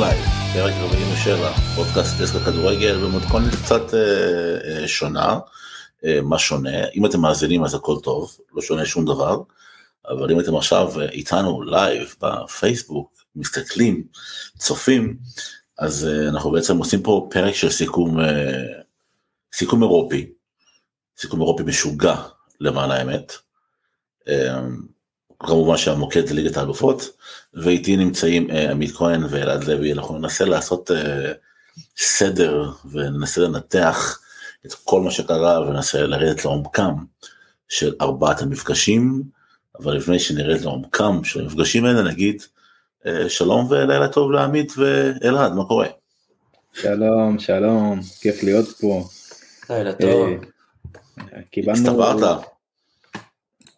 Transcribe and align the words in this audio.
live, 0.00 0.24
פרק 0.52 0.74
47, 0.74 1.52
פודקאסט 1.76 2.20
דסק 2.20 2.34
הכדורגל 2.36 3.04
במתכונת 3.04 3.54
קצת 3.64 3.94
אה, 3.94 4.80
אה, 4.82 4.88
שונה. 4.88 5.38
אה, 6.04 6.20
מה 6.22 6.38
שונה? 6.38 6.88
אם 6.94 7.06
אתם 7.06 7.20
מאזינים 7.20 7.64
אז 7.64 7.74
הכל 7.74 7.96
טוב, 8.02 8.38
לא 8.52 8.62
שונה 8.62 8.86
שום 8.86 9.04
דבר, 9.04 9.42
אבל 10.08 10.32
אם 10.32 10.40
אתם 10.40 10.56
עכשיו 10.56 11.00
אה, 11.00 11.08
איתנו 11.08 11.62
live 11.62 12.14
בפייסבוק, 12.20 13.24
מסתכלים, 13.36 14.04
צופים, 14.58 15.16
אז 15.78 16.08
אה, 16.08 16.28
אנחנו 16.28 16.50
בעצם 16.50 16.78
עושים 16.78 17.02
פה 17.02 17.28
פרק 17.30 17.54
של 17.54 17.70
סיכום, 17.70 18.20
אה, 18.20 18.62
סיכום 19.54 19.82
אירופי, 19.82 20.32
סיכום 21.18 21.40
אירופי 21.40 21.62
משוגע 21.62 22.16
למען 22.60 22.90
האמת. 22.90 23.32
אה, 24.28 24.60
כמובן 25.46 25.76
שהמוקד 25.76 26.26
זה 26.26 26.34
ליגת 26.34 26.56
האלופות, 26.56 27.10
ואיתי 27.54 27.96
נמצאים 27.96 28.50
אה, 28.50 28.70
עמית 28.70 28.92
כהן 28.96 29.24
ואלעד 29.30 29.64
לוי, 29.64 29.92
אנחנו 29.92 30.18
ננסה 30.18 30.44
לעשות 30.44 30.90
אה, 30.90 31.32
סדר 31.96 32.70
וננסה 32.92 33.40
לנתח 33.40 34.20
את 34.66 34.74
כל 34.74 35.00
מה 35.00 35.10
שקרה 35.10 35.60
וננסה 35.60 36.02
לרדת 36.02 36.44
לעומקם 36.44 36.94
של 37.68 37.94
ארבעת 38.00 38.42
המפגשים, 38.42 39.22
אבל 39.80 39.96
לפני 39.96 40.18
שנרד 40.18 40.60
לעומקם 40.60 41.24
של 41.24 41.40
המפגשים 41.40 41.84
האלה 41.84 42.02
נגיד 42.02 42.42
אה, 43.06 43.28
שלום 43.28 43.66
ולילה 43.70 44.08
טוב 44.08 44.30
לעמית 44.30 44.72
ואלעד, 44.76 45.52
מה 45.52 45.64
קורה? 45.64 45.86
שלום, 46.72 47.38
שלום, 47.38 48.00
כיף 48.20 48.42
להיות 48.42 48.68
פה. 48.68 49.08
לילה 49.70 49.92
טוב. 49.92 50.28
אה, 51.18 51.42
קיבלנו... 51.50 51.78
הסתברת? 51.78 52.38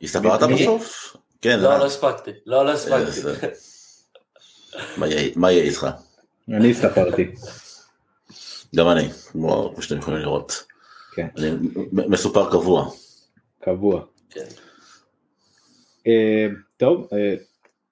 הסתברת? 0.03 0.43
בסוף? 0.43 1.17
כן, 1.43 1.61
לא, 1.61 1.69
אלעד. 1.69 1.81
לא 1.81 1.87
הספקתי. 1.87 2.31
לא, 2.47 2.65
לא 2.65 2.71
הספקתי. 2.73 3.07
איזה- 3.07 3.49
מה 5.37 5.51
יהיה- 5.53 5.63
איתך? 5.65 5.87
אני 6.49 6.71
הסתפרתי. 6.71 7.31
גם 8.77 8.89
אני, 8.89 9.09
כמו 9.11 9.75
שאתם 9.81 9.99
יכולים 9.99 10.21
לראות. 10.21 10.65
כן. 11.15 11.27
אני 11.39 11.51
מסופר 11.93 12.51
קבוע. 12.51 12.91
קבוע. 13.61 14.05
כן. 14.31 14.45
אה, 16.07 16.47
טוב, 16.77 17.09
אה, 17.13 17.35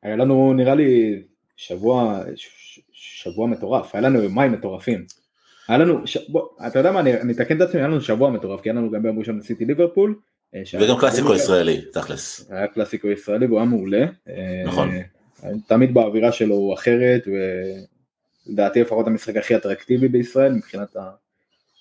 היה 0.02 0.16
לנו 0.16 0.52
נראה 0.52 0.74
לי 0.74 1.22
שבוע, 1.56 2.20
שבוע 2.92 3.46
מטורף, 3.46 3.94
היה 3.94 4.00
לנו 4.02 4.22
יומיים 4.22 4.52
מטורפים. 4.52 5.06
היה 5.68 5.78
לנו, 5.78 6.06
ש... 6.06 6.16
בוא, 6.30 6.48
אתה 6.66 6.78
יודע 6.78 6.92
מה, 6.92 7.00
אני 7.00 7.20
אני 7.20 7.32
אתקן 7.32 7.56
את 7.56 7.68
עצמי, 7.68 7.80
היה 7.80 7.88
לנו 7.88 8.00
שבוע 8.00 8.30
מטורף, 8.30 8.60
כי 8.60 8.68
היה 8.70 8.78
לנו 8.78 8.90
גם 8.90 9.02
ביום 9.02 9.18
ראשון 9.18 9.42
סיטי 9.42 9.64
ליברפול. 9.64 10.14
אה, 10.54 10.62
וגם 10.80 10.98
קלאסיקו 10.98 11.34
ישראלי, 11.34 11.80
תכלס. 11.92 12.50
היה 12.50 12.66
קלאסיקו 12.66 13.08
ישראלי 13.08 13.46
והוא 13.46 13.58
היה 13.58 13.68
מעולה. 13.68 14.06
אה, 14.28 14.62
נכון. 14.66 14.90
תמיד 15.66 15.94
באווירה 15.94 16.32
שלו 16.32 16.54
הוא 16.54 16.74
אחרת, 16.74 17.28
ולדעתי 18.46 18.80
לפחות 18.80 19.06
המשחק 19.06 19.36
הכי 19.36 19.56
אטרקטיבי 19.56 20.08
בישראל 20.08 20.52
מבחינת 20.52 20.96
ה... 20.96 21.10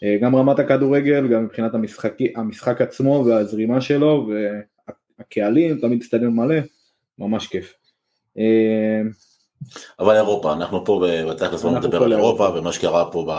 אה, 0.04 0.18
גם 0.22 0.36
רמת 0.36 0.60
הכדורגל, 0.60 1.28
גם 1.28 1.44
מבחינת 1.44 1.74
המשחק, 1.74 2.14
המשחק 2.36 2.82
עצמו 2.82 3.24
והזרימה 3.28 3.82
שלו, 3.82 4.30
והקהלים, 5.20 5.80
תמיד 5.80 6.04
סטדיון 6.04 6.36
מלא, 6.36 6.56
ממש 7.20 7.48
כיף. 7.48 7.74
אה, 8.38 9.02
אבל 10.00 10.16
אירופה, 10.16 10.54
אנחנו 10.54 10.86
פה 10.86 11.06
בתכלס 11.30 11.62
בוא 11.62 11.72
אנחנו 11.72 11.88
נדבר 11.88 12.04
על 12.04 12.14
אירופה. 12.14 12.50
ומה 12.50 12.72
שקרה 12.72 13.12
פה 13.12 13.34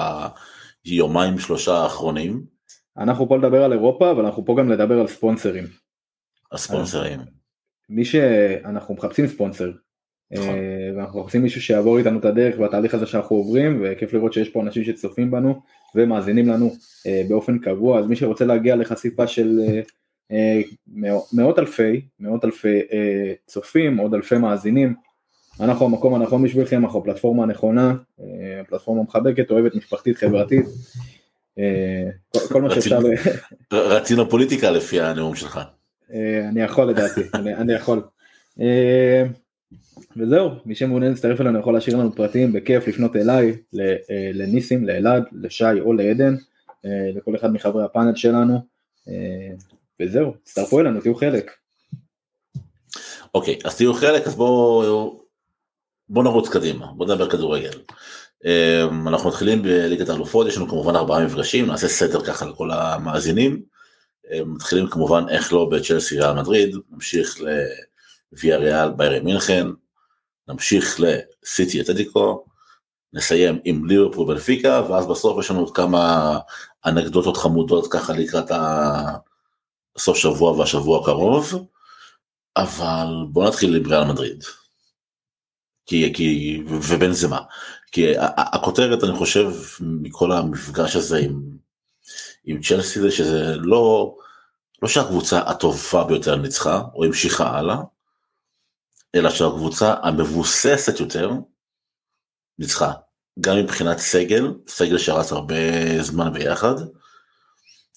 ביומיים 0.85 1.39
שלושה 1.39 1.73
האחרונים, 1.73 2.43
אנחנו 2.99 3.29
פה 3.29 3.37
לדבר 3.37 3.65
על 3.65 3.73
אירופה, 3.73 4.11
אבל 4.11 4.25
אנחנו 4.25 4.45
פה 4.45 4.57
גם 4.59 4.69
לדבר 4.69 5.01
על 5.01 5.07
ספונסרים. 5.07 5.65
הספונסרים. 6.53 7.21
מי 7.89 8.05
שאנחנו 8.05 8.95
מחפשים 8.95 9.27
ספונסר, 9.27 9.71
נכון. 10.31 10.49
אה, 10.49 10.91
ואנחנו 10.97 11.21
מחפשים 11.21 11.43
מישהו 11.43 11.63
שיעבור 11.63 11.99
איתנו 11.99 12.19
את 12.19 12.25
הדרך 12.25 12.59
בתהליך 12.59 12.95
הזה 12.95 13.07
שאנחנו 13.07 13.37
עוברים, 13.37 13.83
וכיף 13.85 14.13
לראות 14.13 14.33
שיש 14.33 14.49
פה 14.49 14.63
אנשים 14.63 14.85
שצופים 14.85 15.31
בנו 15.31 15.63
ומאזינים 15.95 16.49
לנו 16.49 16.73
אה, 17.07 17.23
באופן 17.29 17.59
קבוע, 17.59 17.99
אז 17.99 18.07
מי 18.07 18.17
שרוצה 18.17 18.45
להגיע 18.45 18.77
לחשיפה 18.77 19.27
של 19.27 19.61
אה, 20.33 20.61
מאו- 20.87 21.27
מאות 21.33 21.59
אלפי, 21.59 22.01
מאות 22.21 22.45
אלפי 22.45 22.81
צופים, 23.47 23.97
עוד 23.97 24.15
אלפי 24.15 24.39
מאזינים, 24.39 24.95
אנחנו 25.61 25.87
המקום 25.87 26.15
הנכון 26.15 26.43
בשבילכם, 26.43 26.85
אנחנו 26.85 26.99
הפלטפורמה 26.99 27.43
הנכונה, 27.43 27.95
אה, 28.21 28.65
פלטפורמה 28.69 29.03
מחבקת, 29.03 29.51
אוהבת, 29.51 29.75
משפחתית, 29.75 30.17
חברתית, 30.17 30.67
כל, 32.49 32.63
מה 32.63 32.75
שאפשר, 32.75 32.99
רצינו 33.73 34.31
פוליטיקה 34.31 34.71
לפי 34.71 35.01
הנאום 35.01 35.35
שלך. 35.35 35.61
אה, 36.13 36.49
אני 36.49 36.63
יכול 36.63 36.85
לדעתי, 36.85 37.21
אני, 37.35 37.73
יכול. 37.73 38.03
אה, 38.61 39.25
וזהו, 40.17 40.51
מי 40.67 40.75
שמעוניין 40.75 41.13
להצטרף 41.13 41.41
אלינו 41.41 41.59
יכול 41.59 41.75
להשאיר 41.75 41.97
לנו 41.97 42.13
פרטים, 42.13 42.53
בכיף 42.53 42.89
לפנות 42.89 43.17
אליי, 43.17 43.57
אה, 43.81 44.31
לניסים, 44.35 44.87
לאלעד, 44.87 45.25
לשי 45.33 45.81
או 45.81 45.93
לעדן, 45.93 46.37
לכל 47.15 47.37
אחד 47.37 47.53
מחברי 47.53 47.85
הפאנל 47.85 48.17
שלנו, 48.17 48.59
וזהו, 50.01 50.35
תצטרפו 50.45 50.81
אלינו, 50.81 51.01
תהיו 51.01 51.15
חלק. 51.15 51.51
אוקיי, 53.35 53.59
אז 53.65 53.77
תהיו 53.77 53.95
חלק, 53.95 54.27
אז 54.27 54.35
בואו 54.35 55.21
בוא 56.09 56.25
נרוץ 56.25 56.49
קדימה, 56.49 56.87
בואו 56.87 57.09
נדבר 57.09 57.31
כדורגל. 57.31 57.71
אמ, 58.45 59.09
אנחנו 59.09 59.29
מתחילים 59.29 59.63
בליגת 59.63 60.09
האלופות, 60.09 60.47
יש 60.47 60.57
לנו 60.57 60.69
כמובן 60.69 60.97
ארבעה 60.97 61.25
מפגשים, 61.25 61.67
נעשה 61.67 61.89
סדר 61.89 62.25
ככה 62.25 62.47
לכל 62.47 62.71
המאזינים. 62.71 63.63
אמ, 64.33 64.55
מתחילים 64.55 64.91
כמובן, 64.91 65.29
איך 65.29 65.53
לא, 65.53 65.69
בצ'לסי 65.71 66.21
ריאל 66.21 66.33
מדריד, 66.33 66.77
נמשיך 66.91 67.41
לוויה 68.33 68.57
ריאל 68.57 68.91
ביירי 68.91 69.21
מינכן, 69.21 69.67
נמשיך 70.49 71.01
לסיטי 71.01 71.81
אתלטיקו, 71.81 72.45
נסיים 73.13 73.59
עם 73.65 73.85
ליברפול 73.85 74.35
בנפיקה, 74.35 74.83
ואז 74.89 75.07
בסוף 75.07 75.41
יש 75.41 75.51
לנו 75.51 75.61
עוד 75.61 75.77
כמה 75.77 76.39
אנקדוטות 76.87 77.37
חמודות 77.37 77.93
ככה 77.93 78.13
לקראת 78.13 78.51
הסוף 79.97 80.17
שבוע 80.17 80.53
והשבוע 80.53 81.01
הקרוב. 81.01 81.67
אבל 82.57 83.07
בוא 83.29 83.49
נתחיל 83.49 83.77
עם 83.77 83.87
ריאל 83.87 84.05
מדריד. 84.05 84.45
כי, 85.87 86.13
כי, 86.15 86.63
ובין 86.67 87.13
זה 87.13 87.29
מה. 87.29 87.41
כי 87.93 88.15
הכותרת 88.37 89.05
אני 89.05 89.17
חושב 89.17 89.53
מכל 89.81 90.33
המפגש 90.33 90.97
הזה 90.97 91.19
עם, 91.19 91.43
עם 92.45 92.63
צ'לסי 92.63 93.01
זה 93.01 93.11
שזה 93.11 93.57
לא, 93.57 94.15
לא 94.83 94.89
שהקבוצה 94.89 95.39
הטובה 95.39 96.05
ביותר 96.05 96.37
ניצחה 96.37 96.83
או 96.95 97.05
המשיכה 97.05 97.59
הלאה, 97.59 97.77
אלא 99.15 99.31
שהקבוצה 99.31 99.95
המבוססת 100.03 101.01
יותר 101.01 101.31
ניצחה. 102.59 102.93
גם 103.41 103.57
מבחינת 103.57 103.99
סגל, 103.99 104.55
סגל 104.69 104.99
שרץ 104.99 105.33
הרבה 105.33 105.57
זמן 106.03 106.33
ביחד, 106.33 106.75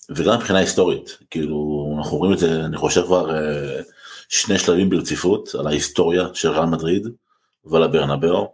וגם 0.09 0.37
מבחינה 0.37 0.59
היסטורית. 0.59 1.17
כאילו, 1.29 1.89
אנחנו 1.97 2.17
רואים 2.17 2.33
את 2.33 2.39
זה, 2.39 2.65
אני 2.65 2.77
חושב 2.77 3.05
כבר 3.05 3.35
אה, 3.35 3.81
שני 4.29 4.59
שלבים 4.59 4.89
ברציפות 4.89 5.55
על 5.59 5.67
ההיסטוריה 5.67 6.27
של 6.33 6.49
ריאל 6.49 6.65
מדריד 6.65 7.07
ועל 7.65 7.83
הברנבאו, 7.83 8.53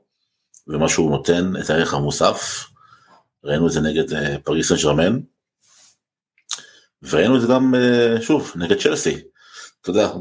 ומה 0.69 0.89
שהוא 0.89 1.11
נותן 1.11 1.53
את 1.63 1.69
הערך 1.69 1.93
המוסף. 1.93 2.65
ראינו 3.43 3.67
את 3.67 3.71
זה 3.71 3.81
נגד 3.81 4.13
אה, 4.13 4.35
פריס 4.43 4.73
סן 4.73 4.89
וראינו 7.03 7.35
את 7.35 7.41
זה 7.41 7.47
גם, 7.47 7.75
אה, 7.75 8.21
שוב, 8.21 8.51
נגד 8.55 8.77
צ'לסי. 8.79 9.21
אתה 9.81 9.89
יודע, 9.89 10.11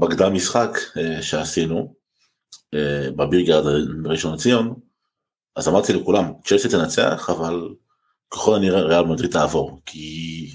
בקדם 0.00 0.34
משחק 0.34 0.78
אה, 0.96 1.22
שעשינו, 1.22 1.94
בבירגרד 3.16 3.64
בראשון 4.02 4.34
לציון, 4.34 4.74
אז 5.56 5.68
אמרתי 5.68 5.92
לכולם, 5.92 6.32
צ'לסי 6.44 6.68
תנצח, 6.68 7.30
אבל 7.30 7.68
ככל 8.30 8.54
הנראה 8.54 8.82
ריאל 8.82 9.04
מדריד 9.04 9.30
תעבור, 9.30 9.80
כי 9.86 10.50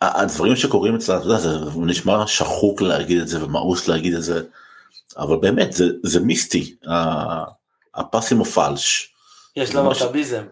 הדברים 0.00 0.56
שקורים 0.56 0.94
אצלה, 0.94 1.16
אתה 1.16 1.26
יודע, 1.26 1.38
זה 1.38 1.58
נשמע 1.76 2.26
שחוק 2.26 2.80
להגיד 2.82 3.20
את 3.20 3.28
זה 3.28 3.44
ומאוס 3.44 3.88
להגיד 3.88 4.14
את 4.14 4.22
זה, 4.22 4.42
באמת, 5.40 5.72
זה, 5.72 5.84
זה 6.02 6.20
מיסטי, 6.20 6.76
הפסים 7.94 8.40
הפלש. 8.40 9.14
יש 9.56 9.74
לה 9.74 9.82
מכביזם. 9.82 10.46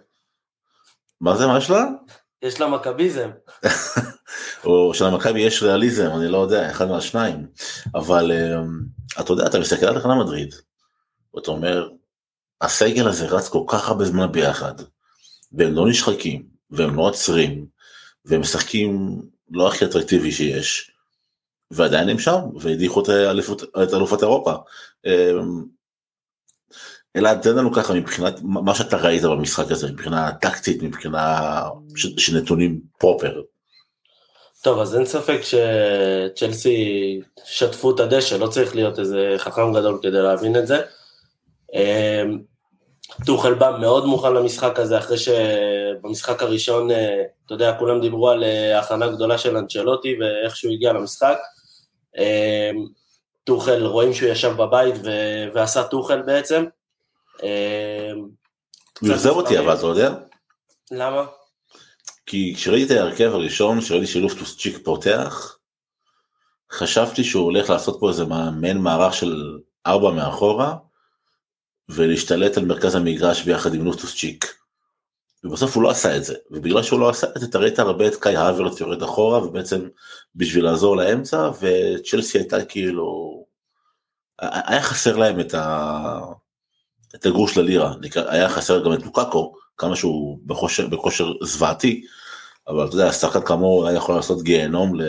מה 1.21 1.37
זה, 1.37 1.47
מה 1.47 1.59
יש 1.59 1.71
לה? 1.71 1.85
יש 2.43 2.61
לה 2.61 2.69
מכביזם. 2.69 3.31
או 4.65 4.95
שלמכבי 4.95 5.41
יש 5.41 5.63
ריאליזם, 5.63 6.11
אני 6.17 6.29
לא 6.29 6.39
יודע, 6.39 6.71
אחד 6.71 6.89
מהשניים. 6.89 7.47
אבל 7.95 8.33
אמ, 8.33 8.81
אתה 9.21 9.33
יודע, 9.33 9.47
אתה 9.47 9.59
מסתכל 9.59 9.87
על 9.87 9.99
ריאל 9.99 10.19
מדריד, 10.19 10.55
ואתה 11.35 11.51
אומר, 11.51 11.89
הסגל 12.61 13.09
הזה 13.09 13.27
רץ 13.27 13.49
כל 13.49 13.65
כך 13.69 13.89
הרבה 13.89 14.05
זמן 14.05 14.33
ביחד, 14.33 14.75
והם 15.53 15.75
לא 15.75 15.89
נשחקים, 15.89 16.47
והם 16.71 16.95
לא 16.95 17.03
עוצרים, 17.03 17.67
והם 18.25 18.41
משחקים 18.41 19.23
לא 19.51 19.69
הכי 19.69 19.85
אטרקטיבי 19.85 20.33
שיש, 20.33 20.91
ועדיין 21.71 22.09
הם 22.09 22.19
שם, 22.19 22.39
והדיחו 22.61 23.03
את 23.03 23.09
האליפות- 23.09 23.63
את 23.63 23.95
אלופת 23.95 24.23
אירופה. 24.23 24.53
אמ, 25.07 25.65
אלעד, 27.17 27.41
תן 27.41 27.57
לנו 27.57 27.73
ככה 27.73 27.95
מבחינת 27.95 28.35
מה 28.43 28.75
שאתה 28.75 28.97
ראית 28.97 29.23
במשחק 29.23 29.71
הזה, 29.71 29.93
מבחינה 29.93 30.33
טקטית, 30.33 30.83
מבחינה 30.83 31.63
של 31.97 32.37
נתונים 32.37 32.81
פרופר. 32.99 33.43
טוב, 34.63 34.79
אז 34.79 34.97
אין 34.97 35.07
ספק 35.07 35.41
שצ'לסי 35.43 37.21
שטפו 37.45 37.91
את 37.95 38.01
הדשא, 38.01 38.35
לא 38.35 38.47
צריך 38.47 38.75
להיות 38.75 38.99
איזה 38.99 39.35
חכם 39.39 39.73
גדול 39.73 39.99
כדי 40.03 40.23
להבין 40.23 40.57
את 40.57 40.67
זה. 40.67 40.81
אמ, 41.75 42.39
טוחל 43.27 43.55
בא 43.55 43.77
מאוד 43.81 44.07
מוכן 44.07 44.35
למשחק 44.35 44.79
הזה, 44.79 44.99
אחרי 44.99 45.17
שבמשחק 45.19 46.43
הראשון, 46.43 46.91
אה, 46.91 47.23
אתה 47.47 47.55
יודע, 47.55 47.77
כולם 47.79 48.01
דיברו 48.01 48.31
על 48.31 48.45
אה, 48.45 48.79
הכנה 48.79 49.09
גדולה 49.09 49.39
של 49.39 49.57
אנצ'לוטי 49.57 50.17
ואיך 50.21 50.57
שהוא 50.57 50.73
הגיע 50.73 50.93
למשחק. 50.93 51.39
אה, 52.19 52.71
טוחל, 53.45 53.87
רואים 53.87 54.15
שהוא 54.15 54.29
ישב 54.29 54.53
בבית 54.57 54.95
ו- 55.05 55.55
ועשה 55.55 55.85
טוחל 55.85 56.23
בעצם. 56.23 56.65
הוא 59.01 59.13
אכזב 59.13 59.31
אותי 59.31 59.59
אבל, 59.59 59.75
אתה 59.75 59.87
יודע? 59.87 60.15
למה? 60.91 61.27
כי 62.27 62.55
כשראיתי 62.57 62.95
את 62.95 62.99
ההרכב 62.99 63.31
הראשון, 63.35 63.81
כשראיתי 63.81 64.07
שילוב 64.07 64.39
טוסצ'יק 64.39 64.79
פותח, 64.85 65.59
חשבתי 66.73 67.25
שהוא 67.25 67.45
הולך 67.45 67.71
לעשות 67.71 67.97
פה 68.01 68.09
איזה 68.09 68.25
מעין 68.61 68.79
מערך 68.79 69.15
של 69.15 69.59
ארבע 69.87 70.11
מאחורה, 70.11 70.75
ולהשתלט 71.89 72.57
על 72.57 72.65
מרכז 72.65 72.95
המגרש 72.95 73.43
ביחד 73.43 73.75
עם 73.75 73.85
לוטוס 73.85 74.17
צ'יק. 74.17 74.64
ובסוף 75.45 75.77
הוא 75.77 75.83
לא 75.83 75.91
עשה 75.91 76.17
את 76.17 76.25
זה, 76.25 76.35
ובגלל 76.51 76.83
שהוא 76.83 77.01
לא 77.01 77.09
עשה 77.09 77.27
את 77.37 77.41
זה, 77.41 77.47
אתה 77.47 77.59
ראית 77.59 77.79
הרבה 77.79 78.07
את 78.07 78.17
קאי 78.17 78.37
האברט 78.37 78.81
יורד 78.81 79.03
אחורה, 79.03 79.45
ובעצם 79.45 79.89
בשביל 80.37 80.65
לעזור 80.65 80.97
לאמצע, 80.97 81.51
וצ'לסי 81.61 82.39
הייתה 82.39 82.65
כאילו, 82.65 83.35
היה 84.41 84.83
חסר 84.83 85.17
להם 85.17 85.41
את, 85.41 85.55
ה... 85.55 86.21
את 87.15 87.27
הגרוש 87.27 87.59
ללירה, 87.59 87.95
היה 88.15 88.49
חסר 88.49 88.85
גם 88.85 88.93
את 88.93 89.03
לוקאקו, 89.03 89.55
כמה 89.77 89.97
שהוא 89.97 90.39
בכושר, 90.47 90.87
בכושר 90.87 91.33
זוועתי, 91.43 92.07
אבל 92.69 92.87
אתה 92.87 92.95
יודע, 92.95 93.13
שחקן 93.13 93.41
כאמור 93.47 93.89
היה 93.89 93.97
יכול 93.97 94.15
לעשות 94.15 94.43
גיהנום 94.43 95.01
ל... 95.01 95.03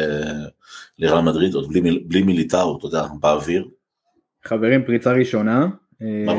לריאל 1.00 1.22
מדריד, 1.22 1.54
עוד 1.54 1.70
בלי, 1.70 2.00
בלי 2.00 2.22
מיליטאו, 2.22 2.78
אתה 2.78 2.86
יודע, 2.86 3.06
באוויר. 3.20 3.68
חברים, 4.46 4.86
פריצה 4.86 5.12
ראשונה, 5.12 5.68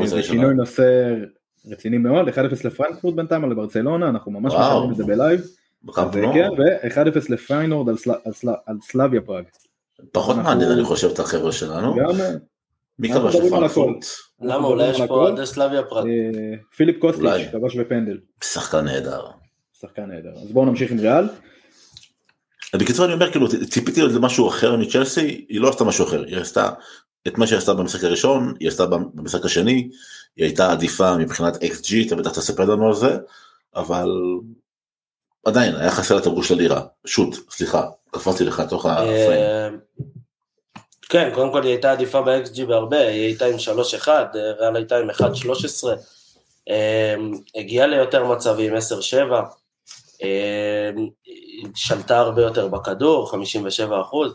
זה 0.05 0.23
שינוי 0.23 0.53
נושא 0.53 0.83
רציני 1.71 1.97
מאוד, 1.97 2.29
1-0 2.29 2.31
לפרנקפורט 2.63 3.15
בינתיים 3.15 3.43
על 3.43 3.53
ברצלונה, 3.53 4.09
אנחנו 4.09 4.31
ממש 4.31 4.53
משלמים 4.53 4.91
את 4.91 4.95
זה 4.95 5.03
ב 5.03 5.09
live. 5.09 5.41
כן, 6.33 6.49
ו-1-0 6.57 7.25
לפיינורד 7.29 7.95
על 8.65 8.77
סלאביה 8.81 9.21
פראג. 9.21 9.43
פחות 10.11 10.35
מעניין 10.35 10.71
אני 10.71 10.83
חושב 10.83 11.09
את 11.09 11.19
החבר'ה 11.19 11.51
שלנו. 11.51 11.95
גם... 11.95 12.15
מי 12.99 13.13
כבש 13.13 13.35
לפרנקפורט? 13.35 14.05
למה 14.41 14.67
אולי 14.67 14.89
יש 14.89 15.01
פה 15.07 15.27
עד 15.27 15.43
סלאביה 15.43 15.83
פראג? 15.83 16.07
אה, 16.07 16.55
פיליפ 16.75 16.99
קוסטיץ' 16.99 17.51
כבש 17.51 17.75
בפנדל. 17.75 18.17
שחקן 18.43 18.85
נהדר. 18.85 19.25
שחקן 19.81 20.05
נהדר. 20.05 20.31
אז 20.43 20.51
בואו 20.51 20.65
נמשיך 20.65 20.91
עם 20.91 20.99
ריאל. 20.99 21.27
בקיצור 22.75 23.05
אני 23.05 23.13
אומר 23.13 23.31
כאילו 23.31 23.47
ציפיתי 23.69 24.01
למשהו 24.01 24.49
אחר 24.49 24.75
מצ'לסי, 24.75 25.45
היא 25.49 25.61
לא 25.61 25.69
עשתה 25.69 25.83
משהו 25.83 26.05
אחר, 26.05 26.23
היא 26.23 26.37
עשתה 26.37 26.69
את 27.27 27.37
מה 27.37 27.47
שהיא 27.47 27.57
עשתה 27.57 27.73
במשחק 27.73 28.03
הראשון, 28.03 28.53
היא 28.59 28.67
עשתה 28.67 28.85
במשחק 28.85 29.45
השני, 29.45 29.89
היא 30.37 30.45
הייתה 30.45 30.71
עדיפה 30.71 31.17
מבחינת 31.17 31.55
XG, 31.55 32.07
אתה 32.07 32.15
בטח 32.15 32.31
תספר 32.31 32.65
לנו 32.65 32.87
על 32.87 32.93
זה, 32.93 33.17
אבל 33.75 34.09
עדיין 35.45 35.75
היה 35.75 35.91
חסר 35.91 36.17
את 36.17 36.25
הגוש 36.25 36.51
ללירה, 36.51 36.81
שוט, 37.05 37.35
סליחה, 37.51 37.87
קפצתי 38.11 38.43
לך 38.43 38.59
לתוך 38.59 38.85
הפריים. 38.85 39.19
אה, 39.31 39.69
כן, 41.09 41.29
קודם 41.33 41.51
כל 41.51 41.63
היא 41.63 41.71
הייתה 41.71 41.91
עדיפה 41.91 42.21
ב-XG 42.21 42.65
בהרבה, 42.67 43.07
היא 43.07 43.25
הייתה 43.25 43.45
עם 43.45 43.55
3-1, 44.03 44.07
ריאל 44.59 44.75
הייתה 44.75 44.97
עם 44.97 45.09
1-13, 45.09 45.23
אה, 46.69 47.15
הגיעה 47.55 47.87
ליותר 47.87 48.25
מצבים, 48.25 48.73
10-7, 48.75 48.77
אה, 50.23 50.89
שלטה 51.75 52.19
הרבה 52.19 52.41
יותר 52.41 52.67
בכדור, 52.67 53.31
57 53.31 54.01
אחוז. 54.01 54.33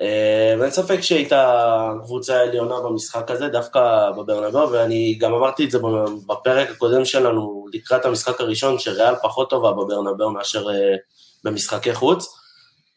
אה, 0.00 0.54
ואין 0.58 0.70
ספק 0.70 1.00
שהייתה 1.00 1.92
קבוצה 2.04 2.40
עליונה 2.40 2.80
במשחק 2.80 3.30
הזה, 3.30 3.48
דווקא 3.48 4.10
בברנבאו, 4.10 4.70
ואני 4.70 5.14
גם 5.20 5.34
אמרתי 5.34 5.64
את 5.64 5.70
זה 5.70 5.78
בפרק 6.26 6.70
הקודם 6.70 7.04
שלנו, 7.04 7.66
לקראת 7.72 8.04
המשחק 8.04 8.40
הראשון, 8.40 8.78
שריאל 8.78 9.14
פחות 9.22 9.50
טובה 9.50 9.72
בברנבאו 9.72 10.30
מאשר 10.30 10.70
אה, 10.70 10.96
במשחקי 11.44 11.94
חוץ. 11.94 12.34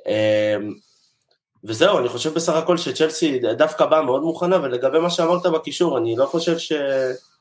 אה, 0.08 0.58
וזהו, 1.64 2.00
אני 2.00 2.10
חושב 2.10 2.34
בסך 2.34 2.54
הכל 2.54 2.78
שצ'לסי 2.78 3.40
דווקא 3.40 3.86
באה 3.86 4.02
מאוד 4.02 4.22
מוכנה, 4.22 4.60
ולגבי 4.64 5.00
מה 5.00 5.10
שאמרת 5.10 5.46
בקישור, 5.46 5.98
אני 5.98 6.16
לא 6.16 6.26
חושב 6.26 6.58
ש... 6.58 6.72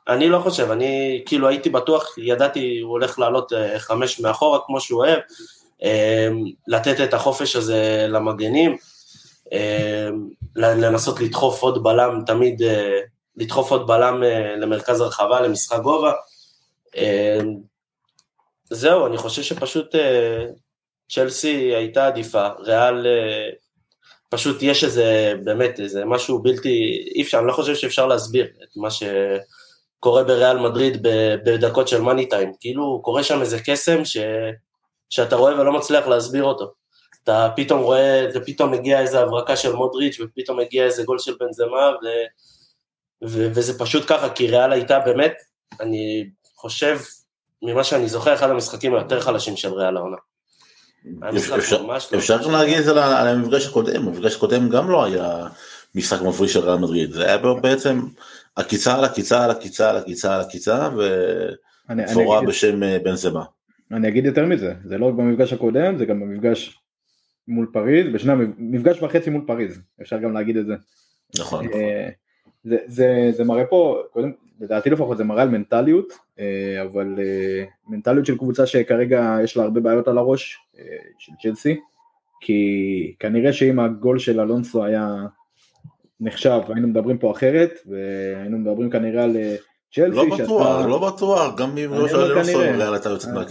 אני 0.08 0.28
לא 0.28 0.38
חושב, 0.38 0.70
אני 0.70 1.22
כאילו 1.26 1.48
הייתי 1.48 1.70
בטוח, 1.70 2.18
ידעתי, 2.18 2.80
הוא 2.80 2.90
הולך 2.90 3.18
לעלות 3.18 3.52
חמש 3.78 4.20
מאחורה 4.20 4.58
כמו 4.66 4.80
שהוא 4.80 5.04
אוהב, 5.04 5.18
לתת 6.68 7.00
את 7.00 7.14
החופש 7.14 7.56
הזה 7.56 8.06
למגנים. 8.08 8.76
אמ, 9.52 10.28
לנסות 10.56 11.20
לדחוף 11.20 11.62
עוד 11.62 11.82
בלם, 11.82 12.22
תמיד 12.26 12.62
אה, 12.62 13.00
לדחוף 13.36 13.70
עוד 13.70 13.86
בלם 13.86 14.22
אה, 14.22 14.56
למרכז 14.56 15.00
הרחבה, 15.00 15.40
למשחק 15.40 15.78
גובה. 15.78 16.12
אמ, 16.96 17.56
זהו, 18.70 19.06
אני 19.06 19.16
חושב 19.16 19.42
שפשוט 19.42 19.94
אה, 19.94 20.46
צ'לסי 21.10 21.74
הייתה 21.74 22.06
עדיפה, 22.06 22.48
ריאל 22.58 23.06
פשוט 24.30 24.62
יש 24.62 24.84
איזה, 24.84 25.34
באמת, 25.44 25.80
איזה 25.80 26.04
משהו 26.04 26.42
בלתי, 26.42 27.04
אי 27.14 27.22
אפשר, 27.22 27.38
אני 27.38 27.46
לא 27.46 27.52
חושב 27.52 27.74
שאפשר 27.74 28.06
להסביר 28.06 28.44
את 28.44 28.76
מה 28.76 28.88
שקורה 28.90 30.24
בריאל 30.24 30.58
מדריד 30.58 31.02
בדקות 31.44 31.88
של 31.88 32.00
מאני 32.00 32.28
טיים, 32.28 32.52
כאילו 32.60 33.00
קורה 33.02 33.24
שם 33.24 33.40
איזה 33.40 33.58
קסם 33.66 34.04
ש, 34.04 34.16
שאתה 35.10 35.36
רואה 35.36 35.60
ולא 35.60 35.72
מצליח 35.72 36.06
להסביר 36.06 36.44
אותו. 36.44 36.83
אתה 37.24 37.48
פתאום 37.56 37.82
רואה, 37.82 38.26
ופתאום 38.34 38.70
מגיע 38.70 39.00
איזה 39.00 39.20
הברקה 39.20 39.56
של 39.56 39.72
מודריץ', 39.72 40.20
ופתאום 40.20 40.60
מגיע 40.60 40.84
איזה 40.84 41.02
גול 41.02 41.18
של 41.18 41.34
בנזמה, 41.40 41.90
ו, 42.02 42.06
ו, 43.28 43.48
וזה 43.54 43.78
פשוט 43.78 44.04
ככה, 44.08 44.30
כי 44.30 44.46
ריאל 44.46 44.72
הייתה 44.72 44.98
באמת, 44.98 45.32
אני 45.80 46.28
חושב, 46.56 46.98
ממה 47.62 47.84
שאני 47.84 48.08
זוכר, 48.08 48.34
אחד 48.34 48.50
המשחקים 48.50 48.94
היותר 48.94 49.20
חלשים 49.20 49.56
של 49.56 49.72
ריאל 49.72 49.96
העונה. 49.96 50.16
אפשר 52.16 52.36
לא 52.36 52.44
גם 52.44 52.52
להגיד 52.52 52.78
את 52.78 52.84
זה 52.84 52.90
על 53.04 53.26
המפגש 53.26 53.66
הקודם, 53.66 54.08
המפגש 54.08 54.36
הקודם 54.36 54.68
גם 54.68 54.90
לא 54.90 55.04
היה 55.04 55.46
משחק 55.94 56.22
מפריע 56.22 56.48
של 56.48 56.60
ריאל 56.60 56.78
מדריד, 56.78 57.12
זה 57.12 57.24
היה 57.24 57.38
בעצם 57.38 58.00
עקיצה 58.56 58.94
על 58.94 59.04
עקיצה 59.04 59.44
על 59.44 59.50
עקיצה 59.50 59.90
על 59.90 59.96
עקיצה 59.96 60.34
על 60.34 60.40
עקיצה, 60.40 60.88
ופורה 62.10 62.42
בשם 62.42 62.82
אה, 62.82 62.98
בנזמה. 63.02 63.44
אני 63.92 64.08
אגיד 64.08 64.26
יותר 64.26 64.44
מזה, 64.44 64.72
זה 64.84 64.98
לא 64.98 65.06
רק 65.06 65.14
במפגש 65.14 65.52
הקודם, 65.52 65.98
זה 65.98 66.04
גם 66.04 66.20
במפגש 66.20 66.78
מול 67.48 67.66
פריז, 67.72 68.14
בשני 68.14 68.32
מפגש 68.58 69.02
וחצי 69.02 69.30
מול 69.30 69.42
פריז, 69.46 69.80
אפשר 70.02 70.18
גם 70.18 70.32
להגיד 70.32 70.56
את 70.56 70.66
זה. 70.66 70.74
נכון. 71.38 71.66
אה, 71.74 72.08
זה, 72.64 72.76
זה, 72.86 73.30
זה 73.36 73.44
מראה 73.44 73.64
פה, 73.64 74.02
קודם, 74.12 74.32
לדעתי 74.60 74.90
לפחות 74.90 75.16
זה 75.16 75.24
מראה 75.24 75.42
על 75.42 75.48
מנטליות, 75.48 76.12
אה, 76.38 76.82
אבל 76.82 77.14
אה, 77.18 77.64
מנטליות 77.88 78.26
של 78.26 78.38
קבוצה 78.38 78.66
שכרגע 78.66 79.36
יש 79.44 79.56
לה 79.56 79.62
הרבה 79.62 79.80
בעיות 79.80 80.08
על 80.08 80.18
הראש, 80.18 80.58
של 81.18 81.32
צ'לסי, 81.42 81.80
כי 82.40 83.14
כנראה 83.18 83.52
שאם 83.52 83.80
הגול 83.80 84.18
של 84.18 84.40
אלונסו 84.40 84.84
היה 84.84 85.16
נחשב, 86.20 86.60
היינו 86.68 86.88
מדברים 86.88 87.18
פה 87.18 87.30
אחרת, 87.30 87.72
והיינו 87.86 88.58
מדברים 88.58 88.90
כנראה 88.90 89.24
על 89.24 89.36
צ'לסי. 89.94 90.16
לא 90.16 90.36
בטוח, 90.36 90.86
לא 90.86 91.10
בטוח, 91.10 91.58
גם 91.58 91.78
אם 91.78 91.90
לא 91.90 92.08
של 92.08 92.16
אלונסו, 92.16 92.62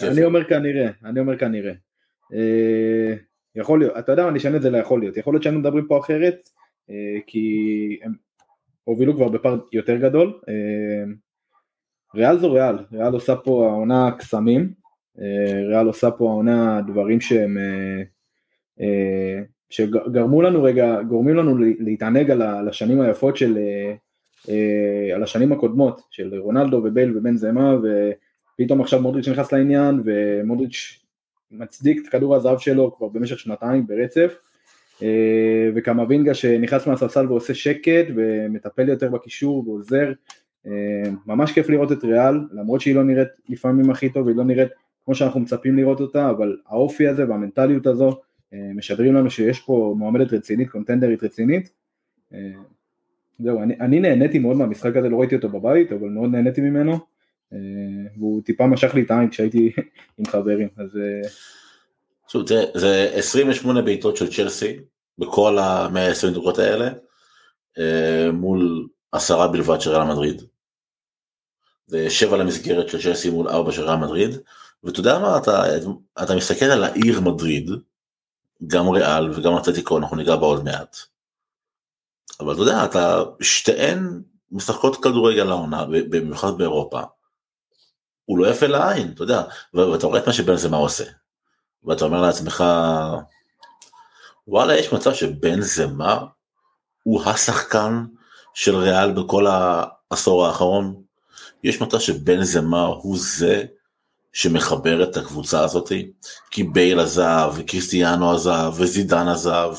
אני 0.03 0.25
אומר 0.25 0.43
כנראה, 0.43 0.89
אני 1.05 1.19
אומר 1.19 1.37
כנראה. 1.37 1.73
יכול 3.55 3.79
להיות, 3.79 3.97
אתה 3.99 4.11
יודע 4.11 4.25
מה, 4.25 4.31
נשנה 4.31 4.57
את 4.57 4.61
זה 4.61 4.69
ליכול 4.69 4.99
להיות, 4.99 5.17
יכול 5.17 5.33
להיות 5.33 5.43
שהיינו 5.43 5.59
מדברים 5.59 5.85
פה 5.87 5.99
אחרת, 5.99 6.49
אה, 6.89 7.19
כי 7.27 7.99
הם 8.03 8.13
הובילו 8.83 9.15
כבר 9.15 9.29
בפער 9.29 9.57
יותר 9.73 9.97
גדול, 9.97 10.39
אה, 10.49 11.03
ריאל 12.15 12.39
זו 12.39 12.53
ריאל, 12.53 12.75
ריאל 12.91 13.13
עושה 13.13 13.35
פה 13.35 13.67
העונה 13.71 14.11
קסמים, 14.17 14.73
אה, 15.19 15.67
ריאל 15.67 15.87
עושה 15.87 16.11
פה 16.11 16.29
העונה 16.29 16.81
דברים 16.87 17.21
שהם, 17.21 17.57
שגרמו 19.69 20.41
לנו 20.41 20.63
רגע, 20.63 21.01
גורמים 21.01 21.35
לנו 21.35 21.57
להתענג 21.57 22.31
על 22.31 22.67
השנים 22.67 23.01
היפות 23.01 23.37
של, 23.37 23.57
על 25.15 25.23
השנים 25.23 25.51
הקודמות 25.51 26.01
של 26.11 26.39
רונלדו 26.39 26.77
ובייל 26.77 27.17
ובן 27.17 27.35
זמה 27.35 27.75
ופתאום 27.75 28.81
עכשיו 28.81 29.01
מודריץ' 29.01 29.27
נכנס 29.27 29.51
לעניין 29.51 30.01
ומודריץ' 30.05 31.02
מצדיק 31.53 32.01
את 32.01 32.09
כדור 32.09 32.35
הזהב 32.35 32.57
שלו 32.57 32.95
כבר 32.97 33.07
במשך 33.07 33.39
שנתיים 33.39 33.87
ברצף, 33.87 34.37
אה, 35.01 35.69
וקמבינגה 35.75 36.33
שנכנס 36.33 36.87
מהספסל 36.87 37.27
ועושה 37.27 37.53
שקט 37.53 38.05
ומטפל 38.15 38.89
יותר 38.89 39.09
בקישור 39.09 39.69
ועוזר, 39.69 40.11
אה, 40.67 40.71
ממש 41.25 41.51
כיף 41.51 41.69
לראות 41.69 41.91
את 41.91 42.03
ריאל, 42.03 42.35
למרות 42.51 42.81
שהיא 42.81 42.95
לא 42.95 43.03
נראית 43.03 43.27
לפעמים 43.49 43.89
הכי 43.89 44.09
טוב, 44.09 44.27
היא 44.27 44.35
לא 44.35 44.43
נראית 44.43 44.69
כמו 45.05 45.15
שאנחנו 45.15 45.39
מצפים 45.39 45.75
לראות 45.75 45.99
אותה, 46.01 46.29
אבל 46.29 46.57
האופי 46.67 47.07
הזה 47.07 47.29
והמנטליות 47.29 47.87
הזו 47.87 48.19
אה, 48.53 48.71
משדרים 48.75 49.13
לנו 49.13 49.31
שיש 49.31 49.59
פה 49.59 49.95
מועמדת 49.97 50.33
רצינית, 50.33 50.69
קונטנדרית 50.69 51.23
רצינית. 51.23 51.69
זהו, 53.39 53.61
אני, 53.61 53.75
אני 53.79 53.99
נהניתי 53.99 54.39
מאוד 54.39 54.57
מהמשחק 54.57 54.95
הזה, 54.95 55.09
לא 55.09 55.19
ראיתי 55.19 55.35
אותו 55.35 55.49
בבית, 55.49 55.91
אבל 55.91 56.09
מאוד 56.09 56.31
נהניתי 56.31 56.61
ממנו. 56.61 57.12
אה, 57.53 57.59
והוא 58.17 58.41
טיפה 58.43 58.67
משך 58.67 58.93
לי 58.95 59.01
את 59.01 59.11
העין 59.11 59.29
כשהייתי 59.29 59.71
עם 60.17 60.25
חברים, 60.25 60.67
אז... 60.77 60.99
שוב, 62.27 62.47
זה, 62.47 62.65
זה 62.73 63.11
28 63.13 63.81
בעיטות 63.81 64.17
של 64.17 64.33
צ'לסי 64.33 64.79
בכל 65.17 65.57
ה-120 65.59 66.39
דקות 66.39 66.59
האלה, 66.59 66.89
אה, 67.79 68.31
מול 68.31 68.87
עשרה 69.11 69.47
בלבד 69.47 69.81
של 69.81 69.89
ריאל 69.89 70.03
מדריד. 70.03 70.41
שבע 72.09 72.37
למסגרת 72.37 72.89
של 72.89 73.01
צ'לסי 73.01 73.29
מול 73.29 73.47
ארבע 73.47 73.71
של 73.71 73.81
רעל 73.81 73.97
מדריד, 73.97 74.29
ואתה 74.83 74.99
יודע 74.99 75.19
מה, 75.19 75.37
אתה, 75.37 75.63
אתה 76.23 76.35
מסתכל 76.35 76.65
על 76.65 76.83
העיר 76.83 77.21
מדריד, 77.21 77.69
גם 78.67 78.89
ריאל 78.89 79.31
וגם 79.31 79.57
אתלטיקו, 79.57 79.97
אנחנו 79.97 80.17
ניגע 80.17 80.35
בה 80.35 80.45
עוד 80.45 80.63
מעט. 80.63 80.97
אבל 82.39 82.53
אתה 82.53 82.61
יודע, 82.61 82.85
אתה, 82.85 83.23
שתיהן 83.41 84.21
משחקות 84.51 85.03
כדורגל 85.03 85.43
לעונה, 85.43 85.85
במיוחד 85.85 86.57
באירופה. 86.57 87.01
הוא 88.25 88.37
לא 88.37 88.47
יפה 88.47 88.67
לעין, 88.67 89.11
אתה 89.11 89.23
יודע, 89.23 89.41
ואתה 89.73 90.07
רואה 90.07 90.19
את 90.19 90.27
מה 90.27 90.33
שבן 90.33 90.55
זה 90.55 90.69
מה 90.69 90.77
עושה. 90.77 91.03
ואתה 91.83 92.05
אומר 92.05 92.21
לעצמך, 92.21 92.63
וואלה, 94.47 94.77
יש 94.77 94.93
מצב 94.93 95.13
שבן 95.13 95.61
זמה 95.61 96.25
הוא 97.03 97.23
השחקן 97.23 98.05
של 98.53 98.75
ריאל 98.75 99.11
בכל 99.11 99.47
העשור 99.47 100.45
האחרון? 100.45 101.01
יש 101.63 101.81
מצב 101.81 101.99
שבן 101.99 102.43
זמה 102.43 102.85
הוא 102.85 103.17
זה 103.19 103.63
שמחבר 104.33 105.03
את 105.03 105.17
הקבוצה 105.17 105.63
הזאת? 105.63 105.91
כי 106.51 106.63
בייל 106.63 106.99
עזב, 106.99 107.53
וקריסטיאנו 107.55 108.31
עזב, 108.31 108.73
וזידן 108.75 109.27
עזב, 109.27 109.75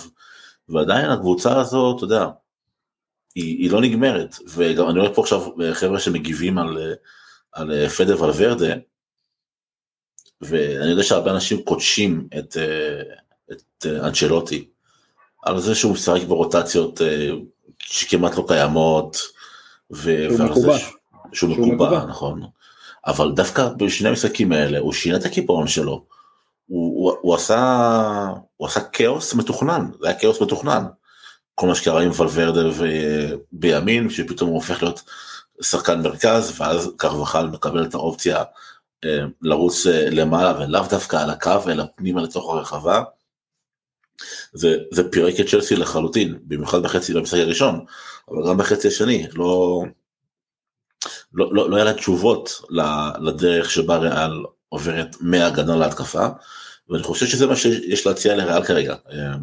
ועדיין 0.69 1.11
הקבוצה 1.11 1.61
הזאת, 1.61 1.97
אתה 1.97 2.05
יודע, 2.05 2.27
היא, 3.35 3.59
היא 3.59 3.71
לא 3.71 3.81
נגמרת, 3.81 4.37
וגם 4.49 4.91
אני 4.91 4.99
רואה 5.01 5.15
פה 5.15 5.23
עכשיו 5.23 5.43
חבר'ה 5.73 6.01
שמגיבים 6.01 6.59
על, 6.59 6.95
על 7.55 7.89
פדר 7.89 8.23
ולוורדה, 8.23 8.75
ואני 10.41 10.91
יודע 10.91 11.03
שהרבה 11.03 11.31
אנשים 11.31 11.63
קודשים 11.63 12.29
את, 12.39 12.57
את 13.53 13.87
אנצ'לוטי, 13.87 14.69
על 15.43 15.61
זה 15.61 15.75
שהוא 15.75 15.93
משחק 15.93 16.23
ברוטציות 16.23 17.03
אה, 17.03 17.31
שכמעט 17.79 18.37
לא 18.37 18.45
קיימות, 18.49 19.17
ו... 19.93 20.27
שהוא 20.37 20.47
מקובע, 20.47 20.77
שהוא 21.33 21.51
מקובע, 21.51 22.05
נכון, 22.05 22.43
אבל 23.07 23.33
דווקא 23.33 23.69
בשני 23.69 24.09
המשחקים 24.09 24.53
האלה 24.53 24.79
הוא 24.79 24.93
שינה 24.93 25.17
את 25.17 25.25
הקיפאון 25.25 25.67
שלו, 25.67 26.05
הוא, 26.67 27.11
הוא, 27.11 27.17
הוא 27.21 27.35
עשה, 27.35 28.29
הוא 28.57 28.69
עשה 28.69 28.81
כאוס 28.81 29.35
מתוכנן, 29.35 29.91
זה 30.01 30.09
היה 30.09 30.19
כאוס 30.19 30.43
מתוכנן, 30.43 30.85
כל 31.55 31.67
מה 31.67 31.75
שקרה 31.75 32.03
עם 32.03 32.11
ולוורדה 32.17 32.61
בימין, 33.53 34.11
שפתאום 34.11 34.51
הוא 34.51 34.57
הופך 34.57 34.83
להיות 34.83 35.03
שחקן 35.63 36.03
מרכז, 36.03 36.61
ואז 36.61 36.91
קרבחל 36.97 37.47
מקבל 37.47 37.85
את 37.85 37.95
האופציה 37.95 38.43
אה, 39.05 39.19
לרוץ 39.43 39.87
אה, 39.87 40.11
למעלה 40.11 40.61
ולאו 40.61 40.83
דווקא 40.91 41.17
על 41.17 41.31
הקו 41.31 41.71
אלא 41.71 41.85
פנימה 41.95 42.23
לתוך 42.23 42.51
הרחבה. 42.51 43.03
זה, 44.53 44.77
זה 44.93 45.11
פירק 45.11 45.41
את 45.41 45.49
צ'לסי 45.49 45.77
לחלוטין, 45.77 46.39
במיוחד 46.43 46.83
בחצי 46.83 47.15
במשחק 47.15 47.39
הראשון, 47.39 47.85
אבל 48.29 48.49
גם 48.49 48.59
בחצי 48.59 48.89
השני, 48.89 49.27
לא, 49.35 49.83
לא, 51.35 51.55
לא, 51.55 51.71
לא 51.71 51.77
היה 51.77 51.85
לה 51.85 51.93
תשובות 51.93 52.63
לדרך 53.21 53.71
שבה 53.71 53.97
ריאל 53.97 54.45
עוברת 54.69 55.17
מהגנה 55.21 55.77
להתקפה, 55.77 56.27
ואני 56.89 57.03
חושב 57.03 57.27
שזה 57.27 57.47
מה 57.47 57.57
שיש 57.57 58.07
להציע 58.07 58.37
לריאל 58.37 58.65
כרגע. 58.65 58.95
אה, 59.13 59.35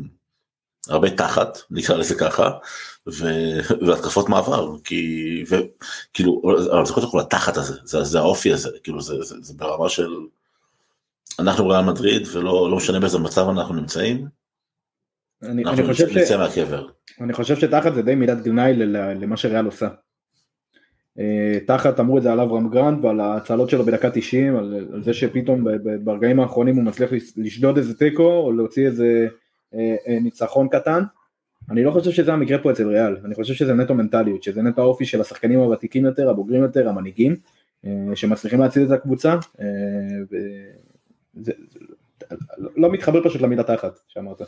הרבה 0.87 1.09
תחת, 1.09 1.57
נקרא 1.71 1.95
לזה 1.95 2.15
ככה, 2.15 2.49
ו... 3.07 3.25
והתקפות 3.87 4.29
מעבר, 4.29 4.75
כי, 4.83 5.43
וכאילו, 5.49 6.41
אבל 6.71 6.85
זה 6.85 6.93
קודם 6.93 7.11
כל 7.11 7.19
התחת 7.19 7.57
הזה, 7.57 7.73
זה, 7.83 8.03
זה 8.03 8.19
האופי 8.19 8.53
הזה, 8.53 8.69
כאילו 8.83 9.01
זה, 9.01 9.21
זה, 9.21 9.35
זה 9.41 9.53
ברמה 9.57 9.89
של, 9.89 10.09
אנחנו 11.39 11.67
ריאל 11.67 11.85
מדריד 11.85 12.27
ולא 12.33 12.71
לא 12.71 12.77
משנה 12.77 12.99
באיזה 12.99 13.19
מצב 13.19 13.49
אנחנו 13.49 13.75
נמצאים, 13.75 14.27
אני, 15.43 15.63
אנחנו 15.63 15.83
אני 15.83 15.93
חושב 15.93 16.17
נצא 16.17 16.25
ש... 16.25 16.31
מהקבר. 16.31 16.87
אני 17.21 17.33
חושב 17.33 17.55
שתחת 17.55 17.93
זה 17.93 18.01
די 18.01 18.15
מילת 18.15 18.41
גנאי 18.43 18.73
למה 18.75 19.37
שריאל 19.37 19.65
עושה. 19.65 19.87
אה, 21.19 21.57
תחת 21.67 21.99
אמרו 21.99 22.17
את 22.17 22.23
זה 22.23 22.31
על 22.31 22.39
אברהם 22.39 22.69
גרנד 22.69 23.05
ועל 23.05 23.19
ההצלות 23.19 23.69
שלו 23.69 23.85
בדקה 23.85 24.09
90, 24.09 24.57
על, 24.57 24.87
על 24.93 25.03
זה 25.03 25.13
שפתאום 25.13 25.65
ברגעים 26.03 26.39
האחרונים 26.39 26.75
הוא 26.75 26.83
מצליח 26.83 27.09
לשדוד 27.37 27.77
איזה 27.77 27.97
תיקו 27.97 28.33
או 28.33 28.51
להוציא 28.51 28.87
איזה 28.87 29.27
אה, 29.73 29.95
אה, 30.07 30.19
ניצחון 30.19 30.67
קטן. 30.69 31.03
אני 31.71 31.83
לא 31.83 31.91
חושב 31.91 32.11
שזה 32.11 32.33
המקרה 32.33 32.57
פה 32.57 32.71
אצל 32.71 32.87
ריאל, 32.87 33.17
אני 33.25 33.35
חושב 33.35 33.53
שזה 33.53 33.73
נטו 33.73 33.93
מנטליות, 33.93 34.43
שזה 34.43 34.61
נטו 34.61 34.81
האופי 34.81 35.05
של 35.05 35.21
השחקנים 35.21 35.59
הוותיקים 35.59 36.05
יותר, 36.05 36.29
הבוגרים 36.29 36.63
יותר, 36.63 36.89
המנהיגים, 36.89 37.35
שמצליחים 38.15 38.59
להציל 38.59 38.85
את 38.85 38.91
הקבוצה, 38.91 39.35
וזה, 40.31 41.51
לא 42.75 42.91
מתחבר 42.91 43.23
פשוט 43.23 43.41
למילה 43.41 43.63
תחת 43.63 43.99
שאמרת. 44.07 44.41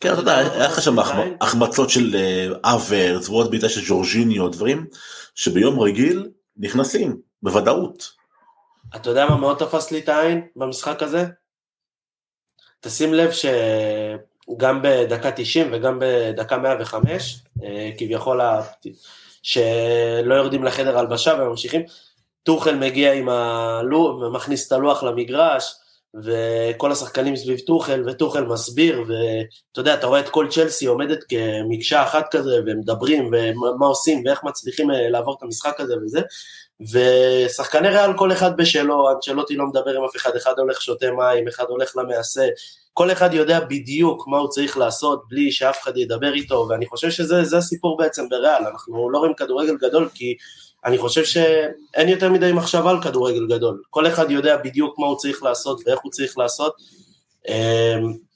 כן, 0.00 0.12
אתה 0.12 0.20
יודע, 0.20 0.36
היה 0.36 0.68
לך 0.68 0.82
שם 0.82 0.96
החמצות 1.40 1.90
של 1.90 2.16
אברץ 2.64 3.28
ועוד 3.28 3.50
בעיטה 3.50 3.68
של 3.68 3.80
ג'ורג'יניו, 3.88 4.48
דברים 4.48 4.86
שביום 5.34 5.80
רגיל 5.80 6.28
נכנסים, 6.56 7.16
בוודאות. 7.42 8.12
אתה 8.96 9.10
יודע 9.10 9.26
מה 9.26 9.36
מאוד 9.36 9.58
תפס 9.58 9.90
לי 9.90 9.98
את 9.98 10.08
העין 10.08 10.46
במשחק 10.56 11.02
הזה? 11.02 11.26
תשים 12.80 13.14
לב 13.14 13.30
שגם 14.52 14.82
בדקה 14.82 15.30
90 15.30 15.68
וגם 15.72 15.98
בדקה 16.00 16.58
105, 16.58 17.42
אה, 17.64 17.90
כביכול 17.98 18.40
שלא 19.42 20.34
יורדים 20.34 20.64
לחדר 20.64 20.98
הלבשה 20.98 21.34
וממשיכים, 21.38 21.82
טוחל 22.42 22.74
מגיע 22.74 23.12
עם 23.12 23.28
הלוח, 23.28 24.32
מכניס 24.32 24.66
את 24.66 24.72
הלוח 24.72 25.02
למגרש, 25.02 25.74
וכל 26.14 26.92
השחקנים 26.92 27.36
סביב 27.36 27.58
טוחל, 27.58 28.02
וטוחל 28.06 28.44
מסביר, 28.44 29.00
ואתה 29.00 29.80
יודע, 29.80 29.94
אתה 29.94 30.06
רואה 30.06 30.20
את 30.20 30.28
כל 30.28 30.46
צ'לסי 30.50 30.86
עומדת 30.86 31.18
כמקשה 31.28 32.02
אחת 32.02 32.26
כזה, 32.30 32.60
ומדברים, 32.66 33.30
ומה 33.32 33.86
עושים, 33.86 34.22
ואיך 34.26 34.44
מצליחים 34.44 34.90
אה, 34.90 35.08
לעבור 35.08 35.36
את 35.38 35.42
המשחק 35.42 35.80
הזה 35.80 35.94
וזה, 36.04 36.20
ושחקני 36.80 37.88
ריאל 37.88 38.16
כל 38.16 38.32
אחד 38.32 38.56
בשלו, 38.56 39.10
אנצ'לוטי 39.10 39.56
לא 39.56 39.66
מדבר 39.66 39.96
עם 39.96 40.04
אף 40.04 40.16
אחד, 40.16 40.36
אחד 40.36 40.58
הולך 40.58 40.82
שותה 40.82 41.10
מים, 41.10 41.48
אחד 41.48 41.64
הולך 41.68 41.96
למעשה, 41.96 42.48
כל 42.92 43.12
אחד 43.12 43.34
יודע 43.34 43.60
בדיוק 43.60 44.28
מה 44.28 44.38
הוא 44.38 44.48
צריך 44.48 44.78
לעשות 44.78 45.22
בלי 45.28 45.52
שאף 45.52 45.82
אחד 45.82 45.96
ידבר 45.96 46.34
איתו, 46.34 46.66
ואני 46.70 46.86
חושב 46.86 47.10
שזה 47.10 47.58
הסיפור 47.58 47.96
בעצם 47.96 48.28
בריאל, 48.28 48.66
אנחנו 48.72 49.10
לא 49.10 49.18
רואים 49.18 49.34
כדורגל 49.34 49.76
גדול 49.76 50.08
כי 50.14 50.36
אני 50.84 50.98
חושב 50.98 51.24
שאין 51.24 52.08
יותר 52.08 52.30
מדי 52.30 52.52
מחשבה 52.52 52.90
על 52.90 53.02
כדורגל 53.02 53.46
גדול, 53.46 53.82
כל 53.90 54.06
אחד 54.06 54.30
יודע 54.30 54.56
בדיוק 54.56 54.98
מה 54.98 55.06
הוא 55.06 55.16
צריך 55.16 55.42
לעשות 55.42 55.80
ואיך 55.86 55.98
הוא 56.02 56.12
צריך 56.12 56.38
לעשות, 56.38 56.72
אמ, 57.48 58.27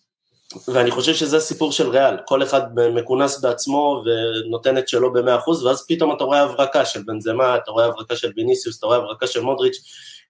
ואני 0.68 0.90
חושב 0.90 1.14
שזה 1.14 1.36
הסיפור 1.36 1.72
של 1.72 1.88
ריאל, 1.88 2.16
כל 2.26 2.42
אחד 2.42 2.60
מכונס 2.74 3.40
בעצמו 3.40 4.02
ונותן 4.04 4.78
את 4.78 4.88
שלו 4.88 5.12
במאה 5.12 5.36
אחוז, 5.36 5.64
ואז 5.64 5.84
פתאום 5.88 6.16
אתה 6.16 6.24
רואה 6.24 6.40
הברקה 6.40 6.84
של 6.84 7.02
בנזמה, 7.06 7.56
אתה 7.56 7.70
רואה 7.70 7.86
הברקה 7.86 8.16
של 8.16 8.32
ביניסיוס, 8.36 8.78
אתה 8.78 8.86
רואה 8.86 8.98
הברקה 8.98 9.26
של 9.26 9.40
מודריץ', 9.40 9.78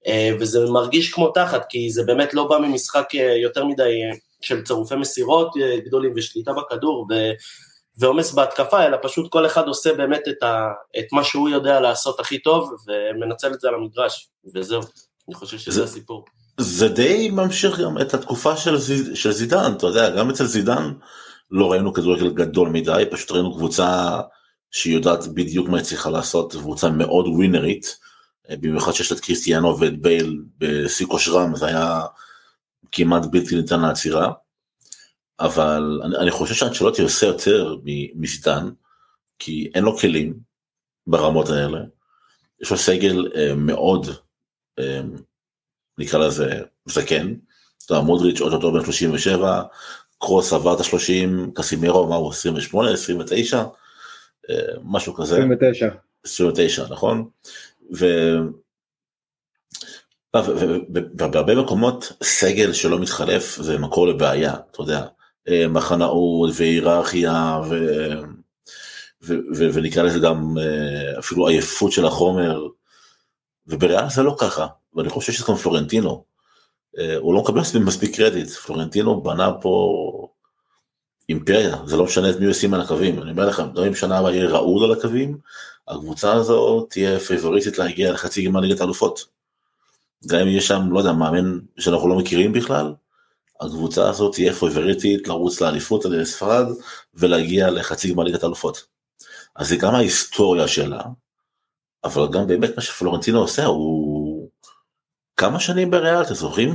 אה, 0.07 0.31
וזה 0.41 0.71
מרגיש 0.71 1.13
כמו 1.13 1.31
תחת, 1.31 1.67
כי 1.69 1.91
זה 1.91 2.03
באמת 2.05 2.35
לא 2.35 2.49
בא 2.49 2.59
ממשחק 2.59 3.15
אה, 3.15 3.37
יותר 3.37 3.65
מדי 3.65 3.83
אה, 3.83 4.17
של 4.41 4.65
צירופי 4.65 4.95
מסירות 4.95 5.51
גדולים 5.87 6.13
ושליטה 6.17 6.53
בכדור 6.53 7.07
ועומס 7.97 8.33
בהתקפה, 8.33 8.87
אלא 8.87 8.97
פשוט 9.03 9.33
כל 9.33 9.47
אחד 9.47 9.69
עושה 9.69 9.95
באמת 9.95 10.29
את, 10.29 10.43
ה, 10.43 10.69
את 10.99 11.07
מה 11.13 11.25
שהוא 11.25 11.49
יודע 11.49 11.81
לעשות 11.81 12.21
הכי 12.21 12.39
טוב 12.39 12.71
ומנצל 12.87 13.53
את 13.53 13.61
זה 13.61 13.69
על 13.69 13.75
המגרש, 13.75 14.29
וזהו, 14.55 14.81
אני 15.29 15.35
חושב 15.35 15.59
שזה 15.59 15.77
זה... 15.77 15.85
הסיפור. 15.85 16.25
זה 16.63 16.89
די 16.89 17.31
ממשיך 17.31 17.81
גם 17.81 18.01
את 18.01 18.15
התקופה 18.15 18.57
של, 18.57 18.77
זיד, 18.77 19.17
של 19.17 19.33
זידן, 19.33 19.73
אתה 19.77 19.87
יודע, 19.87 20.11
גם 20.11 20.31
אצל 20.31 20.47
זידן 20.47 20.93
לא 21.51 21.73
ראינו 21.73 21.93
כדורגל 21.93 22.31
גדול 22.31 22.69
מדי, 22.69 23.05
פשוט 23.11 23.31
ראינו 23.33 23.55
קבוצה 23.55 24.21
שהיא 24.71 24.95
יודעת 24.95 25.27
בדיוק 25.27 25.69
מה 25.69 25.77
היא 25.77 25.85
צריכה 25.85 26.11
לעשות, 26.11 26.53
קבוצה 26.53 26.91
מאוד 26.91 27.27
ווינרית, 27.27 27.99
במיוחד 28.51 28.93
שיש 28.93 29.13
את 29.13 29.21
קריסטיאנו 29.21 29.81
ואת 29.81 30.03
בייל 30.03 30.43
בשיא 30.59 31.07
כושרם, 31.07 31.57
זה 31.57 31.67
היה 31.67 32.01
כמעט 32.93 33.27
בלתי 33.27 33.57
ניתן 33.57 33.81
לעצירה, 33.81 34.33
אבל 35.41 36.01
אני, 36.05 36.17
אני 36.17 36.31
חושב 36.31 36.55
שאנצ'לוטי 36.55 37.03
עושה 37.03 37.27
יותר 37.27 37.77
מזידן, 38.15 38.69
כי 39.39 39.71
אין 39.75 39.85
לו 39.85 39.99
כלים 39.99 40.35
ברמות 41.07 41.49
האלה, 41.49 41.79
יש 42.63 42.71
לו 42.71 42.77
סגל 42.77 43.33
אה, 43.37 43.55
מאוד 43.55 44.07
אה, 44.79 45.01
נקרא 45.99 46.27
לזה 46.27 46.61
זקן, 46.87 47.35
אתה 47.85 47.95
יודע, 47.95 48.05
מודריץ' 48.05 48.41
אוטוטו 48.41 48.73
בן 48.73 48.85
37, 48.85 49.63
קרוס 50.19 50.53
עבר 50.53 50.75
את 50.75 50.81
ה-30, 50.81 51.51
קסימירו 51.55 52.07
מה 52.07 52.17
הוא 52.17 52.31
28, 52.31 52.91
29, 52.91 53.65
אה, 54.51 54.57
משהו 54.85 55.15
כזה. 55.15 55.37
29. 55.37 55.89
29 56.25 56.85
נכון? 56.91 57.29
ו... 57.95 58.07
ובהרבה 60.37 61.55
מקומות 61.55 62.13
סגל 62.23 62.73
שלא 62.73 62.99
מתחלף 62.99 63.57
זה 63.61 63.79
מקור 63.79 64.09
לבעיה, 64.09 64.55
אתה 64.71 64.83
יודע, 64.83 65.07
אה, 65.49 65.69
מחנאות 65.69 66.51
והיררכיה 66.55 67.61
ו... 67.69 67.87
ו... 69.23 69.35
ו... 69.55 69.69
ונקרא 69.73 70.03
לזה 70.03 70.19
גם 70.19 70.59
אה, 70.59 71.19
אפילו 71.19 71.49
עייפות 71.49 71.93
של 71.93 72.05
החומר, 72.07 72.67
ובריאל 73.67 74.11
זה 74.11 74.23
לא 74.23 74.37
ככה, 74.39 74.67
ואני 74.95 75.09
חושב 75.09 75.33
שזה 75.33 75.45
גם 75.49 75.57
פלורנטינו, 75.57 76.25
אה, 76.99 77.17
הוא 77.17 77.35
לא 77.35 77.43
מקבל 77.43 77.61
מספיק 77.81 78.17
קרדיט, 78.17 78.51
פלורנטינו 78.51 79.23
בנה 79.23 79.53
פה 79.61 80.29
אימפריה, 81.29 81.77
זה 81.87 81.97
לא 81.97 82.05
משנה 82.05 82.31
את 82.31 82.37
מי 82.37 82.45
הוא 82.45 82.51
ישים 82.51 82.75
על 82.75 82.81
הקווים, 82.81 83.23
אני 83.23 83.31
אומר 83.31 83.47
לכם, 83.47 83.73
גם 83.73 83.85
אם 83.85 83.95
שנה 83.95 84.19
הבאה 84.19 84.33
יהיה 84.33 84.49
רעול 84.49 84.85
על 84.85 84.99
הקווים, 84.99 85.39
הקבוצה 85.89 86.33
הזו 86.33 86.87
תהיה 86.91 87.21
פייבוריטית 87.21 87.79
להגיע 87.79 88.13
לחצי 88.13 88.45
גמר 88.45 88.61
ליגת 88.61 88.81
האלופות. 88.81 89.27
גם 90.27 90.41
אם 90.41 90.49
יש 90.49 90.69
שם, 90.69 90.93
לא 90.93 90.99
יודע, 90.99 91.13
מאמן 91.13 91.59
שאנחנו 91.79 92.09
לא 92.09 92.17
מכירים 92.17 92.53
בכלל, 92.53 92.95
הקבוצה 93.61 94.09
הזאת 94.09 94.35
תהיה 94.35 94.55
פייבוריטית 94.55 95.29
לרוץ 95.29 95.61
לאליפות 95.61 96.05
על 96.05 96.25
ספרד 96.25 96.67
ולהגיע 97.15 97.71
לחצי 97.71 98.13
גמר 98.13 98.23
ליגת 98.25 98.43
האלופות. 98.43 98.87
אז 99.57 99.69
זה 99.69 99.77
גם 99.77 99.95
ההיסטוריה 99.95 100.69
שלה, 100.69 101.03
אבל 102.05 102.23
גם 102.33 102.47
באמת 102.47 102.71
מה 102.77 102.83
שפלורנטינו 102.83 103.39
עושה 103.39 103.65
הוא 103.65 104.49
כמה 105.37 105.61
שנים 105.61 105.91
בריאל, 105.91 106.23
אתם 106.23 106.35
זוכרים? 106.35 106.71
12-13 106.71 106.75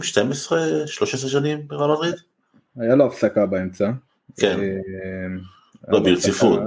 שנים 1.15 1.67
בריאל 1.67 1.91
מדריד? 1.91 2.15
היה 2.77 2.96
לו 2.96 3.05
הפסקה 3.05 3.46
באמצע. 3.46 3.91
כן. 4.39 4.60
אה, 4.60 5.27
לא, 5.88 6.00
ברציפות. 6.00 6.62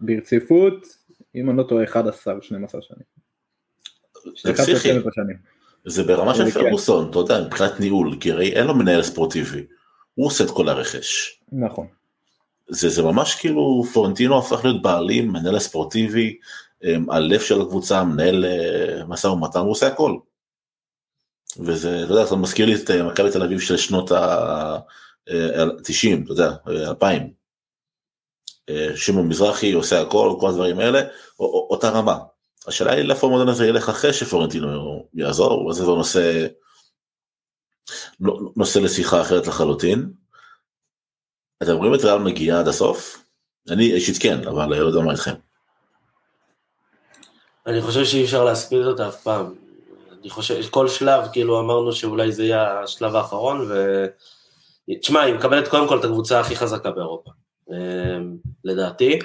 ברציפות, 0.00 0.86
אם 1.34 1.50
אני 1.50 1.58
לא 1.58 1.62
טועה, 1.62 1.84
11-12 1.84 1.88
שנים. 2.80 3.12
זה 4.42 4.54
פסיכי. 4.54 4.92
11-12 4.92 4.94
שנים. 5.14 5.36
זה 5.84 6.02
ברמה 6.02 6.34
של 6.34 6.44
כן. 6.44 6.50
פרגוסון, 6.50 7.10
אתה 7.10 7.18
יודע, 7.18 7.40
מבחינת 7.46 7.80
ניהול, 7.80 8.16
כי 8.20 8.32
הרי 8.32 8.52
אין 8.52 8.66
לו 8.66 8.74
מנהל 8.74 9.02
ספורטיבי, 9.02 9.66
הוא 10.14 10.26
עושה 10.26 10.44
את 10.44 10.50
כל 10.50 10.68
הרכש. 10.68 11.40
נכון. 11.52 11.86
זה, 12.68 12.88
זה 12.88 13.02
ממש 13.02 13.34
כאילו 13.34 13.84
פלורנטינו 13.92 14.38
הפך 14.38 14.64
להיות 14.64 14.82
בעלים, 14.82 15.32
מנהל 15.32 15.56
הספורטיבי, 15.56 16.38
הלב 17.10 17.40
של 17.40 17.60
הקבוצה, 17.60 18.04
מנהל 18.04 18.44
אה, 18.44 19.04
משא 19.04 19.26
ומתן, 19.26 19.58
הוא 19.58 19.70
עושה 19.70 19.86
הכל. 19.86 20.16
וזה, 21.58 22.04
אתה 22.04 22.12
יודע, 22.12 22.24
זה 22.24 22.36
מזכיר 22.36 22.66
לי 22.66 22.74
את 22.74 22.90
אה, 22.90 23.02
מכבי 23.02 23.30
תל 23.30 23.42
אביב 23.42 23.60
של 23.60 23.76
שנות 23.76 24.12
ה-90, 24.12 26.24
אתה 26.24 26.32
יודע, 26.32 26.50
2000. 26.66 27.32
אה, 28.68 28.88
שמעון 28.96 29.28
מזרחי 29.28 29.72
עושה 29.72 30.00
הכל, 30.00 30.36
כל 30.40 30.50
הדברים 30.50 30.78
האלה, 30.78 31.00
אותה 31.40 31.90
רמה. 31.90 32.18
השאלה 32.66 32.92
היא 32.92 33.04
לאיפה 33.04 33.26
המודל 33.26 33.50
הזה 33.50 33.66
ילך 33.66 33.88
אחרי 33.88 34.12
שפלורנטינו 34.12 35.08
יעזור, 35.14 35.72
זה 35.72 35.82
כבר 35.82 35.94
נושא, 35.94 36.46
נושא 38.56 38.78
לשיחה 38.78 39.20
אחרת 39.20 39.46
לחלוטין. 39.46 40.12
אתם 41.62 41.76
רואים 41.76 41.94
את 41.94 42.04
ריאל 42.04 42.18
מגיעה 42.18 42.60
עד 42.60 42.68
הסוף? 42.68 43.24
אני 43.70 43.92
אישית 43.92 44.22
כן, 44.22 44.48
אבל 44.48 44.78
לא 44.78 44.86
יודע 44.86 45.00
מה 45.00 45.12
איתכם. 45.12 45.34
אני 47.66 47.82
חושב 47.82 48.04
שאי 48.04 48.24
אפשר 48.24 48.44
להספיד 48.44 48.86
אותה 48.86 49.08
אף 49.08 49.22
פעם. 49.22 49.54
אני 50.20 50.30
חושב, 50.30 50.68
כל 50.70 50.88
שלב, 50.88 51.24
כאילו 51.32 51.60
אמרנו 51.60 51.92
שאולי 51.92 52.32
זה 52.32 52.44
יהיה 52.44 52.80
השלב 52.80 53.16
האחרון, 53.16 53.66
ו... 53.70 54.04
תשמע, 55.00 55.20
היא 55.20 55.34
מקבלת 55.34 55.68
קודם 55.68 55.88
כל 55.88 55.98
את 55.98 56.04
הקבוצה 56.04 56.40
הכי 56.40 56.56
חזקה 56.56 56.90
באירופה, 56.90 57.30
אה, 57.72 58.18
לדעתי, 58.64 59.18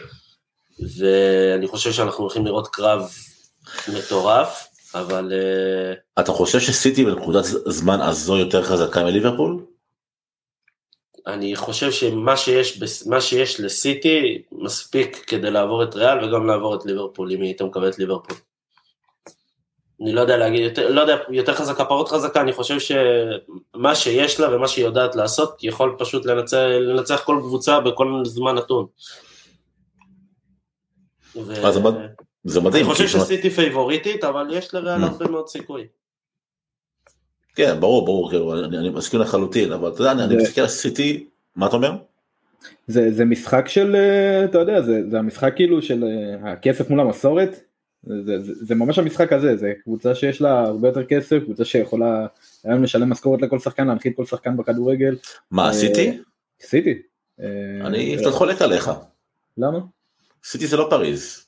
ואני 0.97 1.67
חושב 1.67 1.91
שאנחנו 1.91 2.23
הולכים 2.23 2.45
לראות 2.45 2.67
קרב 2.67 3.09
מטורף, 3.97 4.67
אבל 4.95 5.33
אה, 5.33 6.21
אתה 6.23 6.31
חושב 6.31 6.59
שסיטי 6.59 7.05
בנקודת 7.05 7.43
זמן 7.65 8.01
הזו 8.01 8.37
יותר 8.37 8.63
חזקה 8.63 9.03
מליברפול? 9.03 9.65
אני 11.27 11.55
חושב 11.55 11.91
שמה 11.91 12.37
שיש, 12.37 12.81
מה 13.05 13.21
שיש 13.21 13.59
לסיטי 13.59 14.41
מספיק 14.51 15.23
כדי 15.27 15.51
לעבור 15.51 15.83
את 15.83 15.95
ריאל 15.95 16.25
וגם 16.25 16.47
לעבור 16.47 16.75
את 16.75 16.85
ליברפול, 16.85 17.31
אם 17.31 17.41
היא 17.41 17.47
הייתה 17.47 17.65
מקבלת 17.65 17.99
ליברפול. 17.99 18.37
אני 20.01 20.11
לא 20.13 20.21
יודע 20.21 20.37
להגיד, 20.37 20.61
יותר, 20.63 20.91
לא 20.91 21.01
יודע, 21.01 21.17
יותר 21.29 21.53
חזקה, 21.55 21.85
פחות 21.85 22.09
חזקה, 22.09 22.41
אני 22.41 22.53
חושב 22.53 22.77
שמה 22.79 23.95
שיש 23.95 24.39
לה 24.39 24.55
ומה 24.55 24.67
שהיא 24.67 24.85
יודעת 24.85 25.15
לעשות, 25.15 25.63
יכול 25.63 25.95
פשוט 25.99 26.25
לנצח, 26.25 26.57
לנצח 26.79 27.23
כל 27.25 27.37
קבוצה 27.41 27.79
בכל 27.79 28.21
זמן 28.25 28.55
נתון. 28.55 28.85
ו... 31.35 31.71
זה 31.71 31.79
מד- 31.79 31.93
זה 32.43 32.61
מדהים. 32.61 32.85
אני 32.85 32.93
חושב 32.93 33.07
שסיטי 33.07 33.49
פייבוריטית, 33.49 34.23
אבל 34.23 34.47
יש 34.53 34.73
לריאל 34.73 35.03
Mm. 35.03 35.07
הרבה 35.07 35.27
מאוד 35.27 35.47
סיכוי. 35.47 35.87
כן, 37.57 37.79
ברור, 37.79 38.05
ברור, 38.05 38.29
כאילו, 38.29 38.65
אני, 38.65 38.77
אני 38.77 38.89
מסכים 38.89 39.19
לחלוטין, 39.19 39.71
אבל 39.71 39.89
אתה 39.89 40.01
יודע, 40.01 40.11
אני, 40.11 40.23
אני 40.23 40.35
זה- 40.35 40.41
מסתכל 40.43 40.61
על 40.61 40.67
סיטי, 40.67 41.27
מה 41.55 41.67
אתה 41.67 41.75
אומר? 41.75 41.91
זה, 42.87 43.11
זה 43.13 43.25
משחק 43.25 43.67
של, 43.67 43.95
אה, 43.95 44.45
אתה 44.45 44.57
יודע, 44.57 44.81
זה, 44.81 45.01
זה 45.09 45.19
המשחק 45.19 45.53
כאילו 45.55 45.81
של 45.81 46.03
אה, 46.03 46.51
הכסף 46.51 46.89
מול 46.89 46.99
המסורת. 46.99 47.59
זה, 48.03 48.39
זה, 48.43 48.53
זה 48.65 48.75
ממש 48.75 48.99
המשחק 48.99 49.33
הזה, 49.33 49.57
זה 49.57 49.73
קבוצה 49.83 50.15
שיש 50.15 50.41
לה 50.41 50.59
הרבה 50.59 50.87
יותר 50.87 51.03
כסף, 51.03 51.37
קבוצה 51.43 51.65
שיכולה 51.65 52.27
היום 52.63 52.83
לשלם 52.83 53.09
משכורת 53.09 53.41
לכל 53.41 53.59
שחקן, 53.59 53.87
להנחית 53.87 54.15
כל 54.15 54.25
שחקן 54.25 54.57
בכדורגל. 54.57 55.15
מה, 55.51 55.67
אה, 55.67 55.73
סיטי? 55.73 56.17
סיטי. 56.61 57.01
אני 57.81 58.17
קצת 58.17 58.31
חולק 58.31 58.61
עליך. 58.61 58.91
למה? 59.57 59.79
סיטי 60.43 60.67
זה 60.67 60.77
לא 60.77 60.87
פריז. 60.89 61.46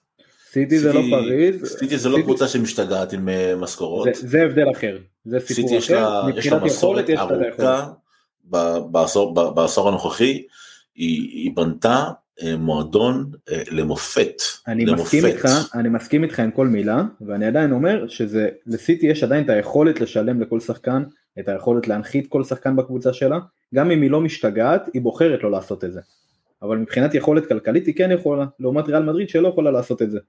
סיטי 0.52 0.80
זה 0.80 0.94
לא 0.94 1.02
פריז. 1.10 1.66
סיטי 1.66 1.98
זה 1.98 2.10
לא 2.10 2.22
קבוצה 2.22 2.48
שמשתגעת 2.48 3.14
עם 3.14 3.30
אה, 3.30 3.56
משכורות. 3.56 4.08
זה, 4.14 4.44
הבדל 4.44 4.72
אחר, 4.72 4.98
זה 5.26 5.40
סיטי 5.40 5.54
סיפור 5.54 5.76
יש 5.76 5.92
לה, 5.92 6.22
אחר, 6.22 6.40
יש 6.40 6.48
לה 6.48 6.60
מסורת. 6.64 7.10
ארוכה 7.10 7.88
בעשור, 9.54 9.90
הנוכחי, 9.90 10.44
היא, 10.96 11.52
בנתה 11.56 12.04
אה, 12.44 12.58
מועדון 12.58 13.32
אה, 13.52 13.62
למופת. 13.72 14.42
אני 14.68 14.86
למופת. 14.86 15.04
מסכים 15.04 15.26
איתך, 15.26 15.48
אני 15.74 15.90
מסכים 15.90 16.24
איתך 16.24 16.40
עם 16.40 16.52
כל 16.52 16.68
מילה, 16.68 17.04
ואני 17.22 17.46
עדיין 17.46 17.72
אומר 17.72 18.08
שזה, 18.08 18.50
לסיטי 18.68 19.08
יש 19.08 19.24
עדיין 19.24 19.44
את 19.44 19.50
היכולת 19.50 20.02
לשלם 20.02 20.42
לכל 20.42 20.60
שחקן, 20.60 21.04
את 21.40 21.50
היכולת 21.50 21.88
להנחית 21.88 22.28
כל 22.30 22.44
שחקן 22.44 22.76
בקבוצה 22.76 23.14
שלה, 23.14 23.40
גם 23.76 23.92
אם 23.92 24.02
היא 24.02 24.12
לא 24.12 24.22
משתגעת, 24.22 24.90
היא 24.94 25.02
בוחרת 25.02 25.44
לא 25.44 25.52
לעשות 25.52 25.84
את 25.84 25.92
זה. 25.92 26.00
אבל 26.62 26.78
מבחינת 26.78 27.14
יכולת 27.14 27.46
כלכלית 27.48 27.88
היא 27.88 27.96
כן 27.96 28.12
יכולה, 28.12 28.46
לעומת 28.60 28.88
ריאל 28.88 29.04
מדריד 29.04 29.30
שלא 29.30 29.48
יכולה 29.48 29.72
לעשות 29.72 30.02
את 30.02 30.12
זה. 30.12 30.20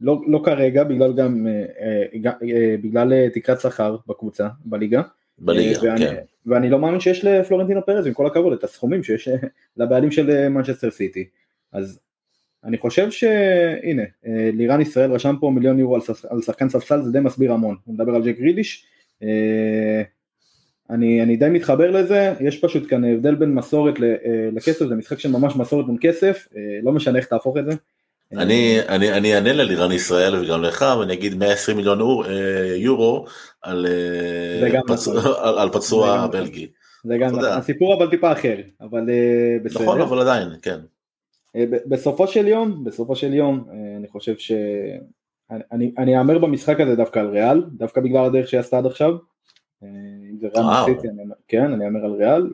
לא, 0.00 0.20
לא 0.28 0.42
כרגע, 0.44 0.84
בגלל 0.84 1.12
גם, 1.12 1.46
אה, 1.46 1.64
אה, 1.80 2.30
אה, 2.42 2.76
בגלל 2.82 3.12
אה, 3.12 3.28
תקרת 3.34 3.60
שכר 3.60 3.96
בקבוצה, 4.06 4.48
בליגה. 4.64 5.02
בליגה, 5.38 5.78
אה, 5.78 5.92
ואני, 5.92 6.06
כן. 6.06 6.16
ואני 6.46 6.70
לא 6.70 6.78
מאמין 6.78 7.00
שיש 7.00 7.24
לפלורנטינו 7.24 7.86
פרז, 7.86 8.06
עם 8.06 8.12
כל 8.14 8.26
הכבוד, 8.26 8.52
את 8.52 8.64
הסכומים 8.64 9.02
שיש 9.02 9.28
אה, 9.28 9.36
לבעלים 9.76 10.10
של 10.10 10.30
אה, 10.30 10.48
מנצ'סטר 10.48 10.90
סיטי. 10.90 11.28
אז 11.72 12.00
אני 12.64 12.78
חושב 12.78 13.10
שהנה, 13.10 14.02
אה, 14.26 14.50
לירן 14.52 14.80
ישראל 14.80 15.12
רשם 15.12 15.34
פה 15.40 15.50
מיליון 15.54 15.78
יורו 15.78 15.94
על, 15.94 16.00
שח- 16.00 16.24
על 16.24 16.42
שחקן 16.42 16.68
ספסל, 16.68 17.02
זה 17.02 17.12
די 17.12 17.20
מסביר 17.20 17.52
המון. 17.52 17.76
הוא 17.84 17.94
מדבר 17.94 18.14
על 18.14 18.22
ג'ק 18.24 18.40
רידיש. 18.40 18.86
אני, 20.90 21.22
אני 21.22 21.36
די 21.36 21.48
מתחבר 21.48 21.90
לזה, 21.90 22.32
יש 22.40 22.58
פשוט 22.60 22.90
כאן 22.90 23.04
הבדל 23.04 23.34
בין 23.34 23.54
מסורת 23.54 23.94
אה, 24.02 24.08
לכסף, 24.52 24.86
זה 24.86 24.94
משחק 24.94 25.18
של 25.18 25.30
ממש 25.30 25.56
מסורת 25.56 25.86
מול 25.86 25.98
כסף, 26.00 26.48
אה, 26.56 26.60
לא 26.82 26.92
משנה 26.92 27.18
איך 27.18 27.26
תהפוך 27.26 27.56
את 27.56 27.64
זה. 27.64 27.70
אה, 28.36 28.42
אני, 28.42 28.78
אני, 28.88 29.12
אני 29.12 29.34
אענה 29.34 29.52
ללירן 29.52 29.92
ישראל 29.92 30.34
וגם 30.40 30.62
לך 30.62 30.84
ואני 31.00 31.12
אגיד 31.12 31.34
120 31.34 31.76
מיליון 31.76 32.00
אור, 32.00 32.26
אה, 32.26 32.30
יורו 32.76 33.24
על, 33.62 33.86
גם 34.72 34.82
פצוע, 34.86 35.16
נכון. 35.16 35.32
על, 35.42 35.58
על 35.58 35.68
פצוע 35.70 36.16
נכון. 36.16 36.30
בלגי. 36.30 36.66
זה 37.04 37.18
גם 37.18 37.34
יודע. 37.34 37.56
הסיפור 37.56 37.94
אבל 37.94 38.10
טיפה 38.10 38.32
אחר, 38.32 38.56
אבל 38.80 39.10
אה, 39.10 39.56
בסדר. 39.64 39.82
נכון, 39.82 40.00
אבל 40.00 40.20
עדיין, 40.20 40.48
כן. 40.62 40.78
אה, 41.56 41.64
ב- 41.70 41.78
בסופו 41.94 42.26
של 42.26 42.48
יום, 42.48 42.84
בסופו 42.84 43.16
של 43.16 43.34
יום, 43.34 43.64
אה, 43.70 43.96
אני 43.96 44.08
חושב 44.08 44.36
ש... 44.38 44.52
אני- 45.50 45.62
אני 45.72 45.92
אני 45.98 46.18
אאמר 46.18 46.38
במשחק 46.38 46.80
הזה 46.80 46.96
דווקא 46.96 47.18
על 47.18 47.26
ריאל, 47.26 47.62
דווקא 47.72 48.00
בגלל 48.00 48.24
הדרך 48.24 48.48
שהיא 48.48 48.60
עשתה 48.60 48.78
עד 48.78 48.86
עכשיו. 48.86 49.12
אה, 49.86 50.30
אם 50.30 50.38
זה 50.38 50.48
ריאל 50.48 50.64
אומר- 50.64 50.84
כן, 51.48 51.72
אני 51.72 51.86
אאמר 51.86 52.04
על 52.04 52.12
ריאל, 52.12 52.50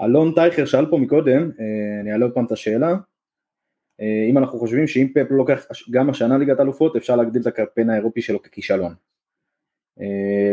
ואלון 0.00 0.34
טייכר 0.34 0.64
שאל 0.64 0.86
פה 0.86 0.98
מקודם, 0.98 1.50
אה, 1.60 2.00
אני 2.00 2.12
אעלה 2.12 2.24
עוד 2.24 2.34
פעם 2.34 2.44
את 2.44 2.52
השאלה, 2.52 2.94
אה, 4.00 4.26
אם 4.30 4.38
אנחנו 4.38 4.58
חושבים 4.58 4.86
שאם 4.86 5.08
פפ 5.14 5.30
לא 5.30 5.36
לוקח 5.36 5.66
גם 5.90 6.10
השנה 6.10 6.38
ליגת 6.38 6.60
אלופות, 6.60 6.96
אפשר 6.96 7.16
להגדיל 7.16 7.42
את 7.42 7.46
הקמפיין 7.46 7.90
האירופי 7.90 8.22
שלו 8.22 8.42
ככישלון. 8.42 8.94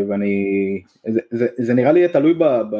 ואני, 0.09 0.81
זה, 1.07 1.19
זה, 1.31 1.47
זה 1.57 1.73
נראה 1.73 1.91
לי 1.91 1.99
יהיה 1.99 2.13
תלוי 2.13 2.33
ב, 2.33 2.43
ב, 2.43 2.75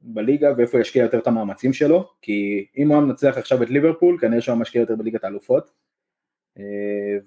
בליגה 0.00 0.52
ואיפה 0.56 0.80
ישקיע 0.80 1.02
יותר 1.02 1.18
את 1.18 1.26
המאמצים 1.26 1.72
שלו, 1.72 2.08
כי 2.22 2.66
אם 2.76 2.88
הוא 2.88 2.96
היה 2.96 3.06
מנצח 3.06 3.38
עכשיו 3.38 3.62
את 3.62 3.70
ליברפול, 3.70 4.18
כנראה 4.20 4.40
שהוא 4.40 4.52
היה 4.52 4.60
משקיע 4.60 4.80
יותר 4.80 4.96
בליגת 4.96 5.24
האלופות. 5.24 5.70
אה, 6.58 6.64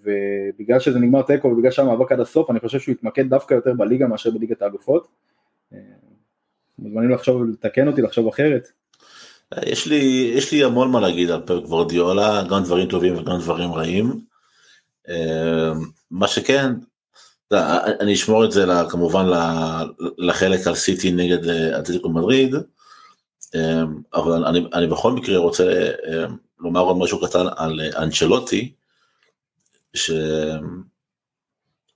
ובגלל 0.04 0.80
שזה 0.80 1.00
נגמר 1.00 1.22
תיקו 1.22 1.48
ובגלל 1.48 1.72
שהמאבק 1.72 2.12
עד 2.12 2.20
הסוף, 2.20 2.50
אני 2.50 2.60
חושב 2.60 2.80
שהוא 2.80 2.94
יתמקד 2.94 3.30
דווקא 3.30 3.54
יותר 3.54 3.74
בליגה 3.74 4.08
מאשר 4.08 4.32
בליגת 4.32 4.62
האלופות. 4.62 5.08
אה, 5.74 5.80
מוזמנים 6.80 7.10
לחשוב, 7.10 7.44
לתקן 7.44 7.88
אותי, 7.88 8.02
לחשוב 8.02 8.28
אחרת. 8.28 8.68
יש 9.66 9.88
לי, 9.88 10.32
יש 10.36 10.52
לי 10.52 10.64
המון 10.64 10.92
מה 10.92 11.00
להגיד 11.00 11.30
על 11.30 11.42
פרק 11.42 11.64
גוורדיולה, 11.64 12.44
גם 12.50 12.64
דברים 12.64 12.88
טובים 12.88 13.18
וגם 13.18 13.40
דברים 13.40 13.74
רעים. 13.74 14.20
אה, 15.10 15.72
מה 16.12 16.28
שכן, 16.28 16.74
אני 18.00 18.14
אשמור 18.14 18.46
את 18.46 18.52
זה 18.52 18.66
כמובן 18.90 19.26
לחלק 20.18 20.68
על 20.68 20.76
סיטי 20.76 21.12
נגד 21.12 21.50
אה, 21.50 21.80
אתלטיקו 21.80 22.10
מדריד, 22.10 22.56
אה, 23.56 23.84
אבל 24.14 24.46
אני, 24.46 24.66
אני 24.74 24.88
בכל 24.88 25.12
מקרה 25.12 25.38
רוצה 25.38 25.64
אה, 26.08 26.26
לומר 26.60 26.82
עוד 26.82 26.98
משהו 26.98 27.22
קטן 27.28 27.46
על 27.58 27.82
אה, 27.82 28.04
אנצ'לוטי, 28.04 28.74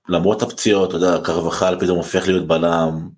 שלמרות 0.08 0.42
הפציעות, 0.42 0.88
אתה 0.88 0.96
יודע, 0.96 1.18
קרבחל 1.24 1.80
פתאום 1.80 1.96
הופך 1.96 2.28
להיות 2.28 2.46
בלם, 2.46 3.08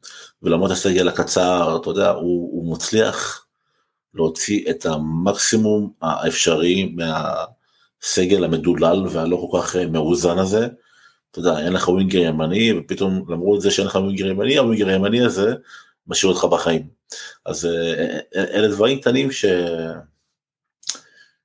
ולמרות 0.42 0.70
הסגל 0.70 1.08
הקצר, 1.08 1.78
אתה 1.80 1.90
יודע, 1.90 2.10
הוא, 2.10 2.50
הוא 2.52 2.72
מצליח 2.72 3.46
להוציא 4.14 4.70
את 4.70 4.86
המקסימום 4.86 5.92
האפשרי 6.02 6.96
הסגל 8.02 8.44
המדולל 8.44 9.06
והלא 9.10 9.48
כל 9.50 9.58
כך 9.58 9.76
מאוזן 9.76 10.38
הזה. 10.38 10.68
אתה 11.30 11.38
יודע, 11.38 11.58
אין 11.58 11.72
לך 11.72 11.88
ווינגר 11.88 12.18
ימני, 12.18 12.72
ופתאום 12.78 13.24
למרות 13.28 13.60
זה 13.60 13.70
שאין 13.70 13.86
לך 13.86 13.94
ווינגר 13.94 14.26
ימני, 14.26 14.58
הווינגר 14.58 14.88
הימני 14.88 15.24
הזה 15.24 15.54
משאיר 16.06 16.32
אותך 16.32 16.44
בחיים. 16.44 16.88
אז 17.46 17.68
אלה 18.34 18.68
דברים 18.68 19.00
קטנים 19.00 19.30
ש... 19.32 19.44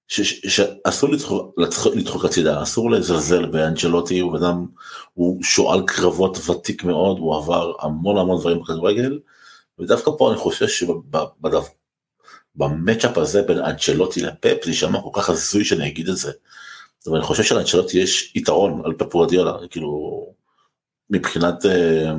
שאסור 0.10 1.10
לדחוק 1.94 2.26
הצידה, 2.26 2.64
אסור 2.64 2.92
לזלזל 2.92 3.46
באנצ'לוטי, 3.46 4.20
הוא 4.20 4.38
אדם, 4.38 4.66
הוא 5.14 5.44
שועל 5.44 5.84
קרבות 5.88 6.50
ותיק 6.50 6.84
מאוד, 6.84 7.20
הוא 7.20 7.36
עבר 7.36 7.72
המון 7.80 8.18
המון 8.18 8.40
דברים 8.40 8.60
בכדורגל, 8.60 9.20
ודווקא 9.80 10.12
פה 10.18 10.32
אני 10.32 10.38
חושב 10.38 10.68
שבמצ'אפ 12.58 13.18
הזה 13.18 13.42
בין 13.42 13.58
אנג'לוטי 13.58 14.22
לפפ 14.22 14.58
זה 14.64 14.72
יישמע 14.72 15.02
כל 15.02 15.10
כך 15.14 15.30
הזוי 15.30 15.66
שאני 15.66 15.88
אגיד 15.88 16.10
את 16.10 16.18
זה. 16.18 16.32
אבל 17.08 17.18
אני 17.18 17.26
חושב 17.26 17.44
שלאנג'לוטי 17.44 17.98
יש 17.98 18.36
יתרון 18.36 18.82
על 18.86 18.94
פפ 18.94 19.16
וורדיולה, 19.16 19.54
כאילו 19.72 20.26
מבחינת, 21.10 21.66
אה, 21.66 22.12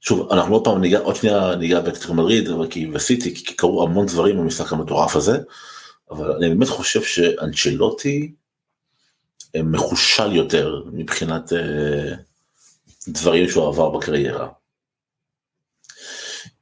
שוב 0.00 0.32
אנחנו 0.32 0.54
עוד 0.54 0.64
פעם 0.64 0.80
ניגע, 0.80 0.98
עוד 0.98 1.16
שנייה 1.16 1.56
ניגע 1.56 1.80
באקטר 1.80 2.12
מדריד 2.12 2.48
וסיטי, 2.92 3.34
כי 3.34 3.54
קרו 3.54 3.82
המון 3.82 4.06
דברים 4.06 4.38
במשחק 4.38 4.72
המטורף 4.72 5.16
הזה. 5.16 5.38
אבל 6.10 6.30
אני 6.32 6.48
באמת 6.48 6.68
חושב 6.68 7.02
שאנצ'לוטי 7.02 8.32
מחושל 9.64 10.32
יותר 10.32 10.82
מבחינת 10.92 11.52
אה, 11.52 12.14
דברים 13.08 13.48
שהוא 13.48 13.68
עבר 13.68 13.90
בקריירה. 13.90 14.48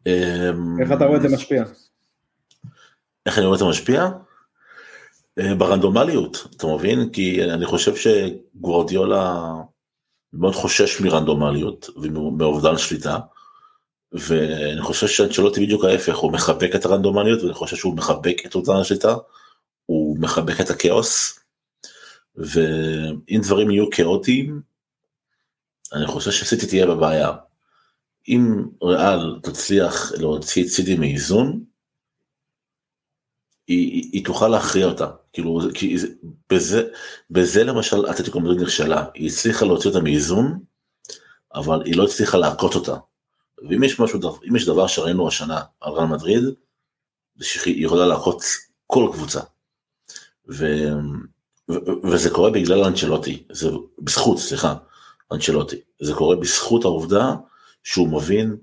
אמ, 0.06 0.82
איך 0.82 0.92
אתה 0.92 1.04
רואה 1.04 1.16
את 1.16 1.22
זה 1.22 1.28
משפיע? 1.28 1.64
איך 3.26 3.38
אני 3.38 3.46
רואה 3.46 3.54
את 3.54 3.58
זה 3.58 3.64
משפיע? 3.64 4.08
אה, 5.38 5.54
ברנדומליות, 5.54 6.46
אתה 6.56 6.66
מבין? 6.66 7.10
כי 7.12 7.44
אני 7.44 7.66
חושב 7.66 7.92
שגוורדיולה 7.96 9.52
מאוד 10.32 10.54
חושש 10.54 11.00
מרנדומליות 11.00 11.88
ומאובדן 11.96 12.78
שליטה. 12.78 13.18
ואני 14.14 14.82
חושב 14.82 15.06
שאנצ'לוטי 15.06 15.60
בדיוק 15.66 15.84
ההפך, 15.84 16.16
הוא 16.16 16.32
מחבק 16.32 16.70
את 16.74 16.84
הרנדומליות 16.84 17.42
ואני 17.42 17.54
חושב 17.54 17.76
שהוא 17.76 17.96
מחבק 17.96 18.46
את 18.46 18.54
אותה 18.54 18.72
השליטה, 18.80 19.16
הוא 19.86 20.18
מחבק 20.18 20.60
את 20.60 20.70
הכאוס, 20.70 21.38
ואם 22.36 23.40
דברים 23.42 23.70
יהיו 23.70 23.90
כאוטיים, 23.90 24.60
אני 25.92 26.06
חושב 26.06 26.30
שסיטי 26.30 26.66
תהיה 26.66 26.86
בבעיה. 26.86 27.32
אם 28.28 28.64
ריאל 28.82 29.40
תצליח 29.42 30.12
להוציא 30.12 30.64
את 30.64 30.68
סיטי 30.68 30.96
מאיזון, 30.96 31.64
היא, 33.66 34.10
היא, 34.12 34.24
תוכל 34.24 34.48
להכריע 34.48 34.86
אותה, 34.86 35.10
כאילו, 35.32 35.60
כי 35.74 35.98
זה, 35.98 36.08
בזה, 36.50 36.88
בזה 37.30 37.64
למשל 37.64 38.10
אתלטיקו 38.10 38.40
מדריד 38.40 38.60
נכשלה, 38.60 39.04
היא 39.14 39.28
הצליחה 39.28 39.66
להוציא 39.66 39.90
אותה 39.90 40.00
מאיזון, 40.00 40.60
אבל 41.54 41.82
היא 41.84 41.96
לא 41.96 42.04
הצליחה 42.04 42.38
להכות 42.38 42.74
אותה. 42.74 42.96
ואם 43.68 43.84
יש 43.84 44.00
משהו, 44.00 44.20
אם 44.48 44.56
יש 44.56 44.66
דבר 44.66 44.86
שראינו 44.86 45.28
השנה 45.28 45.60
על 45.80 45.92
רן 45.92 46.08
מדריד, 46.08 46.44
זה 47.36 47.44
שהיא 47.44 47.84
יכולה 47.84 48.06
לעקוץ 48.06 48.56
כל 48.86 49.10
קבוצה. 49.12 49.40
ו, 50.48 50.66
ו, 51.70 51.74
וזה 52.04 52.30
קורה 52.30 52.50
בגלל 52.50 52.84
אנצ'לוטי, 52.84 53.42
זה 53.52 53.70
בזכות, 53.98 54.38
סליחה, 54.38 54.74
אנצ'לוטי. 55.32 55.76
זה 56.00 56.14
קורה 56.14 56.36
בזכות 56.36 56.84
העובדה 56.84 57.34
שהוא 57.84 58.08
מבין 58.08 58.56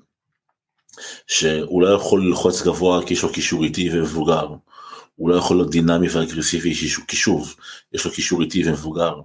שהוא 1.28 1.82
לא 1.82 1.88
יכול 1.88 2.28
ללחוץ 2.28 2.62
גבוה 2.62 3.06
כי 3.06 3.14
יש 3.14 3.24
לו 3.24 3.32
קישור 3.32 3.64
איטי 3.64 3.90
ומבוגר. 3.94 4.48
הוא 5.16 5.30
לא 5.30 5.36
יכול 5.36 5.58
להיות 5.58 5.70
דינמי 5.70 6.08
ואגרסיבי 6.10 6.74
כי 7.08 7.16
שוב, 7.16 7.56
יש 7.94 8.06
לו 8.06 8.12
קישור 8.12 8.42
איטי 8.42 8.70
ומבוגר. 8.70 9.16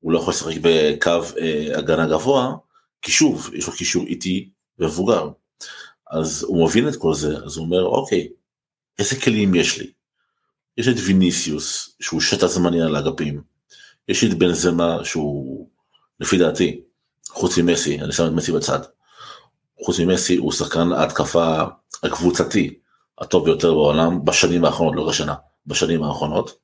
הוא 0.00 0.12
לא 0.12 0.18
יכול 0.18 0.32
לשחק 0.32 0.54
בקו 0.60 1.10
אה, 1.40 1.78
הגנה 1.78 2.06
גבוה, 2.06 2.54
כי 3.02 3.12
שוב, 3.12 3.50
יש 3.54 3.66
לו 3.66 3.72
קישור 3.72 4.04
איטי 4.06 4.50
ומבוגר. 4.78 5.28
אז 6.10 6.42
הוא 6.42 6.66
מבין 6.66 6.88
את 6.88 6.96
כל 6.96 7.14
זה, 7.14 7.36
אז 7.36 7.56
הוא 7.56 7.64
אומר, 7.66 7.84
אוקיי, 7.84 8.28
איזה 8.98 9.20
כלים 9.20 9.54
יש 9.54 9.78
לי? 9.78 9.92
יש 10.78 10.88
את 10.88 10.96
ויניסיוס, 11.06 11.96
שהוא 12.00 12.20
שטע 12.20 12.46
זמני 12.46 12.82
על 12.82 12.96
האגפים. 12.96 13.42
יש 14.08 14.24
את 14.24 14.34
בן 14.34 14.52
זמה, 14.52 15.04
שהוא, 15.04 15.68
לפי 16.20 16.38
דעתי, 16.38 16.80
חוץ 17.28 17.58
ממסי, 17.58 18.00
אני 18.00 18.12
שם 18.12 18.26
את 18.26 18.32
מסי 18.32 18.52
בצד. 18.52 18.78
חוץ 19.84 19.98
ממסי, 20.00 20.36
הוא 20.36 20.52
שחקן 20.52 20.92
ההתקפה 20.92 21.62
הקבוצתי 22.02 22.78
הטוב 23.18 23.44
ביותר 23.44 23.74
בעולם 23.74 24.24
בשנים 24.24 24.64
האחרונות, 24.64 24.96
לא 24.96 25.08
בשנה, 25.08 25.34
בשנים 25.66 26.02
האחרונות. 26.02 26.58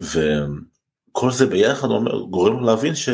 וכל 0.00 1.32
זה 1.32 1.46
ביחד 1.46 1.88
אומר, 1.88 2.20
גורם 2.20 2.64
להבין 2.64 2.94
ש... 2.94 3.08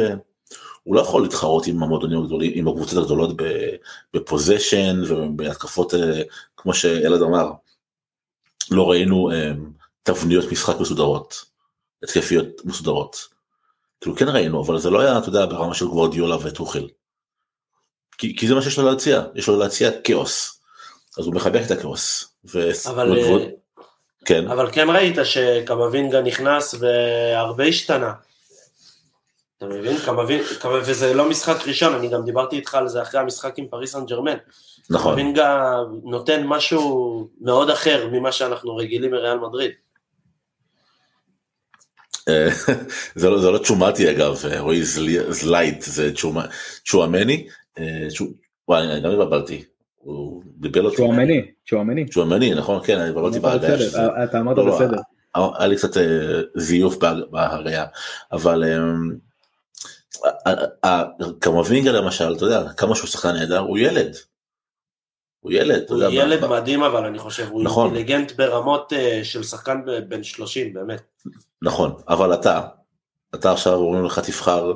הוא 0.83 0.95
לא 0.95 1.01
יכול 1.01 1.23
להתחרות 1.23 1.67
עם 1.67 1.83
המועדונים 1.83 2.23
הגדולים, 2.23 2.53
עם 2.55 2.69
הקבוצות 2.69 3.03
הגדולות 3.03 3.37
בפוזיישן 4.15 5.03
ובהתקפות, 5.09 5.95
אה, 5.95 6.23
כמו 6.57 6.75
שאלעד 6.75 7.23
אמר, 7.23 7.51
לא 8.71 8.91
ראינו 8.91 9.31
אה, 9.31 9.53
תבניות 10.03 10.53
משחק 10.53 10.81
מסודרות, 10.81 11.45
התקפיות 12.03 12.65
מסודרות. 12.65 13.29
כאילו 14.01 14.17
כן 14.17 14.29
ראינו, 14.29 14.63
אבל 14.63 14.79
זה 14.79 14.91
לא 14.91 15.01
היה, 15.01 15.19
אתה 15.19 15.29
יודע, 15.29 15.47
ברמה 15.47 15.75
של 15.75 15.87
גוורדיולה 15.87 16.37
וטוחל. 16.43 16.89
כי, 18.19 18.37
כי 18.37 18.49
זה 18.49 18.55
מה 18.55 18.63
שיש 18.63 18.79
לו 18.79 18.91
להציע, 18.91 19.23
יש 19.35 19.49
לו 19.49 19.59
להציע 19.59 19.91
כאוס. 20.05 20.61
אז 21.19 21.27
הוא 21.27 21.35
מחבק 21.35 21.61
את 21.67 21.71
הכאוס. 21.71 22.35
ו... 22.45 22.71
אבל, 22.89 23.19
וגבוד... 23.19 23.43
כן. 24.25 24.49
אבל 24.49 24.73
כן 24.73 24.91
ראית 24.91 25.17
שקמבינגה 25.25 26.23
נכנס 26.23 26.75
והרבה 26.75 27.65
השתנה. 27.65 28.13
אתה 29.61 29.69
מבין? 29.69 29.97
קמבין, 30.05 30.41
וזה 30.85 31.15
לא 31.15 31.29
משחק 31.29 31.69
ראשון, 31.69 31.95
אני 31.95 32.09
גם 32.09 32.25
דיברתי 32.25 32.57
איתך 32.57 32.75
על 32.75 32.89
זה 32.89 33.03
אחרי 33.03 33.21
המשחק 33.21 33.59
עם 33.59 33.67
פריס 33.71 33.93
סן 33.93 34.07
ג'רמן. 34.07 34.37
נכון. 34.91 35.13
קמבינגה 35.13 35.77
נותן 36.05 36.47
משהו 36.47 37.29
מאוד 37.41 37.71
אחר 37.71 38.09
ממה 38.13 38.33
שאנחנו 38.33 38.77
רגילים 38.77 39.11
מריאל 39.11 39.39
מדריד. 39.39 39.71
אה, 42.29 42.49
זה 43.21 43.31
לא, 43.31 43.41
זה 43.41 43.51
לא 43.51 43.59
צ'ומטי 43.59 44.11
אגב, 44.11 44.43
רועי 44.59 44.83
זלייט, 45.29 45.83
זה 45.83 46.13
צ'ואמני, 46.85 47.47
אה, 47.79 48.07
וואי, 48.69 48.83
אני 48.83 49.01
גם 49.01 49.11
התבלבלתי, 49.11 49.65
הוא 49.97 50.43
דיבר 50.47 50.85
אותי. 50.85 50.97
צ'ואמני, 50.97 51.43
צ'ואמני. 51.67 52.09
צ'ואמני, 52.09 52.55
נכון, 52.55 52.81
כן, 52.85 52.99
אני 52.99 53.09
התבלבלתי 53.09 53.41
בהגייה. 53.41 54.25
אתה 54.25 54.41
אמרת 54.41 54.57
לא, 54.57 54.67
לא, 54.67 54.75
בסדר. 54.75 54.97
היה 55.35 55.67
לי 55.67 55.77
קצת 55.77 55.97
אה, 55.97 56.41
זיוף 56.57 56.97
בהראייה, 57.31 57.85
אבל 58.33 58.65
קמבינגה 61.39 61.93
למשל, 61.93 62.35
אתה 62.37 62.45
יודע, 62.45 62.73
כמה 62.73 62.95
שהוא 62.95 63.09
שחקן 63.09 63.33
נהדר, 63.33 63.59
הוא 63.59 63.79
ילד. 63.79 64.17
הוא 65.41 65.53
ילד, 65.53 65.85
הוא 65.89 66.03
יודע, 66.03 66.15
ילד 66.15 66.41
מה... 66.41 66.61
מדהים 66.61 66.83
אבל 66.83 67.05
אני 67.05 67.19
חושב, 67.19 67.49
הוא 67.51 67.65
נכון. 67.65 67.87
אינטליגנט 67.87 68.33
ברמות 68.33 68.93
uh, 68.93 69.25
של 69.25 69.43
שחקן 69.43 69.81
בן 70.09 70.23
30 70.23 70.75
באמת. 70.75 71.03
נכון, 71.63 71.95
אבל 72.09 72.35
אתה, 72.35 72.61
אתה 73.35 73.53
עכשיו 73.53 73.75
אומרים 73.75 74.05
לך 74.05 74.19
תבחר 74.19 74.73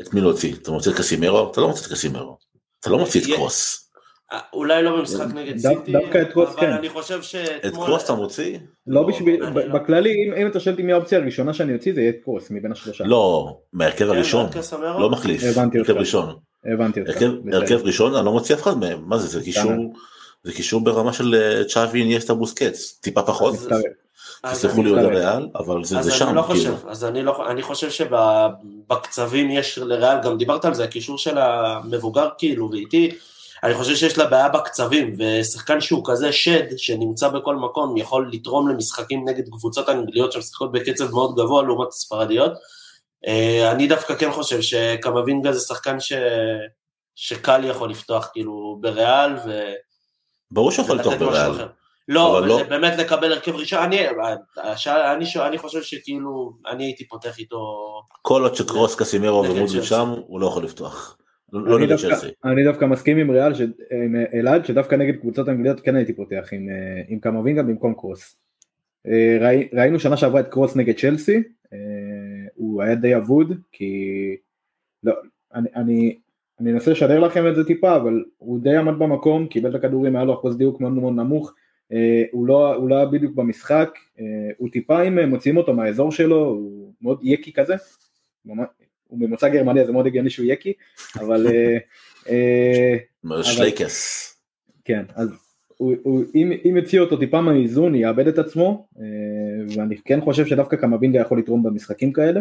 את 0.00 0.14
מי 0.14 0.20
להוציא, 0.20 0.54
אתה 0.54 0.70
מוציא 0.70 0.92
את 0.92 0.96
קסימרו? 0.96 1.50
אתה 1.50 1.60
לא 1.60 1.68
מוציא 1.68 1.86
את 1.86 1.92
קסימרו, 1.92 2.38
אתה 2.80 2.90
לא 2.90 2.98
מוציא 2.98 3.20
את 3.20 3.26
קרוס. 3.36 3.81
אה, 4.32 4.38
אולי 4.52 4.82
לא 4.82 4.96
במשחק 4.96 5.26
נגד 5.34 5.58
סיטי, 5.58 5.92
דווקא 5.92 6.22
את 6.22 6.32
קרוס 6.32 6.54
כן. 6.54 6.66
אבל 6.66 6.72
אני 6.72 6.88
חושב 6.88 7.22
ש... 7.22 7.34
את 7.36 7.72
קרוס 7.74 8.04
אתה 8.04 8.14
מוציא? 8.14 8.58
לא 8.86 9.02
בשביל, 9.02 9.42
לא- 9.42 9.50
בכללי 9.50 10.32
אם 10.42 10.46
אתה 10.46 10.60
שואל 10.60 10.74
אותי 10.74 10.82
מי 10.82 10.92
האופציה 10.92 11.18
הראשונה 11.18 11.54
שאני 11.54 11.74
אוציא 11.74 11.94
זה 11.94 12.00
יהיה 12.00 12.10
את 12.10 12.16
קרוס 12.24 12.50
מבין 12.50 12.72
השלושה. 12.72 13.04
לא, 13.04 13.56
מהרכב 13.72 14.04
כן, 14.04 14.10
הראשון, 14.10 14.46
לא 14.80 15.10
מחליף, 15.10 15.42
הבנתי 15.44 15.78
אותך, 15.78 15.90
ראשון. 15.90 16.34
הבנתי 16.64 17.00
אותך. 17.00 17.22
הרכב 17.52 17.80
ראשון 17.84 18.14
אני 18.14 18.26
לא 18.26 18.32
מוציא 18.32 18.54
אף 18.54 18.62
אחד 18.62 18.78
מהם, 18.78 19.02
מה 19.06 19.18
זה, 19.18 19.26
זה 19.28 19.44
קישור, 19.44 19.72
זה 20.44 20.52
קישור 20.52 20.84
ברמה 20.84 21.12
של 21.12 21.34
אה, 21.34 21.64
צ'אבי 21.64 22.00
איניאסטה 22.00 22.34
בוסקץ, 22.34 22.98
טיפה 23.00 23.22
פחות. 23.22 23.54
תסלחו 24.50 24.82
לי 24.82 24.90
עוד 24.90 24.98
הריאל, 24.98 25.48
אבל 25.54 25.84
זה 25.84 26.10
שם. 26.10 26.28
אני 26.28 26.36
לא 26.36 26.42
כאילו. 26.42 26.76
חושב, 26.76 26.88
אז 26.88 27.04
אני 27.04 27.22
לא, 27.22 27.50
אני 27.50 27.62
חושב 27.62 27.90
שבקצבים 27.90 29.50
יש 29.50 29.78
לריאל, 29.78 30.16
גם 30.22 30.38
דיברת 30.38 30.64
על 30.64 30.74
זה, 30.74 30.84
הקישור 30.84 31.18
של 31.18 31.38
המבוגר 31.38 32.28
כאילו, 32.38 32.70
ואיתי, 32.70 33.10
אני 33.64 33.74
חושב 33.74 33.94
שיש 33.94 34.18
לה 34.18 34.26
בעיה 34.26 34.48
בקצבים, 34.48 35.16
ושחקן 35.18 35.80
שהוא 35.80 36.02
כזה 36.06 36.32
שד, 36.32 36.78
שנמצא 36.78 37.28
בכל 37.28 37.56
מקום, 37.56 37.96
יכול 37.96 38.30
לתרום 38.32 38.68
למשחקים 38.68 39.28
נגד 39.28 39.48
קבוצות 39.48 39.88
אנגליות 39.88 40.32
שמשחקות 40.32 40.72
בקצב 40.72 41.10
מאוד 41.10 41.34
גבוה 41.36 41.62
לעומת 41.62 41.88
הספרדיות. 41.88 42.52
אה, 43.26 43.72
אני 43.72 43.86
דווקא 43.86 44.14
כן 44.14 44.32
חושב 44.32 44.60
שקמבינגה 44.60 45.52
זה 45.52 45.60
שחקן 45.60 46.00
ש... 46.00 46.12
שקל 47.14 47.64
יכול 47.64 47.90
לפתוח 47.90 48.30
כאילו 48.32 48.78
בריאל, 48.80 49.36
ו... 49.46 49.72
ברור 50.50 50.70
שיכול 50.70 50.96
לפתוח 50.96 51.14
בריאל. 51.14 51.52
לא, 52.08 52.46
לא, 52.46 52.62
באמת 52.62 52.98
לקבל 52.98 53.32
הרכב 53.32 53.56
ראשון, 53.56 53.82
אני, 53.82 54.08
אני, 54.86 55.24
אני 55.36 55.58
חושב 55.58 55.82
שכאילו, 55.82 56.52
אני 56.66 56.84
הייתי 56.84 57.08
פותח 57.08 57.38
איתו... 57.38 57.58
כל 58.22 58.42
עוד 58.42 58.54
שקרוס 58.54 58.94
קסימרו 58.94 59.44
ומודריק 59.44 59.82
שם, 59.82 60.14
הוא 60.26 60.40
לא 60.40 60.46
יכול 60.46 60.64
לפתוח. 60.64 61.16
לא 61.52 61.78
אני, 61.78 61.86
דווקא, 61.86 62.16
אני 62.44 62.64
דווקא 62.64 62.84
מסכים 62.84 63.18
עם 63.18 63.30
ריאל, 63.30 63.52
עם 64.04 64.16
אלעד, 64.34 64.64
שדווקא 64.64 64.94
נגד 64.94 65.20
קבוצות 65.20 65.48
אנגליות 65.48 65.80
כן 65.80 65.96
הייתי 65.96 66.12
פותח 66.12 66.48
עם, 66.52 66.68
אה, 66.68 67.02
עם 67.08 67.18
קמבינגה 67.18 67.62
במקום 67.62 67.94
קרוס. 67.94 68.36
אה, 69.06 69.38
ראי, 69.40 69.68
ראינו 69.72 70.00
שנה 70.00 70.16
שעברה 70.16 70.40
את 70.40 70.48
קרוס 70.48 70.76
נגד 70.76 70.96
צ'לסי, 70.96 71.42
אה, 71.72 71.78
הוא 72.54 72.82
היה 72.82 72.94
די 72.94 73.16
אבוד, 73.16 73.52
כי 73.72 74.36
לא, 75.02 75.14
אני, 75.54 75.68
אני, 75.76 76.18
אני 76.60 76.72
אנסה 76.72 76.90
לשדר 76.90 77.20
לכם 77.20 77.48
את 77.48 77.54
זה 77.56 77.64
טיפה, 77.64 77.96
אבל 77.96 78.24
הוא 78.38 78.60
די 78.60 78.76
עמד 78.76 78.98
במקום, 78.98 79.46
קיבל 79.46 79.70
את 79.70 79.74
הכדורים, 79.74 80.16
היה 80.16 80.24
לו 80.24 80.34
אחוז 80.34 80.56
דיוק 80.56 80.80
מאוד 80.80 80.92
מאוד 80.92 81.14
נמוך, 81.14 81.54
הוא 82.32 82.46
לא, 82.46 82.74
הוא 82.74 82.88
לא 82.88 82.94
היה 82.94 83.06
בדיוק 83.06 83.34
במשחק, 83.34 83.98
הוא 84.56 84.68
טיפה 84.72 85.02
אם 85.02 85.18
מוציאים 85.18 85.56
אותו 85.56 85.74
מהאזור 85.74 86.12
שלו, 86.12 86.44
הוא 86.44 86.92
מאוד 87.02 87.20
יקי 87.22 87.52
כזה, 87.52 87.74
הוא 89.12 89.20
ממוצא 89.20 89.48
גרמני 89.48 89.80
אז 89.80 89.86
זה 89.86 89.92
מאוד 89.92 90.06
הגיוני 90.06 90.30
שהוא 90.30 90.46
יקי, 90.48 90.72
אבל... 91.20 91.46
שלייקס. 93.42 94.28
כן, 94.84 95.02
אז 95.14 95.28
הוא, 95.76 95.94
הוא, 96.02 96.24
אם, 96.34 96.52
אם 96.64 96.76
יוציא 96.76 97.00
אותו 97.00 97.16
טיפה 97.16 97.40
מהאיזון 97.40 97.94
יאבד 97.94 98.28
את 98.28 98.38
עצמו 98.38 98.86
אה, 99.00 99.04
ואני 99.76 99.96
כן 100.04 100.20
חושב 100.20 100.46
שדווקא 100.46 100.76
קמבינגה 100.76 101.20
יכול 101.20 101.38
לתרום 101.38 101.62
במשחקים 101.62 102.12
כאלה 102.12 102.40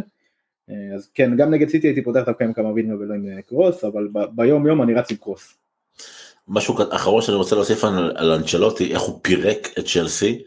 אה, 0.70 0.96
אז 0.96 1.10
כן 1.14 1.38
גם 1.38 1.52
נגד 1.52 1.70
סיטי 1.70 1.88
הייתי 1.88 2.04
פותח 2.04 2.22
דווקא 2.26 2.44
עם 2.44 2.54
קמבינגה 2.54 2.96
ולא 2.96 3.14
עם 3.14 3.28
אה, 3.28 3.42
קרוס 3.42 3.84
אבל 3.84 4.08
ביום 4.32 4.68
יום 4.68 4.82
אני 4.82 4.94
רץ 4.94 5.12
עם 5.12 5.18
קרוס. 5.18 5.54
משהו 6.48 6.76
אחרון 6.90 7.22
שאני 7.22 7.38
רוצה 7.38 7.56
להוסיף 7.56 7.84
על, 7.84 8.12
על 8.16 8.32
אנצ'לוטי 8.32 8.94
איך 8.94 9.02
הוא 9.02 9.20
פירק 9.22 9.68
את 9.80 9.86
צ'לסי 9.86 10.44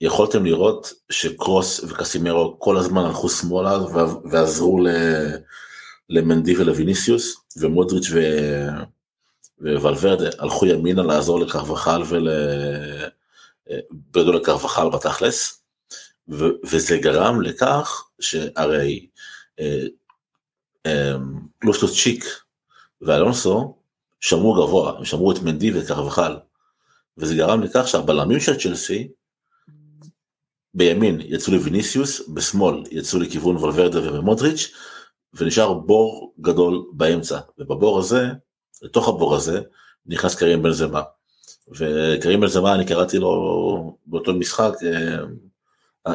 יכולתם 0.00 0.44
לראות 0.44 0.92
שקרוס 1.10 1.80
וקסימרו 1.80 2.56
כל 2.58 2.76
הזמן 2.76 3.04
הלכו 3.04 3.28
שמאלה 3.28 3.78
ועזרו 4.30 4.78
למנדי 6.08 6.56
ולוויניסיוס 6.56 7.36
ומודריץ' 7.56 8.10
ו... 8.12 8.20
וולברדה 9.60 10.30
הלכו 10.38 10.66
ימינה 10.66 11.02
לעזור 11.02 11.40
לקרבחל 11.40 12.02
ול... 12.08 12.28
בגדול 13.92 14.36
לקרבחל 14.36 14.88
בתכלס, 14.90 15.62
ו... 16.28 16.44
וזה 16.64 16.98
גרם 16.98 17.40
לכך 17.40 18.04
שהרי 18.20 19.06
אה, 19.60 19.86
אה, 20.86 21.16
צ'יק 22.02 22.24
ואלונסו 23.00 23.76
שמרו 24.20 24.54
גבוה, 24.54 24.98
הם 24.98 25.04
שמרו 25.04 25.32
את 25.32 25.38
מנדי 25.42 25.78
וקרבחל, 25.78 26.36
וזה 27.18 27.34
גרם 27.34 27.62
לכך 27.62 27.88
שהבלמים 27.88 28.40
של 28.40 28.56
צ'לסי 28.60 29.08
בימין 30.74 31.20
יצאו 31.24 31.52
לוויניסיוס, 31.52 32.28
בשמאל 32.28 32.82
יצאו 32.90 33.18
לכיוון 33.18 33.56
וולברדה 33.56 34.12
ומודריץ', 34.12 34.72
ונשאר 35.34 35.74
בור 35.74 36.34
גדול 36.40 36.84
באמצע, 36.92 37.38
ובבור 37.58 37.98
הזה 37.98 38.26
לתוך 38.82 39.08
הבור 39.08 39.34
הזה 39.34 39.60
נכנס 40.06 40.34
קרים 40.34 40.62
בן 40.62 40.70
זמה. 40.70 41.02
וקרים 41.78 42.40
בן 42.40 42.46
זמה 42.46 42.74
אני 42.74 42.86
קראתי 42.86 43.18
לו 43.18 43.96
באותו 44.06 44.34
משחק 44.34 44.72
אה, 46.06 46.12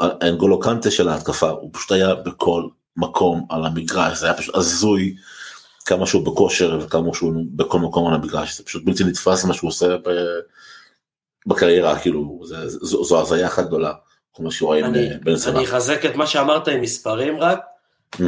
האנגולו 0.00 0.60
קנטה 0.60 0.90
של 0.90 1.08
ההתקפה 1.08 1.50
הוא 1.50 1.70
פשוט 1.72 1.92
היה 1.92 2.14
בכל 2.14 2.68
מקום 2.96 3.46
על 3.50 3.64
המגרש 3.64 4.18
זה 4.18 4.26
היה 4.26 4.34
פשוט 4.34 4.54
הזוי 4.54 5.16
כמה 5.84 6.06
שהוא 6.06 6.26
בכושר 6.26 6.78
וכמה 6.82 7.14
שהוא 7.14 7.32
בכל 7.50 7.78
מקום 7.78 8.08
על 8.08 8.14
המגרש 8.14 8.58
זה 8.58 8.64
פשוט 8.64 8.84
בלתי 8.84 9.04
נתפס 9.04 9.44
מה 9.44 9.54
שהוא 9.54 9.68
עושה 9.68 9.96
בקריירה 11.46 11.98
כאילו 11.98 12.40
זה, 12.44 12.68
זו, 12.68 13.04
זו 13.04 13.20
הזיה 13.20 13.46
אחת 13.46 13.66
גדולה. 13.66 13.92
אני, 14.84 15.08
אני 15.46 15.64
אחזק 15.64 16.04
את 16.04 16.14
מה 16.14 16.26
שאמרת 16.26 16.68
עם 16.68 16.80
מספרים 16.80 17.40
רק 17.40 17.60
Mm-hmm. 18.16 18.22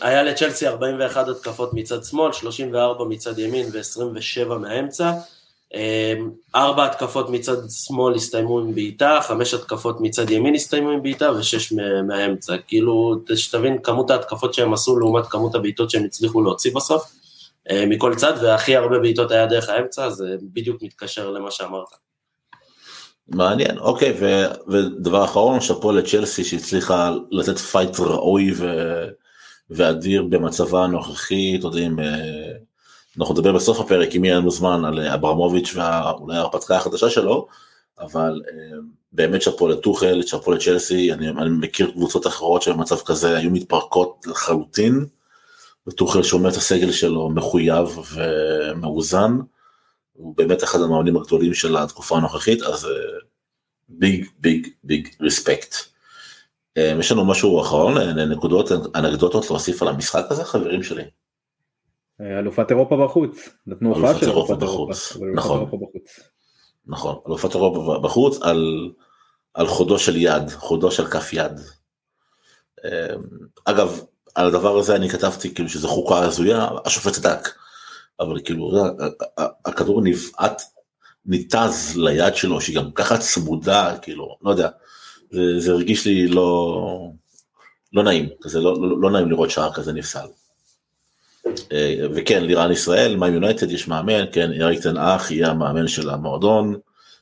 היה 0.00 0.22
לצ'לסי 0.22 0.66
41 0.66 1.28
התקפות 1.28 1.74
מצד 1.74 2.04
שמאל, 2.04 2.32
34 2.32 3.04
מצד 3.04 3.38
ימין 3.38 3.66
ו-27 3.72 4.54
מהאמצע. 4.54 5.12
אמ, 5.74 6.30
ארבע 6.54 6.84
התקפות 6.84 7.30
מצד 7.30 7.56
שמאל 7.86 8.14
הסתיימו 8.14 8.60
עם 8.60 8.74
בעיטה, 8.74 9.18
חמש 9.22 9.54
התקפות 9.54 10.00
מצד 10.00 10.30
ימין 10.30 10.54
הסתיימו 10.54 10.90
עם 10.90 11.02
בעיטה 11.02 11.32
ושש 11.32 11.72
מהאמצע. 12.06 12.56
כאילו, 12.66 13.20
שתבין 13.34 13.78
כמות 13.82 14.10
ההתקפות 14.10 14.54
שהם 14.54 14.72
עשו 14.72 14.98
לעומת 14.98 15.26
כמות 15.26 15.54
הבעיטות 15.54 15.90
שהם 15.90 16.04
הצליחו 16.04 16.42
להוציא 16.42 16.74
בסוף, 16.74 17.12
אה, 17.70 17.86
מכל 17.86 18.14
צד, 18.14 18.32
והכי 18.42 18.76
הרבה 18.76 18.98
בעיטות 18.98 19.30
היה 19.30 19.46
דרך 19.46 19.68
האמצע, 19.68 20.10
זה 20.10 20.36
בדיוק 20.42 20.82
מתקשר 20.82 21.30
למה 21.30 21.50
שאמרת. 21.50 22.05
מעניין, 23.28 23.78
אוקיי, 23.78 24.14
ו, 24.20 24.44
ודבר 24.68 25.24
אחרון, 25.24 25.60
שאפו 25.60 25.92
לצ'לסי 25.92 26.44
שהצליחה 26.44 27.14
לתת 27.30 27.58
fight 27.58 28.00
ראוי 28.00 28.52
ו, 28.56 28.66
ואדיר 29.70 30.22
במצבה 30.22 30.84
הנוכחי, 30.84 31.56
אתה 31.58 31.66
יודעים, 31.66 32.00
אה, 32.00 32.52
אנחנו 33.18 33.34
נדבר 33.34 33.52
בסוף 33.52 33.80
הפרק 33.80 34.14
אם 34.16 34.24
יהיה 34.24 34.36
לנו 34.36 34.50
זמן 34.50 34.84
על 34.84 35.00
אברמוביץ' 35.00 35.74
ואולי 35.74 36.36
ההרפתקה 36.36 36.76
החדשה 36.76 37.10
שלו, 37.10 37.46
אבל 38.00 38.42
אה, 38.48 38.78
באמת 39.12 39.42
שאפו 39.42 39.68
לטוחל, 39.68 40.22
שאפו 40.22 40.52
לצ'לסי, 40.52 41.12
אני, 41.12 41.28
אני 41.28 41.50
מכיר 41.50 41.90
קבוצות 41.90 42.26
אחרות 42.26 42.62
שבמצב 42.62 42.96
כזה 43.00 43.36
היו 43.36 43.50
מתפרקות 43.50 44.26
לחלוטין, 44.26 45.06
וטוחל 45.86 46.22
שומע 46.22 46.48
את 46.48 46.54
הסגל 46.54 46.92
שלו 46.92 47.30
מחויב 47.30 47.98
ומאוזן. 48.14 49.38
הוא 50.16 50.36
באמת 50.36 50.64
אחד 50.64 50.80
המאמנים 50.80 51.16
הגדולים 51.16 51.54
של 51.54 51.76
התקופה 51.76 52.16
הנוכחית, 52.16 52.62
אז 52.62 52.88
ביג 53.88 54.26
ביג 54.38 54.68
ביג 54.84 55.08
רספקט. 55.20 55.74
יש 56.76 57.12
לנו 57.12 57.24
משהו 57.24 57.60
אחרון, 57.60 57.98
אה, 57.98 58.12
נקודות, 58.12 58.72
אנקדוטות 58.94 59.50
להוסיף 59.50 59.82
על 59.82 59.88
המשחק 59.88 60.24
הזה, 60.30 60.44
חברים 60.44 60.82
שלי. 60.82 61.02
אה, 62.20 62.38
אלופת 62.38 62.70
אירופה 62.70 62.96
בחוץ, 63.04 63.48
נתנו 63.66 63.94
הופעה 63.94 64.18
של 64.18 64.30
אלופת 64.30 64.62
אירופה 64.62 64.92
נכון, 65.34 65.70
נכון, 66.86 67.16
אלופת 67.28 67.54
אירופה 67.54 67.98
בחוץ 68.02 68.42
על, 68.42 68.90
על 69.54 69.66
חודו 69.66 69.98
של 69.98 70.16
יד, 70.16 70.50
חודו 70.50 70.90
של 70.90 71.06
כף 71.06 71.32
יד. 71.32 71.60
אה, 72.84 73.14
אגב, 73.64 74.00
על 74.34 74.46
הדבר 74.46 74.78
הזה 74.78 74.96
אני 74.96 75.08
כתבתי 75.08 75.54
כאילו 75.54 75.68
שזה 75.68 75.88
חוקה 75.88 76.18
הזויה, 76.18 76.68
השופט 76.84 77.12
צדק. 77.12 77.48
אבל 78.20 78.40
כאילו 78.44 78.72
הכדור 79.64 80.02
נבעט, 80.04 80.62
ניתז 81.26 81.96
ליד 81.96 82.34
שלו 82.34 82.60
שהיא 82.60 82.76
גם 82.76 82.90
ככה 82.92 83.18
צמודה 83.18 83.94
כאילו 84.02 84.36
לא 84.42 84.50
יודע 84.50 84.68
זה, 85.30 85.40
זה 85.58 85.72
הרגיש 85.72 86.06
לי 86.06 86.28
לא 86.28 87.10
לא 87.92 88.02
נעים 88.02 88.28
כזה 88.40 88.60
לא, 88.60 88.76
לא, 88.80 89.00
לא 89.00 89.10
נעים 89.10 89.30
לראות 89.30 89.50
שער 89.50 89.72
כזה 89.72 89.92
נפסל. 89.92 90.26
אה, 91.72 92.06
וכן 92.14 92.44
לירן 92.44 92.72
ישראל 92.72 93.16
מה 93.16 93.28
יונייטד 93.28 93.70
יש 93.70 93.88
מאמן 93.88 94.24
כן 94.32 94.50
אריק 94.62 94.82
תן 94.82 94.96
אח 94.96 95.30
יהיה 95.30 95.48
המאמן 95.48 95.88
של 95.88 96.10
המועדון 96.10 96.78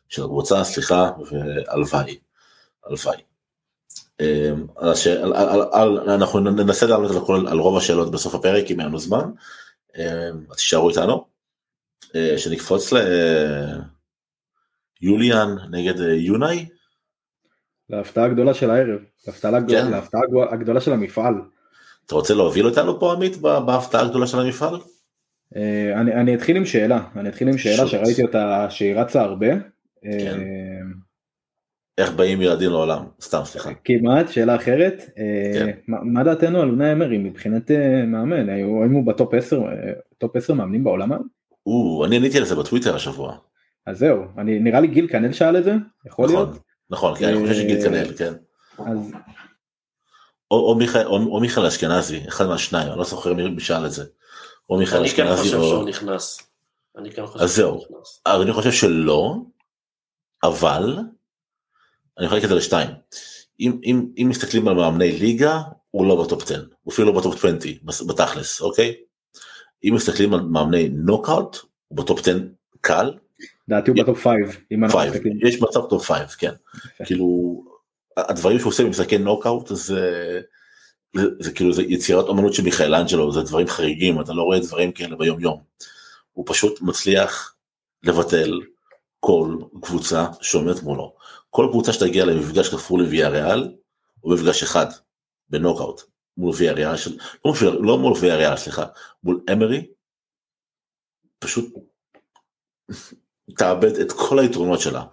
של 0.08 0.24
הקבוצה 0.24 0.64
סליחה 0.64 1.10
והלוואי 1.30 2.18
הלוואי. 2.86 3.16
אה, 4.20 4.50
אנחנו 6.14 6.40
ננסה 6.40 6.86
לענות 6.86 7.10
על 7.28 7.58
רוב 7.58 7.76
השאלות 7.76 8.10
בסוף 8.10 8.34
הפרק 8.34 8.70
אם 8.70 8.80
אין 8.80 8.88
לנו 8.88 8.98
זמן. 8.98 9.30
אז 10.50 10.56
תישארו 10.56 10.88
איתנו. 10.88 11.34
אה, 12.16 12.38
שנקפוץ 12.38 12.92
ליוליאן 15.02 15.48
נגד 15.70 16.00
אה, 16.00 16.14
יונאי. 16.14 16.66
להפתעה 17.90 18.24
הגדולה 18.24 18.54
של 18.54 18.70
הערב, 18.70 19.00
להפתעה 19.26 19.52
כן. 19.68 19.90
להפתעה 19.90 20.20
הגדולה 20.50 20.80
של 20.80 20.92
המפעל. 20.92 21.34
אתה 22.06 22.14
רוצה 22.14 22.34
להוביל 22.34 22.66
אותנו 22.66 23.00
פה 23.00 23.12
עמית 23.12 23.36
בהפתעה 23.36 24.02
הגדולה 24.02 24.26
של 24.26 24.38
המפעל? 24.38 24.74
אה, 25.56 26.00
אני, 26.00 26.14
אני 26.14 26.34
אתחיל 26.34 26.56
עם 26.56 26.66
שאלה, 26.66 27.04
אני 27.16 27.28
אתחיל 27.28 27.48
עם 27.48 27.58
שאלה 27.58 27.86
שראיתי 27.86 28.22
אותה 28.22 28.66
שהיא 28.70 28.94
רצה 28.94 29.22
הרבה. 29.22 29.46
כן. 30.02 30.40
איך 31.98 32.12
באים 32.12 32.42
ילדים 32.42 32.70
לעולם? 32.70 33.04
סתם 33.20 33.40
סליחה. 33.44 33.70
כמעט, 33.84 34.28
שאלה 34.28 34.56
אחרת. 34.56 35.10
כן. 35.54 35.70
מה 35.86 36.24
דעתנו 36.24 36.60
על 36.60 36.70
אונאי 36.70 36.92
אמרי 36.92 37.18
מבחינת 37.18 37.70
מאמן? 38.06 38.48
האם 38.48 38.92
הוא 38.92 39.06
ב 39.06 39.13
top 39.13 39.34
10, 39.34 39.62
top 40.18 40.36
10 40.36 40.54
מאמנים 40.54 40.84
בעולם 40.84 41.12
היום? 41.12 41.28
אני 42.04 42.16
עניתי 42.16 42.38
על 42.38 42.44
זה 42.44 42.56
בטוויטר 42.56 42.96
השבוע. 42.96 43.36
אז 43.86 43.98
זהו, 43.98 44.22
אני, 44.38 44.58
נראה 44.58 44.80
לי 44.80 44.86
גיל 44.86 45.08
כנל 45.08 45.32
שאל 45.32 45.56
את 45.56 45.64
זה, 45.64 45.74
יכול 46.06 46.24
נכון, 46.24 46.36
להיות? 46.36 46.58
נכון, 46.90 47.14
כן, 47.18 47.28
אני 47.28 47.48
חושב 47.48 47.54
שגיל 47.54 47.82
כנל, 47.82 48.16
כן. 48.16 48.32
אז... 48.78 49.12
או, 50.50 50.68
או, 50.70 50.74
מיכאל, 50.74 51.06
או, 51.06 51.16
או 51.16 51.40
מיכאל 51.40 51.66
אשכנזי, 51.66 52.20
אחד 52.28 52.46
מהשניים, 52.46 52.88
אני 52.88 52.98
לא 52.98 53.04
זוכר 53.04 53.34
מי 53.34 53.60
שאל 53.60 53.86
את 53.86 53.92
זה. 53.92 54.04
או 54.70 54.78
מיכאל 54.78 55.04
אשכנזי 55.04 55.30
או... 55.30 55.32
אני 55.32 55.36
כן 55.36 55.42
חושב 55.42 55.60
שהוא 55.60 55.88
נכנס. 55.88 56.38
אני 56.98 57.10
כן 57.10 57.26
חושב 57.26 57.38
שהוא 57.38 57.40
נכנס. 57.40 57.50
אז 57.50 57.56
זהו, 57.56 57.80
אני 58.42 58.52
חושב 58.52 58.72
שלא, 58.72 59.36
אבל 60.42 60.98
אני 62.18 62.26
אחלק 62.26 62.44
את 62.44 62.48
זה 62.48 62.54
לשתיים. 62.54 62.88
אם, 63.60 63.80
אם, 63.84 64.06
אם 64.18 64.26
מסתכלים 64.28 64.68
על 64.68 64.74
מאמני 64.74 65.12
ליגה, 65.12 65.62
הוא 65.90 66.06
לא 66.06 66.24
ב 66.24 66.29
top 66.29 66.42
10, 66.42 66.64
הוא 66.82 66.92
אפילו 66.92 67.12
לא 67.12 67.20
ב 67.20 67.24
top 67.24 67.34
20, 67.34 67.56
בתכלס, 68.06 68.60
אוקיי? 68.60 68.94
אם 69.84 69.94
מסתכלים 69.94 70.34
על 70.34 70.40
מאמני 70.40 70.88
נוקאוט, 70.88 71.56
הוא 71.88 71.98
ב 71.98 72.04
top 72.04 72.20
10 72.20 72.38
קל. 72.80 73.12
דעתי 73.68 73.90
הוא 73.90 73.98
ב 73.98 74.05
top 74.05 74.24
5, 74.24 74.56
אם 74.72 74.84
אנחנו 74.84 74.98
מסתכלים. 74.98 75.38
יש 75.46 75.62
מצב 75.62 75.80
top 75.90 76.10
5, 76.10 76.34
כן. 76.34 76.52
כאילו, 77.04 77.60
הדברים 78.16 78.58
שהוא 78.58 78.70
עושה 78.70 78.84
במשחקי 78.84 79.18
נוקאוט 79.18 79.68
זה, 79.68 80.40
זה, 81.16 81.22
זה 81.40 81.52
כאילו 81.52 81.72
זה 81.72 81.82
יצירת 81.82 82.24
אומנות 82.24 82.54
של 82.54 82.62
מיכאל 82.62 82.94
אנג'לו, 82.94 83.32
זה 83.32 83.42
דברים 83.42 83.66
חריגים, 83.66 84.20
אתה 84.20 84.32
לא 84.32 84.42
רואה 84.42 84.58
דברים 84.58 84.92
כאלה 84.92 85.16
ביום 85.16 85.40
יום. 85.40 85.60
הוא 86.32 86.44
פשוט 86.48 86.80
מצליח 86.82 87.54
לבטל 88.02 88.60
כל 89.20 89.56
קבוצה 89.82 90.26
שעומדת 90.40 90.82
מולו. 90.82 91.14
כל 91.56 91.68
קבוצה 91.70 91.92
שתגיע 91.92 92.24
למפגש 92.24 92.68
כפול 92.68 93.02
לוויה 93.02 93.28
ריאל, 93.28 93.74
הוא 94.20 94.34
מפגש 94.34 94.62
אחד, 94.62 94.86
בנוקאוט, 95.50 96.00
מול 96.36 96.54
ויה 96.56 96.72
ריאל, 96.72 96.96
של... 96.96 97.18
לא, 97.44 97.52
לא 97.80 97.98
מול 97.98 98.12
ויה 98.20 98.36
ריאל, 98.36 98.56
סליחה, 98.56 98.84
מול 99.24 99.40
אמרי, 99.52 99.86
פשוט 101.38 101.74
תאבד 103.58 103.96
את 103.96 104.12
כל 104.12 104.38
היתרונות 104.38 104.80
שלה. 104.80 105.04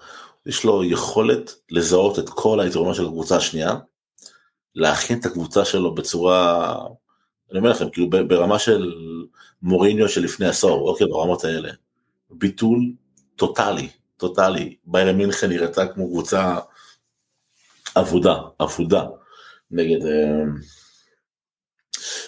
יש 0.45 0.63
לו 0.63 0.84
יכולת 0.84 1.56
לזהות 1.71 2.19
את 2.19 2.30
כל 2.30 2.60
היתרונות 2.60 2.95
של 2.95 3.06
הקבוצה 3.06 3.38
השנייה, 3.38 3.75
להכין 4.75 5.19
את 5.19 5.25
הקבוצה 5.25 5.65
שלו 5.65 5.95
בצורה, 5.95 6.75
אני 7.51 7.60
אומר 7.60 7.69
לכם, 7.69 7.89
כאילו 7.89 8.10
ברמה 8.10 8.60
של 8.60 8.93
מוריניו 9.62 10.10
של 10.10 10.23
לפני 10.23 10.45
עשור, 10.45 10.89
אוקיי, 10.89 11.08
ברמות 11.08 11.43
האלה. 11.43 11.71
ביטול 12.30 12.93
טוטאלי, 13.36 13.89
טוטאלי. 14.21 14.75
ביירן 14.84 15.17
מינכן 15.17 15.49
נראתה 15.49 15.88
כמו 15.88 16.07
קבוצה 16.07 16.57
אבודה, 17.97 18.36
אבודה, 18.62 19.05
נגד, 19.71 20.05
אה, 20.05 20.43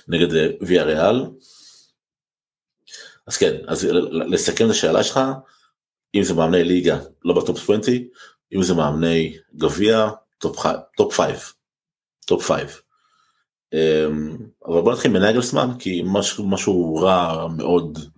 נגד 0.07 0.35
אה, 0.35 0.47
ויה 0.61 0.83
ריאל. 0.83 1.25
אז 3.27 3.37
כן, 3.37 3.55
אז 3.67 3.87
לסכם 4.31 4.65
את 4.65 4.69
השאלה 4.69 5.03
שלך, 5.03 5.19
אם 6.15 6.23
זה 6.23 6.33
מאמני 6.33 6.63
ליגה, 6.63 6.99
לא 7.25 7.41
בטופ 7.41 7.57
20, 7.57 7.81
אם 8.55 8.63
זה 8.63 8.73
מאמני 8.73 9.37
גביע, 9.55 10.09
top 10.97 11.13
5, 11.13 11.53
top 12.25 12.51
5. 12.51 12.61
אבל 14.65 14.81
בוא 14.81 14.93
נתחיל 14.93 15.11
מנגלסמן, 15.11 15.69
כי 15.79 16.01
משהו, 16.05 16.49
משהו 16.49 16.95
רע 16.95 17.47
מאוד, 17.47 18.12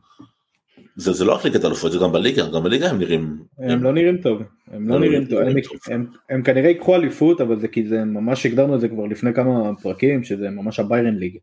זה, 0.96 1.14
זה 1.14 1.26
לא 1.26 1.36
רק 1.36 1.46
ליגת 1.46 1.66
אלופות, 1.66 1.92
זה 1.92 2.00
גם 2.00 2.12
בליגה, 2.12 2.48
גם 2.54 2.64
בליגה 2.64 2.90
הם 2.90 3.00
נראים... 3.00 3.38
הם, 3.60 3.70
הם 3.70 3.84
לא 3.84 3.94
נראים 3.94 4.18
טוב, 4.18 4.42
הם 4.68 4.88
לא, 4.88 5.00
נראים 5.00 5.26
טוב, 5.26 5.40
הם, 5.40 5.56
הם, 5.88 6.06
הם 6.30 6.44
כנראה 6.44 6.70
ייקחו 6.70 6.96
אליפות, 6.96 7.42
אבל 7.42 7.60
זה 7.60 7.68
כי 7.68 7.88
זה 7.88 8.06
ממש 8.06 8.46
הגדרנו 8.46 8.76
את 8.76 8.82
זה 8.82 8.90
כבר 8.90 9.06
לפני 9.06 9.34
כמה 9.34 9.76
פרקים, 9.82 10.24
שזה 10.24 10.50
ממש 10.50 10.80
הביירן 10.80 11.16
league. 11.16 11.38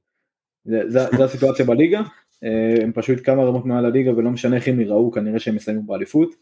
זה, 0.64 0.80
זה, 0.86 1.00
זה 1.16 1.24
הסיטואציה 1.24 1.64
בליגה, 1.64 2.00
אה, 2.44 2.82
הם 2.82 2.92
פשוט 2.92 3.18
כמה 3.24 3.44
רמות 3.44 3.66
מעל 3.66 3.86
הליגה 3.86 4.16
ולא 4.16 4.30
משנה 4.30 4.56
איך 4.56 4.68
הם 4.68 4.80
יראו, 4.80 5.10
כנראה 5.10 5.38
שהם 5.38 5.56
יסיימו 5.56 5.82
באליפות. 5.82 6.34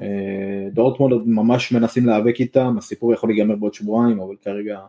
אה, 0.00 0.68
דורטמונד 0.72 1.12
עוד 1.12 1.28
ממש 1.28 1.72
מנסים 1.72 2.06
להיאבק 2.06 2.40
איתם, 2.40 2.74
הסיפור 2.78 3.12
יכול 3.12 3.28
להיגמר 3.28 3.56
בעוד 3.56 3.74
שבועיים, 3.74 4.20
אבל 4.20 4.34
כרגע 4.42 4.80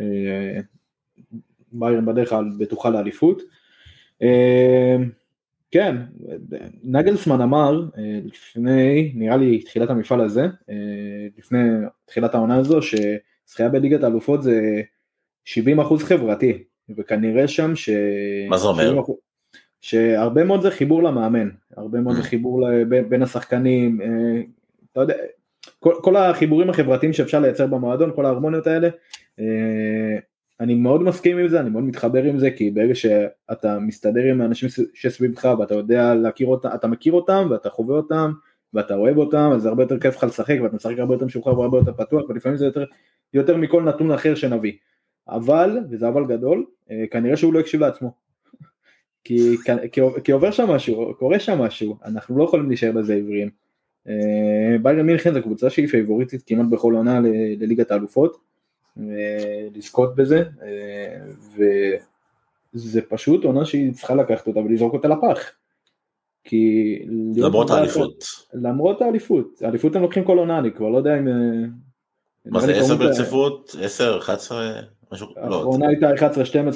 אה, 0.00 0.60
ביירן 1.72 2.06
בדרך 2.06 2.28
כלל 2.28 2.44
בטוחה 2.58 2.90
לאליפות. 2.90 3.42
כן, 5.70 5.96
נגלסמן 6.82 7.40
אמר 7.40 7.82
לפני, 8.24 9.12
נראה 9.14 9.36
לי 9.36 9.62
תחילת 9.62 9.90
המפעל 9.90 10.20
הזה, 10.20 10.46
לפני 11.38 11.58
תחילת 12.04 12.34
העונה 12.34 12.56
הזו, 12.56 12.78
שזכייה 12.82 13.68
בליגת 13.68 14.02
האלופות 14.02 14.42
זה 14.42 14.82
70% 15.46 15.52
חברתי, 15.98 16.64
וכנראה 16.96 17.48
שם 17.48 17.76
ש... 17.76 17.90
מה 18.48 18.58
זה 18.58 18.66
אומר? 18.66 19.00
שהרבה 19.80 20.44
מאוד 20.44 20.62
זה 20.62 20.70
חיבור 20.70 21.02
למאמן, 21.02 21.48
הרבה 21.76 22.00
מאוד 22.00 22.16
זה 22.16 22.22
mm. 22.22 22.24
חיבור 22.24 22.68
בין 23.08 23.22
השחקנים, 23.22 24.00
אה, 24.00 24.42
אתה 24.92 25.00
יודע, 25.00 25.14
כל, 25.80 25.94
כל 26.02 26.16
החיבורים 26.16 26.70
החברתיים 26.70 27.12
שאפשר 27.12 27.40
לייצר 27.40 27.66
במועדון, 27.66 28.12
כל 28.14 28.26
ההרמוניות 28.26 28.66
האלה, 28.66 28.88
אה, 29.40 30.18
אני 30.60 30.74
מאוד 30.74 31.02
מסכים 31.02 31.38
עם 31.38 31.48
זה, 31.48 31.60
אני 31.60 31.70
מאוד 31.70 31.84
מתחבר 31.84 32.22
עם 32.22 32.38
זה, 32.38 32.50
כי 32.50 32.70
ברגע 32.70 32.94
שאתה 32.94 33.78
מסתדר 33.78 34.22
עם 34.22 34.40
האנשים 34.40 34.68
שסביבך 34.94 35.54
ואתה 35.58 35.74
יודע 35.74 36.14
להכיר 36.14 36.46
אותם, 36.46 36.68
אתה 36.74 36.86
מכיר 36.86 37.12
אותם 37.12 37.48
ואתה 37.50 37.70
חווה 37.70 37.96
אותם 37.96 38.32
ואתה 38.74 38.94
אוהב 38.94 39.16
אותם, 39.16 39.50
אז 39.54 39.62
זה 39.62 39.68
הרבה 39.68 39.82
יותר 39.82 40.00
כיף 40.00 40.16
לך 40.16 40.24
לשחק 40.24 40.56
ואתה 40.62 40.76
משחק 40.76 40.98
הרבה 40.98 41.14
יותר 41.14 41.26
משוחרר 41.26 41.58
והרבה 41.58 41.78
יותר 41.78 41.92
פתוח 41.92 42.28
ולפעמים 42.28 42.58
זה 42.58 42.64
יותר, 42.64 42.84
יותר 43.34 43.56
מכל 43.56 43.82
נתון 43.82 44.10
אחר 44.10 44.34
שנביא. 44.34 44.72
אבל, 45.28 45.78
וזה 45.90 46.08
אבל 46.08 46.24
גדול, 46.24 46.66
אה, 46.90 47.04
כנראה 47.10 47.36
שהוא 47.36 47.54
לא 47.54 47.60
הקשיב 47.60 47.80
לעצמו. 47.80 48.12
כי, 49.24 49.56
כי, 49.92 50.00
כי 50.24 50.32
עובר 50.32 50.50
שם 50.50 50.70
משהו, 50.70 51.14
קורה 51.18 51.38
שם 51.38 51.58
משהו, 51.58 51.98
אנחנו 52.04 52.38
לא 52.38 52.44
יכולים 52.44 52.68
להישאר 52.68 52.92
בזה 52.92 53.14
עיוורים. 53.14 53.50
אה, 54.08 54.76
ביירן 54.82 55.06
מינכן 55.06 55.34
זו 55.34 55.42
קבוצה 55.42 55.70
שהיא 55.70 55.88
פייבוריטית 55.88 56.42
כמעט 56.46 56.66
בכל 56.70 56.94
עונה 56.94 57.20
לליגת 57.58 57.90
האלופות, 57.90 58.36
לזכות 59.74 60.16
בזה, 60.16 60.44
אה, 60.62 61.16
וזה 62.74 63.00
פשוט 63.08 63.44
עונה 63.44 63.64
שהיא 63.64 63.92
צריכה 63.92 64.14
לקחת 64.14 64.46
אותה 64.46 64.60
ולזרוק 64.60 64.92
אותה 64.92 65.08
לפח. 65.08 65.52
כי... 66.44 66.98
למרות 67.36 67.70
האליפות. 67.70 68.24
למרות 68.54 69.02
האליפות, 69.02 69.62
האליפות 69.62 69.96
הם 69.96 70.02
לוקחים 70.02 70.24
כל 70.24 70.38
עונה, 70.38 70.58
אני 70.58 70.72
כבר 70.72 70.88
לא 70.88 70.98
יודע 70.98 71.18
אם... 71.18 71.26
מה 72.46 72.60
זה 72.60 72.76
10 72.76 72.96
ברציפות? 72.96 73.76
10, 73.82 74.18
11? 74.18 74.80
משהו? 75.12 75.26
לא. 75.36 75.56
האחרונה 75.56 75.88
הייתה 75.88 76.10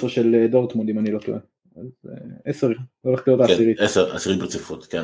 11-12 0.04 0.09
של 0.09 0.46
דורטמונד 0.50 0.88
אם 0.88 0.98
אני 0.98 1.11
לא 1.11 1.18
טועה. 1.18 1.38
אז 1.76 1.85
אה, 2.09 2.14
עשר, 2.44 2.68
הולכת 3.00 3.28
להיות 3.28 3.40
כן, 3.40 3.50
העשירית. 3.50 3.80
עשר, 3.80 4.16
עשירית 4.16 4.38
ברציפות, 4.38 4.87
כן. 4.87 5.02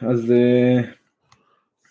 אז 0.00 0.32
אה, 0.32 0.80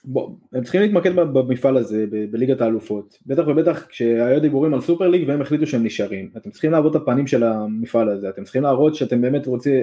בוא, 0.10 0.30
הם 0.54 0.64
צריכים 0.64 0.82
להתמקד 0.82 1.16
במפעל 1.16 1.78
הזה, 1.78 2.06
בליגת 2.32 2.62
האלופות. 2.62 3.18
בטח 3.26 3.44
ובטח 3.48 3.86
כשהיו 3.86 4.42
דיבורים 4.42 4.74
על 4.74 4.82
סופר 4.82 5.08
ליג 5.08 5.28
והם 5.28 5.42
החליטו 5.42 5.68
שהם 5.68 5.84
נשארים. 5.84 6.30
אתם 6.38 6.52
צריכים 6.52 6.72
לעבוד 6.72 6.96
את 6.96 7.02
הפנים 7.02 7.28
של 7.28 7.44
המפעל 7.44 8.10
הזה, 8.10 8.30
אתם 8.30 8.44
צריכים 8.44 8.64
להראות 8.64 8.96
שאתם 8.96 9.22
באמת 9.22 9.48
רוצים, 9.48 9.82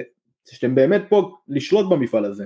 שאתם 0.49 0.75
באמת 0.75 1.01
פה 1.09 1.31
לשלוט 1.47 1.89
במפעל 1.89 2.25
הזה. 2.25 2.45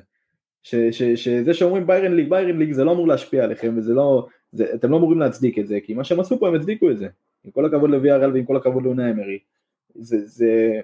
ש, 0.63 0.76
ש, 0.76 1.04
שזה 1.04 1.54
שאומרים 1.54 1.88
ביירן 1.88 2.13
ליג, 2.13 2.30
ביירן 2.30 2.60
ליג 2.60 2.72
זה 2.72 2.84
לא 2.84 2.92
אמור 2.92 3.08
להשפיע 3.08 3.44
עליכם 3.44 3.74
וזה 3.78 3.94
לא, 3.94 4.28
זה, 4.52 4.65
אתם 4.74 4.92
לא 4.92 4.98
אמורים 4.98 5.20
להצדיק 5.20 5.60
את 5.60 5.68
זה, 5.68 5.80
כי 5.84 5.94
מה 5.94 6.04
שהם 6.04 6.20
עשו 6.20 6.39
פה 6.39 6.48
הם 6.48 6.56
הצדיקו 6.56 6.92
את 6.92 6.98
זה. 6.98 7.08
עם 7.44 7.52
כל 7.52 7.65
הכבוד 7.65 7.89
לוי 7.89 8.12
הראל 8.12 8.34
ועם 8.34 8.46
כל 8.46 8.58
הכבוד 8.58 8.84
לאונה 8.84 9.12
אמרי. 9.12 9.39
זה, 9.96 10.18
זה, 10.26 10.82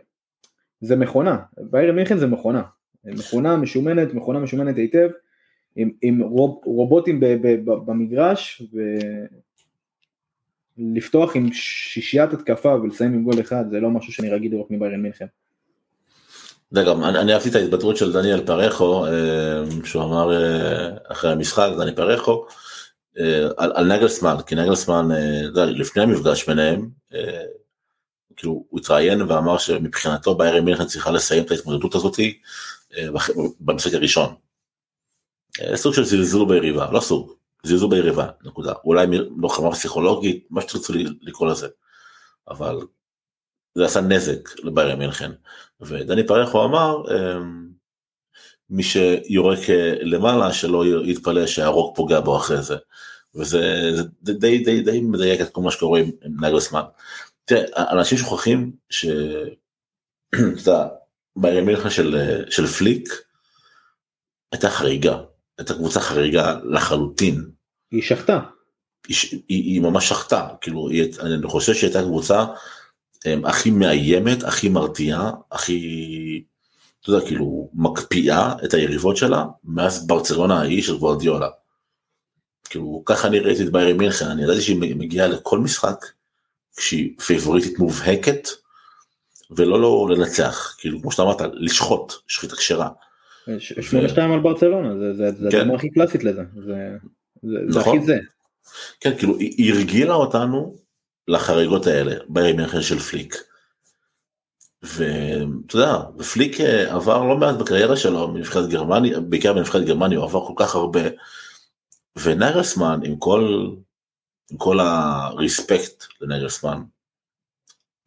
זה 0.82 0.96
מכונה, 0.96 1.38
ביירן 1.58 1.96
מינכן 1.96 2.18
זה 2.18 2.28
מכונה, 2.28 2.64
מכונה 3.06 3.58
משומנת, 3.58 4.14
מכונה 4.14 4.40
משומנת 4.40 4.78
היטב, 4.78 5.10
עם, 5.76 5.92
עם 6.02 6.22
רוב, 6.22 6.62
רובוטים 6.66 7.20
ב, 7.20 7.26
ב, 7.26 7.48
ב, 7.48 7.74
במגרש, 7.86 8.62
ולפתוח 10.78 11.36
עם 11.36 11.54
שישיית 11.54 12.34
התקפה 12.34 12.76
ולסיים 12.76 13.14
עם 13.14 13.24
גול 13.24 13.42
אחד, 13.42 13.66
זה 13.72 13.80
לא 13.80 13.90
משהו 13.90 14.14
שאני 14.14 14.30
רגיל 14.30 14.52
לראות 14.52 14.72
מביירן 14.72 15.02
מינכן. 15.02 15.26
זה 16.72 16.84
גם, 16.84 17.04
אני, 17.04 17.20
אני 17.20 17.34
אהבתי 17.34 17.50
את 17.50 17.56
ההתבטאות 17.56 17.98
של 17.98 18.14
דניאל 18.14 18.46
פרחו, 18.46 19.06
אה, 19.06 19.12
שהוא 19.84 20.04
אמר 20.04 20.34
אה, 20.34 20.90
אחרי 21.12 21.32
המשחק, 21.32 21.70
דני 21.78 21.96
פרחו, 21.96 22.46
אה, 23.20 23.48
על, 23.58 23.72
על 23.76 23.94
נגלסמן, 23.94 24.36
כי 24.48 24.56
נגלסמן, 24.56 25.08
לפני 25.56 26.04
המפגש 26.04 26.50
ביניהם, 26.50 26.90
כאילו 28.36 28.66
הוא 28.70 28.80
התראיין 28.80 29.22
ואמר 29.22 29.58
שמבחינתו 29.58 30.36
ביירן 30.36 30.66
מינכן 30.66 30.86
צריכה 30.86 31.12
לסיים 31.12 31.44
את 31.44 31.52
ההתמודדות 31.52 31.96
הזאתי 31.96 32.40
במשחק 33.60 33.94
הראשון. 33.94 34.36
אה, 35.62 35.78
סוג 35.78 35.94
של 35.94 36.04
זלזול 36.04 36.50
ביריבה, 36.50 36.92
לא 36.92 37.00
סוג, 37.00 37.34
זלזול 37.64 37.90
ביריבה, 37.90 38.28
נקודה. 38.44 38.74
אולי 38.86 39.06
לוחמה 39.38 39.72
פסיכולוגית, 39.72 40.48
מה 40.50 40.62
שתרצו 40.62 40.94
לקרוא 41.22 41.52
לזה. 41.52 41.68
אבל 42.48 42.80
זה 43.76 43.86
עשה 43.86 44.02
נזק 44.02 44.60
לביירן 44.64 45.00
מינכן. 45.00 45.32
ודני 45.82 46.28
פרחו 46.28 46.66
אמר, 46.66 47.04
אמ, 47.12 47.70
מי 48.70 48.84
שיורק 48.84 49.60
למעלה 50.02 50.54
שלא 50.54 50.84
יתפלא 51.06 51.48
שהרוק 51.48 51.96
פוגע 51.96 52.20
בו 52.20 52.38
אחרי 52.38 52.62
זה. 52.62 52.76
וזה 53.36 53.92
די, 54.22 54.64
די, 54.64 54.82
די 54.82 55.02
מדייק 55.02 55.42
את 55.42 55.50
כל 55.50 55.62
מה 55.62 55.72
שקורה 55.72 56.00
עם 56.00 56.12
נגלסמן. 56.24 56.82
תראה, 57.46 57.92
אנשים 57.92 58.18
שוכחים 58.18 58.72
ש... 58.90 59.06
אתה 60.36 60.72
יודע, 60.72 60.88
בימין 61.36 61.90
של, 61.90 62.44
של 62.50 62.68
פליק 62.68 63.10
הייתה 64.52 64.70
חריגה, 64.70 65.22
הייתה 65.58 65.74
קבוצה 65.74 66.00
חריגה 66.00 66.56
לחלוטין. 66.64 67.50
היא 67.92 68.02
שחטה. 68.02 68.40
היא, 69.08 69.18
היא, 69.32 69.64
היא 69.64 69.82
ממש 69.82 70.10
שחטה, 70.10 70.48
כאילו, 70.62 70.90
היא, 70.90 71.14
אני 71.20 71.48
חושב 71.48 71.74
שהיא 71.74 71.88
הייתה 71.88 72.02
קבוצה 72.02 72.46
הם, 73.26 73.46
הכי 73.46 73.72
מאיימת, 73.72 74.44
הכי 74.44 74.70
מרתיעה, 74.70 75.32
הכי, 75.52 76.44
אתה 77.02 77.10
יודע, 77.10 77.26
כאילו, 77.26 77.70
מקפיאה 77.74 78.54
את 78.66 78.74
היריבות 78.74 79.18
שלה, 79.18 79.46
מאז 79.64 80.08
ברצלונה 80.08 80.60
ההיא 80.60 80.84
של 80.84 80.98
גוורדיולה. 80.98 81.50
כאילו, 82.70 83.04
ככה 83.06 83.28
אני 83.28 83.40
ראיתי 83.40 83.64
את 83.64 83.72
ביירי 83.72 83.94
מינכן, 83.94 84.26
אני 84.26 84.44
ידעתי 84.44 84.62
שהיא 84.62 84.96
מגיעה 84.96 85.28
לכל 85.28 85.60
משחק, 85.60 86.06
שהיא 86.80 87.20
פייבוריטית 87.20 87.80
מובהקת, 87.80 88.48
ולא 89.52 89.82
לא 89.82 90.08
לנצח, 90.10 90.76
כאילו 90.78 91.02
כמו 91.02 91.12
שאתה 91.12 91.24
אמרת, 91.24 91.42
לשחוט, 91.54 92.14
שחיטה 92.28 92.56
כשרה. 92.56 92.90
8-2 93.60 94.32
על 94.32 94.40
ברצלונה, 94.40 95.14
זה 95.14 95.50
כן. 95.52 95.76
הכי 95.76 95.90
קלאסית 95.90 96.24
לזה, 96.24 96.44
זה 96.56 96.98
נכון. 97.68 97.98
הכי 97.98 98.06
זה. 98.06 98.18
כן, 99.00 99.18
כאילו 99.18 99.38
היא 99.38 99.74
הרגילה 99.74 100.14
אותנו 100.14 100.76
לחריגות 101.28 101.88
האלה, 101.88 102.16
בימין 102.30 102.82
של 102.82 103.00
פליק. 103.00 103.36
ואתה 104.84 105.76
יודע, 105.76 105.98
ופליק 106.18 106.62
אה, 106.62 106.96
עבר 106.96 107.24
לא 107.24 107.38
מעט 107.38 107.56
בקריירה 107.56 107.98
שלו 107.98 108.28
מנבחרת 108.28 108.70
גרמניה, 108.70 109.20
בעיקר 109.20 109.54
בנבחרת 109.54 109.86
גרמניה, 109.86 110.18
הוא 110.18 110.26
עבר 110.26 110.48
כל 110.48 110.54
כך 110.56 110.76
הרבה 110.76 111.02
ונגלסמן 112.16 113.00
עם 113.04 113.18
כל, 113.18 113.70
עם 114.52 114.58
כל 114.58 114.80
ה 114.80 114.95
respect 114.95 116.04
לנגלסמן, 116.22 116.84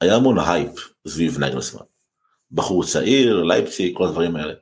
היה 0.00 0.14
המון 0.14 0.38
הייפ 0.38 0.92
סביב 1.08 1.38
נגלסמן. 1.38 1.84
בחור 2.52 2.84
צעיר, 2.84 3.42
לייפציג, 3.42 3.96
כל 3.96 4.04
הדברים 4.04 4.36
האלה. 4.36 4.54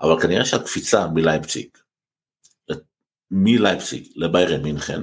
אבל 0.00 0.20
כנראה 0.20 0.44
שהקפיצה 0.44 1.06
מלייפציג, 1.06 1.68
מלייפציג 3.30 4.08
לביירן 4.16 4.62
מינכן, 4.62 5.00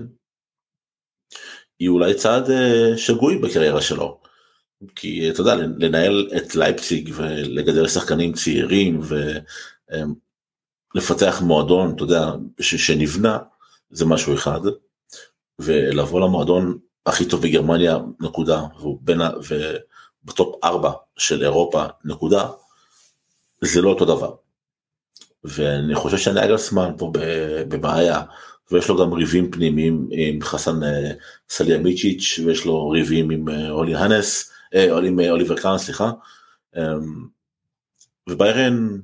היא 1.80 1.90
אולי 1.90 2.14
צעד 2.14 2.50
אה, 2.50 2.98
שגוי 2.98 3.38
בקריירה 3.38 3.82
שלו. 3.82 4.22
כי 4.96 5.30
אתה 5.30 5.42
יודע, 5.42 5.56
לנהל 5.56 6.30
את 6.38 6.56
לייפציג 6.56 7.10
ולגדל 7.16 7.88
שחקנים 7.88 8.34
צעירים 8.34 9.02
ולפתח 10.96 11.42
אמ, 11.42 11.48
מועדון, 11.48 11.94
אתה 11.96 12.04
יודע, 12.04 12.32
שנבנה, 12.62 13.38
זה 13.90 14.06
משהו 14.06 14.34
אחד. 14.34 14.60
ולבוא 15.60 16.22
למועדון 16.22 16.78
הכי 17.06 17.26
טוב 17.26 17.42
בגרמניה, 17.42 17.98
נקודה, 18.20 18.62
והוא 18.80 19.00
בין, 19.02 19.22
וב 20.24 20.40
top 20.40 20.64
4 20.64 20.92
של 21.18 21.44
אירופה, 21.44 21.86
נקודה, 22.06 22.50
זה 23.62 23.82
לא 23.82 23.90
אותו 23.90 24.06
דבר. 24.06 24.36
ואני 25.44 25.96
חושב 25.96 26.18
שנגלסמן 26.18 26.92
פה 26.98 27.12
בבעיה, 27.68 28.22
ויש 28.72 28.90
לו 28.90 28.98
גם 28.98 29.14
ריבים 29.14 29.52
פנימיים 29.52 30.08
עם 30.12 30.42
חסן 30.42 30.84
אה, 30.84 31.12
סליחמידז'יץ', 31.50 32.40
ויש 32.46 32.66
לו 32.66 32.90
ריבים 32.90 33.30
עם 33.30 33.50
אה, 33.50 33.70
אולי 33.70 33.96
הנס, 33.96 34.52
אה, 34.76 34.98
עם 34.98 35.20
אוליבר 35.20 35.58
קאן, 35.58 35.78
סליחה. 35.78 36.12
אמ, 36.78 37.28
וביירן, 38.30 39.00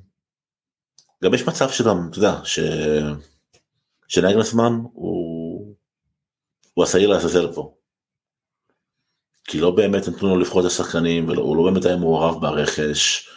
גם 1.24 1.34
יש 1.34 1.48
מצב 1.48 1.70
שגם, 1.70 2.08
אתה 2.10 2.18
יודע, 2.18 2.40
ש... 2.44 2.58
שנגלסמן 4.08 4.72
הוא, 4.92 5.74
הוא 6.74 6.84
השעיר 6.84 7.08
לעזאזל 7.08 7.52
פה. 7.52 7.74
כי 9.48 9.60
לא 9.60 9.70
באמת 9.70 10.08
נתנו 10.08 10.28
לו 10.28 10.36
לבחור 10.36 10.60
את 10.60 10.66
השחקנים, 10.66 11.28
והוא 11.28 11.56
לא 11.56 11.62
באמת 11.62 11.84
היה 11.84 11.96
מעורב 11.96 12.40
ברכש, 12.40 13.28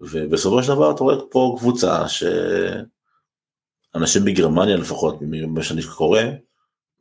ובסופו 0.00 0.62
של 0.62 0.68
דבר 0.68 0.90
אתה 0.90 1.04
רואה 1.04 1.16
פה 1.30 1.56
קבוצה 1.58 2.04
שאנשים 3.94 4.24
בגרמניה 4.24 4.76
לפחות, 4.76 5.16
ממה 5.20 5.62
שאני 5.62 5.82
קורא, 5.82 6.20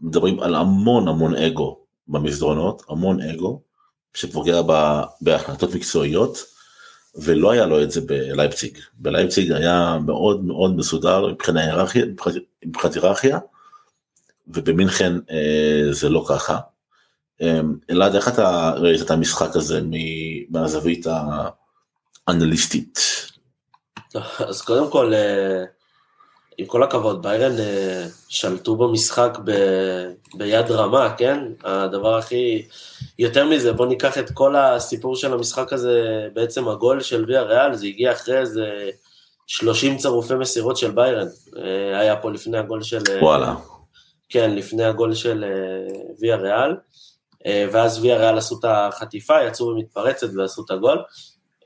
מדברים 0.02 0.40
על 0.40 0.56
המון 0.56 1.08
המון 1.08 1.36
אגו 1.36 1.80
במסדרונות, 2.08 2.84
המון 2.90 3.22
אגו, 3.22 3.62
שפוגע 4.14 4.62
בהחלטות 5.22 5.76
מקצועיות, 5.76 6.38
ולא 7.16 7.52
היה 7.52 7.66
לו 7.66 7.84
את 7.84 7.92
זה 7.92 8.02
בלייפציג. 8.02 8.78
בלייפציג 8.94 9.52
היה 9.52 9.98
מאוד 10.06 10.44
מאוד 10.44 10.76
מסודר 10.76 11.28
מבחינת 11.28 11.64
היררכיה, 11.64 12.06
מבחינת 12.66 12.94
היררכיה, 12.94 13.40
ובמינכן 14.48 15.14
אה, 15.32 15.88
זה 15.92 16.10
לא 16.10 16.26
ככה. 16.30 16.60
אה, 17.42 17.60
אלעד, 17.90 18.16
איך 18.16 18.28
אתה 18.28 18.74
ראית 18.78 19.02
את 19.02 19.12
המשחק 19.12 19.56
הזה 19.56 19.82
מהזווית 20.50 21.08
האנליסטית? 22.28 23.00
אז 24.40 24.62
קודם 24.62 24.92
כל, 24.92 25.14
אה, 25.14 25.64
עם 26.58 26.66
כל 26.66 26.84
הכבוד, 26.84 27.22
ביירן 27.22 27.60
אה, 27.60 28.06
שלטו 28.28 28.76
במשחק 28.76 29.38
ב, 29.44 29.52
ביד 30.34 30.72
רמה, 30.72 31.14
כן? 31.18 31.40
הדבר 31.64 32.18
הכי... 32.18 32.68
יותר 33.20 33.46
מזה, 33.46 33.74
בואו 33.74 33.90
ניקח 33.90 34.18
את 34.18 34.32
כל 34.34 34.56
הסיפור 34.56 35.16
של 35.16 35.34
המשחק 35.34 35.74
הזה, 35.74 36.28
בעצם 36.34 36.68
הגול 36.68 37.02
של 37.02 37.26
ויה 37.28 37.42
ריאל, 37.42 37.76
זה 37.76 37.86
הגיע 37.86 38.12
אחרי 38.12 38.38
איזה 38.38 38.90
30 39.48 39.98
צירופי 39.98 40.36
מסירות 40.36 40.78
של 40.78 40.92
ביירן. 40.92 41.28
אה, 41.58 42.00
היה 42.00 42.16
פה 42.16 42.32
לפני 42.32 42.58
הגול 42.58 42.84
של... 42.84 43.02
וואלה. 43.22 43.56
כן, 44.30 44.56
לפני 44.56 44.84
הגול 44.84 45.14
של 45.14 45.46
ויה 46.20 46.36
ריאל, 46.36 46.76
ואז 47.46 48.04
ויה 48.04 48.18
ריאל 48.18 48.38
עשו 48.38 48.60
את 48.60 48.66
החטיפה, 48.68 49.44
יצאו 49.44 49.76
במתפרצת 49.76 50.28
ועשו 50.36 50.64
את 50.66 50.72
הגול. 50.72 51.04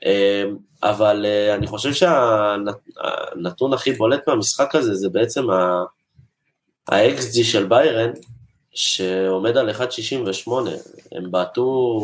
אמ, 0.04 0.56
אבל 0.82 1.26
אה, 1.26 1.54
אני 1.54 1.66
חושב 1.66 1.92
שהנתון 1.92 3.72
הכי 3.72 3.92
בולט 3.92 4.28
מהמשחק 4.28 4.74
הזה 4.74 4.94
זה 4.94 5.08
בעצם 5.08 5.50
ה-XG 5.50 7.44
של 7.44 7.66
ביירן, 7.66 8.10
שעומד 8.74 9.56
על 9.56 9.70
1.68, 9.70 10.50
הם 11.12 11.30
בעטו, 11.30 11.98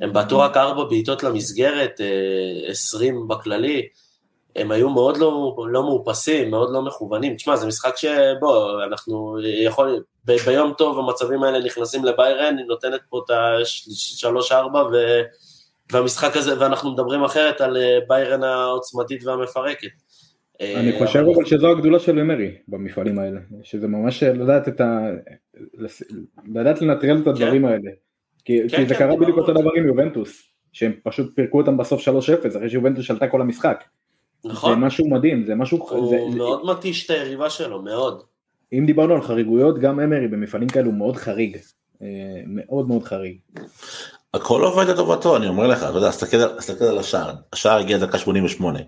הם 0.00 0.12
בעטו 0.12 0.38
רק 0.38 0.56
4 0.56 0.84
בעיטות 0.84 1.22
למסגרת, 1.22 2.00
20 2.68 3.16
אה, 3.16 3.36
בכללי, 3.36 3.88
הם 4.56 4.70
היו 4.70 4.90
מאוד 4.90 5.16
לא, 5.16 5.56
לא 5.70 5.82
מאופסים, 5.82 6.50
מאוד 6.50 6.72
לא 6.72 6.82
מכוונים. 6.82 7.36
תשמע, 7.36 7.56
זה 7.56 7.66
משחק 7.66 7.96
שבו, 7.96 8.82
אנחנו 8.82 9.36
יכול, 9.42 10.02
ב, 10.24 10.32
ביום 10.46 10.72
טוב 10.78 10.98
המצבים 10.98 11.42
האלה 11.42 11.64
נכנסים 11.64 12.04
לביירן, 12.04 12.58
היא 12.58 12.66
נותנת 12.66 13.00
פה 13.08 13.20
את 13.24 13.30
ה-3-4 13.30 14.76
ו... 14.76 14.96
והמשחק 15.92 16.36
הזה, 16.36 16.60
ואנחנו 16.60 16.92
מדברים 16.92 17.24
אחרת 17.24 17.60
על 17.60 17.76
אה, 17.76 17.98
ביירן 18.08 18.42
העוצמתית 18.42 19.24
והמפרקת. 19.24 19.88
אני 20.60 20.92
אה, 20.92 20.98
חושב 20.98 21.18
אבל 21.18 21.44
שזו 21.44 21.70
הגדולה 21.70 21.98
של 21.98 22.18
אמרי 22.18 22.54
במפעלים 22.68 23.18
האלה, 23.18 23.40
שזה 23.62 23.88
ממש 23.88 24.22
אה, 24.22 24.32
לדעת 24.32 24.68
את 24.68 24.80
ה... 24.80 25.08
לדעת 26.54 26.82
לנטרל 26.82 27.18
את 27.22 27.26
הדברים 27.26 27.62
כן. 27.62 27.68
האלה. 27.68 27.90
כי, 28.44 28.60
כן, 28.68 28.76
כי 28.76 28.86
זה 28.86 28.94
כן, 28.94 28.98
קרה 28.98 29.16
בדיוק 29.16 29.38
אותו 29.38 29.52
דבר 29.52 29.70
עם 29.76 29.86
יובנטוס, 29.86 30.42
שהם 30.72 30.92
פשוט 31.04 31.36
פירקו 31.36 31.60
אותם 31.60 31.76
בסוף 31.76 32.08
3-0, 32.08 32.48
אחרי 32.48 32.70
שיובנטוס 32.70 33.04
שלטה 33.04 33.28
כל 33.28 33.40
המשחק. 33.40 33.84
נכון. 34.48 34.74
זה 34.74 34.86
משהו 34.86 35.10
מדהים, 35.10 35.44
זה 35.44 35.54
משהו... 35.54 35.88
הוא 35.90 36.10
זה, 36.10 36.36
מאוד 36.36 36.60
זה... 36.66 36.72
מתיש 36.72 37.06
את 37.06 37.10
היריבה 37.10 37.50
שלו, 37.50 37.82
מאוד. 37.82 38.22
אם 38.72 38.86
דיברנו 38.86 39.14
על 39.14 39.22
חריגויות, 39.22 39.78
גם 39.78 40.00
אמרי 40.00 40.28
במפעלים 40.28 40.68
כאלו 40.68 40.92
מאוד 40.92 41.16
חריג. 41.16 41.58
מאוד 42.46 42.88
מאוד 42.88 43.04
חריג. 43.04 43.38
הכל 44.34 44.62
עובד 44.62 44.86
לטובתו, 44.86 45.36
אני 45.36 45.48
אומר 45.48 45.66
לך, 45.66 45.78
אתה 45.82 45.98
יודע, 45.98 46.10
תסתכל 46.58 46.84
על 46.84 46.98
השער, 46.98 47.34
השער 47.52 47.78
הגיע 47.78 47.98
דקה 47.98 48.18
88, 48.18 48.80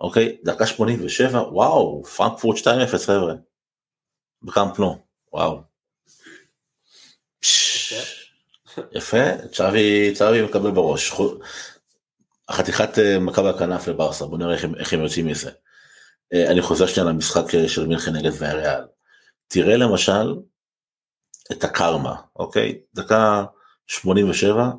אוקיי? 0.00 0.36
דקה 0.44 0.66
87, 0.66 1.38
וואו, 1.38 2.04
פרנקפורט 2.04 2.56
2-0 2.56 2.60
חבר'ה, 3.06 3.34
בקאמפ 4.42 4.78
נו, 4.78 4.98
וואו. 5.32 5.60
יפה, 8.92 9.48
צ'אבי, 9.52 10.14
צ'אבי 10.14 10.42
מקבל 10.42 10.70
בראש. 10.70 11.12
החתיכת 12.48 12.98
אה, 12.98 13.18
מכה 13.18 13.42
בכנף 13.42 13.88
לברסה, 13.88 14.26
בוא 14.26 14.38
נראה 14.38 14.54
איך 14.54 14.92
הם 14.92 15.02
יוצאים 15.02 15.26
מזה. 15.26 15.50
אה, 16.34 16.50
אני 16.50 16.62
חוזר 16.62 16.86
שנייה 16.86 17.08
למשחק 17.08 17.54
אה, 17.54 17.68
של 17.68 17.86
מינכן 17.86 18.16
נגד 18.16 18.30
ויאריאל. 18.38 18.84
תראה 19.48 19.76
למשל 19.76 20.36
את 21.52 21.64
הקרמה, 21.64 22.14
אוקיי? 22.36 22.78
דקה 22.94 23.44
87, 23.86 24.70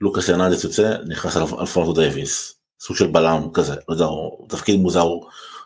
לוקאס 0.00 0.30
הרננדס 0.30 0.64
יוצא, 0.64 0.96
נכנס 1.08 1.36
אליו 1.36 1.60
אלפונסו 1.60 1.92
דייוויס, 1.92 2.58
סוג 2.80 2.96
של 2.96 3.06
בלם 3.06 3.48
כזה, 3.54 3.74
לא 3.88 3.94
יודע, 3.94 4.06
תפקיד 4.48 4.80
מוזר, 4.80 5.06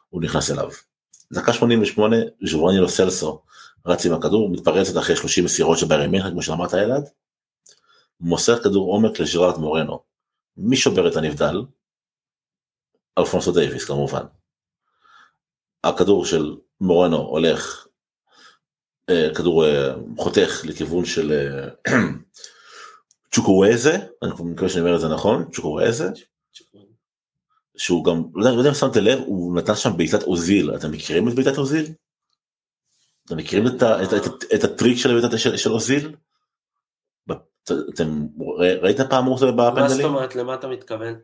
הוא 0.08 0.22
נכנס 0.22 0.50
אליו. 0.50 0.70
דקה 1.32 1.52
88, 1.52 2.16
ז'וברוני 2.46 2.78
לו 2.78 2.88
סלסו 2.88 3.42
רץ 3.86 4.06
עם 4.06 4.12
הכדור, 4.12 4.50
מתפרצת 4.50 4.98
אחרי 4.98 5.16
30 5.16 5.44
מסירות 5.44 5.78
של 5.78 5.86
ביירי 5.86 6.06
מינכן, 6.06 6.30
כמו 6.30 6.42
שאמרת 6.42 6.72
ילד, 6.72 7.08
מוסר 8.20 8.62
כדור 8.62 8.92
עומק 8.92 9.20
לז'רארד 9.20 9.58
מורנו. 9.58 10.15
מי 10.56 10.76
שובר 10.76 11.08
את 11.08 11.16
הנבדל? 11.16 11.62
אלפונסו 13.18 13.52
דייוויס 13.52 13.84
כמובן. 13.84 14.24
הכדור 15.84 16.24
של 16.24 16.56
מורנו 16.80 17.16
הולך, 17.16 17.86
אה, 19.10 19.28
כדור 19.34 19.66
אה, 19.66 19.94
חותך 20.18 20.60
לכיוון 20.64 21.04
של 21.04 21.32
אה, 21.32 21.92
צ'וקוויזה, 23.34 23.98
אני 24.22 24.30
מקווה 24.44 24.68
שאני 24.68 24.80
אומר 24.80 24.94
את 24.94 25.00
זה 25.00 25.08
נכון, 25.08 25.44
צ'וקוויזה, 25.52 26.10
שהוא 27.76 28.04
גם, 28.04 28.22
לא 28.34 28.48
יודע, 28.48 28.68
אם 28.68 28.74
שמת 28.74 28.96
לב, 28.96 29.18
הוא 29.18 29.56
נתן 29.56 29.74
שם 29.74 29.96
בעיטת 29.96 30.22
אוזיל, 30.22 30.74
אתם 30.74 30.90
מכירים 30.90 31.28
את 31.28 31.34
בעיטת 31.34 31.58
אוזיל? 31.58 31.92
אתם 33.26 33.36
מכירים 33.36 33.66
את, 33.66 34.64
הטריק 34.64 34.98
של 34.98 35.20
בעיטת 35.20 35.38
של 35.56 35.70
אוזיל? 35.70 36.14
אתם 37.72 38.26
ראית 38.56 39.00
פעם 39.00 39.24
הוא 39.24 39.34
עושה 39.34 39.46
בפנדלים? 39.46 39.82
מה 39.82 39.88
זאת 39.88 40.04
אומרת, 40.04 40.36
למה 40.36 40.54
אתה 40.54 40.68
מתכוון? 40.68 41.14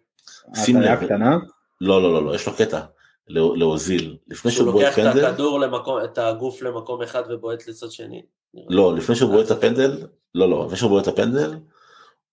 שים 0.54 0.80
לב. 0.80 1.04
קטנה? 1.04 1.36
לא, 1.80 2.02
לא, 2.02 2.12
לא, 2.12 2.24
לא, 2.24 2.34
יש 2.34 2.46
לו 2.46 2.52
קטע. 2.56 2.80
להוזיל, 3.28 4.16
לפני 4.28 4.50
שהוא 4.50 4.72
בועט 4.72 4.94
פנדל. 4.94 5.10
שהוא 5.10 5.14
לוקח 5.14 5.26
את 5.26 5.32
הכדור 5.32 5.60
למקום, 5.60 6.04
את 6.04 6.18
הגוף 6.18 6.62
למקום 6.62 7.02
אחד 7.02 7.22
ובועט 7.28 7.68
לצד 7.68 7.90
שני. 7.90 8.22
לא, 8.68 8.96
לפני 8.96 9.14
שהוא 9.14 9.30
בועט 9.30 9.46
את 9.46 9.50
הפנדל, 9.50 10.06
לא, 10.34 10.50
לא, 10.50 10.64
לפני 10.66 10.76
שהוא 10.76 10.90
בועט 10.90 11.08
את 11.08 11.12
הפנדל, 11.12 11.54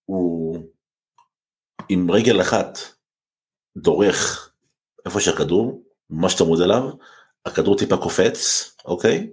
הוא 0.06 0.58
עם 1.90 2.12
רגל 2.12 2.42
אחת 2.42 2.80
דורך 3.78 4.52
איפה 5.06 5.20
שהכדור, 5.20 5.84
ממש 6.10 6.36
צמוד 6.36 6.62
אליו, 6.62 6.90
הכדור 7.46 7.78
טיפה 7.78 7.98
קופץ, 7.98 8.72
אוקיי? 8.86 9.32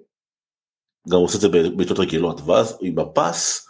גם 1.09 1.17
הוא 1.17 1.25
עושה 1.25 1.37
את 1.37 1.41
זה 1.41 1.49
בעיטות 1.49 1.99
רגילות, 1.99 2.41
ואז 2.41 2.79
עם 2.81 2.99
הפס 2.99 3.66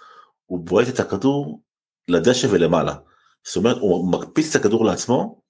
הוא 0.46 0.58
בועט 0.58 0.88
את 0.88 1.00
הכדור 1.00 1.60
לדשא 2.08 2.46
ולמעלה. 2.50 2.94
זאת 3.46 3.56
אומרת, 3.56 3.76
הוא 3.76 4.12
מקפיץ 4.12 4.56
את 4.56 4.60
הכדור 4.60 4.84
לעצמו, 4.84 5.40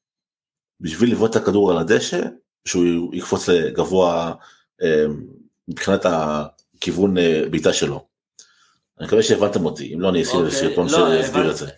בשביל 0.80 1.12
לבעוט 1.12 1.36
את 1.36 1.42
הכדור 1.42 1.70
על 1.70 1.78
הדשא, 1.78 2.20
שהוא 2.64 3.14
יקפוץ 3.14 3.48
לגבוה, 3.48 4.34
אמ, 4.82 5.26
מבחינת 5.68 6.06
הכיוון 6.06 7.18
אה, 7.18 7.42
בעיטה 7.50 7.72
שלו. 7.72 8.06
אני 8.98 9.06
מקווה 9.06 9.22
שהבנתם 9.22 9.64
אותי, 9.64 9.94
אם 9.94 10.00
לא 10.00 10.08
אני 10.08 10.22
אשים 10.22 10.40
אוקיי, 10.40 10.50
סרטון 10.50 10.86
לא, 10.90 11.22
שיסביר 11.22 11.50
את 11.50 11.56
זה. 11.56 11.68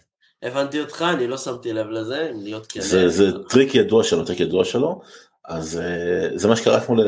הבנתי 0.43 0.81
אותך, 0.81 1.05
אני 1.15 1.27
לא 1.27 1.39
שמתי 1.39 1.73
לב 1.73 1.87
לזה, 1.87 2.31
אם 2.31 2.43
להיות 2.43 2.67
כן. 2.67 2.81
זה, 2.81 3.09
זה 3.09 3.45
טריק 3.49 3.75
ידוע 3.75 4.05
שלו, 4.05 4.25
טריק 4.25 4.41
ידוע 4.41 4.65
שלו, 4.65 5.01
אז 5.45 5.79
אה, 5.79 6.39
זה 6.39 6.49
מה 6.49 6.57
שקרה 6.57 6.79
אתמול 6.79 7.01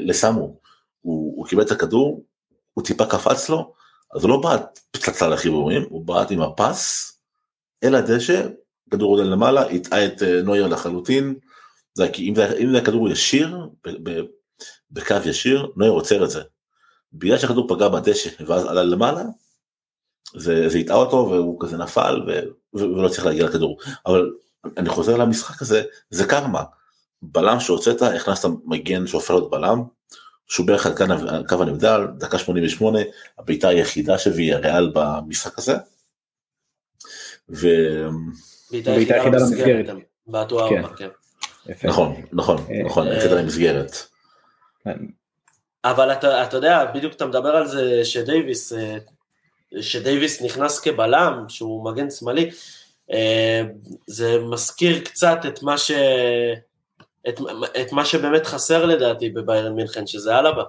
לסמו, 0.00 0.56
הוא, 1.00 1.36
הוא 1.36 1.46
קיבל 1.46 1.62
את 1.62 1.70
הכדור, 1.70 2.24
הוא 2.74 2.84
טיפה 2.84 3.06
קפץ 3.06 3.48
לו, 3.48 3.72
אז 4.14 4.22
הוא 4.22 4.30
לא 4.30 4.40
בעט 4.40 4.80
פצצה 4.90 5.28
לחיבורים, 5.28 5.82
הוא 5.88 6.04
בעט 6.04 6.30
עם 6.30 6.42
הפס 6.42 7.12
אל 7.84 7.94
הדשא, 7.94 8.48
כדור 8.90 9.10
עולה 9.10 9.30
למעלה, 9.30 9.62
הטעה 9.70 10.06
את 10.06 10.22
אה, 10.22 10.42
נויר 10.42 10.66
לחלוטין, 10.66 11.34
זה, 11.94 12.08
כי 12.08 12.28
אם 12.28 12.34
זה, 12.34 12.56
אם 12.56 12.70
זה 12.72 12.78
הכדור 12.78 13.10
ישיר, 13.10 13.58
ב, 13.86 14.10
ב, 14.10 14.20
בקו 14.90 15.14
ישיר, 15.24 15.72
נויר 15.76 15.90
עוצר 15.90 16.24
את 16.24 16.30
זה. 16.30 16.42
בגלל 17.12 17.38
שהכדור 17.38 17.68
פגע 17.68 17.88
בדשא 17.88 18.44
ואז 18.46 18.66
עלה 18.66 18.82
למעלה, 18.82 19.22
זה, 20.36 20.68
זה 20.68 20.78
הטעה 20.78 20.96
אותו 20.96 21.28
והוא 21.30 21.60
כזה 21.60 21.76
נפל 21.76 22.22
ו, 22.26 22.40
ו, 22.74 22.78
ולא 22.78 23.08
צריך 23.08 23.26
להגיע 23.26 23.44
לכדור. 23.44 23.78
אבל 24.06 24.30
אני 24.76 24.88
חוזר 24.88 25.16
למשחק 25.16 25.62
הזה, 25.62 25.82
זה 26.10 26.26
קרמה. 26.26 26.62
בלם 27.22 27.60
שהוצאת, 27.60 28.02
הכנסת 28.02 28.48
מגן 28.64 29.06
שהופך 29.06 29.30
להיות 29.30 29.50
בלם, 29.50 29.82
שובר 30.48 30.74
לך 30.74 30.86
את 30.86 30.92
קו- 31.48 31.62
הנבדל, 31.62 32.06
דקה 32.18 32.38
88, 32.38 32.98
הבעיטה 33.38 33.68
היחידה 33.68 34.18
שהביאה 34.18 34.58
ריאל 34.58 34.92
במשחק 34.94 35.58
הזה. 35.58 35.74
ונכון, 37.48 38.32
בעיטה 38.70 38.90
בעיטה 38.90 39.16
יחידה 39.16 39.16
יחידה 39.16 39.38
למסגרת. 39.38 39.96
בעטו 40.26 40.68
כן. 40.68 40.84
ארבע, 40.84 40.96
כן. 40.96 41.08
נכון, 41.88 42.22
נכון, 42.32 42.56
אה, 42.70 42.82
נכון, 42.84 43.06
אה, 43.08 43.12
היחידה 43.12 43.34
למסגרת. 43.34 43.96
אבל 45.84 46.12
אתה, 46.12 46.42
אתה 46.42 46.56
יודע, 46.56 46.84
בדיוק 46.94 47.14
אתה 47.14 47.26
מדבר 47.26 47.48
על 47.48 47.66
זה 47.66 48.04
שדייוויס, 48.04 48.72
אה, 48.72 48.98
שדייוויס 49.80 50.42
נכנס 50.42 50.80
כבלם, 50.80 51.44
שהוא 51.48 51.84
מגן 51.84 52.10
שמאלי, 52.10 52.50
אה, 53.12 53.62
זה 54.06 54.38
מזכיר 54.38 55.04
קצת 55.04 55.38
את 55.48 55.62
מה, 55.62 55.78
ש... 55.78 55.92
את, 57.28 57.40
את 57.80 57.92
מה 57.92 58.04
שבאמת 58.04 58.46
חסר 58.46 58.84
לדעתי 58.84 59.30
בביירן 59.30 59.72
מינכן, 59.72 60.06
שזה 60.06 60.38
אלבה. 60.38 60.62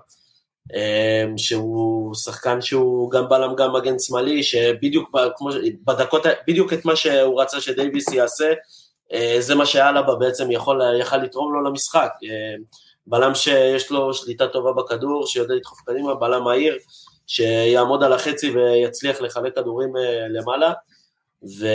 אה, 0.75 1.25
שהוא 1.37 2.15
שחקן 2.15 2.61
שהוא 2.61 3.11
גם 3.11 3.29
בלם 3.29 3.55
גם 3.55 3.73
מגן 3.73 3.99
שמאלי, 3.99 4.43
שבדיוק 4.43 5.09
כמו, 5.35 5.49
בדקות, 5.85 6.25
בדיוק 6.47 6.73
את 6.73 6.85
מה 6.85 6.95
שהוא 6.95 7.41
רצה 7.41 7.61
שדייוויס 7.61 8.13
יעשה, 8.13 8.53
אה, 9.13 9.35
זה 9.39 9.55
מה 9.55 9.65
שאלבה 9.65 10.15
בעצם 10.15 10.51
יכול, 10.51 10.81
יכל 10.99 11.17
לתרום 11.17 11.53
לו 11.53 11.63
למשחק. 11.63 12.09
אה, 12.23 12.55
בלם 13.07 13.35
שיש 13.35 13.91
לו 13.91 14.13
שליטה 14.13 14.47
טובה 14.47 14.71
בכדור, 14.73 15.27
שיודע 15.27 15.53
לדחוף 15.53 15.79
קדימה, 15.85 16.15
בלם 16.15 16.43
מהיר, 16.43 16.77
שיעמוד 17.27 18.03
על 18.03 18.13
החצי 18.13 18.51
ויצליח 18.51 19.21
לחלק 19.21 19.55
כדורים 19.55 19.97
אה, 19.97 20.27
למעלה, 20.29 20.73
ו... 21.59 21.65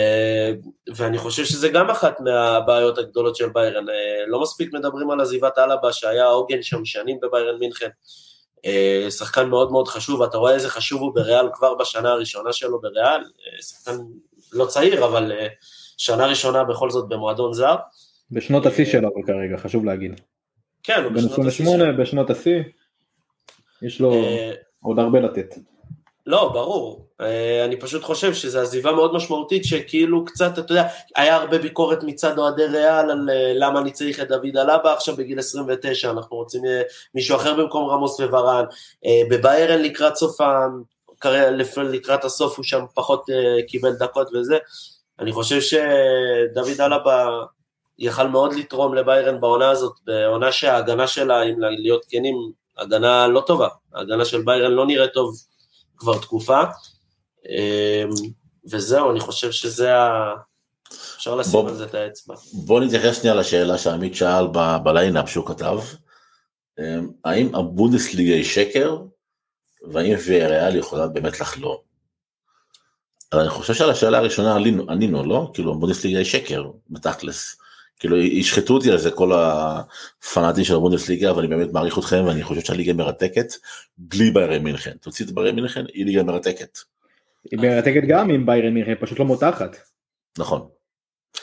ואני 0.95 1.17
חושב 1.17 1.45
שזה 1.45 1.69
גם 1.69 1.89
אחת 1.89 2.19
מהבעיות 2.19 2.97
הגדולות 2.97 3.35
של 3.35 3.49
ביירן. 3.49 3.89
אה, 3.89 4.25
לא 4.27 4.41
מספיק 4.41 4.73
מדברים 4.73 5.11
על 5.11 5.21
עזיבת 5.21 5.57
אלבה, 5.57 5.93
שהיה 5.93 6.25
עוגן 6.25 6.61
שם 6.61 6.85
שנים 6.85 7.17
בביירן 7.21 7.59
מינכן. 7.59 7.89
אה, 8.65 9.11
שחקן 9.11 9.49
מאוד 9.49 9.71
מאוד 9.71 9.87
חשוב, 9.87 10.21
אתה 10.21 10.37
רואה 10.37 10.53
איזה 10.53 10.69
חשוב 10.69 11.01
הוא 11.01 11.15
בריאל 11.15 11.49
כבר 11.53 11.75
בשנה 11.75 12.09
הראשונה 12.09 12.53
שלו 12.53 12.81
בריאל, 12.81 13.21
אה, 13.21 13.61
שחקן 13.61 13.97
לא 14.53 14.65
צעיר, 14.65 15.05
אבל 15.05 15.31
שנה 15.97 16.25
ראשונה 16.25 16.63
בכל 16.63 16.89
זאת 16.89 17.09
במועדון 17.09 17.53
זר. 17.53 17.75
בשנות 18.31 18.65
השיא 18.65 18.85
שלו 18.85 19.07
אבל 19.07 19.27
כרגע, 19.27 19.57
חשוב 19.57 19.85
להגיד. 19.85 20.21
כן, 20.83 21.03
הוא 21.03 21.11
בן 21.11 21.15
בשנות 21.15 21.31
השיא 21.31 21.47
28, 21.47 21.83
שלו. 21.83 22.03
בשנות 22.03 22.29
השיא, 22.29 22.59
יש 23.81 24.01
לו 24.01 24.25
עוד 24.81 24.99
הרבה 24.99 25.19
לתת. 25.19 25.55
לא, 26.29 26.49
ברור. 26.53 27.07
אה, 27.21 27.65
אני 27.65 27.79
פשוט 27.79 28.03
חושב 28.03 28.33
שזו 28.33 28.59
עזיבה 28.59 28.91
מאוד 28.91 29.13
משמעותית, 29.13 29.65
שכאילו 29.65 30.25
קצת, 30.25 30.59
אתה 30.59 30.73
יודע, 30.73 30.87
היה 31.15 31.35
הרבה 31.35 31.57
ביקורת 31.57 32.03
מצד 32.03 32.37
אוהדי 32.37 32.65
ריאל 32.65 33.11
על 33.11 33.29
אה, 33.29 33.51
למה 33.55 33.79
אני 33.79 33.91
צריך 33.91 34.19
את 34.19 34.27
דוד 34.27 34.57
אלבה 34.57 34.93
עכשיו 34.93 35.15
בגיל 35.15 35.39
29, 35.39 36.11
אנחנו 36.11 36.37
רוצים 36.37 36.65
אה, 36.65 36.81
מישהו 37.15 37.35
אחר 37.35 37.53
במקום 37.53 37.89
רמוס 37.89 38.19
וברן. 38.19 38.65
בביירן 39.29 39.81
לקראת 39.81 40.15
סוף 40.15 40.37
לקראת 41.77 42.25
הסוף 42.25 42.57
הוא 42.57 42.63
שם 42.63 42.85
פחות 42.93 43.25
קיבל 43.67 43.91
דקות 43.91 44.29
וזה. 44.33 44.57
אני 45.19 45.31
חושב 45.31 45.61
שדוד 45.61 46.81
אלבה 46.81 47.39
יכל 47.99 48.27
מאוד 48.27 48.53
לתרום 48.53 48.95
לביירן 48.95 49.41
בעונה 49.41 49.69
הזאת, 49.69 49.93
בעונה 50.05 50.51
שההגנה 50.51 51.07
שלה, 51.07 51.43
אם 51.43 51.55
להיות 51.59 52.05
כנים, 52.09 52.35
הגנה 52.77 53.27
לא 53.27 53.43
טובה. 53.47 53.67
ההגנה 53.93 54.25
של 54.25 54.41
ביירן 54.41 54.71
לא 54.71 54.85
נראית 54.85 55.13
טוב 55.13 55.48
כבר 55.99 56.17
תקופה. 56.21 56.59
אמ, 57.49 58.09
וזהו, 58.71 59.11
אני 59.11 59.19
חושב 59.19 59.51
שזה 59.51 59.95
ה... 59.97 60.33
אפשר 61.17 61.35
לשים 61.35 61.51
בוא- 61.51 61.69
על 61.69 61.75
זה 61.75 61.85
את 61.85 61.93
האצבע. 61.93 62.35
בוא 62.53 62.81
נתייחס 62.81 63.17
שנייה 63.21 63.35
לשאלה 63.35 63.77
שעמית 63.77 64.15
שאל 64.15 64.47
ב- 64.51 64.77
בליינאפ 64.83 65.29
שהוא 65.29 65.45
כתב. 65.47 65.79
אמ, 66.79 67.09
האם 67.25 67.55
הבונדסליגה 67.55 68.33
היא 68.33 68.43
שקר, 68.45 68.97
והאם 69.91 70.15
ויאריאל 70.27 70.75
יכולה 70.75 71.07
באמת 71.07 71.39
לחלום? 71.39 71.77
אז 73.31 73.39
אני 73.39 73.49
חושב 73.49 73.73
שעל 73.73 73.89
השאלה 73.89 74.17
הראשונה 74.17 74.55
ענינו, 74.89 75.23
לא? 75.25 75.51
כאילו 75.53 75.71
הבונדסליגה 75.73 76.17
היא 76.17 76.25
שקר, 76.25 76.63
בתכלס. 76.89 77.58
כאילו 77.99 78.17
ישחטו 78.17 78.73
אותי 78.73 78.91
על 78.91 78.97
זה 78.97 79.11
כל 79.11 79.31
הפנאטים 79.33 80.63
של 80.63 80.75
הבונדסליגה, 80.75 81.31
אבל 81.31 81.39
אני 81.39 81.47
באמת 81.47 81.73
מעריך 81.73 81.99
אתכם 81.99 82.23
ואני 82.27 82.43
חושב 82.43 82.61
שהליגה 82.61 82.93
מרתקת, 82.93 83.53
בלי 83.97 84.31
ביירן 84.31 84.63
מינכן. 84.63 84.91
תוציא 85.01 85.25
את 85.25 85.31
ביירן 85.31 85.55
מינכן, 85.55 85.85
היא 85.93 86.05
ליגה 86.05 86.23
מרתקת. 86.23 86.79
היא 87.51 87.59
מרתקת 87.59 88.01
גם 88.07 88.29
עם 88.29 88.45
ביירן 88.45 88.73
מינכן, 88.73 88.93
פשוט 88.99 89.19
לא 89.19 89.25
מותחת. 89.25 89.77
נכון. 90.37 90.67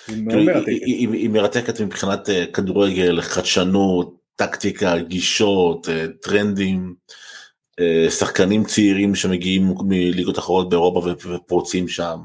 היא 0.08 0.24
כאילו, 0.28 0.40
היא, 0.40 0.46
מרתקת. 0.46 0.68
היא, 0.68 0.82
היא, 0.84 1.08
היא 1.12 1.30
מרתקת 1.30 1.80
מבחינת 1.80 2.30
אה, 2.30 2.46
כדורגל, 2.46 3.20
חדשנות, 3.20 4.16
טקטיקה, 4.36 4.98
גישות, 4.98 5.88
אה, 5.88 6.06
טרנדים, 6.22 6.94
אה, 7.80 8.10
שחקנים 8.10 8.64
צעירים 8.64 9.14
שמגיעים 9.14 9.74
מליגות 9.84 10.38
אחרות 10.38 10.68
באירופה 10.68 11.14
ופורצים 11.34 11.88
שם, 11.88 12.18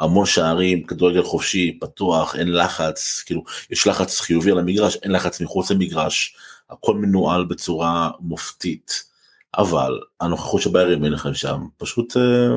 המון 0.00 0.26
שערים, 0.26 0.82
כדורגל 0.82 1.22
חופשי, 1.22 1.78
פתוח, 1.80 2.36
אין 2.36 2.52
לחץ, 2.52 3.22
כאילו 3.26 3.42
יש 3.70 3.86
לחץ 3.86 4.20
חיובי 4.20 4.50
על 4.50 4.58
המגרש, 4.58 4.96
אין 5.02 5.12
לחץ 5.12 5.40
מחוץ 5.40 5.70
למגרש, 5.70 6.36
הכל 6.70 6.94
מנוהל 6.94 7.44
בצורה 7.44 8.10
מופתית, 8.20 9.04
אבל 9.58 10.00
הנוכחות 10.20 10.62
של 10.62 10.70
ביירן 10.70 11.00
מינכן 11.00 11.34
שם 11.34 11.60
פשוט 11.76 12.16
אה, 12.16 12.56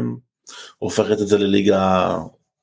הופכת 0.78 1.22
את 1.22 1.28
זה 1.28 1.38
לליגה 1.38 2.18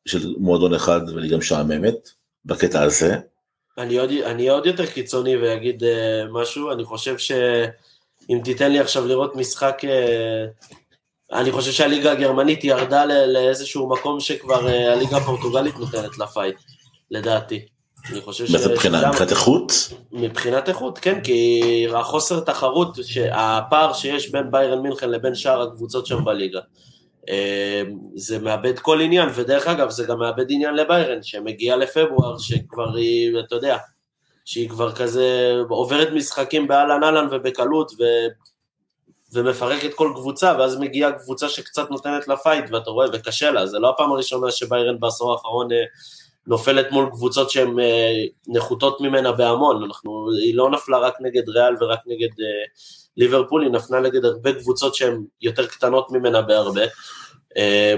של 0.09 0.35
מועדון 0.39 0.75
אחד 0.75 1.01
וליגה 1.15 1.37
משעממת 1.37 2.11
בקטע 2.45 2.83
הזה. 2.83 3.17
אני 3.79 3.99
עוד, 3.99 4.11
אני 4.11 4.49
עוד 4.49 4.67
יותר 4.67 4.87
קיצוני 4.87 5.37
ואגיד 5.37 5.83
uh, 5.83 5.87
משהו, 6.33 6.73
אני 6.73 6.85
חושב 6.85 7.19
שאם 7.19 8.41
תיתן 8.45 8.73
לי 8.73 8.79
עכשיו 8.79 9.07
לראות 9.07 9.37
משחק, 9.37 9.81
uh, 9.83 10.75
אני 11.33 11.53
חושב 11.53 11.73
שהליגה 11.73 12.13
הגרמנית 12.13 12.65
ירדה 12.65 13.05
לאיזשהו 13.05 13.89
מקום 13.89 14.21
שכבר 14.21 14.67
uh, 14.67 14.71
הליגה 14.71 15.17
הפורטוגלית 15.17 15.77
נותנת 15.77 16.19
לה 16.19 16.27
fight, 16.27 16.57
לדעתי. 17.11 17.67
אני 18.11 18.21
חושב 18.21 18.47
ש... 18.47 18.51
באיזה 18.51 18.73
מבחינת 18.73 19.31
איכות? 19.31 19.73
מבחינת 20.13 20.69
איכות, 20.69 20.99
כן, 20.99 21.21
כי 21.21 21.87
החוסר 21.95 22.41
תחרות, 22.41 22.99
הפער 23.33 23.93
שיש 23.93 24.31
בין 24.31 24.51
ביירן 24.51 24.83
מינכן 24.83 25.11
לבין 25.11 25.35
שאר 25.35 25.63
הקבוצות 25.63 26.07
שם 26.07 26.25
בליגה, 26.25 26.61
אה, 27.29 27.83
זה 28.15 28.39
מאבד 28.39 28.79
כל 28.79 29.01
עניין, 29.01 29.29
ודרך 29.35 29.67
אגב, 29.67 29.91
זה 29.91 30.05
גם 30.05 30.19
מאבד 30.19 30.45
עניין 30.49 30.75
לביירן, 30.75 31.23
שמגיעה 31.23 31.77
לפברואר, 31.77 32.39
שכבר 32.39 32.97
היא, 32.97 33.39
אתה 33.47 33.55
יודע, 33.55 33.77
שהיא 34.45 34.69
כבר 34.69 34.93
כזה 34.93 35.57
עוברת 35.69 36.09
משחקים 36.13 36.69
באהלן 36.69 37.05
אהלן 37.05 37.29
ובקלות, 37.31 37.93
ו... 39.35 39.39
ומפרקת 39.39 39.95
כל 39.95 40.13
קבוצה, 40.15 40.55
ואז 40.59 40.77
מגיעה 40.77 41.13
קבוצה 41.13 41.49
שקצת 41.49 41.91
נותנת 41.91 42.29
לה 42.29 42.37
fight, 42.37 42.65
ואתה 42.71 42.91
רואה, 42.91 43.07
וקשה 43.13 43.51
לה, 43.51 43.67
זה 43.67 43.79
לא 43.79 43.91
הפעם 43.91 44.13
הראשונה 44.13 44.51
שביירן 44.51 45.01
בעשור 45.01 45.33
האחרון 45.33 45.73
אה, 45.73 45.85
נופלת 46.47 46.93
מול 46.93 47.11
קבוצות 47.13 47.51
שהן 47.51 47.81
אה, 47.81 48.13
נחותות 48.49 49.01
ממנה 49.01 49.33
בהמון, 49.33 49.85
אנחנו, 49.85 50.29
היא 50.43 50.55
לא 50.55 50.71
נפלה 50.71 50.99
רק 50.99 51.15
נגד 51.21 51.49
ריאל 51.49 51.75
ורק 51.81 51.99
נגד 52.07 52.41
אה, 52.41 52.65
ליברפול, 53.17 53.63
היא 53.63 53.71
נפלה 53.71 54.01
נגד 54.01 54.25
הרבה 54.25 54.53
קבוצות 54.53 54.95
שהן 54.95 55.25
יותר 55.43 55.67
קטנות 55.67 56.11
ממנה 56.11 56.43
בהרבה, 56.43 56.83
אה, 57.57 57.95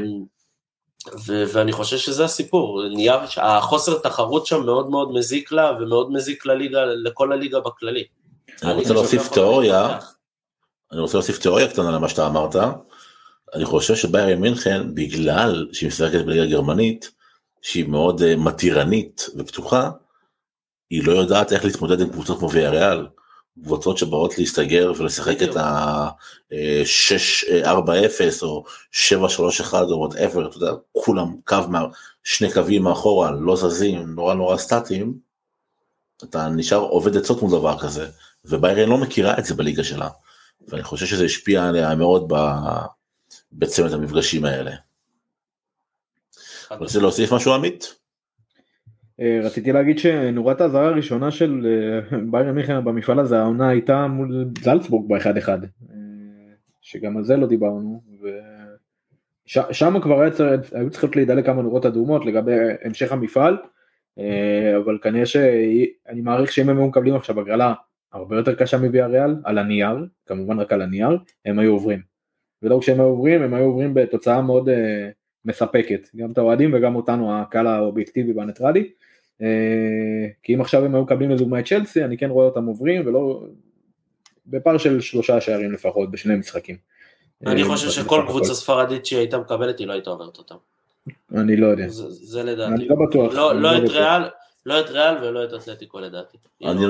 ו- 1.27 1.45
ואני 1.53 1.73
חושב 1.73 1.99
שזה 1.99 2.25
הסיפור, 2.25 2.83
נהיה, 2.89 3.25
החוסר 3.37 3.99
תחרות 3.99 4.47
שם 4.47 4.67
מאוד 4.67 4.91
מאוד 4.91 5.13
מזיק 5.13 5.53
לה, 5.53 5.73
ומאוד 5.81 6.13
מזיק 6.13 6.47
לליגה, 6.47 6.85
לכל 6.85 7.33
הליגה 7.33 7.61
בכללי. 7.61 8.05
אני 8.63 8.73
רוצה 8.73 8.95
להוסיף 8.95 9.29
תיאוריה. 9.29 9.99
אני 10.93 11.01
רוצה 11.01 11.19
להוסיף 11.19 11.39
תיאוריה 11.39 11.69
קטנה 11.69 11.91
למה 11.91 12.09
שאתה 12.09 12.27
אמרת. 12.27 12.57
אני 13.55 13.65
חושב 13.65 13.95
שביירן 13.95 14.41
מינכן, 14.41 14.95
בגלל 14.95 15.69
שהיא 15.73 15.89
משחקת 15.89 16.25
בליגה 16.25 16.43
הגרמנית, 16.43 17.11
שהיא 17.63 17.89
מאוד 17.89 18.23
אה, 18.23 18.37
מתירנית 18.37 19.27
ופתוחה, 19.37 19.91
היא 20.91 21.07
לא 21.07 21.13
יודעת 21.13 21.53
איך 21.53 21.65
להתמודד 21.65 22.01
עם 22.01 22.11
קבוצות 22.11 22.39
כמו 22.39 22.51
ויאריאל, 22.51 23.07
קבוצות 23.63 23.99
שבאות 23.99 24.39
להסתגר 24.39 24.93
ולשחק 24.97 25.43
את 25.43 25.57
ה-6-4-0 25.57 28.43
או 28.43 28.65
7-3-1 28.93 29.75
או 29.75 29.99
וואטאבר, 29.99 30.49
אתה 30.49 30.57
יודע, 30.57 30.73
כולם 30.93 31.37
קו, 31.45 31.57
מה, 31.69 31.85
שני 32.25 32.53
קווים 32.53 32.83
מאחורה, 32.83 33.31
לא 33.31 33.57
זזים, 33.57 34.15
נורא 34.15 34.35
נורא 34.35 34.57
סטטיים, 34.57 35.15
אתה 36.25 36.49
נשאר 36.49 36.79
עובד 36.79 37.17
עצות 37.17 37.43
מול 37.43 37.51
דבר 37.51 37.79
כזה, 37.79 38.09
וביירן 38.45 38.89
לא 38.89 38.99
מכירה 38.99 39.39
את 39.39 39.45
זה 39.45 39.55
בליגה 39.55 39.85
שלה, 39.85 40.09
ואני 40.69 40.83
חושב 40.83 41.07
שזה 41.07 41.25
השפיע 41.25 41.69
עליה 41.69 41.95
מאוד 41.95 42.33
בצמד 43.53 43.93
המפגשים 43.93 44.45
האלה. 44.45 44.73
רוצה 46.71 46.99
להוסיף 46.99 47.33
משהו 47.33 47.55
עמית? 47.55 48.03
אה, 49.21 49.41
רציתי 49.43 49.73
להגיד 49.73 49.99
שנורת 49.99 50.61
האזהרה 50.61 50.87
הראשונה 50.87 51.31
של 51.31 51.67
אה, 51.67 52.19
ביירן 52.31 52.55
מיכן 52.55 52.85
במפעל 52.85 53.19
הזה 53.19 53.41
העונה 53.41 53.69
הייתה 53.69 54.07
מול 54.07 54.49
זלצבורג 54.63 55.09
באחד 55.09 55.37
אחד 55.37 55.65
אה, 55.65 55.69
שגם 56.81 57.17
על 57.17 57.25
זה 57.25 57.37
לא 57.37 57.47
דיברנו 57.47 58.03
ושם 59.47 60.01
כבר 60.03 60.21
היו 60.73 60.91
צריכות 60.91 61.17
להידלק 61.17 61.47
כמה 61.47 61.63
נורות 61.63 61.87
אדומות 61.87 62.27
לגבי 62.27 62.53
המשך 62.85 63.13
המפעל 63.13 63.57
אבל 64.85 64.99
כנראה 65.03 65.27
שאני 65.27 66.21
מעריך 66.23 66.53
שאם 66.53 66.69
הם 66.69 66.79
היו 66.79 66.87
מקבלים 66.87 67.15
עכשיו 67.15 67.41
הגרלה 67.41 67.75
הרבה 68.13 68.37
יותר 68.37 68.55
קשה 68.55 68.79
מוויה 68.79 69.07
ריאל 69.07 69.35
על 69.45 69.59
הנייר 69.59 70.07
כמובן 70.27 70.61
רק 70.61 70.73
על 70.73 70.83
הנייר 70.83 71.19
הם 71.45 71.59
היו 71.59 71.73
עוברים 71.73 72.01
ולא 72.63 72.79
כשהם 72.81 73.01
היו 73.01 73.07
עוברים 73.07 73.43
הם 73.43 73.55
היו 73.55 73.65
עוברים 73.65 73.95
בתוצאה 73.95 74.43
מאוד 74.43 74.69
מספקת 75.45 76.09
גם 76.17 76.31
את 76.31 76.39
האוהדים 76.39 76.71
וגם 76.75 76.97
אותנו 76.97 77.41
הקהל 77.41 77.67
האובייקטיבי 77.67 78.33
והניטרלי 78.33 78.91
אה, 79.43 80.29
כי 80.43 80.55
אם 80.55 80.61
עכשיו 80.61 80.85
הם 80.85 80.95
היו 80.95 81.03
מקבלים 81.03 81.31
לדוגמה 81.31 81.61
את 81.61 81.67
צ'לסי, 81.67 82.05
אני 82.05 82.17
כן 82.19 82.31
רואה 82.31 82.47
אותם 82.47 82.65
עוברים 82.65 83.07
ולא... 83.07 83.45
בפער 84.47 84.79
של 84.79 85.01
שלושה 85.01 85.41
שערים 85.41 85.73
לפחות 85.73 86.11
בשני 86.11 86.37
משחקים. 86.37 86.77
אני 87.47 87.63
אה, 87.63 87.69
חושב 87.69 87.91
שכל 87.91 88.25
קבוצה 88.29 88.55
ספרדית 88.55 89.07
שהיא 89.07 89.19
הייתה 89.19 89.39
מקבלת 89.39 89.79
היא 89.79 89.87
לא 89.87 89.93
הייתה 89.93 90.11
עוברת 90.11 90.39
אותם. 90.39 90.55
אני 91.35 91.57
לא 91.57 91.67
יודע. 91.67 91.89
זה 91.89 92.43
לדעתי. 92.43 92.75
אני 92.75 92.89
לא 92.89 92.97
בטוח. 93.07 93.35
לא, 93.35 93.61
לא 93.61 93.79
את 93.79 93.89
ריאל, 93.89 94.23
לא 94.67 94.81
את 94.81 94.91
ריאל 94.91 95.25
ולא 95.25 95.45
את 95.45 95.55
אתלטיקו 95.55 96.01
לדעתי. 96.01 96.39
אני 96.65 96.87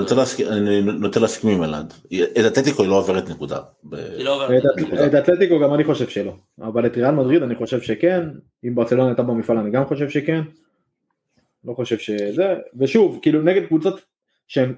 נוטה 1.01 1.20
להסכים 1.20 1.49
עם 1.49 1.64
אלעד. 1.64 1.93
את 2.12 2.47
אתלטיקו 2.53 2.83
היא 2.83 2.91
לא 2.91 2.99
עוברת 2.99 3.31
נקודה. 3.31 3.59
היא 3.93 4.25
לא 4.25 4.35
עוברת 4.35 4.62
נקודה. 4.77 5.07
את 5.07 5.14
אתלטיקו 5.14 5.61
גם 5.61 5.75
אני 5.75 5.85
חושב 5.85 6.09
שלא. 6.09 6.35
אבל 6.61 6.87
את 6.87 6.97
ריאל 6.97 7.11
מדריד 7.11 7.43
אני 7.43 7.55
חושב 7.55 7.81
שכן. 7.81 8.29
אם 8.64 8.75
ברצלונה 8.75 9.09
הייתה 9.09 9.23
במפעל 9.23 9.59
אני 9.59 9.70
גם 9.70 9.85
חושב 9.85 10.11
שכן. 10.11 10.43
לא 11.64 11.75
חושב 11.75 11.99
שזה, 11.99 12.55
ושוב, 12.79 13.18
כאילו 13.23 13.43
נגד 13.43 13.66
קבוצות 13.66 14.01
שהן 14.49 14.75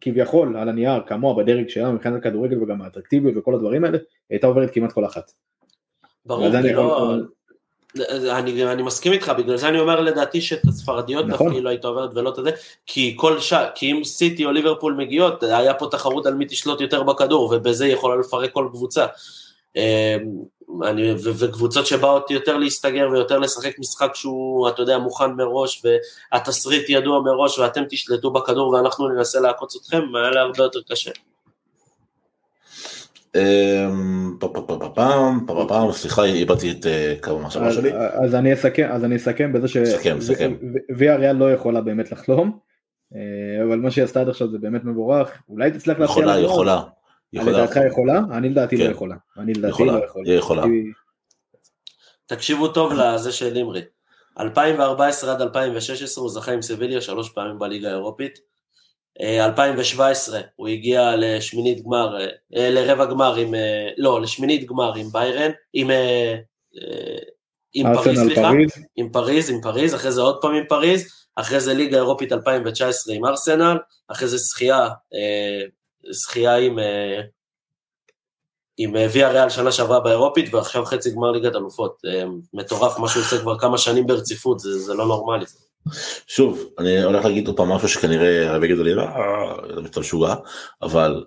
כביכול 0.00 0.56
על 0.56 0.68
הנייר 0.68 1.02
כמוה 1.06 1.34
בדרג 1.34 1.68
שלה 1.68 1.90
מבחינת 1.90 2.18
הכדורגל 2.18 2.62
וגם 2.62 2.82
האטרקטיביות 2.82 3.36
וכל 3.36 3.54
הדברים 3.54 3.84
האלה, 3.84 3.98
הייתה 4.30 4.46
עוברת 4.46 4.70
כמעט 4.74 4.92
כל 4.92 5.04
אחת. 5.04 5.32
ברור, 6.26 6.48
אני. 8.30 8.64
אני, 8.64 8.82
מסכים 8.82 9.12
איתך, 9.12 9.32
בגלל 9.38 9.56
זה 9.56 9.68
אני 9.68 9.80
אומר 9.80 10.00
לדעתי 10.00 10.40
שאת 10.40 10.64
הספרדיות 10.68 11.26
נכון. 11.26 11.46
דווקא 11.46 11.60
לא 11.60 11.68
הייתה 11.68 11.88
עוברת 11.88 12.10
ולא 12.14 12.34
את 12.38 12.44
זה, 12.44 12.50
כי 12.86 13.14
כל 13.18 13.40
שעה, 13.40 13.70
כי 13.74 13.92
אם 13.92 14.04
סיטי 14.04 14.44
או 14.44 14.52
ליברפול 14.52 14.94
מגיעות, 14.94 15.42
היה 15.42 15.74
פה 15.74 15.88
תחרות 15.90 16.26
על 16.26 16.34
מי 16.34 16.44
תשלוט 16.48 16.80
יותר 16.80 17.02
בכדור, 17.02 17.52
ובזה 17.52 17.84
היא 17.84 17.92
יכולה 17.92 18.16
לפרק 18.16 18.52
כל 18.52 18.68
קבוצה. 18.72 19.06
אמ, 19.76 19.82
אני, 20.82 21.12
ו, 21.12 21.30
וקבוצות 21.38 21.86
שבאות 21.86 22.30
יותר 22.30 22.56
להסתגר 22.56 23.08
ויותר 23.12 23.38
לשחק 23.38 23.78
משחק 23.78 24.14
שהוא, 24.14 24.68
אתה 24.68 24.82
יודע, 24.82 24.98
מוכן 24.98 25.32
מראש, 25.32 25.82
והתסריט 26.32 26.84
ידוע 26.88 27.20
מראש, 27.20 27.58
ואתם 27.58 27.82
תשלטו 27.90 28.30
בכדור 28.30 28.68
ואנחנו 28.68 29.08
ננסה 29.08 29.40
לעקוץ 29.40 29.76
אתכם, 29.76 30.02
היה 30.14 30.30
לה 30.30 30.40
הרבה 30.40 30.62
יותר 30.62 30.80
קשה. 30.90 31.10
אמ, 33.36 34.36
פעם, 35.68 35.92
סליחה, 35.92 36.24
איבדתי 36.24 36.70
את 36.70 36.86
אה, 36.86 37.14
קו 37.20 37.30
המחשבה 37.30 37.72
שלי. 37.72 37.90
אז 38.24 38.34
אני 38.34 38.54
אסכם, 38.54 38.88
אז 38.92 39.04
אני 39.04 39.16
אסכם 39.16 39.52
בזה 39.52 39.68
שוויה 39.68 41.16
ריאל 41.16 41.36
לא 41.36 41.52
יכולה 41.52 41.80
באמת 41.80 42.12
לחלום, 42.12 42.58
אה, 43.14 43.64
אבל 43.64 43.78
מה 43.78 43.90
שהיא 43.90 44.04
עשתה 44.04 44.20
עד 44.20 44.28
עכשיו 44.28 44.50
זה 44.50 44.58
באמת 44.58 44.84
מבורך, 44.84 45.42
אולי 45.48 45.70
תצליח 45.70 45.98
להציע 45.98 46.14
יכולה, 46.14 46.40
יכולה. 46.40 46.82
לדעתך 47.32 47.80
יכולה? 47.86 48.20
אני 48.32 48.48
לדעתי 48.48 48.76
לא 48.76 48.84
כן. 48.84 48.90
יכולה. 48.90 49.16
אני 49.38 49.52
לדעתי 49.54 49.84
לא 49.84 50.32
יכולה. 50.32 50.64
תקשיבו 52.26 52.68
טוב 52.68 52.92
לזה 52.92 53.32
של 53.32 53.56
אימרי. 53.56 53.82
2014 54.40 55.32
עד 55.32 55.42
2016 55.42 56.22
הוא 56.22 56.30
זכה 56.30 56.52
עם 56.52 56.62
סביליה 56.62 57.00
שלוש 57.00 57.30
פעמים 57.30 57.58
בליגה 57.58 57.88
האירופית. 57.88 58.38
2017 59.20 60.36
אה, 60.38 60.42
הוא 60.56 60.68
הגיע 60.68 61.16
לשמינית 61.16 61.84
גמר, 61.84 62.18
אה, 62.56 62.70
לרבע 62.70 63.04
גמר 63.04 63.34
עם, 63.34 63.54
אה, 63.54 63.88
לא, 63.98 64.20
לשמינית 64.20 64.66
גמר 64.66 64.94
עם 64.94 65.08
ביירן, 65.12 65.50
עם, 65.72 65.90
עם 67.74 67.94
פריז, 67.94 68.20
סליחה, 68.20 68.50
עם 68.96 69.08
פריז, 69.12 69.50
עם 69.50 69.60
פריז, 69.62 69.94
אחרי 69.94 70.12
זה 70.12 70.20
עוד 70.20 70.38
פעם 70.40 70.54
עם 70.54 70.64
פריז, 70.68 71.12
אחרי 71.36 71.60
זה 71.60 71.74
ליגה 71.74 71.96
אירופית 71.96 72.32
2019 72.32 73.14
עם 73.14 73.24
ארסנל, 73.24 73.78
אחרי 74.08 74.28
זה 74.28 74.36
זכייה 74.36 74.88
זכייה 76.10 76.56
עם, 76.56 76.78
אה, 76.78 77.20
עם 78.76 78.96
אה, 78.96 79.06
ויה 79.12 79.28
ריאל 79.28 79.50
שנה 79.50 79.72
שעברה 79.72 80.00
באירופית, 80.00 80.54
ועכשיו 80.54 80.84
חצי 80.84 81.10
גמר 81.10 81.30
ליגת 81.30 81.56
אלופות. 81.56 82.02
אה, 82.06 82.24
מטורף, 82.54 82.98
מה 82.98 83.08
שהוא 83.08 83.22
עושה 83.22 83.40
כבר 83.40 83.58
כמה 83.58 83.78
שנים 83.78 84.06
ברציפות, 84.06 84.60
זה, 84.60 84.78
זה 84.78 84.94
לא 84.94 85.06
נורמלי. 85.06 85.44
שוב, 86.26 86.74
אני 86.78 87.02
הולך 87.02 87.24
להגיד 87.24 87.46
עוד 87.46 87.56
פעם 87.56 87.68
משהו 87.68 87.88
שכנראה 87.88 88.52
הרבה 88.52 88.66
יגידו 88.66 88.82
לי, 88.82 88.92
אתה 89.86 90.00
משוגע, 90.00 90.34
אבל 90.82 91.24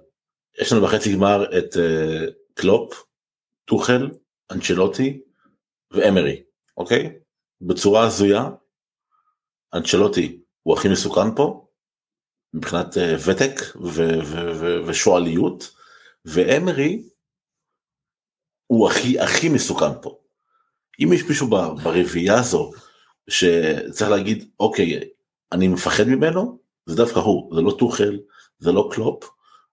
יש 0.61 0.71
לנו 0.71 0.81
בחצי 0.81 1.15
גמר 1.15 1.57
את 1.57 1.75
קלופ, 2.53 3.03
טוחל, 3.65 4.09
אנצ'לוטי 4.51 5.21
ואמרי, 5.91 6.43
אוקיי? 6.77 7.19
בצורה 7.61 8.07
הזויה, 8.07 8.49
אנצ'לוטי 9.73 10.41
הוא 10.63 10.77
הכי 10.77 10.87
מסוכן 10.87 11.35
פה, 11.35 11.67
מבחינת 12.53 12.97
אה, 12.97 13.15
ותק 13.25 13.61
ושועליות, 14.87 15.75
ואמרי 16.25 17.03
הוא 18.67 18.89
הכי 18.89 19.19
הכי 19.19 19.49
מסוכן 19.49 20.01
פה. 20.01 20.19
אם 21.03 21.13
יש 21.13 21.23
מישהו 21.23 21.47
ברביעייה 21.83 22.39
הזו 22.39 22.71
שצריך 23.29 24.11
להגיד 24.11 24.49
אוקיי 24.59 24.99
אני 25.51 25.67
מפחד 25.67 26.03
ממנו 26.03 26.59
זה 26.85 26.95
דווקא 26.95 27.19
הוא 27.19 27.55
זה 27.55 27.61
לא 27.61 27.71
טוחל 27.79 28.19
זה 28.59 28.71
לא 28.71 28.89
קלופ 28.91 29.29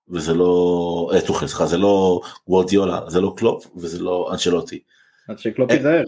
וזה 0.09 0.35
לא 0.35 1.11
אה, 1.15 1.21
טוחל 1.27 1.47
סליחה 1.47 1.67
זה 1.67 1.77
לא 1.77 2.21
גוורדיולה 2.49 3.01
זה 3.09 3.21
לא 3.21 3.35
קלופ 3.37 3.67
וזה 3.77 4.03
לא 4.03 4.29
אנצ'לוטי. 4.33 4.83
אז 5.29 5.41
שקלופ 5.41 5.71
ייזהר. 5.71 6.05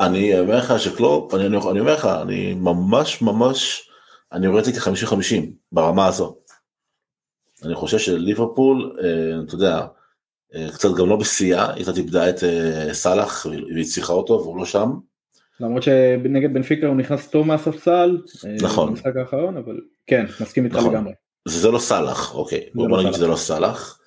אני 0.00 0.40
אומר 0.40 0.58
לך 0.58 0.80
שקלופ 0.80 1.34
אני, 1.34 1.46
אני 1.46 1.80
אומר 1.80 1.94
לך 1.94 2.04
אני 2.04 2.54
ממש 2.54 3.22
ממש 3.22 3.88
אני 4.32 4.46
רואה 4.46 4.60
את 4.60 4.64
זה 4.64 4.72
כ-50-50 4.72 5.42
ברמה 5.72 6.06
הזו. 6.06 6.36
אני 7.64 7.74
חושב 7.74 7.98
שליברפול, 7.98 8.96
אה, 9.04 9.42
אתה 9.46 9.54
יודע, 9.54 9.86
אה, 10.54 10.68
קצת 10.74 10.88
גם 10.98 11.08
לא 11.08 11.16
בשיאה, 11.16 11.72
היא 11.72 11.84
קצת 11.84 11.96
איבדה 11.96 12.30
את 12.30 12.44
אה, 12.44 12.94
סאלח 12.94 13.46
והיא 13.46 13.84
צריכה 13.84 14.12
אותו 14.12 14.32
והוא 14.32 14.56
לא 14.56 14.64
שם. 14.64 14.90
למרות 15.60 15.82
שנגד 15.82 16.54
בנפיקה 16.54 16.86
הוא 16.86 16.96
נכנס 16.96 17.28
טוב 17.28 17.46
מהספסל, 17.46 18.18
נכון, 18.62 18.88
במשחק 18.88 19.16
האחרון, 19.16 19.56
אבל 19.56 19.80
כן, 20.06 20.26
מסכים 20.40 20.64
איתך 20.64 20.76
נכון. 20.76 20.94
לגמרי. 20.94 21.12
זה 21.48 21.70
לא 21.70 21.78
סאלח, 21.78 22.34
אוקיי, 22.34 22.68
בוא, 22.74 22.88
בוא 22.88 22.96
לא 22.96 23.02
נגיד 23.02 23.14
שזה 23.14 23.26
לא 23.26 23.36
סאלח, 23.36 24.00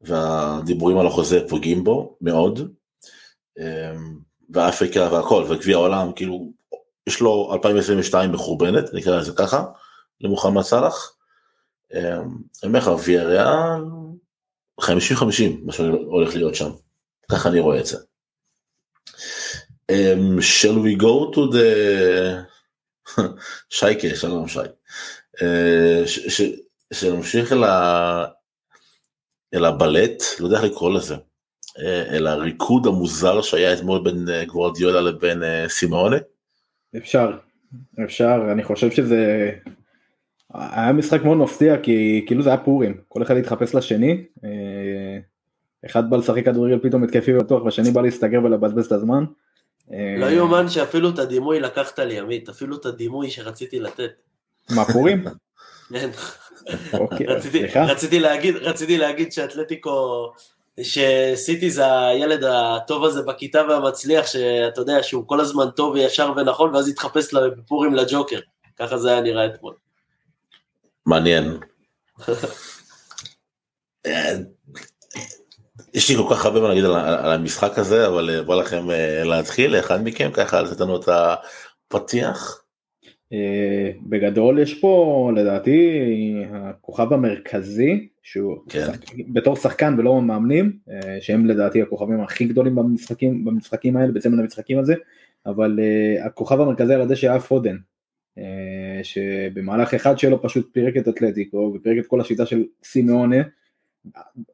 והדיבורים 0.00 0.98
על 0.98 1.06
החוזה 1.06 1.48
פוגעים 1.48 1.84
בו 1.84 2.16
מאוד, 2.20 2.74
ואפריקה 4.50 5.08
והכל, 5.12 5.44
וגביע 5.48 5.76
העולם, 5.76 6.12
כאילו 6.12 6.52
יש 7.06 7.20
לו 7.20 7.50
2022 7.52 8.32
מחורבנת, 8.32 8.94
נקרא 8.94 9.18
לזה 9.18 9.32
ככה, 9.36 9.64
למוחמד 10.20 10.62
סאלח. 10.62 11.12
אמ, 11.94 12.00
אני 12.02 12.68
אומר 12.68 12.78
לך, 12.78 12.90
ויאריאל 13.04 13.84
50-50 14.80 14.84
מה 15.64 15.72
שהולך 15.72 16.34
להיות 16.34 16.54
שם, 16.54 16.70
ככה 17.32 17.48
אני 17.48 17.60
רואה 17.60 17.80
את 17.80 17.86
זה. 17.86 17.98
Um, 19.92 20.40
shall 20.40 20.80
we 20.80 20.96
go 20.96 21.30
to 21.30 21.46
the 21.52 22.46
שייקה, 23.70 24.08
שלום 24.16 24.48
שי. 24.48 24.58
Uh, 25.36 26.08
שנמשיך 26.92 27.52
אל, 27.52 27.64
ה... 27.64 28.24
אל 29.54 29.64
הבלט, 29.64 30.22
לא 30.40 30.44
יודע 30.44 30.56
איך 30.56 30.64
לקרוא 30.64 30.94
לזה, 30.94 31.14
אה, 31.78 32.16
אל 32.16 32.26
הריקוד 32.26 32.86
המוזר 32.86 33.42
שהיה 33.42 33.72
אתמול 33.72 34.02
בין 34.04 34.28
אה, 34.28 34.44
גוורדיולה 34.44 35.00
לבין 35.00 35.42
סימאונה. 35.68 36.16
אפשר, 36.96 37.38
אפשר, 38.04 38.48
אני 38.52 38.64
חושב 38.64 38.90
שזה 38.90 39.50
היה 40.54 40.92
משחק 40.92 41.22
מאוד 41.22 41.36
מפתיע 41.36 41.78
כי 41.82 42.24
כאילו 42.26 42.42
זה 42.42 42.48
היה 42.48 42.58
פורים, 42.58 43.00
כל 43.08 43.22
אחד 43.22 43.36
התחפש 43.36 43.74
לשני, 43.74 44.24
אה, 44.44 45.18
אחד 45.86 46.10
בא 46.10 46.16
לשחק 46.16 46.44
כדורגל 46.44 46.78
פתאום 46.78 47.04
התקפי 47.04 47.34
ובטוח 47.34 47.64
והשני 47.64 47.90
בא 47.90 48.02
להסתגר 48.02 48.44
ולבזבז 48.44 48.86
את 48.86 48.92
הזמן. 48.92 49.24
אה, 49.92 50.14
לא 50.18 50.26
יאומן 50.26 50.68
שאפילו 50.68 51.10
את 51.10 51.18
הדימוי 51.18 51.60
לקחת 51.60 51.98
לי 51.98 52.18
עמית, 52.18 52.48
אפילו 52.48 52.76
את 52.76 52.86
הדימוי 52.86 53.30
שרציתי 53.30 53.80
לתת. 53.80 54.10
מה 54.70 54.84
פורים? 54.92 55.24
כן. 55.92 56.10
אוקיי, 56.92 57.26
רציתי- 57.26 57.62
להגיד 58.98 59.32
שאתלטיקו, 59.32 60.26
שסיטי 60.82 61.70
זה 61.70 61.98
הילד 62.06 62.44
הטוב 62.44 63.04
הזה 63.04 63.22
בכיתה 63.22 63.62
והמצליח, 63.68 64.26
שאתה 64.26 64.80
יודע 64.80 65.02
שהוא 65.02 65.28
כל 65.28 65.40
הזמן 65.40 65.70
טוב 65.76 65.94
וישר 65.94 66.32
ונכון, 66.36 66.74
ואז 66.74 66.88
התחפש 66.88 67.34
בפורים 67.34 67.94
לג'וקר. 67.94 68.38
ככה 68.78 68.98
זה 68.98 69.10
היה 69.10 69.20
נראה 69.20 69.46
אתמול. 69.46 69.74
מעניין. 71.06 71.58
יש 75.94 76.10
לי 76.10 76.16
כל 76.16 76.34
כך 76.34 76.44
הרבה 76.46 76.60
מה 76.60 76.68
להגיד 76.68 76.84
על 76.84 76.94
על 76.96 77.32
המשחק 77.32 77.78
הזה, 77.78 78.06
אבל 78.06 78.30
אה, 78.30 78.42
בא 78.42 78.54
לכם 78.54 78.90
אה, 78.90 79.24
להתחיל, 79.24 79.78
אחד 79.78 80.04
מכם 80.04 80.30
ככה 80.32 80.62
לתת 80.62 80.80
לנו 80.80 80.96
את 80.96 81.08
הפתיח. 81.08 82.62
אה, 83.32 83.90
בגדול 84.02 84.58
יש 84.58 84.80
פה 84.80 85.32
לדעתי 85.36 86.00
הכוכב 86.52 87.12
המרכזי 87.12 88.08
שהוא 88.22 88.56
כן. 88.68 88.86
שחק- 88.86 89.14
בתור 89.28 89.56
שחקן 89.56 89.94
ולא 89.98 90.22
מאמנים 90.22 90.78
שהם 91.20 91.46
לדעתי 91.46 91.82
הכוכבים 91.82 92.20
הכי 92.20 92.44
גדולים 92.44 92.74
במשחקים 92.74 93.44
במשחקים 93.44 93.96
האלה 93.96 94.12
בצמד 94.12 94.38
המשחקים 94.38 94.78
הזה 94.78 94.94
אבל 95.46 95.78
הכוכב 96.24 96.60
המרכזי 96.60 96.94
על 96.94 97.00
הדשא 97.00 97.30
היה 97.30 97.40
פודן 97.40 97.76
שבמהלך 99.02 99.94
אחד 99.94 100.18
שלו 100.18 100.42
פשוט 100.42 100.68
פירק 100.72 100.96
את 100.96 101.08
אתלטיקו 101.08 101.72
ופירק 101.76 101.98
את 101.98 102.06
כל 102.06 102.20
השיטה 102.20 102.46
של 102.46 102.64
סימאונה 102.84 103.36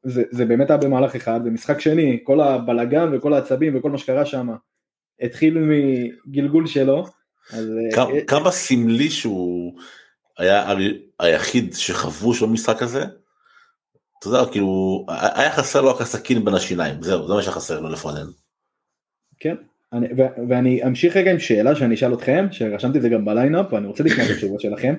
זה, 0.03 0.23
זה 0.31 0.45
באמת 0.45 0.71
היה 0.71 0.77
במהלך 0.79 1.15
אחד 1.17 1.41
ומשחק 1.45 1.81
שני 1.81 2.21
כל 2.25 2.41
הבלגן 2.41 3.11
וכל 3.13 3.35
העצבים 3.35 3.77
וכל 3.77 3.91
מה 3.91 3.99
שקרה 3.99 4.27
שם 4.27 4.49
התחיל 5.21 5.59
מגלגול 5.59 6.67
שלו 6.67 7.05
אז 7.53 7.67
אה, 7.71 7.97
כמה- 7.97 8.11
אה, 8.11 8.25
כמה 8.25 8.51
סמלי 8.51 9.11
שהוא 9.11 9.79
היה 10.39 10.75
היחיד 11.21 11.75
שחבוש 11.75 12.43
במשחק 12.43 12.83
הזה. 12.83 13.05
אתה 14.19 14.29
יודע, 14.29 14.51
כאילו, 14.53 15.07
היה 15.09 15.51
חסר 15.53 15.81
לו 15.81 15.91
רק 15.91 16.01
הסכין 16.01 16.45
בין 16.45 16.55
השיניים, 16.55 17.03
זהו, 17.03 17.29
זה 17.29 17.35
מה 17.35 17.43
שחסר 17.43 17.81
לו 17.81 17.89
לפונן. 17.89 18.27
כן, 19.41 19.55
אני, 19.93 20.07
ו- 20.17 20.49
ואני 20.49 20.85
אמשיך 20.87 21.17
רגע 21.17 21.31
עם 21.31 21.39
שאלה 21.39 21.75
שאני 21.77 21.95
אשאל 21.95 22.15
אתכם, 22.15 22.47
שרשמתי 22.51 22.99
את 22.99 23.03
זה 23.03 23.09
גם 23.09 23.25
בליינאפ, 23.25 23.73
ואני 23.73 23.87
רוצה 23.87 24.05
לשמוע 24.05 24.27
את 24.27 24.31
התשובות 24.31 24.61
שלכם. 24.61 24.95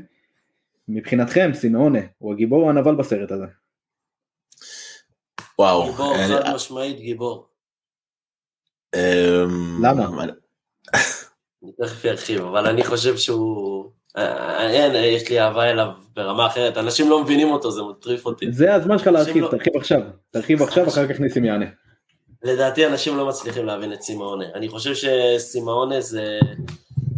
מבחינתכם, 0.87 1.51
סימאונה 1.53 1.99
הוא 2.17 2.33
הגיבור 2.33 2.63
או 2.63 2.69
הנבל 2.69 2.95
בסרט 2.95 3.31
הזה? 3.31 3.45
וואו. 5.59 5.85
גיבור, 5.91 6.15
אני- 6.15 6.27
חד 6.27 6.53
משמעית 6.55 6.99
גיבור. 6.99 7.47
אמ, 8.95 9.79
למה? 9.85 10.23
אני- 10.23 10.31
אני 11.63 11.71
תכף 11.81 12.05
ארחיב, 12.05 12.41
אבל 12.41 12.67
אני 12.67 12.83
חושב 12.83 13.17
שהוא... 13.17 13.85
אה, 14.17 14.69
אין, 14.69 14.91
יש 14.95 15.29
לי 15.29 15.39
אהבה 15.41 15.63
אליו 15.69 15.87
ברמה 16.15 16.47
אחרת, 16.47 16.77
אנשים 16.77 17.09
לא 17.09 17.23
מבינים 17.23 17.51
אותו, 17.51 17.71
זה 17.71 17.81
מטריף 17.81 18.25
אותי. 18.25 18.51
זה 18.51 18.73
הזמן 18.73 18.97
שלך 18.97 19.07
להרחיב, 19.07 19.37
לא- 19.43 19.47
תרחיב 19.51 19.75
עכשיו. 19.77 20.01
תרחיב 20.31 20.61
עכשיו, 20.61 20.87
אחר 20.87 21.07
כך 21.13 21.19
ניסים 21.19 21.45
יענה. 21.45 21.65
לדעתי 22.43 22.87
אנשים 22.87 23.17
לא 23.17 23.27
מצליחים 23.27 23.65
להבין 23.65 23.93
את 23.93 24.01
סימאונה. 24.01 24.45
אני 24.55 24.69
חושב 24.69 24.93
שסימאונה 24.95 26.01
זה, 26.01 26.39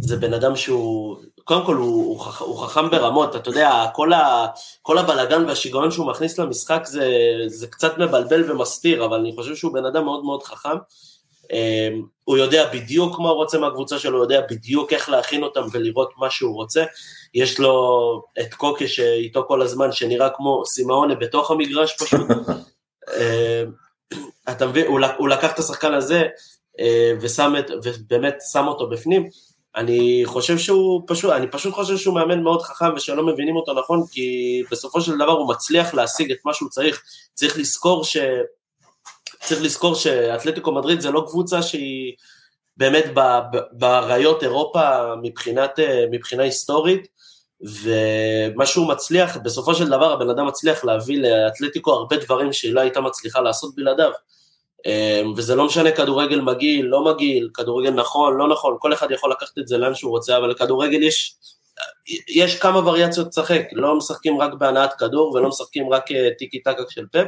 זה 0.00 0.16
בן 0.16 0.34
אדם 0.34 0.56
שהוא, 0.56 1.16
קודם 1.46 1.66
כל 1.66 1.74
הוא, 1.74 2.04
הוא, 2.06 2.20
חכ, 2.20 2.42
הוא 2.42 2.58
חכם 2.58 2.90
ברמות, 2.90 3.36
אתה 3.36 3.50
יודע, 3.50 3.86
כל, 3.94 4.12
ה, 4.12 4.46
כל 4.82 4.98
הבלגן 4.98 5.44
והשיגעון 5.44 5.90
שהוא 5.90 6.06
מכניס 6.06 6.38
למשחק 6.38 6.82
זה, 6.84 7.08
זה 7.46 7.66
קצת 7.66 7.98
מבלבל 7.98 8.50
ומסתיר, 8.50 9.04
אבל 9.04 9.18
אני 9.18 9.32
חושב 9.34 9.54
שהוא 9.54 9.72
בן 9.72 9.84
אדם 9.84 10.04
מאוד 10.04 10.24
מאוד 10.24 10.42
חכם. 10.42 10.76
אמ, 11.52 12.02
הוא 12.24 12.36
יודע 12.36 12.70
בדיוק 12.72 13.18
מה 13.18 13.28
הוא 13.28 13.36
רוצה 13.36 13.58
מהקבוצה 13.58 13.98
שלו, 13.98 14.16
הוא 14.16 14.24
יודע 14.24 14.40
בדיוק 14.50 14.92
איך 14.92 15.08
להכין 15.08 15.42
אותם 15.42 15.62
ולראות 15.72 16.12
מה 16.18 16.30
שהוא 16.30 16.54
רוצה. 16.54 16.84
יש 17.34 17.60
לו 17.60 18.22
את 18.40 18.54
קוקה 18.54 18.88
שאיתו 18.88 19.44
כל 19.48 19.62
הזמן, 19.62 19.92
שנראה 19.92 20.28
כמו 20.30 20.66
סימאונה 20.66 21.14
בתוך 21.14 21.50
המגרש 21.50 21.96
פשוט. 22.02 22.26
אמ, 23.16 23.70
אתה 24.48 24.66
מבין, 24.66 24.86
הוא, 24.86 25.00
לק- 25.00 25.16
הוא 25.18 25.28
לקח 25.28 25.52
את 25.52 25.58
השחקן 25.58 25.94
הזה 25.94 26.24
אה, 26.80 27.12
ושם 27.20 27.54
את, 27.58 27.70
ובאמת 27.84 28.34
שם 28.52 28.66
אותו 28.66 28.88
בפנים. 28.90 29.28
אני 29.76 30.22
חושב 30.24 30.58
שהוא 30.58 31.02
פשוט, 31.06 31.32
אני 31.32 31.46
פשוט 31.50 31.74
חושב 31.74 31.96
שהוא 31.96 32.14
מאמן 32.14 32.42
מאוד 32.42 32.62
חכם 32.62 32.94
ושלא 32.96 33.26
מבינים 33.26 33.56
אותו 33.56 33.74
נכון, 33.74 34.02
כי 34.10 34.62
בסופו 34.70 35.00
של 35.00 35.14
דבר 35.14 35.32
הוא 35.32 35.48
מצליח 35.48 35.94
להשיג 35.94 36.30
את 36.30 36.38
מה 36.44 36.54
שהוא 36.54 36.68
צריך. 36.68 37.02
צריך 37.34 37.58
לזכור 37.58 38.04
ש... 38.04 38.16
צריך 39.40 39.62
לזכור 39.62 39.94
שאתלטיקו 39.94 40.72
מדריד 40.72 41.00
זה 41.00 41.10
לא 41.10 41.24
קבוצה 41.28 41.62
שהיא 41.62 42.12
באמת 42.76 43.04
באריות 43.72 44.42
אירופה 44.42 45.14
מבחינת, 45.22 45.78
אה, 45.78 46.04
מבחינה 46.10 46.42
היסטורית, 46.42 47.08
ומה 47.60 48.66
שהוא 48.66 48.88
מצליח, 48.88 49.36
בסופו 49.36 49.74
של 49.74 49.88
דבר 49.88 50.12
הבן 50.12 50.30
אדם 50.30 50.46
מצליח 50.46 50.84
להביא 50.84 51.22
לאתלטיקו 51.22 51.92
הרבה 51.92 52.16
דברים 52.16 52.52
שהיא 52.52 52.74
לא 52.74 52.80
הייתה 52.80 53.00
מצליחה 53.00 53.40
לעשות 53.40 53.74
בלעדיו. 53.74 54.10
אה, 54.86 55.22
וזה 55.36 55.54
לא 55.54 55.66
משנה 55.66 55.90
כדורגל 55.90 56.40
מגעיל, 56.40 56.86
לא 56.86 57.04
מגעיל, 57.04 57.50
כדורגל 57.54 57.90
נכון, 57.90 58.36
לא 58.36 58.48
נכון, 58.48 58.76
כל 58.80 58.92
אחד 58.92 59.10
יכול 59.10 59.30
לקחת 59.30 59.58
את 59.58 59.68
זה 59.68 59.78
לאן 59.78 59.94
שהוא 59.94 60.10
רוצה, 60.10 60.36
אבל 60.36 60.50
לכדורגל 60.50 61.02
יש, 61.02 61.36
יש 62.28 62.58
כמה 62.58 62.78
וריאציות 62.78 63.28
לשחק, 63.28 63.62
לא 63.72 63.96
משחקים 63.96 64.40
רק 64.40 64.54
בהנעת 64.54 64.94
כדור 64.98 65.34
ולא 65.34 65.48
משחקים 65.48 65.92
רק 65.92 66.12
אה, 66.12 66.28
טיקי 66.38 66.62
טקה 66.62 66.82
של 66.88 67.06
פאפ, 67.12 67.26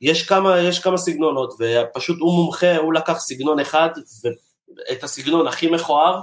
יש 0.00 0.26
כמה, 0.26 0.60
יש 0.60 0.78
כמה 0.78 0.96
סגנונות, 0.98 1.54
ופשוט 1.60 2.18
הוא 2.20 2.34
מומחה, 2.34 2.76
הוא 2.76 2.94
לקח 2.94 3.18
סגנון 3.18 3.60
אחד, 3.60 3.88
ואת 4.24 5.04
הסגנון 5.04 5.46
הכי 5.46 5.70
מכוער, 5.70 6.20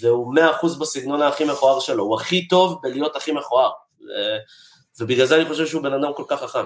והוא 0.00 0.34
מאה 0.34 0.50
אחוז 0.50 0.78
בסגנון 0.78 1.22
הכי 1.22 1.44
מכוער 1.44 1.80
שלו, 1.80 2.04
הוא 2.04 2.14
הכי 2.14 2.48
טוב 2.48 2.78
בלהיות 2.82 3.16
הכי 3.16 3.32
מכוער, 3.32 3.70
ו- 4.00 4.38
ובגלל 5.00 5.26
זה 5.26 5.36
אני 5.36 5.44
חושב 5.44 5.66
שהוא 5.66 5.82
בן 5.82 5.92
אדם 5.92 6.12
כל 6.16 6.24
כך 6.28 6.40
חכם. 6.40 6.64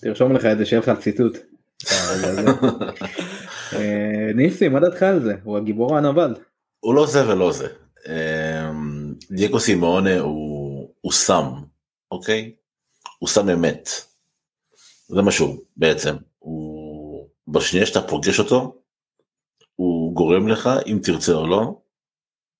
תרשום 0.00 0.32
לך 0.32 0.44
את 0.44 0.58
זה, 0.58 0.66
שיהיה 0.66 0.82
לך 0.82 0.90
ציטוט. 1.00 1.51
אה, 3.72 4.30
ניסים, 4.34 4.72
מה 4.72 4.80
דעתך 4.80 5.02
על 5.02 5.22
זה? 5.22 5.34
הוא 5.44 5.56
הגיבור 5.56 5.96
הנבל? 5.96 6.34
הוא 6.80 6.94
לא 6.94 7.06
זה 7.06 7.28
ולא 7.28 7.52
זה. 7.52 7.68
אמ, 8.08 9.14
דייגו 9.30 9.60
סימאונה 9.60 10.18
הוא, 10.20 11.12
סם, 11.12 11.44
אוקיי? 12.10 12.54
הוא 13.18 13.28
סם 13.28 13.48
אמת. 13.48 13.88
זה 15.08 15.22
מה 15.22 15.32
שהוא 15.32 15.56
בעצם. 15.76 16.16
הוא, 16.38 17.28
בשנייה 17.48 17.86
שאתה 17.86 18.02
פוגש 18.02 18.38
אותו, 18.38 18.82
הוא 19.76 20.14
גורם 20.14 20.48
לך, 20.48 20.70
אם 20.86 20.98
תרצה 21.02 21.32
או 21.32 21.46
לא, 21.46 21.80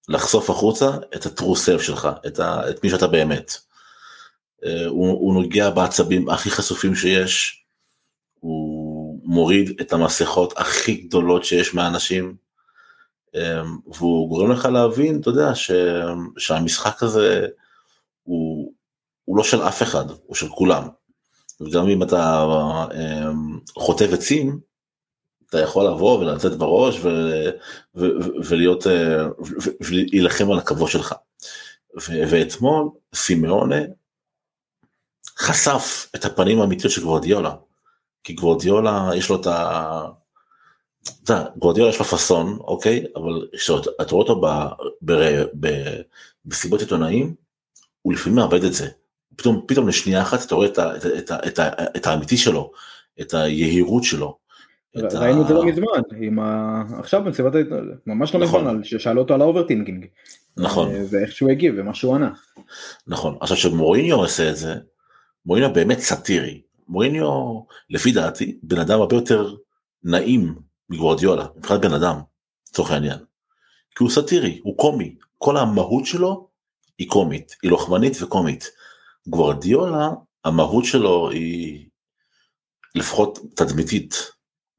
לחשוף 0.08 0.50
החוצה 0.50 0.90
את 1.16 1.26
ה-true 1.26 1.56
self 1.66 1.82
שלך, 1.82 2.08
את, 2.26 2.38
ה, 2.38 2.70
את 2.70 2.84
מי 2.84 2.90
שאתה 2.90 3.06
באמת. 3.06 3.52
אה, 4.64 4.86
הוא, 4.86 5.08
הוא 5.08 5.34
נוגע 5.34 5.70
בעצבים 5.70 6.28
הכי 6.28 6.50
חשופים 6.50 6.94
שיש, 6.94 7.61
מוריד 9.32 9.80
את 9.80 9.92
המסכות 9.92 10.54
הכי 10.56 10.94
גדולות 10.94 11.44
שיש 11.44 11.74
מהאנשים, 11.74 12.36
אמ, 13.34 13.78
והוא 13.86 14.28
גורם 14.28 14.52
לך 14.52 14.64
להבין, 14.64 15.20
אתה 15.20 15.30
יודע, 15.30 15.54
ש, 15.54 15.70
שהמשחק 16.38 17.02
הזה 17.02 17.46
הוא, 18.22 18.72
הוא 19.24 19.36
לא 19.36 19.44
של 19.44 19.62
אף 19.62 19.82
אחד, 19.82 20.04
הוא 20.26 20.36
של 20.36 20.48
כולם. 20.48 20.88
וגם 21.60 21.88
אם 21.88 22.02
אתה 22.02 22.46
אמ, 22.94 23.58
חוטב 23.74 24.14
עצים, 24.14 24.60
אתה 25.48 25.60
יכול 25.60 25.86
לבוא 25.86 26.18
ולצאת 26.18 26.56
בראש 26.58 27.00
ו, 27.02 27.08
ו, 27.94 28.06
ולהיות, 28.44 28.86
אה, 28.86 29.26
ולהילחם 29.80 30.50
על 30.50 30.58
הכבוד 30.58 30.88
שלך. 30.88 31.14
ו, 32.00 32.12
ואתמול 32.30 32.88
סימאונה 33.14 33.80
חשף 35.38 36.10
את 36.14 36.24
הפנים 36.24 36.60
האמיתיות 36.60 36.92
של 36.92 37.02
גוורדיולה. 37.02 37.54
כי 38.24 38.32
גוורדיולה 38.32 39.10
יש 39.16 39.30
לו 39.30 39.40
את 39.40 39.46
ה... 39.46 40.04
אתה 41.24 41.32
יודע, 41.32 41.48
גוורדיולה 41.56 41.90
יש 41.90 41.98
לו 41.98 42.04
פאסון, 42.04 42.58
אוקיי? 42.60 43.04
אבל 43.16 43.48
כשאתה 43.54 43.90
רואה 44.10 44.28
אותו 44.28 44.40
ב, 44.40 44.46
ב, 45.02 45.42
ב, 45.60 45.68
בסיבות 46.46 46.80
עיתונאים, 46.80 47.34
הוא 48.02 48.12
לפעמים 48.12 48.36
מאבד 48.36 48.64
את 48.64 48.72
זה. 48.72 48.88
פתאום, 49.36 49.64
פתאום 49.68 49.88
לשנייה 49.88 50.22
אחת 50.22 50.46
אתה 50.46 50.54
רואה 50.54 50.66
את, 50.66 50.78
ה, 50.78 50.96
את, 50.96 51.04
ה- 51.04 51.16
את, 51.18 51.30
ה- 51.30 51.46
את, 51.46 51.58
ה- 51.58 51.84
את 51.96 52.06
האמיתי 52.06 52.36
שלו, 52.36 52.72
את 53.20 53.34
היהירות 53.34 54.04
שלו. 54.04 54.36
את 54.98 55.14
ה- 55.14 55.18
ראינו 55.18 55.42
את 55.42 55.48
זה 55.48 55.54
לא 55.54 55.64
מזמן, 55.64 55.86
עם 56.20 56.38
ה... 56.38 56.82
עכשיו 56.98 57.24
במסיבת 57.24 57.54
העיתונאים, 57.54 57.96
ממש 58.06 58.34
לא 58.34 58.40
נכון. 58.40 58.64
מזמן, 58.66 58.84
ששאלו 58.84 59.20
אותו 59.22 59.34
על 59.34 59.40
ה 59.40 59.45
overthinking. 59.45 60.06
נכון, 60.56 60.90
אה, 60.94 61.02
ואיך 61.10 61.32
שהוא 61.32 61.50
הגיב 61.50 61.74
ומה 61.78 61.94
שהוא 61.94 62.14
ענה. 62.14 62.30
נכון. 63.06 63.36
עכשיו 63.40 63.56
כשמוריניו 63.56 64.16
עושה 64.16 64.50
את 64.50 64.56
זה, 64.56 64.74
מוריניו 65.46 65.72
באמת 65.72 65.98
סאטירי. 65.98 66.60
מוריניו, 66.88 67.60
לפי 67.90 68.12
דעתי, 68.12 68.58
בן 68.62 68.78
אדם 68.78 69.00
הרבה 69.00 69.16
יותר 69.16 69.54
נעים 70.02 70.54
מגוורדיולה, 70.88 71.46
מבחינת 71.56 71.80
בן 71.80 71.94
אדם, 71.94 72.20
לצורך 72.68 72.90
העניין. 72.90 73.18
כי 73.96 74.04
הוא 74.04 74.10
סאטירי, 74.10 74.60
הוא 74.62 74.78
קומי. 74.78 75.16
כל 75.38 75.56
המהות 75.56 76.06
שלו 76.06 76.48
היא 76.98 77.08
קומית, 77.08 77.56
היא 77.62 77.70
לוחמנית 77.70 78.22
וקומית. 78.22 78.70
גוורדיולה, 79.26 80.08
המהות 80.44 80.84
שלו 80.84 81.30
היא 81.30 81.88
לפחות 82.94 83.38
תדמיתית, 83.54 84.14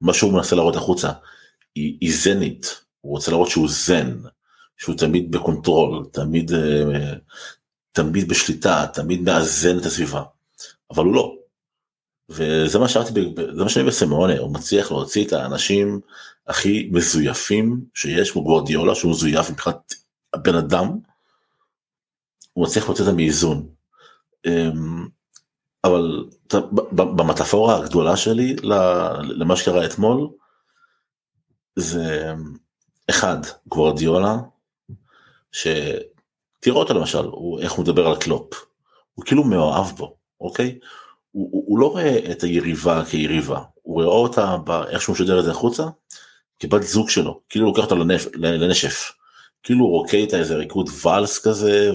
מה 0.01 0.14
שהוא 0.14 0.34
מנסה 0.34 0.56
להראות 0.56 0.76
החוצה, 0.76 1.12
היא, 1.76 1.97
היא 2.01 2.14
זנית, 2.16 2.82
הוא 3.01 3.12
רוצה 3.12 3.32
להראות 3.32 3.49
שהוא 3.49 3.70
זן, 3.70 4.18
שהוא 4.78 4.95
תמיד 4.97 5.32
ב 5.32 5.40
control, 5.40 6.06
תמיד, 6.12 6.51
אה, 6.54 7.14
תמיד 7.91 8.30
בשליטה, 8.30 8.86
תמיד 8.93 9.22
מאזן 9.22 9.78
את 9.78 9.86
הסביבה, 9.86 10.24
אבל 10.91 11.06
הוא 11.06 11.16
לא. 11.16 11.36
וזה 12.30 12.80
מה 12.80 12.88
שאמרתי, 12.88 13.11
זה 13.55 13.63
מה 13.63 13.69
שאני 13.69 13.86
בסמואנה, 13.86 14.39
הוא 14.39 14.53
מצליח 14.53 14.91
להוציא 14.91 15.26
את 15.26 15.34
האנשים 15.34 15.99
הכי 16.47 16.89
מזויפים 16.91 17.82
שיש, 17.93 18.32
כמו 18.32 18.43
גוורדיולה, 18.43 18.95
שהוא 18.95 19.11
מזויף 19.11 19.49
מבחינת 19.49 19.93
הבן 20.34 20.55
אדם, 20.55 20.97
הוא 22.53 22.65
מצליח 22.65 22.86
להוציא 22.86 23.05
אותם 23.05 23.15
מאיזון. 23.15 23.67
אמ, 24.45 25.07
אבל 25.84 26.26
במטאפורה 26.93 27.78
הגדולה 27.78 28.17
שלי 28.17 28.55
למה 29.24 29.55
שקרה 29.55 29.86
אתמול, 29.86 30.30
זה 31.76 32.34
אחד, 33.09 33.38
גוורדיולה, 33.67 34.38
שתראו 35.51 36.80
אותו 36.80 36.93
למשל, 36.93 37.26
הוא, 37.26 37.59
איך 37.59 37.71
הוא 37.71 37.84
מדבר 37.84 38.07
על 38.07 38.15
קלופ, 38.15 38.53
הוא 39.13 39.26
כאילו 39.26 39.43
מאוהב 39.43 39.86
בו, 39.86 40.15
אוקיי? 40.41 40.80
הוא, 41.34 41.50
הוא, 41.52 41.64
הוא 41.68 41.80
לא 41.80 41.92
רואה 41.92 42.32
את 42.32 42.44
היריבה 42.44 43.06
כיריבה, 43.06 43.62
הוא 43.82 43.96
רואה 43.96 44.06
אותה 44.06 44.58
באיך 44.58 45.02
שהוא 45.02 45.14
משדר 45.14 45.40
את 45.40 45.46
זה 45.46 45.52
החוצה, 45.52 45.84
כבת 46.60 46.84
זוג 46.84 47.10
שלו, 47.10 47.42
כאילו 47.50 47.66
הוא 47.66 47.72
לוקח 47.76 47.84
אותה 47.84 47.96
לנפ, 47.96 48.28
לנשף, 48.36 49.12
כאילו 49.64 49.86
הוא 49.86 49.92
רוקד 49.92 50.18
איתה 50.18 50.38
איזה 50.38 50.56
ריקוד 50.56 50.90
ואלס 51.04 51.48
כזה, 51.48 51.92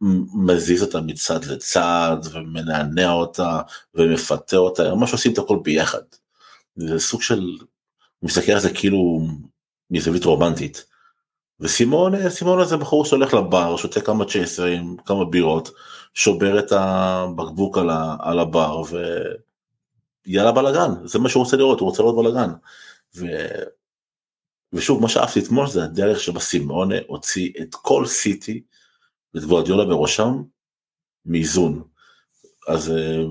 ומזיז 0.00 0.82
אותה 0.82 1.00
מצד 1.00 1.44
לצד, 1.44 2.16
ומנענע 2.32 3.12
אותה, 3.12 3.60
ומפתה 3.94 4.56
אותה, 4.56 4.94
ממש 4.94 5.12
עושים 5.12 5.32
את 5.32 5.38
הכל 5.38 5.58
ביחד. 5.62 6.02
זה 6.76 6.98
סוג 6.98 7.22
של, 7.22 7.40
הוא 8.18 8.28
מסתכל 8.28 8.52
על 8.52 8.60
זה 8.60 8.70
כאילו 8.74 9.26
מזווית 9.90 10.24
רומנטית. 10.24 10.84
וסימון, 11.60 12.30
סימון 12.30 12.64
זה 12.64 12.76
בחור 12.76 13.04
שהולך 13.04 13.34
לבר, 13.34 13.76
שותה 13.76 14.00
כמה 14.00 14.24
צ'ייסרים, 14.24 14.96
כמה 15.06 15.24
בירות, 15.24 15.70
שובר 16.14 16.58
את 16.58 16.72
הבקבוק 16.72 17.78
על, 17.78 17.90
ה, 17.90 18.16
על 18.20 18.38
הבר, 18.38 18.82
ויאללה 20.26 20.52
בלאגן, 20.52 20.90
זה 21.04 21.18
מה 21.18 21.28
שהוא 21.28 21.44
רוצה 21.44 21.56
לראות, 21.56 21.80
הוא 21.80 21.88
רוצה 21.88 22.02
לראות 22.02 22.16
בלאגן. 22.16 22.50
ו... 23.16 23.26
ושוב, 24.72 25.02
מה 25.02 25.08
שאהבתי 25.08 25.40
אתמול 25.40 25.66
זה 25.66 25.84
הדרך 25.84 26.20
שבה 26.20 26.40
הוציא 27.06 27.52
את 27.60 27.74
כל 27.74 28.06
סיטי, 28.06 28.62
ואת 29.34 29.44
גוורדיולה 29.44 29.84
בראשם, 29.84 30.42
מאיזון. 31.26 31.82
אז 32.68 32.90
אה, 32.90 33.22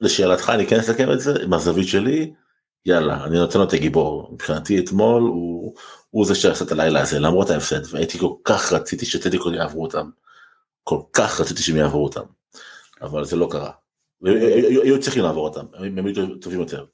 לשאלתך, 0.00 0.50
אני 0.54 0.66
כן 0.66 0.78
אסכם 0.78 1.12
את 1.12 1.20
זה, 1.20 1.46
מהזווית 1.46 1.88
שלי, 1.88 2.32
יאללה, 2.86 3.24
אני 3.24 3.38
נותן 3.38 3.58
לו 3.58 3.64
את 3.64 3.72
הגיבור. 3.72 4.30
מבחינתי 4.32 4.78
אתמול 4.78 5.22
הוא, 5.22 5.74
הוא 6.10 6.26
זה 6.26 6.34
שעשה 6.34 6.64
את 6.64 6.72
הלילה 6.72 7.00
הזה, 7.00 7.18
למרות 7.20 7.50
ההפסד, 7.50 7.94
והייתי 7.94 8.18
כל 8.18 8.32
כך 8.44 8.72
רציתי 8.72 9.06
שטדיקות 9.06 9.54
יעברו 9.54 9.82
אותם. 9.82 10.10
כל 10.88 11.00
כך 11.12 11.40
רציתי 11.40 11.62
שהם 11.62 11.76
יעברו 11.76 12.04
אותם. 12.04 12.22
אבל 13.02 13.24
זה 13.24 13.36
לא 13.36 13.48
קרה. 13.50 13.70
היו 14.84 15.00
צריכים 15.00 15.22
לעבור 15.22 15.44
אותם, 15.48 15.66
הם 15.74 16.06
היו 16.06 16.36
טובים 16.36 16.60
יותר. 16.60 16.84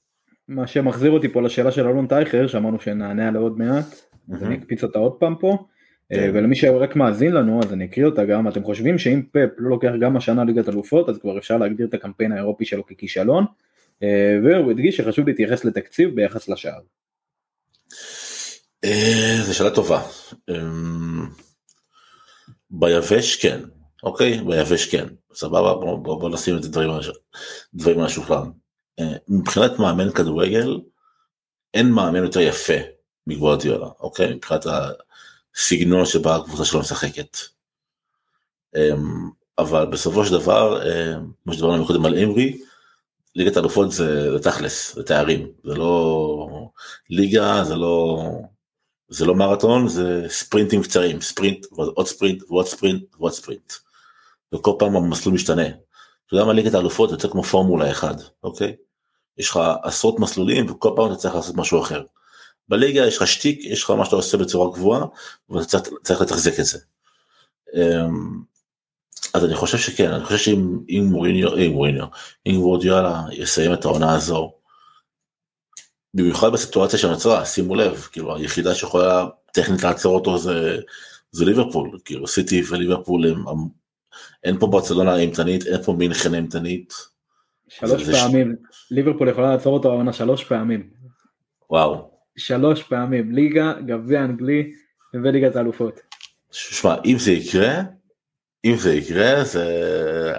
מה 0.48 0.66
שמחזיר 0.66 1.10
אותי 1.10 1.28
פה 1.28 1.42
לשאלה 1.42 1.72
של 1.72 1.86
אלון 1.86 2.06
טייכר, 2.06 2.46
שאמרנו 2.46 2.80
שנענה 2.80 3.28
עליה 3.28 3.40
עוד 3.40 3.58
מעט, 3.58 3.84
אז 4.32 4.42
אני 4.42 4.54
אקפיץ 4.56 4.82
אותה 4.82 4.98
עוד 4.98 5.12
פעם 5.12 5.34
פה. 5.40 5.66
אה, 6.12 6.16
כן. 6.16 6.30
ולמי 6.34 6.56
שרק 6.56 6.96
מאזין 6.96 7.32
לנו 7.32 7.60
אז 7.64 7.72
אני 7.72 7.84
אקריא 7.84 8.06
אותה 8.06 8.24
גם 8.24 8.48
אתם 8.48 8.64
חושבים 8.64 8.98
שאם 8.98 9.22
פפ 9.32 9.50
לא 9.58 9.70
לוקח 9.70 9.92
גם 10.00 10.16
השנה 10.16 10.44
ליגת 10.44 10.68
אלופות 10.68 11.08
אז 11.08 11.18
כבר 11.18 11.38
אפשר 11.38 11.56
להגדיר 11.56 11.86
את 11.86 11.94
הקמפיין 11.94 12.32
האירופי 12.32 12.64
שלו 12.64 12.86
ככישלון 12.86 13.44
אה, 14.02 14.38
והוא 14.44 14.70
הדגיש 14.70 14.96
שחשוב 14.96 15.28
להתייחס 15.28 15.64
לתקציב 15.64 16.14
ביחס 16.14 16.48
לשער. 16.48 16.80
אה, 18.84 19.36
זו 19.42 19.54
שאלה 19.54 19.70
טובה. 19.70 20.02
ביבש 22.70 23.36
כן, 23.36 23.60
אוקיי? 24.04 24.40
ביבש 24.40 24.86
כן. 24.86 25.06
סבבה, 25.34 25.74
בוא, 25.74 25.98
בוא, 25.98 26.20
בוא 26.20 26.30
נשים 26.30 26.58
את 26.58 26.64
הדברים 26.64 26.90
על 26.90 28.04
השולחן. 28.06 28.50
מבחינת 29.28 29.78
מאמן 29.78 30.10
כדורגל, 30.10 30.80
אין 31.74 31.90
מאמן 31.90 32.24
יותר 32.24 32.40
יפה 32.40 32.74
מגוורדיולה, 33.26 33.88
אוקיי? 34.00 34.34
מבחינת 34.34 34.66
הסגנון 34.66 36.06
שבה 36.06 36.36
הקבוצה 36.36 36.64
שלו 36.64 36.80
משחקת. 36.80 37.36
אבל 39.58 39.86
בסופו 39.86 40.24
של 40.24 40.32
דבר, 40.32 40.82
כמו 41.44 41.52
שדיברנו 41.52 41.86
קודם 41.86 42.06
על 42.06 42.18
אמרי, 42.18 42.58
ליגת 43.36 43.56
אלופות 43.56 43.92
זה, 43.92 44.32
זה 44.32 44.42
תכלס, 44.42 44.94
זה 44.94 45.02
תארים, 45.02 45.48
זה 45.64 45.74
לא 45.74 46.70
ליגה, 47.10 47.64
זה 47.64 47.74
לא, 47.76 48.22
זה 49.08 49.24
לא 49.24 49.34
מרתון, 49.34 49.88
זה 49.88 50.26
ספרינטים 50.28 50.82
קצרים, 50.82 51.20
ספרינט 51.20 51.66
ועוד 51.72 52.06
ספרינט 52.06 52.42
ועוד 52.42 52.66
ספרינט 52.66 53.02
ועוד 53.18 53.32
ספרינט. 53.32 53.72
וכל 54.54 54.72
פעם 54.78 54.96
המסלול 54.96 55.34
משתנה. 55.34 55.66
אתה 55.66 56.34
יודע 56.34 56.44
מה 56.44 56.52
ליגת 56.52 56.74
האלופות 56.74 57.08
זה 57.10 57.14
יותר 57.14 57.30
כמו 57.30 57.42
פורמולה 57.42 57.90
1, 57.90 58.16
אוקיי? 58.42 58.76
יש 59.38 59.50
לך 59.50 59.60
עשרות 59.82 60.18
מסלולים 60.18 60.70
וכל 60.70 60.92
פעם 60.96 61.06
אתה 61.06 61.16
צריך 61.16 61.34
לעשות 61.34 61.56
משהו 61.56 61.82
אחר. 61.82 62.02
בליגה 62.68 63.06
יש 63.06 63.16
לך 63.16 63.26
שטיק, 63.26 63.64
יש 63.64 63.84
לך 63.84 63.90
מה 63.90 64.04
שאתה 64.04 64.16
עושה 64.16 64.36
בצורה 64.36 64.72
גבוהה 64.72 65.06
ואתה 65.48 65.66
צריך, 65.66 65.94
צריך 66.02 66.20
לתחזק 66.20 66.60
את 66.60 66.64
זה. 66.64 66.78
אמ, 67.74 68.42
אז 69.34 69.44
אני 69.44 69.54
חושב 69.54 69.78
שכן, 69.78 70.10
אני 70.10 70.24
חושב 70.24 70.38
שאם 70.38 71.04
מוריניו, 71.10 71.56
אם 71.56 71.70
מוריניו, 71.72 72.06
אם 72.46 72.56
וורדיאלה 72.62 73.22
יסיים 73.32 73.72
את 73.72 73.84
העונה 73.84 74.14
הזו, 74.14 74.52
במיוחד 76.14 76.52
בסיטואציה 76.52 76.98
שנוצרה, 76.98 77.46
שימו 77.46 77.74
לב, 77.74 78.08
כאילו 78.12 78.36
היחידה 78.36 78.74
שיכולה 78.74 79.26
טכנית 79.52 79.82
לעצור 79.82 80.14
אותו 80.14 80.38
זה, 80.38 80.78
זה 81.30 81.44
ליברפול, 81.44 81.98
כאילו 82.04 82.26
סיטי 82.26 82.62
וליברפול 82.68 83.26
הם, 83.26 83.44
אין 84.44 84.58
פה 84.58 84.66
ברצלונה 84.66 85.16
אימתנית, 85.16 85.66
אין 85.66 85.82
פה 85.82 85.92
מינכן 85.92 86.34
אימתנית. 86.34 86.92
שלוש 87.68 88.10
פעמים, 88.10 88.56
ש... 88.70 88.92
ליברפול 88.92 89.28
יכולה 89.28 89.50
לעצור 89.50 89.74
אותו 89.74 89.90
העונה 89.90 90.12
שלוש 90.12 90.44
פעמים. 90.44 90.90
וואו. 91.70 92.10
שלוש 92.36 92.82
פעמים, 92.82 93.32
ליגה, 93.32 93.72
גביע 93.86 94.24
אנגלי 94.24 94.70
וליגת 95.14 95.56
האלופות. 95.56 96.00
שמע, 96.50 96.94
אם 97.04 97.18
זה 97.18 97.32
יקרה, 97.32 97.80
אם 98.64 98.76
זה 98.76 98.94
יקרה, 98.94 99.44
זה, 99.44 99.64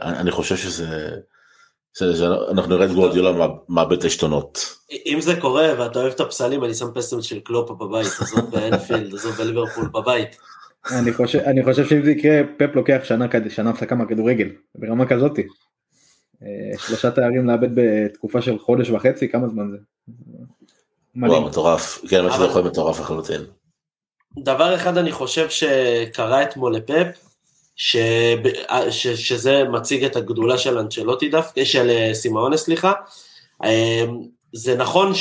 אני 0.01 0.31
חושב 0.31 0.55
שזה, 0.57 2.27
אנחנו 2.51 2.75
נראה 2.75 2.85
את 2.85 2.91
גורדיולה 2.91 3.47
מאבד 3.69 3.97
את 3.97 4.03
העשתונות. 4.03 4.75
אם 5.05 5.21
זה 5.21 5.41
קורה 5.41 5.73
ואתה 5.79 5.99
אוהב 5.99 6.13
את 6.13 6.19
הפסלים, 6.19 6.63
אני 6.63 6.73
שם 6.73 6.87
פסטים 6.93 7.21
של 7.21 7.39
קלופה 7.39 7.73
בבית, 7.73 8.11
עזוב 8.21 8.51
באנפילד, 8.51 9.13
עזוב 9.13 9.35
בליברפול 9.35 9.87
בבית. 9.87 10.37
אני 10.91 11.13
חושב, 11.13 11.39
אני 11.39 11.63
חושב 11.63 11.85
שאם 11.85 12.03
זה 12.03 12.11
יקרה, 12.11 12.41
פפ 12.57 12.75
לוקח 12.75 12.99
שנה, 13.03 13.25
שנה 13.49 13.69
הפסקה 13.69 13.95
מהכדורגל, 13.95 14.47
ברמה 14.75 15.05
כזאתי. 15.05 15.47
אה, 16.43 16.77
שלושה 16.77 17.11
תארים 17.11 17.47
לאבד 17.47 17.69
בתקופה 17.73 18.41
של 18.41 18.59
חודש 18.59 18.89
וחצי, 18.89 19.29
כמה 19.29 19.47
זמן 19.47 19.71
זה? 19.71 19.77
וואו, 21.15 21.41
מטורף, 21.41 22.01
כן, 22.09 22.23
מה 22.23 22.33
שזה 22.33 22.45
יכול 22.45 22.61
להיות 22.61 22.71
מטורף 22.71 22.99
לחלוטין. 22.99 23.41
דבר 24.39 24.75
אחד 24.75 24.97
אני 24.97 25.11
חושב 25.11 25.49
שקרה 25.49 26.43
אתמול 26.43 26.75
לפפ, 26.75 27.07
ש... 27.75 27.97
ש... 28.89 29.07
שזה 29.07 29.63
מציג 29.63 30.03
את 30.03 30.15
הגדולה 30.15 30.57
של 30.57 30.77
אנצ'לוטי 30.77 31.29
דווקא, 31.29 31.65
של 31.65 31.89
אה, 31.89 32.13
סימאונה 32.13 32.57
סליחה. 32.57 32.93
אה, 33.63 34.03
זה 34.53 34.77
נכון 34.77 35.11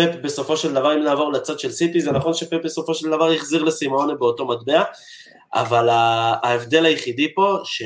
שפפ 0.00 0.16
בסופו 0.22 0.56
של 0.56 0.74
דבר, 0.74 0.94
אם 0.94 1.02
נעבור 1.02 1.32
לצד 1.32 1.58
של 1.58 1.70
סיטי, 1.72 2.00
זה 2.00 2.12
נכון 2.12 2.34
שפפ 2.34 2.64
בסופו 2.64 2.94
של 2.94 3.10
דבר 3.10 3.32
החזיר 3.32 3.62
לסימאונה 3.62 4.14
באותו 4.14 4.46
מטבע, 4.46 4.82
אבל 5.54 5.88
ההבדל 6.42 6.84
היחידי 6.84 7.34
פה, 7.34 7.58
ש... 7.64 7.82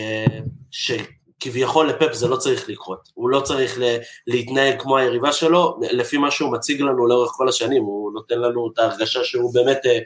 ש... 0.71 0.93
כביכול 1.41 1.89
לפפ 1.89 2.13
זה 2.13 2.29
לא 2.29 2.37
צריך 2.37 2.69
לקרות, 2.69 3.09
הוא 3.15 3.31
לא 3.31 3.41
צריך 3.41 3.79
להתנהג 4.27 4.81
כמו 4.81 4.97
היריבה 4.97 5.33
שלו, 5.33 5.79
לפי 5.81 6.17
מה 6.17 6.31
שהוא 6.31 6.53
מציג 6.53 6.81
לנו 6.81 7.07
לאורך 7.07 7.31
כל 7.31 7.49
השנים, 7.49 7.83
הוא 7.83 8.13
נותן 8.13 8.39
לנו 8.39 8.71
את 8.73 8.79
ההרגשה 8.79 9.25
שהוא 9.25 9.55
באמת 9.55 9.79
אה, 9.87 9.99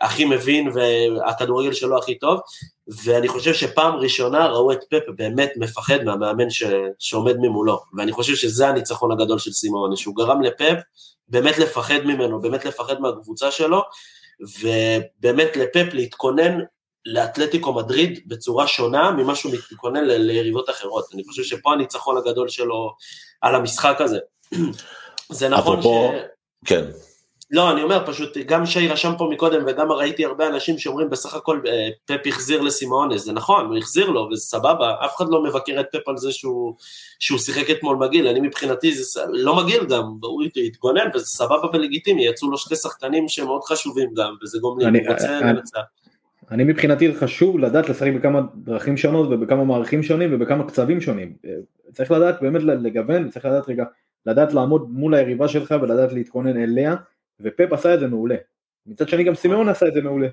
הכי 0.00 0.24
מבין 0.24 0.70
והכדורגל 0.74 1.72
שלו 1.72 1.98
הכי 1.98 2.18
טוב, 2.18 2.40
ואני 3.04 3.28
חושב 3.28 3.54
שפעם 3.54 3.96
ראשונה 3.96 4.46
ראו 4.46 4.72
את 4.72 4.84
פפ 4.90 5.02
באמת 5.16 5.52
מפחד 5.56 6.04
מהמאמן 6.04 6.50
ש, 6.50 6.62
שעומד 6.98 7.36
ממולו, 7.36 7.80
ואני 7.96 8.12
חושב 8.12 8.34
שזה 8.34 8.68
הניצחון 8.68 9.12
הגדול 9.12 9.38
של 9.38 9.52
סימון, 9.52 9.96
שהוא 9.96 10.16
גרם 10.16 10.42
לפפ 10.42 10.78
באמת 11.30 11.58
לפחד 11.58 12.04
ממנו, 12.04 12.40
באמת 12.40 12.64
לפחד 12.64 13.00
מהקבוצה 13.00 13.50
שלו, 13.50 13.82
ובאמת 14.60 15.56
לפפ 15.56 15.86
להתכונן 15.92 16.58
לאתלטיקו 17.06 17.72
מדריד 17.72 18.20
בצורה 18.26 18.66
שונה 18.66 19.10
ממה 19.10 19.34
שהוא 19.34 19.52
מתכונן 19.72 20.04
ליריבות 20.04 20.70
אחרות. 20.70 21.04
אני 21.14 21.24
חושב 21.24 21.42
שפה 21.42 21.72
הניצחון 21.72 22.16
הגדול 22.16 22.48
שלו 22.48 22.94
על 23.40 23.54
המשחק 23.54 23.96
הזה. 24.00 24.18
זה 25.30 25.48
נכון 25.48 25.82
ש... 25.82 25.86
כן. 26.64 26.84
לא, 27.52 27.72
אני 27.72 27.82
אומר 27.82 28.06
פשוט, 28.06 28.38
גם 28.38 28.66
שי 28.66 28.88
רשם 28.88 29.12
פה 29.18 29.28
מקודם 29.32 29.62
וגם 29.66 29.92
ראיתי 29.92 30.24
הרבה 30.24 30.48
אנשים 30.48 30.78
שאומרים 30.78 31.10
בסך 31.10 31.34
הכל 31.34 31.60
אה, 31.66 31.88
פפ 32.04 32.26
החזיר 32.26 32.60
לסימאונס, 32.60 33.24
זה 33.24 33.32
נכון, 33.32 33.66
הוא 33.66 33.76
החזיר 33.76 34.10
לו 34.10 34.28
וזה 34.32 34.42
סבבה, 34.42 34.94
אף 35.04 35.16
אחד 35.16 35.24
לא 35.28 35.42
מבקר 35.42 35.80
את 35.80 35.86
פפ 35.92 36.08
על 36.08 36.16
זה 36.16 36.32
שהוא, 36.32 36.74
שהוא 37.18 37.38
שיחק 37.38 37.70
אתמול 37.70 37.96
מגעיל, 37.96 38.26
אני 38.28 38.40
מבחינתי 38.40 38.92
זה 38.92 39.20
לא 39.28 39.56
מגעיל 39.56 39.84
גם, 39.86 40.02
הוא 40.22 40.42
התגונן 40.66 41.08
וזה 41.14 41.26
סבבה 41.26 41.68
ולגיטימי, 41.72 42.26
יצאו 42.26 42.50
לו 42.50 42.58
שתי 42.58 42.76
שחקנים 42.76 43.28
שהם 43.28 43.46
מאוד 43.46 43.64
חשובים 43.64 44.08
גם, 44.16 44.34
וזה 44.42 44.58
גומלין, 44.58 44.96
הוא 44.96 45.12
רוצה 45.12 45.40
לנצח. 45.40 45.80
אני 46.50 46.64
מבחינתי 46.64 47.14
חשוב 47.14 47.58
לדעת 47.58 47.88
לשחק 47.88 48.10
בכמה 48.16 48.40
דרכים 48.54 48.96
שונות 48.96 49.28
ובכמה 49.30 49.64
מערכים 49.64 50.02
שונים 50.02 50.34
ובכמה 50.34 50.68
קצבים 50.68 51.00
שונים. 51.00 51.32
צריך 51.92 52.10
לדעת 52.10 52.42
באמת 52.42 52.62
לגוון, 52.62 53.28
צריך 53.28 53.44
לדעת 53.44 53.68
רגע, 53.68 53.84
לדעת 54.26 54.54
לעמוד 54.54 54.90
מול 54.90 55.14
היריבה 55.14 55.48
שלך 55.48 55.74
ולדעת 55.82 56.12
להתכונן 56.12 56.62
אליה, 56.62 56.94
ופפ 57.42 57.72
עשה 57.72 57.94
את 57.94 58.00
זה 58.00 58.06
מעולה. 58.06 58.36
מצד 58.86 59.08
שני 59.08 59.24
גם 59.24 59.34
סימאון 59.34 59.68
עשה 59.68 59.86
את 59.86 59.94
זה 59.94 60.00
מעולה. 60.00 60.28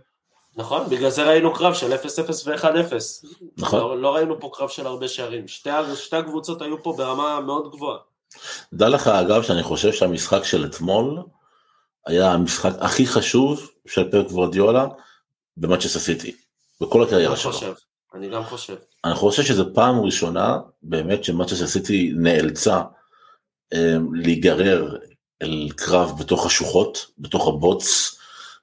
נכון, 0.55 0.89
בגלל 0.89 1.09
זה 1.09 1.23
ראינו 1.23 1.53
קרב 1.53 1.73
של 1.73 1.93
0-0 1.93 1.97
ו-1-0. 2.45 2.93
נכון. 3.57 3.79
לא, 3.79 4.01
לא 4.01 4.15
ראינו 4.15 4.39
פה 4.39 4.51
קרב 4.53 4.69
של 4.69 4.87
הרבה 4.87 5.07
שערים. 5.07 5.47
שתי, 5.47 5.69
שתי 5.95 6.15
הקבוצות 6.15 6.61
היו 6.61 6.83
פה 6.83 6.93
ברמה 6.97 7.39
מאוד 7.41 7.71
גבוהה. 7.71 7.97
דע 8.73 8.89
לך 8.89 9.07
אגב 9.07 9.43
שאני 9.43 9.63
חושב 9.63 9.91
שהמשחק 9.91 10.43
של 10.43 10.65
אתמול 10.65 11.19
היה 12.05 12.31
המשחק 12.31 12.71
הכי 12.79 13.07
חשוב 13.07 13.71
של 13.87 14.11
פרק 14.11 14.27
וורדיולה 14.31 14.85
במאצ'סטר 15.57 15.99
סיטי, 15.99 16.35
בכל 16.81 17.03
הקריירה 17.03 17.33
אני 17.33 17.41
שלו. 17.41 17.51
חושב, 17.51 17.73
אני 18.13 18.29
גם 18.29 18.43
חושב. 18.43 18.75
אני 19.05 19.15
חושב 19.15 19.43
שזו 19.43 19.73
פעם 19.73 19.99
ראשונה 19.99 20.59
באמת 20.83 21.23
שמאצ'סטר 21.23 21.67
סיטי 21.67 22.13
נאלצה 22.15 22.81
אה, 23.73 23.95
להיגרר 24.13 24.97
אל 25.41 25.69
קרב 25.75 26.19
בתוך 26.19 26.45
השוחות, 26.45 27.05
בתוך 27.19 27.47
הבוץ, 27.47 28.17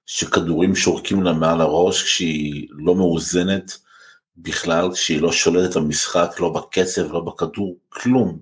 שכדורים 0.06 0.76
שורקים 0.76 1.22
לה 1.22 1.32
מעל 1.32 1.60
הראש 1.60 2.02
כשהיא 2.02 2.68
לא 2.70 2.94
מאוזנת 2.94 3.78
בכלל, 4.36 4.92
כשהיא 4.94 5.20
לא 5.20 5.32
שולטת 5.32 5.76
במשחק, 5.76 6.36
לא 6.40 6.48
בקצב, 6.48 7.12
לא 7.12 7.20
בכדור, 7.20 7.76
כלום. 7.88 8.38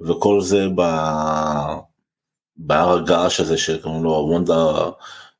וכל 0.00 0.40
זה 0.40 0.66
ב... 0.76 0.82
בהר 2.56 2.92
הגעש 2.92 3.40
הזה 3.40 3.58
שקוראים 3.58 4.04
לו 4.04 4.10
וונדה 4.10 4.90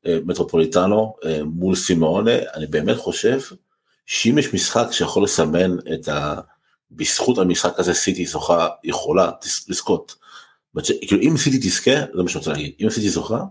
אה, 0.05 0.17
מטרופוליטנו 0.25 1.15
אה, 1.25 1.39
מול 1.43 1.75
סימאונה, 1.75 2.31
אני 2.53 2.67
באמת 2.67 2.97
חושב 2.97 3.39
שאם 4.05 4.37
יש 4.37 4.53
משחק 4.53 4.87
שיכול 4.91 5.23
לסמן 5.23 5.77
את 5.93 6.07
ה... 6.07 6.39
בזכות 6.91 7.37
המשחק 7.37 7.79
הזה 7.79 7.93
סיטי 7.93 8.25
זוכה, 8.25 8.67
יכולה 8.83 9.31
לזכות. 9.69 10.15
כאילו 11.07 11.21
אם 11.21 11.37
סיטי 11.37 11.57
תזכה, 11.57 11.91
זה 12.15 12.23
מה 12.23 12.29
שאני 12.29 12.39
רוצה 12.39 12.51
להגיד, 12.51 12.73
אם 12.83 12.89
סיטי 12.89 13.09
זוכה, 13.09 13.43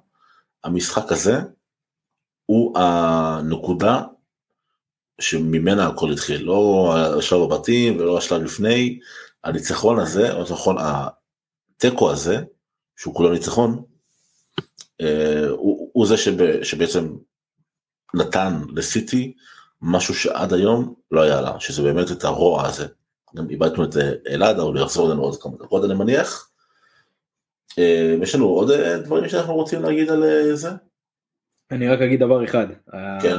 המשחק 0.64 1.12
הזה 1.12 1.40
הוא 2.46 2.78
הנקודה 2.78 4.02
שממנה 5.20 5.86
הכל 5.86 6.12
התחיל, 6.12 6.42
לא 6.42 6.94
השלב 7.18 7.42
הבתים 7.42 7.96
ולא 7.96 8.18
השלב 8.18 8.42
לפני, 8.42 8.98
הניצחון 9.44 9.98
הזה, 9.98 10.32
או 10.32 10.42
נכון, 10.42 10.76
התיקו 10.78 12.10
הזה, 12.10 12.42
שהוא 12.96 13.14
כולו 13.14 13.32
ניצחון, 13.32 13.82
אה, 15.00 15.48
הוא, 15.48 15.90
הוא 15.92 16.06
זה 16.06 16.16
שב, 16.16 16.62
שבעצם 16.62 17.16
נתן 18.14 18.60
לסיטי 18.76 19.34
משהו 19.82 20.14
שעד 20.14 20.52
היום 20.52 20.94
לא 21.10 21.22
היה 21.22 21.40
לה, 21.40 21.60
שזה 21.60 21.82
באמת 21.82 22.10
את 22.10 22.24
הרוע 22.24 22.66
הזה. 22.66 22.86
גם 23.36 23.50
איבדנו 23.50 23.84
את 23.84 23.96
אלעד, 24.28 24.58
אבל 24.58 24.78
הוא 24.78 24.84
יחזור 24.84 25.08
אלינו 25.08 25.22
עוד 25.22 25.42
כמה 25.42 25.52
דקות 25.60 25.84
אני 25.84 25.94
מניח. 25.94 26.48
אה, 27.78 28.16
יש 28.22 28.34
לנו 28.34 28.44
עוד 28.44 28.70
אה, 28.70 28.98
דברים 28.98 29.28
שאנחנו 29.28 29.54
רוצים 29.54 29.82
להגיד 29.82 30.10
על 30.10 30.24
זה? 30.54 30.68
אני 31.70 31.88
רק 31.88 32.00
אגיד 32.00 32.20
דבר 32.20 32.44
אחד. 32.44 32.66
כן. 33.22 33.36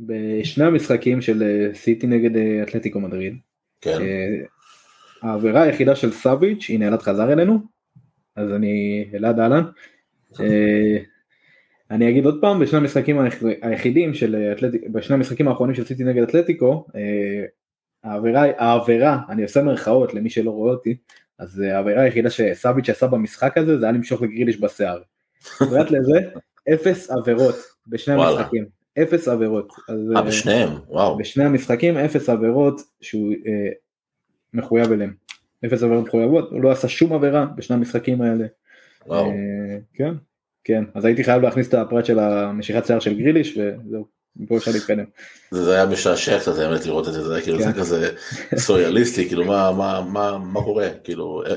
בשני 0.00 0.64
המשחקים 0.64 1.20
של 1.20 1.70
סיטי 1.74 2.06
נגד 2.06 2.30
אתלטיקו 2.62 3.00
מדריד, 3.00 3.36
כן. 3.80 3.98
העבירה 5.22 5.62
היחידה 5.62 5.96
של 5.96 6.12
סאביץ', 6.12 6.66
הנה 6.70 6.88
אלעד 6.88 7.02
חזר 7.02 7.32
אלינו, 7.32 7.58
אז 8.36 8.52
אני 8.52 9.04
אלעד 9.14 9.40
אהלן. 9.40 9.64
אני 11.90 12.10
אגיד 12.10 12.24
עוד 12.24 12.38
פעם, 12.40 12.60
בשני 12.60 12.78
המשחקים 12.78 13.18
היחידים 13.62 14.14
של 14.14 14.52
אתלטיקו, 14.52 14.86
בשני 14.92 15.14
המשחקים 15.14 15.48
האחרונים 15.48 15.74
של 15.74 15.84
סיטי 15.84 16.04
נגד 16.04 16.22
אתלטיקו, 16.22 16.86
העבירה, 18.04 18.44
העבירה, 18.58 19.18
אני 19.28 19.42
עושה 19.42 19.62
מרכאות 19.62 20.14
למי 20.14 20.30
שלא 20.30 20.50
רואה 20.50 20.72
אותי, 20.72 20.96
אז 21.38 21.58
העבירה 21.60 22.02
היחידה 22.02 22.30
שסאביץ' 22.30 22.88
עשה 22.88 23.06
במשחק 23.06 23.58
הזה 23.58 23.78
זה 23.78 23.86
היה 23.86 23.92
למשוך 23.92 24.22
לגריליש 24.22 24.60
בשיער. 24.60 25.02
פרט 25.58 25.90
לזה, 25.90 26.20
אפס 26.74 27.10
עבירות 27.10 27.56
בשני. 27.86 28.14
המשחקים, 28.14 28.64
אפס 29.02 29.28
עבירות. 29.28 29.72
אז, 29.88 29.98
אה, 30.16 30.22
בשניהם, 30.22 30.68
וואו. 30.88 31.18
בשני 31.18 31.44
המשחקים 31.44 31.96
אפס 31.96 32.28
עבירות 32.28 32.80
שהוא 33.00 33.32
אה, 33.46 33.70
מחויב 34.54 34.92
אליהם. 34.92 35.14
אפס 35.66 35.82
עבירות 35.82 36.06
מחויבות, 36.06 36.50
הוא 36.50 36.62
לא 36.62 36.70
עשה 36.70 36.88
שום 36.88 37.12
עבירה 37.12 37.46
בשני 37.56 37.76
המשחקים 37.76 38.22
האלה. 38.22 38.46
וואו. 39.06 39.30
אה, 39.30 39.78
כן, 39.94 40.14
כן, 40.64 40.84
אז 40.94 41.04
הייתי 41.04 41.24
חייב 41.24 41.42
להכניס 41.42 41.68
את 41.68 41.74
הפרט 41.74 42.04
של 42.04 42.18
המשיכת 42.18 42.86
שיער 42.86 43.00
של 43.00 43.18
גריליש 43.18 43.58
וזהו, 43.58 44.06
מפה 44.36 44.56
אפשר 44.56 44.70
להתקדם. 44.70 45.04
זה 45.50 45.74
היה 45.74 45.86
משעשע 45.86 46.38
קצת 46.38 46.58
האמת 46.58 46.86
לראות 46.86 47.08
את 47.08 47.12
זה, 47.12 47.24
זה 47.24 47.34
היה 47.34 47.42
כאילו 47.42 47.58
כן. 47.58 47.72
זה 47.72 47.78
כזה 47.78 48.10
סוריאליסטי, 48.56 49.28
כאילו 49.28 49.44
מה, 49.44 49.72
מה, 49.72 50.00
מה, 50.00 50.38
מה 50.38 50.62
קורה, 50.62 50.88
כאילו, 51.04 51.42
אה, 51.46 51.54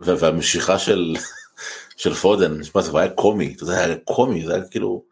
והמשיכה 0.00 0.78
של, 0.78 1.16
של 1.96 2.14
פודן, 2.14 2.64
שמע, 2.64 2.82
זה 2.82 2.98
היה 2.98 3.10
קומי, 3.10 3.52
אתה 3.56 3.62
יודע, 3.62 3.78
היה 3.78 3.96
קומי, 3.96 4.46
זה 4.46 4.54
היה 4.54 4.64
כאילו, 4.70 5.04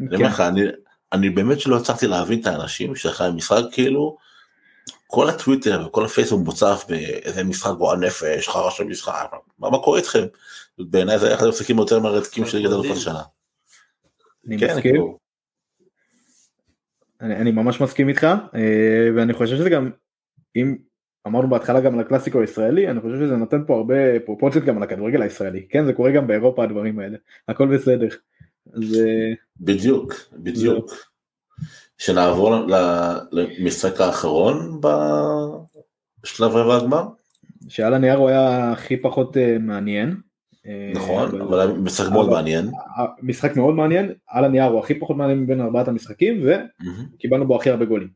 אני 0.00 0.16
אומר 0.16 0.26
כן. 0.26 0.32
לך, 0.32 0.40
אני, 0.40 0.60
אני 1.12 1.30
באמת 1.30 1.60
שלא 1.60 1.76
הצלחתי 1.76 2.06
להבין 2.06 2.40
את 2.40 2.46
האנשים 2.46 2.96
שאחרי 2.96 3.26
המשחק 3.26 3.62
כאילו, 3.72 4.16
כל 5.06 5.28
הטוויטר 5.28 5.86
וכל 5.86 6.04
הפייסבוק 6.04 6.44
מוצף 6.44 6.84
באיזה 6.88 7.44
משחק 7.44 7.72
גועל 7.78 7.98
נפש, 7.98 8.48
חרא 8.48 8.70
של 8.70 8.84
משחק, 8.84 9.30
מה, 9.58 9.70
מה 9.70 9.78
קורה 9.78 9.98
איתכם? 9.98 10.24
בעיניי 10.78 11.18
זה 11.18 11.26
היה 11.26 11.36
אחד 11.36 11.46
המשחקים 11.46 11.78
היותר 11.78 12.00
מרתקים 12.00 12.46
של 12.46 12.58
ליגת 12.58 12.96
השנה. 12.96 13.22
אני 14.46 14.58
כן, 14.58 14.66
מסכים, 14.66 14.82
כאילו, 14.82 15.18
אני, 17.20 17.36
אני 17.36 17.50
ממש 17.50 17.80
מסכים 17.80 18.08
איתך, 18.08 18.24
אה, 18.54 19.08
ואני 19.16 19.32
חושב 19.32 19.56
שזה 19.56 19.70
גם, 19.70 19.90
אם 20.56 20.76
אמרנו 21.26 21.48
בהתחלה 21.48 21.80
גם 21.80 21.94
על 21.94 22.00
הקלאסיקו 22.00 22.40
הישראלי, 22.40 22.90
אני 22.90 23.00
חושב 23.00 23.16
שזה 23.16 23.36
נותן 23.36 23.62
פה 23.66 23.76
הרבה 23.76 24.20
פרופורציות 24.24 24.64
גם 24.64 24.76
על 24.76 24.82
הכדורגל 24.82 25.22
הישראלי, 25.22 25.66
כן 25.70 25.84
זה 25.84 25.92
קורה 25.92 26.10
גם 26.10 26.26
באירופה 26.26 26.64
הדברים 26.64 26.98
האלה, 26.98 27.16
הכל 27.48 27.74
בסדר. 27.74 28.08
אז 28.74 28.94
אה, 28.94 29.32
בדיוק, 29.60 30.14
בדיוק. 30.32 30.90
שנעבור 31.98 32.54
למשחק 33.32 34.00
האחרון 34.00 34.80
בשלב 34.80 36.50
רבע 36.50 36.76
הגמר, 36.76 37.04
שעל 37.68 37.94
הנייר 37.94 38.16
הוא 38.16 38.28
היה 38.28 38.72
הכי 38.72 38.96
פחות 38.96 39.36
אה, 39.36 39.56
מעניין. 39.60 40.16
אה, 40.68 40.92
נכון, 40.94 41.40
אבל 41.40 41.60
היה 41.60 41.68
משחק 41.72 42.12
מאוד 42.12 42.26
אבל- 42.26 42.34
מעניין. 42.36 42.70
משחק 43.22 43.56
מאוד 43.56 43.74
מעניין, 43.74 44.12
על 44.28 44.44
הנייר 44.44 44.64
הוא 44.64 44.80
הכי 44.80 44.94
פחות 45.00 45.16
מעניין 45.16 45.38
מבין 45.40 45.60
ארבעת 45.60 45.88
המשחקים. 45.88 46.44
וקיבלנו 47.14 47.46
בו 47.46 47.56
הכי 47.56 47.70
הרבה 47.70 47.84
גולים. 47.84 48.08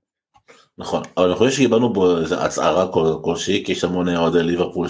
נכון, 0.79 1.03
אבל 1.17 1.27
אני 1.27 1.35
חושב 1.35 1.51
שקיבלנו 1.51 1.93
בו 1.93 2.19
איזה 2.19 2.41
הצהרה 2.45 2.93
כל- 2.93 3.15
כלשהי, 3.23 3.63
כי 3.65 3.73
יש 3.73 3.85
המון 3.85 4.09
אוהדי 4.17 4.43
ליברפול 4.43 4.87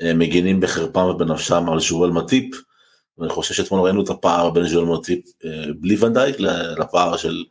שמגינים 0.00 0.60
בחרפם 0.60 1.00
ובנפשם 1.04 1.68
על 1.68 1.80
ז'ואל 1.80 2.10
מטיפ, 2.10 2.54
ואני 3.18 3.30
חושב 3.32 3.54
שאתמול 3.54 3.80
ראינו 3.80 4.02
את 4.04 4.08
הפער 4.10 4.50
בין 4.50 4.64
ז'ואל 4.66 4.84
מטיפ 4.84 5.24
אה, 5.44 5.50
בלי 5.80 5.96
ונדייק 6.00 6.36
לפער 6.78 7.16
של 7.16 7.44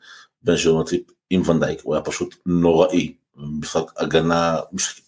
בין 0.44 0.56
ז'ואל 0.56 0.82
מטיפ 0.82 1.02
עם 1.30 1.42
ונדייק, 1.50 1.80
הוא 1.84 1.96
היה 1.96 2.02
פשוט 2.04 2.36
נוראי, 2.46 3.14
משחק 3.38 3.84
הגנה, 3.98 4.56
משחק 4.74 5.02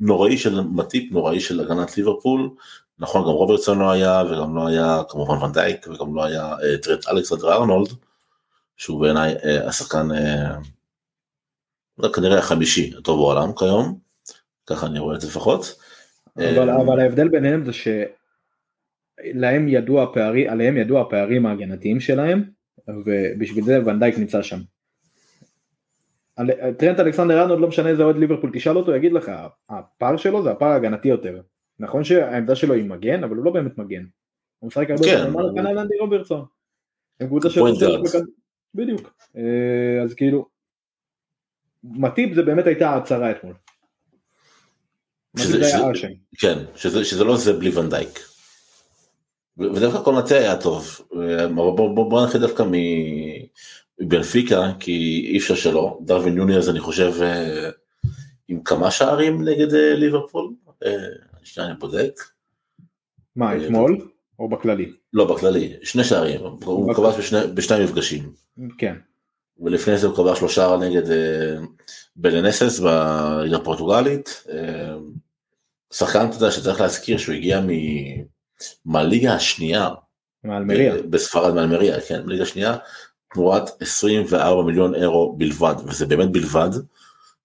נוראי 0.00 0.38
של 0.38 0.60
מטיפ, 0.60 1.12
נוראי 1.12 1.40
של 1.40 1.60
הגנת 1.60 1.96
ליברפול, 1.96 2.50
נכון 2.98 3.22
גם 3.22 3.28
רוברטסון 3.28 3.78
לא 3.78 3.90
היה 3.90 4.22
וגם 4.30 4.56
לא 4.56 4.68
היה 4.68 5.00
כמובן 5.08 5.44
ונדייק 5.44 5.86
וגם 5.88 6.14
לא 6.14 6.24
היה 6.24 6.52
אה, 6.52 6.78
טרט 6.82 7.08
אלכסנדר 7.08 7.52
ארנולד, 7.52 7.88
שהוא 8.76 9.00
בעיניי 9.00 9.34
אה, 9.44 9.68
השחקן 9.68 10.08
אה, 10.14 10.56
זה 12.02 12.08
כנראה 12.14 12.38
החמישי 12.38 12.92
הטוב 12.98 13.18
בעולם 13.20 13.52
כיום, 13.58 13.98
ככה 14.66 14.86
אני 14.86 14.98
רואה 14.98 15.16
את 15.16 15.20
זה 15.20 15.26
לפחות. 15.28 15.80
אבל, 16.36 16.70
אה, 16.70 16.82
אבל 16.82 17.00
ההבדל 17.00 17.28
ביניהם 17.28 17.64
זה 17.64 17.72
שלהם 17.72 19.68
ידוע 19.68 20.02
הפערים, 20.02 20.50
עליהם 20.50 20.76
ידוע 20.76 21.00
הפערים 21.00 21.46
ההגנתיים 21.46 22.00
שלהם, 22.00 22.44
ובשביל 22.88 23.64
זה 23.64 23.78
ונדייק 23.86 24.18
נמצא 24.18 24.42
שם. 24.42 24.60
על- 26.36 26.72
טרנט 26.78 27.00
אלכסנדר 27.00 27.40
ארנולד 27.42 27.60
לא 27.60 27.68
משנה 27.68 27.88
איזה 27.88 28.02
אוהד 28.02 28.16
ליברפול 28.16 28.50
תשאל 28.54 28.76
אותו 28.76 28.94
יגיד 28.94 29.12
לך 29.12 29.32
הפער 29.68 30.16
שלו 30.16 30.42
זה 30.42 30.50
הפער 30.50 30.68
ההגנתי 30.68 31.08
יותר. 31.08 31.40
נכון 31.78 32.04
שהעמדה 32.04 32.56
שלו 32.56 32.74
היא 32.74 32.84
מגן 32.84 33.24
אבל 33.24 33.36
הוא 33.36 33.44
לא 33.44 33.50
באמת 33.50 33.78
מגן. 33.78 34.04
הוא 34.58 34.68
משחק 34.68 34.90
הרבה 34.90 35.02
כן, 35.04 35.10
יותר 35.10 35.28
למעלה 35.28 35.48
הוא- 35.48 35.58
כנ"ל 35.58 35.78
אנדי 35.78 35.98
רוברטסון. 36.00 36.44
הם 37.20 37.26
קבוצה. 37.26 37.48
בכד- 38.04 38.20
בדיוק. 38.74 39.14
אה, 39.36 39.42
אז 40.04 40.14
כאילו 40.14 40.48
מטיפ 41.84 42.34
זה 42.34 42.42
באמת 42.42 42.66
הייתה 42.66 42.90
ההצהרה 42.90 43.30
אתמול. 43.30 43.54
שזה- 45.38 45.64
שזה-. 45.64 46.08
כן, 46.38 46.58
שזה, 46.76 47.04
שזה 47.04 47.24
לא 47.24 47.36
זה 47.36 47.52
בלי 47.52 47.70
ונדייק. 47.78 48.18
ודווקא 49.58 50.02
קונאטה 50.04 50.34
היה 50.34 50.60
טוב, 50.60 51.00
אבל 51.12 51.46
בוא, 51.54 51.76
בוא, 51.94 52.10
בוא 52.10 52.24
נתחיל 52.26 52.40
דווקא 52.40 52.64
מבנפיקה, 54.00 54.72
כי 54.80 55.26
אי 55.32 55.38
אפשר 55.38 55.54
שלא, 55.54 55.98
דרווין 56.04 56.36
יוניאז 56.36 56.70
אני 56.70 56.80
חושב 56.80 57.12
אה, 57.22 57.70
עם 58.48 58.62
כמה 58.62 58.90
שערים 58.90 59.48
נגד 59.48 59.74
אה, 59.74 59.94
ליברפול, 59.94 60.52
אה, 60.86 60.92
שנייה 61.46 61.70
אני 61.70 61.78
בודק, 61.78 62.20
מה 63.36 63.52
אה, 63.52 63.64
אתמול 63.64 64.08
או 64.38 64.48
בכללי? 64.48 64.92
לא 65.12 65.34
בכללי, 65.34 65.72
שני 65.82 66.04
שערים, 66.04 66.40
הוא. 66.40 66.94
כבש 66.94 67.32
בשני, 67.56 67.84
מפגשים. 67.84 68.32
כן. 68.78 68.94
ולפני 69.60 69.98
זה 69.98 70.06
הוא 70.06 70.16
קבע 70.16 70.36
שלושה 70.36 70.76
נגד 70.80 71.10
אה, 71.10 71.56
בלנסס 72.16 72.80
בליגה 72.80 73.56
הפורטוגלית. 73.56 74.44
אה, 74.50 74.96
שחקן, 75.92 76.26
אתה 76.26 76.36
יודע, 76.36 76.50
שצריך 76.50 76.80
להזכיר 76.80 77.18
שהוא 77.18 77.34
הגיע 77.34 77.60
מהליגה 78.84 79.34
השנייה 79.34 79.88
מאלמריה. 80.44 80.94
בספרד, 81.10 81.54
מאלמריה, 81.54 82.00
כן, 82.00 82.26
בליגה 82.26 82.42
השנייה, 82.42 82.76
תמורת 83.34 83.82
24 83.82 84.62
מיליון 84.62 84.94
אירו 84.94 85.36
בלבד, 85.38 85.74
וזה 85.86 86.06
באמת 86.06 86.30
בלבד, 86.30 86.70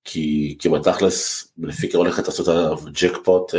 כי, 0.03 0.55
כי 0.59 0.69
בתכלס, 0.69 1.47
לפי 1.57 1.89
כבר 1.89 1.99
הולכת 1.99 2.27
לעשות 2.27 2.47
עליו 2.47 2.77
ג'קפוט, 3.01 3.53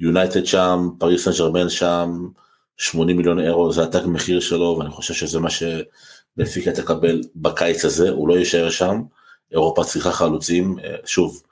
יונייטד 0.00 0.46
שם, 0.46 0.88
פריס 0.98 1.24
סן 1.24 1.30
ג'רמן 1.38 1.68
שם, 1.68 2.28
80 2.76 3.16
מיליון 3.16 3.40
אירו 3.40 3.72
זה 3.72 3.82
התג 3.82 4.06
מחיר 4.06 4.40
שלו, 4.40 4.76
ואני 4.78 4.90
חושב 4.90 5.14
שזה 5.14 5.40
מה 5.40 5.48
שבנפיקה 5.50 6.72
תקבל 6.72 7.20
בקיץ 7.36 7.84
הזה, 7.84 8.10
הוא 8.10 8.28
לא 8.28 8.34
יישאר 8.34 8.70
שם, 8.70 9.02
אירופה 9.52 9.84
צריכה 9.84 10.12
חלוצים, 10.12 10.78
אה, 10.78 10.96
שוב, 11.04 11.42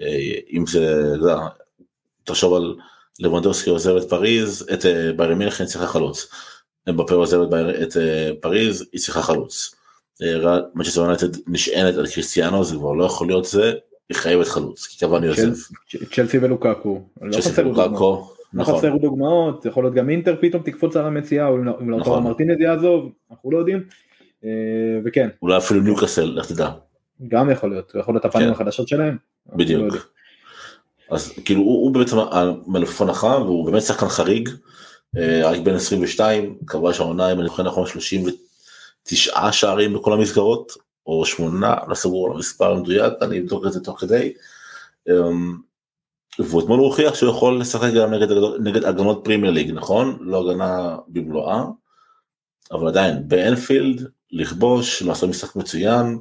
אה, 0.00 0.38
אם 0.52 0.64
זה, 0.66 1.02
יודע, 1.16 1.36
תחשוב 2.24 2.54
על 2.54 2.76
לבנדובסקי 3.20 3.70
עוזב 3.70 3.96
את 3.96 4.08
פריז, 4.08 4.66
את 4.72 4.86
אה, 4.86 5.12
ביירן 5.16 5.38
מינכן 5.38 5.64
צריכה 5.64 5.86
חלוץ. 5.86 6.28
אמבפה 6.88 7.14
עוזב 7.14 7.38
את 7.82 7.96
אה, 7.96 8.30
פריז, 8.40 8.84
היא 8.92 9.00
צריכה 9.00 9.22
חלוץ. 9.22 9.74
אה, 10.22 10.58
מנצ'סטר 10.74 11.00
יונייטד 11.00 11.28
נשענת 11.46 11.94
על 11.94 12.06
קריסטיאנו, 12.06 12.64
זה 12.64 12.76
כבר 12.76 12.92
לא 12.92 13.04
יכול 13.04 13.26
להיות 13.26 13.44
זה, 13.44 13.72
היא 14.08 14.16
חייבת 14.16 14.48
חלוץ, 14.48 14.86
כי 14.86 14.98
קוואני 14.98 15.28
עוזב. 15.28 15.52
צ'לסי 16.12 16.38
ולוקקו. 16.38 17.02
לא 17.22 17.32
צ'לסי. 17.32 17.60
ולוקאקו, 17.60 18.30
לא 18.54 18.62
נכון, 18.62 18.78
חסר 18.78 18.96
דוגמאות, 18.96 19.66
יכול 19.66 19.84
להיות 19.84 19.94
גם 19.94 20.10
אינטר 20.10 20.36
פתאום 20.40 20.62
תקפוץ 20.62 20.96
על 20.96 21.06
המציאה, 21.06 21.46
או 21.46 21.56
אם 21.56 21.64
לא- 21.64 21.72
לאוטרו 21.80 21.98
נכון. 21.98 22.22
מרטינז 22.22 22.60
יעזוב, 22.60 23.12
אנחנו 23.30 23.50
לא 23.50 23.58
יודעים. 23.58 23.82
אה, 24.44 24.50
וכן, 25.04 25.28
אולי 25.42 25.56
אפילו 25.56 25.80
ניוקאסל, 25.80 26.24
לך 26.24 26.52
תדע, 26.52 26.70
גם 27.28 27.50
יכול 27.50 27.70
להיות, 27.70 27.92
יכול 28.00 28.14
להיות 28.14 28.24
הפנים 28.24 28.46
כן. 28.46 28.52
החדשות 28.52 28.88
שלהם. 28.88 29.16
לא 29.52 29.56
בדיוק. 29.56 30.12
אז 31.10 31.32
כאילו 31.44 31.60
הוא, 31.60 31.94
בעצם 31.94 32.16
המלפפון 32.18 33.10
החם 33.10 33.42
והוא 33.42 33.66
באמת 33.66 33.82
שחקן 33.82 34.08
חריג, 34.08 34.48
אה, 35.16 35.40
רק 35.44 35.58
בן 35.58 35.74
22, 35.74 36.54
כבש 36.66 37.00
העונה 37.00 37.32
אם 37.32 37.40
אני 37.40 37.48
זוכר 37.48 37.62
נכון 37.62 37.86
39 37.86 38.30
שערים 39.52 39.94
בכל 39.94 40.12
המסגרות, 40.12 40.72
או 41.06 41.26
שמונה, 41.26 41.74
לא 41.88 41.94
סגור 41.94 42.26
על 42.26 42.36
המספר 42.36 42.72
המדויק, 42.72 43.12
אני 43.22 43.40
אבדוק 43.40 43.66
את 43.66 43.72
זה 43.72 43.80
תוך 43.80 44.00
כדי. 44.00 44.32
אמ, 45.08 45.56
ואתמול 46.38 46.78
הוא 46.78 46.86
הוכיח 46.86 47.14
שהוא 47.14 47.30
יכול 47.30 47.60
לשחק 47.60 47.92
גם 47.96 48.14
נגד, 48.14 48.28
נגד 48.60 48.84
הגנות 48.84 49.20
פרימייר 49.24 49.52
ליג, 49.52 49.70
נכון? 49.70 50.18
לא 50.20 50.50
הגנה 50.50 50.96
במלואה, 51.08 51.64
אבל 52.72 52.88
עדיין 52.88 53.28
באנפילד, 53.28 54.10
לכבוש, 54.32 55.02
לעשות 55.02 55.30
משחק 55.30 55.56
מצוין, 55.56 56.18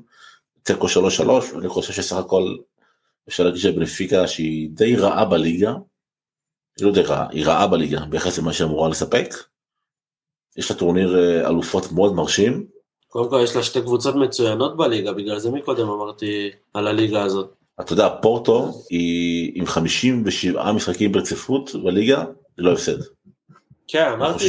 תיקו 0.63 0.87
3-3, 0.87 1.57
אני 1.57 1.67
חושב 1.67 1.93
שסך 1.93 2.15
הכל 2.15 2.55
אפשר 3.27 3.43
להגיד 3.43 3.61
שבנפיקה 3.61 4.27
שהיא 4.27 4.69
די 4.71 4.95
רעה 4.95 5.25
בליגה, 5.25 5.73
היא 6.77 6.85
לא 6.85 6.91
די 6.91 7.01
רעה, 7.01 7.27
היא 7.31 7.45
רעה 7.45 7.67
בליגה 7.67 7.99
ביחס 8.05 8.37
למה 8.39 8.53
שהיא 8.53 8.67
אמורה 8.67 8.89
לספק. 8.89 9.29
יש 10.59 10.71
לה 10.71 10.77
טורניר 10.77 11.19
אה, 11.19 11.49
אלופות 11.49 11.91
מאוד 11.91 12.15
מרשים, 12.15 12.65
קודם 13.07 13.29
כל 13.29 13.41
יש 13.43 13.55
לה 13.55 13.63
שתי 13.63 13.81
קבוצות 13.81 14.15
מצוינות 14.15 14.77
בליגה, 14.77 15.13
בגלל 15.13 15.39
זה 15.39 15.51
מקודם 15.51 15.89
אמרתי 15.89 16.49
על 16.73 16.87
הליגה 16.87 17.23
הזאת. 17.23 17.53
אתה 17.81 17.93
יודע, 17.93 18.09
פורטו 18.21 18.71
היא 18.89 19.51
עם 19.55 19.65
57 19.65 20.71
משחקים 20.71 21.11
ברציפות 21.11 21.71
בליגה, 21.83 22.23
ללא 22.57 22.73
הפסד. 22.73 22.97
כן, 23.87 24.11
אמרתי. 24.13 24.43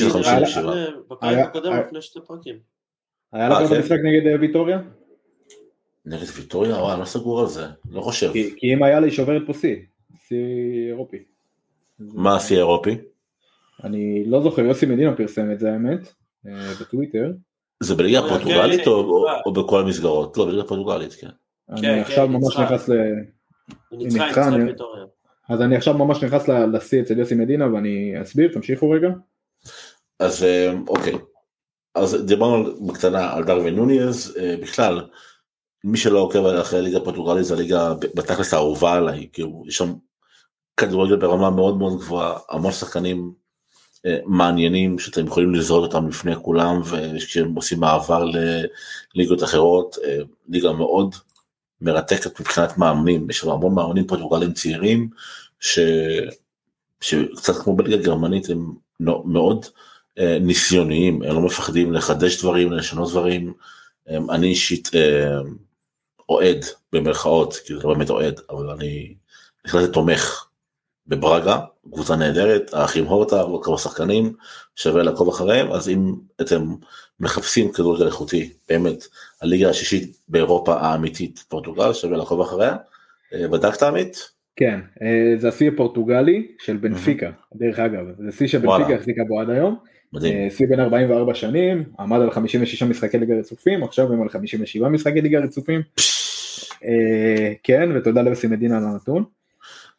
בפרק 1.11 1.39
הקודם 1.39 1.73
לפני 1.77 2.03
שתי 2.03 2.19
פרקים. 2.27 2.59
היה 3.33 3.49
לך 3.49 3.57
אה, 3.57 3.63
גם 3.63 3.69
כן? 3.69 3.79
משחק 3.81 3.99
נגד 4.05 4.27
אה, 4.27 4.41
ויטוריה? 4.41 4.79
נגד 6.07 6.27
ויטוריה, 6.37 6.77
וואי, 6.77 7.01
לא 7.01 7.05
סגור 7.05 7.41
על 7.41 7.47
זה, 7.47 7.67
לא 7.91 8.01
חושב. 8.01 8.33
כי 8.33 8.55
כי 8.57 8.75
אם 8.75 8.83
היה 8.83 9.01
לי 9.01 9.11
שוברת 9.11 9.43
פה 9.47 9.53
שיא, 9.55 9.77
שיא 10.29 10.37
אירופי. 10.89 11.17
מה 11.99 12.37
השיא 12.37 12.57
האירופי? 12.57 12.97
אני 13.85 14.25
לא 14.27 14.43
זוכר, 14.43 14.63
יוסי 14.63 14.87
מדינה 14.87 15.17
פרסם 15.17 15.53
את 15.53 15.61
זה 15.61 15.73
האמת, 15.73 16.13
אה, 16.47 16.73
בטוויטר. 16.81 17.33
זה 17.83 17.95
בליגה 17.95 18.21
כן, 18.21 18.27
הפורטוגלית 18.27 18.81
כן, 18.85 18.91
או- 18.91 18.97
או- 19.01 19.27
כן. 19.27 19.41
או 19.47 19.53
בכל 19.53 19.81
המסגרות? 19.81 20.37
לא, 20.37 20.45
בליגה 20.47 20.63
הפורטוגלית, 20.63 21.13
כן. 21.15 21.29
אני 21.71 21.81
כן, 21.81 21.99
עכשיו 22.01 22.29
ממש. 22.29 22.57
נכנס 22.57 22.89
ל... 22.89 22.93
אז 25.49 25.61
אני 25.63 25.77
עכשיו 25.77 25.95
ממש 25.95 26.25
נכנס 26.25 26.49
ל- 26.49 26.77
לשיא 26.77 27.03
אצל 27.03 27.19
יוסי 27.19 27.35
מדינה 27.35 27.75
ואני 27.75 28.23
אסביר, 28.23 28.53
תמשיכו 28.53 28.91
רגע. 28.91 29.09
אז 30.19 30.45
אה, 30.45 30.73
אוקיי, 30.89 31.15
אז 31.95 32.25
דיברנו 32.27 32.87
בקטנה 32.87 33.33
על 33.33 33.45
דרווין 33.45 33.75
נוניז, 33.75 34.37
אה, 34.41 34.55
בכלל, 34.63 35.09
מי 35.85 35.99
שלא 35.99 36.19
עוקב 36.19 36.47
אחרי 36.47 36.79
הליגה 36.79 36.99
הפורטוגלית 36.99 37.45
זה 37.45 37.55
הליגה 37.55 37.95
בתכלס 37.95 38.55
האהובה 38.55 38.93
עליי, 38.95 39.29
כאילו 39.33 39.65
יש 39.67 39.77
שם 39.77 39.93
כדורגל 40.77 41.17
ברמה 41.17 41.51
מאוד 41.51 41.79
מאוד 41.79 41.99
גבוהה, 41.99 42.39
המון 42.51 42.73
שחקנים 42.73 43.33
מעניינים 44.27 44.99
שאתם 44.99 45.27
יכולים 45.27 45.55
לזרוק 45.55 45.83
אותם 45.83 46.09
לפני 46.09 46.37
כולם 46.37 46.81
וכשהם 46.85 47.55
עושים 47.55 47.81
מעבר 47.81 48.25
לליגות 49.15 49.43
אחרות, 49.43 49.97
אה, 50.05 50.19
ליגה 50.49 50.73
מאוד 50.73 51.15
מרתקת 51.81 52.41
מבחינת 52.41 52.79
מאמנים, 52.79 53.31
יש 53.31 53.39
שם 53.39 53.51
המון 53.51 53.75
מאמנים 53.75 54.07
פורטוגלים 54.07 54.53
צעירים 54.53 55.09
ש... 55.61 55.79
שקצת 57.01 57.57
כמו 57.57 57.77
בליגה 57.77 57.97
הגרמנית 57.97 58.51
הם 58.51 58.73
מאוד 59.01 59.67
אה, 60.19 60.39
ניסיוניים, 60.41 61.23
הם 61.23 61.35
לא 61.35 61.41
מפחדים 61.41 61.93
לחדש 61.93 62.41
דברים, 62.41 62.73
לשנות 62.73 63.11
דברים. 63.11 63.53
אני 64.09 64.47
אישית 64.47 64.91
אה, 64.95 65.39
אוהד 66.29 66.65
במרכאות, 66.93 67.55
כי 67.67 67.75
זה 67.75 67.81
לא 67.83 67.95
באמת 67.95 68.11
אוהד, 68.11 68.41
אבל 68.51 68.71
אני 68.71 69.15
בהחלט 69.65 69.93
תומך 69.93 70.50
בברגה, 71.11 71.59
קבוצה 71.93 72.17
נהדרת, 72.17 72.75
האחים 72.75 73.05
הורטה, 73.05 73.37
ועוד 73.37 73.65
כמה 73.65 73.79
שחקנים, 73.79 74.33
שווה 74.77 75.03
לעקוב 75.03 75.29
אחריהם, 75.29 75.73
אז 75.73 75.89
אם 75.89 76.15
אתם 76.41 76.63
מחפשים 77.21 77.73
כדורגל 77.73 78.07
איכותי, 78.07 78.53
באמת, 78.69 79.05
הליגה 79.43 79.71
השישית 79.71 80.17
באירופה 80.29 80.75
האמיתית, 80.75 81.45
פורטוגל, 81.49 81.93
שווה 81.93 82.17
לעקוב 82.17 82.41
אחריה. 82.41 82.77
אה, 83.35 83.49
בדקת 83.49 83.83
עמית? 83.83 84.31
כן, 84.57 84.81
אה, 85.03 85.35
זה 85.37 85.49
השיא 85.49 85.69
הפורטוגלי 85.69 86.47
של 86.59 86.77
בנפיקה, 86.77 87.31
דרך 87.55 87.79
אגב, 87.79 88.05
זה 88.19 88.33
שיא 88.33 88.47
שבנפיקה. 88.47 88.95
החזיקה 88.95 89.23
בו 89.29 89.41
עד 89.41 89.51
היום, 89.51 89.77
מדהים. 90.13 90.37
אה, 90.37 90.51
שיא 90.51 90.67
בין 90.69 90.81
44 90.81 91.35
שנים, 91.35 91.85
עמד 91.99 92.21
על 92.21 92.31
56 92.31 92.83
משחקי 92.83 93.19
ליגה 93.19 93.35
רצופים, 93.35 93.83
עכשיו 93.85 94.13
הם 94.13 94.23
על 94.23 94.29
57 94.29 94.89
משחקי 94.89 95.21
ליגה 95.21 95.41
רצופים, 95.41 95.83
כן, 97.63 97.91
ותודה 97.95 98.23
ליוסי 98.23 98.47
מדינה 98.47 98.79
על 98.79 98.85
הנתון. 98.85 99.25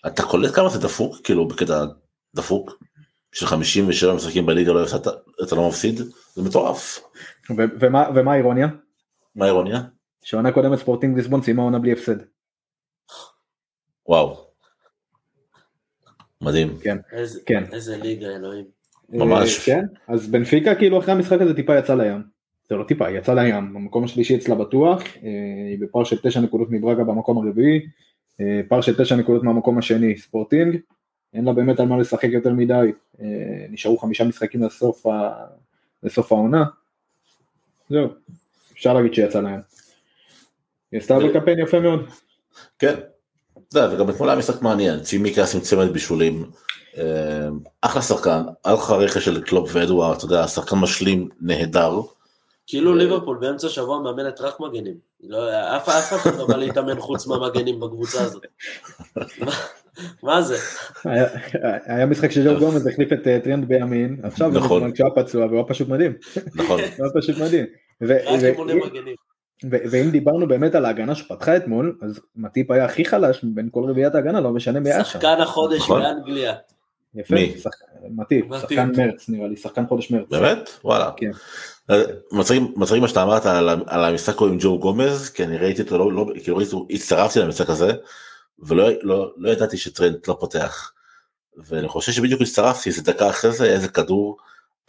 אתה 0.08 0.24
קולט 0.24 0.56
כמה 0.56 0.70
זה 0.70 0.80
דפוק 0.80 1.16
כאילו 1.24 1.48
בקטע 1.48 1.86
דפוק 2.36 2.84
של 3.32 3.46
57 3.46 4.14
משחקים 4.14 4.46
בליגה 4.46 4.72
לא 4.72 4.84
הפסדת 4.84 5.08
אתה 5.44 5.56
לא 5.56 5.68
מפסיד 5.68 5.96
זה 6.34 6.42
מטורף 6.42 7.00
ומה 7.80 8.10
ומה 8.16 8.34
האירוניה? 8.34 8.68
מה 9.36 9.46
האירוניה 9.46 9.82
שעונה 10.24 10.52
קודמת 10.52 10.80
ספורטינג 10.80 11.18
ליסבון 11.18 11.42
סיימה 11.42 11.64
עונה 11.64 11.80
בלי 11.80 11.92
הפסד. 11.92 12.16
וואו. 14.08 14.46
מדהים 16.42 16.78
איזה- 17.12 17.40
כן. 17.46 17.64
איזה 17.74 17.98
ליגה, 17.98 18.28
אלוהים. 18.28 18.66
ממש. 19.10 19.60
אה, 19.60 19.66
כן, 19.66 19.86
אז 20.08 20.28
בנפיקה 20.28 20.76
כאילו 20.76 21.00
אחרי 21.00 21.12
המשחק 21.14 21.42
הזה 21.42 21.54
טיפה 21.54 21.78
יצא 21.80 21.96
לים. 21.96 22.24
זה 22.70 22.76
לא 22.76 22.84
טיפה, 22.84 23.08
היא 23.08 23.18
יצא 23.18 23.34
לים, 23.34 23.74
במקום 23.74 24.04
השלישי 24.04 24.36
אצלה 24.36 24.56
בטוח, 24.56 25.02
אה, 25.02 25.30
היא 25.70 25.80
בפער 25.82 26.04
של 26.04 26.18
תשע 26.24 26.40
נקודות 26.40 26.68
מברגה 26.72 27.04
במקום 27.04 27.38
הרביעי, 27.48 27.80
פער 28.68 28.82
של 28.82 29.04
תשע 29.04 29.16
נקודות 29.16 29.44
מהמקום 29.44 29.78
השני, 29.78 30.18
ספורטינג, 30.18 30.78
אין 31.34 31.46
לה 31.46 31.54
באמת 31.54 31.80
על 31.80 31.88
מה 31.88 31.98
לשחק 31.98 32.24
יותר 32.30 32.54
מדי, 32.54 32.92
אה, 33.22 33.26
נשארו 33.70 33.98
חמישה 33.98 34.24
משחקים 34.24 34.64
לסוף, 34.64 35.06
ה... 35.06 35.32
לסוף 36.04 36.32
העונה, 36.32 36.64
זהו, 37.90 38.08
אפשר 38.74 38.94
להגיד 38.94 39.14
שיצא 39.14 39.42
לים. 39.42 39.60
היא 40.92 41.00
עשתה 41.00 41.20
זה- 41.20 41.28
בקמפיין 41.28 41.60
יפה 41.60 41.80
מאוד. 41.80 42.06
כן. 42.80 42.94
אתה 43.70 43.80
יודע, 43.80 43.96
וגם 43.96 44.10
אתמול 44.10 44.30
היה 44.30 44.38
משחק 44.40 44.62
מעניין 44.62 45.00
צימקס 45.00 45.56
עם 45.56 45.62
צמד 45.62 45.88
בישולים 45.94 46.46
אה, 46.98 47.48
אחלה 47.82 48.02
שחקן 48.02 48.42
אחלה 48.64 48.98
רכש 48.98 49.26
של 49.26 49.42
קלופ 49.42 49.70
ואדוארד 49.74 50.16
אתה 50.18 50.26
יודע 50.26 50.48
שחקן 50.48 50.76
משלים 50.76 51.30
נהדר 51.42 52.02
כאילו 52.68 52.92
אה. 52.92 52.98
ליברפול 52.98 53.38
באמצע 53.38 53.70
שבוע 53.70 54.00
מאמנת 54.00 54.42
רק 54.42 54.60
מגנים. 54.60 54.96
לא, 55.24 55.50
אף 55.78 55.90
אחד 55.90 56.32
לא 56.38 56.48
בא 56.48 56.58
להתאמן 56.58 57.00
חוץ 57.00 57.28
מהמגנים 57.28 57.80
בקבוצה 57.80 58.22
הזאת. 58.22 58.46
מה- 60.24 60.42
זה? 60.42 60.58
היה, 61.86 62.06
משחק 62.06 62.32
שג'ו 62.32 62.60
גומז 62.60 62.88
החליף 62.88 63.14
את 63.14 63.28
אה, 63.28 63.40
טרנד 63.44 63.68
בימין, 63.68 64.18
עכשיו 64.24 64.50
נכון. 64.50 64.92
כשהוא 64.92 65.10
היה 65.16 65.26
פצוע 65.26 65.46
והוא 65.46 65.56
היה 65.58 65.64
פשוט 65.64 65.88
מדהים, 65.90 66.14
נכון 66.56 66.80
הוא 66.98 67.06
היה 67.06 67.22
פשוט 67.22 67.38
מדהים. 67.38 67.66
ואם 69.92 70.10
דיברנו 70.12 70.48
באמת 70.48 70.76
על 70.76 70.86
ההגנה 70.86 71.16
שפתחה 71.16 71.58
אתמול, 71.58 71.98
אז 72.02 72.20
מטיפ 72.36 72.72
היה 72.72 72.86
הכי 72.86 73.06
חלש 73.06 73.44
מבין 73.44 73.70
כל 73.72 73.84
רביעיית 73.90 74.16
ההגנה, 74.16 74.40
לא 74.42 74.52
משנה 74.52 74.80
מי 74.80 74.92
היה 74.92 75.04
שם. 75.04 75.12
שחקן 75.12 75.42
החודש 75.42 75.80
נכון. 75.80 76.02
באנגליה. 76.02 76.54
יפה, 77.16 77.36
מטיפ, 77.36 77.66
מטיפ. 78.10 78.46
שחקן 78.62 78.92
מרץ 78.98 79.30
נראה 79.30 79.48
לי, 79.48 79.58
שחקן 79.58 79.88
חודש 79.88 80.12
מרץ. 80.12 80.30
באמת? 80.30 80.70
וואלה. 80.84 81.10
מצחיק 82.32 83.02
מה 83.02 83.08
שאתה 83.08 83.24
אמרת 83.24 83.46
על 83.46 83.70
על 83.88 84.06
המשחק 84.06 84.42
עם 84.42 84.58
ג'ו 84.60 84.80
גומז, 84.80 85.30
כי 85.30 85.44
אני 85.44 85.58
ראיתי 85.58 85.82
אותו, 85.82 85.98
לא- 85.98 86.14
לא- 86.14 86.34
כאילו 86.44 86.58
ראיתי, 86.58 86.76
הצטרפתי 86.90 87.40
למשחק 87.40 87.70
הזה, 87.70 87.92
ולא 88.60 88.90
לא- 89.02 89.32
לא 89.38 89.50
ידעתי 89.50 89.78
שטרנט 89.78 90.28
לא 90.28 90.38
פותח. 90.40 90.92
ואני 91.58 91.88
חושב 91.88 92.12
שבדיוק 92.12 92.42
הצטרפתי, 92.42 92.90
איזה 92.90 93.02
דקה 93.02 93.30
אחרי 93.30 93.52
זה, 93.52 93.66
איזה 93.66 93.88
כדור 93.88 94.38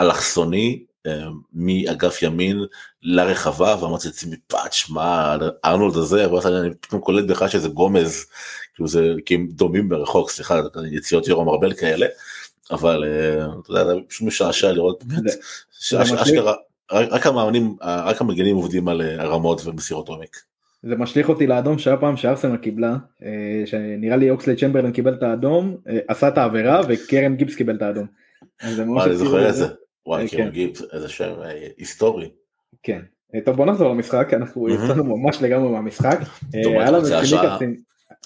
אלכסוני 0.00 0.84
אה, 1.06 1.26
מאגף 1.52 2.22
ימין 2.22 2.64
לרחבה, 3.02 3.76
ואמרתי 3.80 4.08
לעצמי, 4.08 4.36
פאץ', 4.46 4.84
מה, 4.88 5.36
ארנולד 5.64 5.96
הזה, 5.96 6.24
אני 6.24 6.74
פתאום 6.80 7.00
קולט 7.00 7.24
בכלל 7.24 7.48
שזה 7.48 7.68
גומז, 7.68 8.26
כאילו 8.74 8.88
זה, 8.88 9.12
כי 9.26 9.34
הם 9.34 9.46
דומים 9.50 9.88
ברחוק, 9.88 10.30
סליחה, 10.30 10.60
יציאות 10.92 11.28
יורם 11.28 11.48
ארבל 11.48 11.74
כאלה, 11.74 12.06
אבל 12.70 13.04
אה, 13.04 13.44
אתה 13.62 13.70
יודע, 13.70 13.84
זה 13.84 13.92
פשוט 14.08 14.26
משעשע 14.26 14.72
לראות. 14.72 15.04
אשכרה, 16.22 16.54
רק 16.90 17.26
המאמנים, 17.26 17.76
רק 17.82 18.20
המגנים 18.20 18.56
עובדים 18.56 18.88
על 18.88 19.02
אה, 19.02 19.22
הרמות 19.22 19.66
ומסירות 19.66 20.08
עומק. 20.08 20.36
זה 20.82 20.96
משליך 20.96 21.28
אותי 21.28 21.46
לאדום 21.46 21.78
שהיה 21.78 21.96
פעם 21.96 22.16
שארסנל 22.16 22.56
קיבלה, 22.56 22.96
אה, 23.24 23.62
שנראה 23.66 24.16
לי 24.16 24.30
אוקסלי 24.30 24.56
צ'מברלין 24.56 24.92
קיבל 24.92 25.14
את 25.14 25.22
האדום, 25.22 25.76
אה, 25.88 25.98
עשה 26.08 26.28
את 26.28 26.38
העבירה 26.38 26.80
וקרן 26.88 27.36
גיבס 27.36 27.54
קיבל 27.54 27.76
את 27.76 27.82
האדום. 27.82 28.06
אני 28.62 28.74
זוכר 29.14 29.48
את 29.48 29.54
זה. 29.54 29.66
וואי, 30.06 30.22
אה, 30.22 30.28
קירון 30.28 30.46
כן. 30.46 30.52
גיבס, 30.52 30.82
איזה 30.92 31.08
שם 31.08 31.32
אה, 31.44 31.66
היסטורי. 31.78 32.30
כן. 32.82 33.00
אה, 33.34 33.40
טוב 33.44 33.56
בוא 33.56 33.66
נחזור 33.66 33.88
למשחק, 33.90 34.34
אנחנו. 34.34 34.68
יצאנו 34.68 35.16
ממש 35.16 35.42
לגמרי 35.42 35.70
מהמשחק. 35.72 36.18
אה, 36.54 36.88
השעה- 36.88 37.24
צ'ימיקסים, 37.24 37.76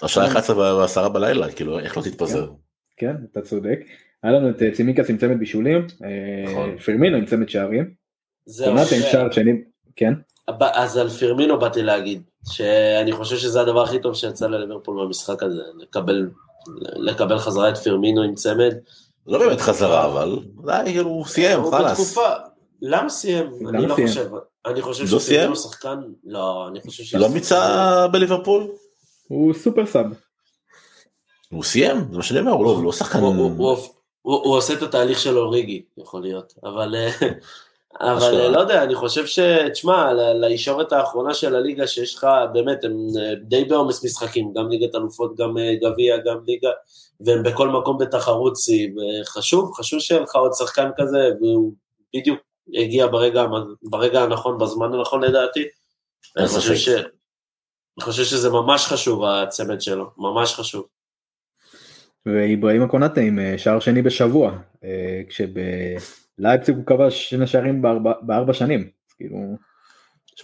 השעה 0.02 0.26
11 0.26 0.76
ועשרה 0.76 1.08
בלילה, 1.08 1.52
כאילו, 1.52 1.78
איך 1.78 1.96
לא 1.96 2.02
תתפזר? 2.02 2.50
כן 2.96 3.14
אתה 3.32 3.40
צודק, 3.40 3.78
היה 4.22 4.32
לנו 4.32 4.50
את 4.50 4.62
אה, 4.62 4.70
צימיקס 4.70 5.10
עם 5.10 5.16
צמד 5.16 5.38
בישולים, 5.38 5.86
אה, 6.04 6.50
נכון. 6.52 6.78
פרמינו 6.78 7.16
עם 7.16 7.24
צמד 7.26 7.48
שערים, 7.48 8.05
זהו, 8.46 8.68
קונאטה 8.68 8.94
עם 8.94 9.02
ש- 9.02 9.12
שער 9.12 9.32
שני, 9.32 9.52
כן, 9.96 10.12
אז 10.60 10.96
על 10.96 11.08
פירמינו 11.08 11.58
באתי 11.58 11.82
להגיד, 11.82 12.22
שאני 12.52 13.12
חושב 13.12 13.36
שזה 13.36 13.60
הדבר 13.60 13.82
הכי 13.82 13.98
טוב 13.98 14.14
שיצא 14.14 14.46
לליברפול 14.46 15.04
במשחק 15.04 15.42
הזה, 15.42 15.62
לקבל, 15.78 16.28
לקבל 16.96 17.38
חזרה 17.38 17.68
את 17.68 17.76
פירמינו 17.78 18.22
עם 18.22 18.34
צמד. 18.34 18.74
לא 19.26 19.38
באמת 19.38 19.60
חזרה, 19.60 20.04
אבל 20.04 20.38
די, 20.66 20.82
כאילו, 20.84 21.08
הוא 21.10 21.24
סיים, 21.24 21.70
חלאס. 21.70 22.18
למה 22.82 23.08
סיים? 23.08 23.46
אני 23.68 23.86
לא? 23.86 23.94
חושב, 23.94 24.30
אני 24.66 24.82
חושב 24.82 25.04
לא 25.12 25.20
שפירמינו 25.20 25.56
סיים? 25.56 25.72
שחקן, 25.72 26.00
לא, 26.24 26.68
אני 26.68 26.80
חושב 26.80 27.04
ש... 27.04 27.14
לא 27.14 27.28
מיצה 27.28 28.08
בליברפול? 28.12 28.66
הוא 29.28 29.54
סופר 29.54 29.86
סאב, 29.86 30.06
הוא 31.50 31.64
סיים, 31.64 31.96
זה 32.10 32.16
מה 32.16 32.22
שאני 32.22 32.40
אומר, 32.40 32.52
הוא 32.52 32.64
לא- 32.64 32.84
לא 32.84 32.92
שחקן... 32.92 33.18
הוא 34.22 34.56
עושה 34.56 34.72
את 34.74 34.82
התהליך 34.82 35.18
של 35.20 35.38
אוריגי, 35.38 35.82
יכול 35.98 36.22
להיות, 36.22 36.52
אבל 36.64 36.94
אה, 36.94 37.10
אבל. 38.00 38.40
אה, 38.40 38.48
לא 38.48 38.60
יודע, 38.60 38.82
אני 38.82 38.94
חושב 38.94 39.26
ש... 39.26 39.38
תשמע, 39.72 40.12
לישורת 40.34 40.92
האחרונה 40.92 41.34
של 41.34 41.56
הליגה 41.56 41.86
שיש 41.86 42.14
לך, 42.14 42.26
באמת, 42.52 42.84
הם 42.84 42.92
אה, 43.20 43.34
די 43.34 43.64
בעומס 43.64 44.04
משחקים, 44.04 44.52
גם 44.52 44.68
ליגת 44.68 44.94
אלופות, 44.94 45.36
גם 45.36 45.58
אה, 45.58 45.74
גביע, 45.82 46.16
גם 46.16 46.38
ליגה, 46.46 46.70
והם 47.20 47.42
בכל 47.42 47.68
מקום 47.68 47.98
בתחרות 47.98 48.56
שיא, 48.56 48.88
וחשוב, 49.22 49.72
חשוב 49.74 50.00
שיהיה 50.00 50.20
לך 50.20 50.36
עוד 50.36 50.52
שחקן 50.52 50.90
כזה, 50.96 51.30
והוא 51.40 51.72
בדיוק 52.16 52.38
הגיע 52.74 53.06
ברגע, 53.06 53.44
ברגע 53.82 54.22
הנכון, 54.22 54.58
בזמן 54.58 54.94
הנכון 54.94 55.24
לדעתי. 55.24 55.64
אני 56.36 56.48
חושב. 56.48 56.74
ש... 56.74 56.88
אני 56.88 58.04
חושב 58.04 58.24
שזה 58.24 58.50
ממש 58.50 58.86
חשוב, 58.86 59.24
הצמד 59.24 59.80
שלו, 59.80 60.10
ממש 60.18 60.54
חשוב. 60.54 60.86
ואיברהים 62.26 62.88
קונאטה 62.88 63.20
עם 63.20 63.38
שער 63.56 63.80
שני 63.80 64.02
בשבוע, 64.02 64.52
אה, 64.84 65.22
כשבלייפציג 66.36 66.76
הוא 66.76 66.84
כבש 66.86 67.30
שני 67.30 67.46
שערים 67.46 67.82
בארבע- 67.82 68.20
בארבע 68.22 68.52
שנים, 68.52 68.80
אז 68.80 69.12
כאילו, 69.14 69.36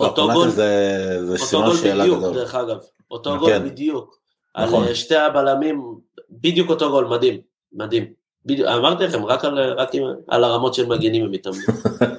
אותו 0.01 0.29
גול- 0.33 0.49
זה 0.49 1.19
זה 1.37 1.57
אותו 1.57 1.67
גול 1.67 1.77
שאלה 1.77 2.03
בדיוק, 2.05 2.19
גדול. 2.19 2.35
דרך 2.35 2.55
אגב. 2.55 2.77
אותו 3.11 3.31
כן. 3.33 3.39
גול 3.39 3.59
בדיוק. 3.59 4.19
נכון. 4.59 4.83
על 4.83 4.89
אה, 4.89 4.95
שתי 4.95 5.17
הבלמים, 5.17 5.83
בדיוק 6.31 6.71
אותו 6.71 6.91
גול, 6.91 7.07
מדהים, 7.07 7.41
מדהים. 7.73 8.05
בדיוק, 8.47 8.69
אמרתי 8.69 9.05
לכם, 9.05 9.25
רק 9.25 9.45
על, 9.45 9.59
רק 9.73 9.95
עם, 9.95 10.03
על 10.29 10.45
הרמות 10.45 10.75
של 10.75 10.87
מגנים 10.87 11.25
הם 11.25 11.31
מתאמנים. 11.31 11.63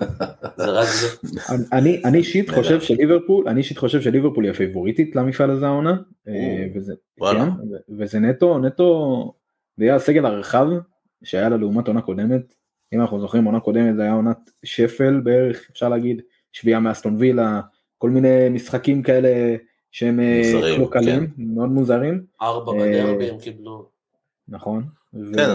זה 0.58 0.66
רק 0.72 0.88
זה. 0.88 1.08
אני 1.72 2.02
אני 2.06 2.18
אישית. 2.18 2.50
חושב 2.50 2.82
שליברפול, 2.82 3.48
אני 3.48 3.58
אישית 3.60 3.78
חושב 3.78 4.02
שליברפול 4.02 4.44
היא 4.44 4.52
הפייבוריטית 4.52 5.16
למפעל 5.16 5.50
הזה 5.52 5.68
העונה, 5.68 5.94
אה, 6.28 6.66
וזה. 6.76 6.94
כן, 7.20 7.50
וזה 8.00 8.20
נטו, 8.20 8.58
נטו, 8.60 9.34
זה 9.78 9.84
היה 9.84 9.95
הסגל 9.95 10.26
הרחב 10.26 10.68
שהיה 11.24 11.50
לה 11.50 11.58
לעומת 11.58 11.88
עונה 11.88 12.02
קודמת, 12.02 12.54
אם 12.94 13.02
אנחנו 13.02 13.20
זוכרים 13.20 13.45
עונה 13.45 13.60
קודמת 13.60 13.95
זה 13.95 14.02
היה 14.02 14.14
עונת 14.14 14.49
שפל 14.64 15.20
בערך, 15.24 15.68
אפשר 15.72 15.90
להגיד, 15.90 16.22
שביעה 16.52 16.80
מאסטון 16.80 17.15
וילה, 17.20 17.61
כל 17.98 18.10
מיני 18.10 18.49
משחקים 18.49 19.03
כאלה 19.03 19.56
שהם 19.91 20.20
אה, 20.20 20.41
מוזרים, 20.44 20.76
קלוקלים, 20.76 21.28
מאוד 21.38 21.70
מוזרים, 21.70 22.24
ארבע 22.41 22.72
אה, 22.72 22.78
בדרבי 22.78 23.30
הם 23.30 23.38
קיבלו. 23.40 23.90
נכון. 24.48 24.84
כן, 25.36 25.49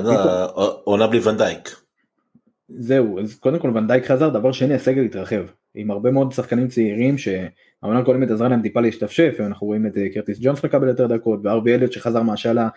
עונה 0.85 1.06
בלי 1.06 1.20
ונדייק. 1.20 1.69
זהו, 2.69 3.20
אז 3.20 3.35
קודם 3.35 3.59
כל 3.59 3.70
ונדייק 3.74 4.06
חזר, 4.06 4.28
דבר 4.28 4.52
שני 4.52 4.74
הסגל 4.74 5.05
התרחב, 5.05 5.47
עם 5.74 5.90
הרבה 5.90 6.10
מאוד 6.10 6.32
שחקנים 6.32 6.69
צעירים 6.69 7.19
שהעונה 7.19 7.98
הקודמת 7.98 8.31
עזרה 8.31 8.48
להם 8.48 8.62
טיפה 8.62 8.81
להשתפשף, 8.81 9.36
אנחנו 9.40 9.66
רואים 9.66 9.86
את 9.86 9.97
אה, 9.97 10.09
קרטיס 10.15 10.39
ג'ונס 10.40 10.65
מקבל 10.65 10.89
יותר 10.89 11.06
דקות, 11.06 11.40
והארבי 11.43 11.74
אליוט 11.74 11.93
שחזר 11.93 12.23
מהשאלה, 12.23 12.69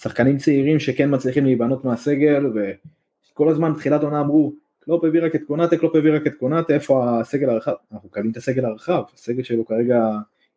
שחקנים 0.00 0.38
צעירים 0.38 0.78
שכן 0.78 1.14
מצליחים 1.14 1.44
להיבנות 1.44 1.84
מהסגל, 1.84 2.46
וכל 3.34 3.48
הזמן 3.48 3.72
תחילת 3.74 4.02
עונה 4.02 4.20
אמרו, 4.20 4.52
קלופ 4.80 5.04
הביא 5.04 5.20
רק 5.22 5.34
את 5.34 5.42
קונאטה, 5.46 5.76
קלופ 5.76 5.96
הביא 5.96 6.12
רק 6.12 6.26
את 6.26 6.34
קונאטה, 6.34 6.74
איפה 6.74 7.20
הסגל 7.20 7.50
הרחב? 7.50 7.72
אנחנו 7.92 8.08
מקבלים 8.08 8.30
את 8.30 8.36
הסגל 8.36 8.64
הרחב, 8.64 9.02
הסגל 9.14 9.42
שלו 9.42 9.66
כרגע 9.66 10.10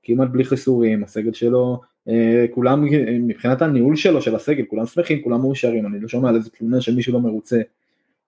כמעט 0.04 0.30
בלי 0.30 0.44
חיסורים, 0.44 1.04
הסגל 1.04 1.34
שלו, 1.34 1.82
אה, 2.10 2.46
כולם, 2.52 2.86
מבחינת 3.28 3.62
הניהול 3.62 3.96
שלו, 3.96 4.22
של 4.22 4.36
הסגל, 4.36 4.64
כולם 4.66 4.86
שמחים, 4.86 5.22
כולם 5.22 5.42
מאושרים, 5.42 5.86
אני 5.86 6.00
לא 6.00 6.08
שומע 6.08 6.30
על 6.30 6.36
איזה 6.36 6.50
תלונה 6.50 6.82
שמישהו 6.82 7.14
לא 7.14 7.20
מרוצה. 7.20 7.62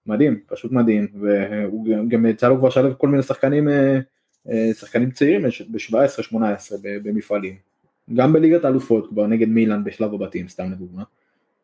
מדהים, 0.08 0.40
פשוט 0.48 0.72
מדהים, 0.72 1.08
והוא 1.20 1.88
גם- 2.10 2.26
יצא 2.26 2.50
לו 2.50 2.58
כבר 2.58 2.68
לשלב 2.68 2.94
כל 2.94 3.08
מיני 3.08 3.24
שחקנים, 3.24 3.70
אה, 3.70 4.00
אה, 4.50 4.70
שחקנים 4.74 5.12
צעירים 5.12 5.42
ב-17-18 5.42 6.78
במפעלים, 6.84 7.56
גם 8.14 8.34
בליגת 8.34 8.66
האלופות 8.66 9.08
כבר 9.10 9.28
נגד 9.28 9.48
מילאן 9.48 9.84
בשלב 9.84 10.14
הבתים, 10.14 10.48
סתם 10.48 10.72
לדוגמה, 10.72 11.04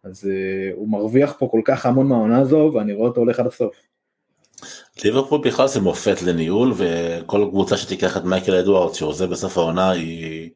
אז 0.05 0.29
אה, 0.31 0.71
הוא 0.75 0.89
מרוויח 0.89 1.33
פה 1.39 1.47
כל 1.51 1.61
כך 1.65 1.85
המון 1.85 2.07
מהעונה 2.07 2.39
הזו, 2.39 2.71
ואני 2.73 2.93
רואה 2.93 3.09
אותו 3.09 3.21
הולך 3.21 3.39
עד 3.39 3.47
הסוף. 3.47 3.75
ליברפול 5.03 5.41
בכלל 5.41 5.67
זה 5.67 5.79
מופת 5.79 6.21
לניהול 6.21 6.73
וכל 6.77 7.47
קבוצה 7.49 7.77
שתיקח 7.77 8.17
את 8.17 8.23
מייקל 8.23 8.55
אדוארדס 8.55 8.95
שעוזב 8.95 9.29
בסוף 9.29 9.57
העונה 9.57 9.89
היא 9.89 10.49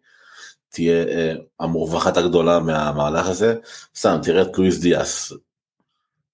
תהיה 0.69 1.03
אה, 1.07 1.33
המורווחת 1.59 2.17
הגדולה 2.17 2.59
מהמהלך 2.59 3.27
הזה. 3.27 3.55
סתם 3.95 4.17
תראה 4.23 4.41
את 4.41 4.57
לואיס 4.57 4.79
דיאס. 4.79 5.33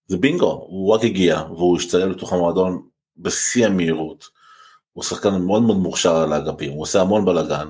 זה 0.07 0.17
בינגו 0.17 0.65
הוא 0.69 0.93
רק 0.93 1.03
הגיע 1.03 1.41
והוא 1.49 1.77
השתלב 1.77 2.09
לתוך 2.09 2.33
המועדון 2.33 2.81
בשיא 3.17 3.65
המהירות. 3.65 4.29
הוא 4.93 5.03
שחקן 5.03 5.41
מאוד 5.41 5.61
מאוד 5.61 5.77
מוכשר 5.77 6.15
על 6.15 6.33
האגפים 6.33 6.71
הוא 6.71 6.81
עושה 6.81 7.01
המון 7.01 7.25
בלאגן. 7.25 7.67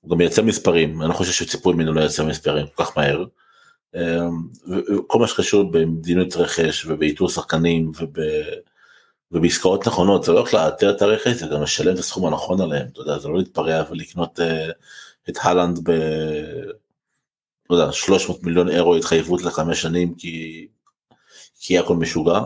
הוא 0.00 0.10
גם 0.10 0.18
מייצר 0.18 0.42
מספרים 0.42 1.02
אני 1.02 1.08
לא 1.08 1.14
חושב 1.14 1.32
שציפו 1.32 1.72
ממנו 1.72 1.94
לייצר 1.94 2.24
מספרים 2.24 2.66
כל 2.66 2.84
כך 2.84 2.98
מהר. 2.98 3.24
אה, 3.96 4.28
וכל 4.68 5.18
מה 5.18 5.26
שקשור 5.26 5.70
במדיניות 5.70 6.36
רכש 6.36 6.86
ובאיתור 6.86 7.28
שחקנים 7.28 7.92
וב... 7.98 8.10
ובעסקאות 9.32 9.86
נכונות 9.86 10.24
זה 10.24 10.32
לא 10.32 10.40
רק 10.40 10.52
לאתר 10.52 10.90
את 10.90 11.02
הרכש 11.02 11.32
זה 11.32 11.46
גם 11.46 11.62
לשלם 11.62 11.94
את 11.94 11.98
הסכום 11.98 12.26
הנכון 12.26 12.60
עליהם 12.60 12.86
אתה 12.92 13.00
יודע 13.00 13.18
זה 13.18 13.28
לא 13.28 13.38
להתפרע 13.38 13.82
ולקנות 13.90 14.40
אה, 14.40 14.70
את 15.28 15.38
הלנד 15.42 15.80
ב... 15.82 15.90
לא 17.70 17.76
יודע 17.76 17.92
300 17.92 18.42
מיליון 18.42 18.68
אירו 18.68 18.96
התחייבות 18.96 19.42
לחמש 19.42 19.82
שנים 19.82 20.14
כי 20.14 20.66
כי 21.60 21.78
הכל 21.78 21.96
משוגע 21.96 22.40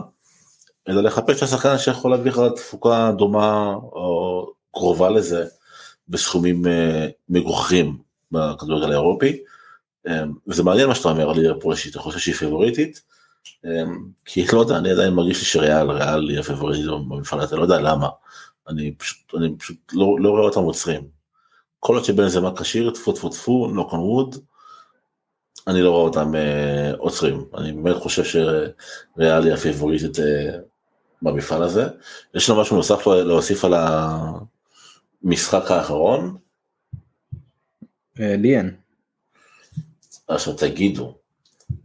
אלא 0.89 1.01
לחפש 1.01 1.37
את 1.37 1.43
השחקן 1.43 1.77
שיכול 1.77 2.11
להביא 2.11 2.31
לך 2.31 2.41
תפוקה 2.55 3.11
דומה 3.17 3.73
או 3.73 4.53
קרובה 4.71 5.09
לזה 5.09 5.45
בסכומים 6.09 6.67
אה, 6.67 7.07
מגוחכים 7.29 7.97
בכדורגל 8.31 8.91
האירופי. 8.91 9.43
אה, 10.07 10.23
וזה 10.47 10.63
מעניין 10.63 10.87
מה 10.87 10.95
שאתה 10.95 11.09
אומר 11.09 11.29
על 11.29 11.35
ליברפול 11.35 11.75
שאתה 11.75 11.99
חושב 11.99 12.19
שהיא 12.19 12.35
פיבוריטית. 12.35 13.01
אמ, 13.65 14.05
כי 14.25 14.45
לא 14.53 14.59
יודע, 14.59 14.77
אני 14.77 14.91
עדיין 14.91 15.13
מרגיש 15.13 15.39
לי 15.39 15.45
שריאל, 15.45 15.91
ריאל 15.91 16.29
היא 16.29 16.39
הפבוריטית 16.39 16.85
במפעל 16.85 17.39
הזה, 17.39 17.55
לא 17.55 17.61
יודע 17.61 17.79
למה. 17.79 18.09
אני 18.67 18.95
פשוט, 18.97 19.35
אני 19.37 19.55
פשוט 19.57 19.77
לא, 19.93 20.15
לא 20.19 20.29
רואה 20.29 20.41
אותם 20.41 20.59
עוצרים. 20.59 21.07
כל 21.79 21.95
עוד 21.95 22.05
שבן 22.05 22.27
זמה 22.27 22.55
כשיר, 22.55 22.91
טפו 22.91 23.11
טפו 23.11 23.29
טפו, 23.29 23.67
נוק 23.67 23.93
און 23.93 23.99
ווד, 23.99 24.35
אני 25.67 25.81
לא 25.81 25.89
רואה 25.91 26.01
אותם 26.01 26.35
אה, 26.35 26.91
עוצרים. 26.97 27.45
אני 27.57 27.73
באמת 27.73 27.95
חושב 27.95 28.23
שריאל 28.23 29.43
היא 29.43 29.53
הפבוריטית 29.53 30.19
אה, 30.19 30.57
במפעל 31.21 31.63
הזה. 31.63 31.87
יש 32.33 32.49
לנו 32.49 32.61
משהו 32.61 32.77
נוסף 32.77 33.07
להוסיף 33.07 33.65
על 33.65 33.73
המשחק 35.23 35.71
האחרון? 35.71 36.37
אה, 38.19 38.35
לי 38.37 38.57
אין. 38.57 38.84
עכשיו 40.27 40.53
תגידו, 40.53 41.15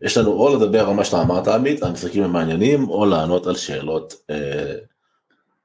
יש 0.02 0.16
לנו 0.16 0.32
או 0.32 0.56
לדבר 0.56 0.88
על 0.88 0.94
מה 0.94 1.04
שאתה 1.04 1.22
אמרת 1.22 1.48
עמית, 1.48 1.82
המשחקים 1.82 2.22
הם 2.22 2.32
מעניינים, 2.32 2.88
או 2.88 3.06
לענות 3.06 3.46
על 3.46 3.54
שאלות 3.56 4.14
אה, 4.30 4.74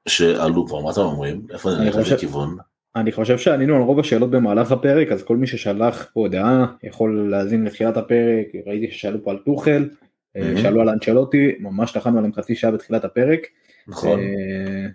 שעלו 0.08 0.68
פה, 0.68 0.80
מה 0.84 0.90
אתם 0.90 1.00
אומרים? 1.00 1.46
איפה 1.50 1.70
נלך 1.70 1.94
חושב- 1.94 2.14
לכיוון? 2.14 2.56
אני 2.96 3.12
חושב 3.12 3.38
שענינו 3.38 3.76
על 3.76 3.82
רוב 3.82 4.00
השאלות 4.00 4.30
במהלך 4.30 4.72
הפרק, 4.72 5.12
אז 5.12 5.22
כל 5.22 5.36
מי 5.36 5.46
ששלח 5.46 6.06
פה 6.14 6.26
דעה 6.30 6.66
יכול 6.82 7.28
להאזין 7.30 7.64
לתחילת 7.64 7.96
הפרק, 7.96 8.46
ראיתי 8.66 8.92
ששאלו 8.94 9.24
פה 9.24 9.30
על 9.30 9.38
טוחל, 9.44 9.88
Mhm. 10.36 10.38
שאלו 10.62 10.80
על 10.80 10.88
אנצ'לוטי, 10.88 11.52
ממש 11.60 11.92
טחנו 11.92 12.18
עליהם 12.18 12.32
חצי 12.32 12.54
שעה 12.54 12.70
בתחילת 12.70 13.04
הפרק. 13.04 13.40
נכון. 13.88 14.20
אה, 14.20 14.86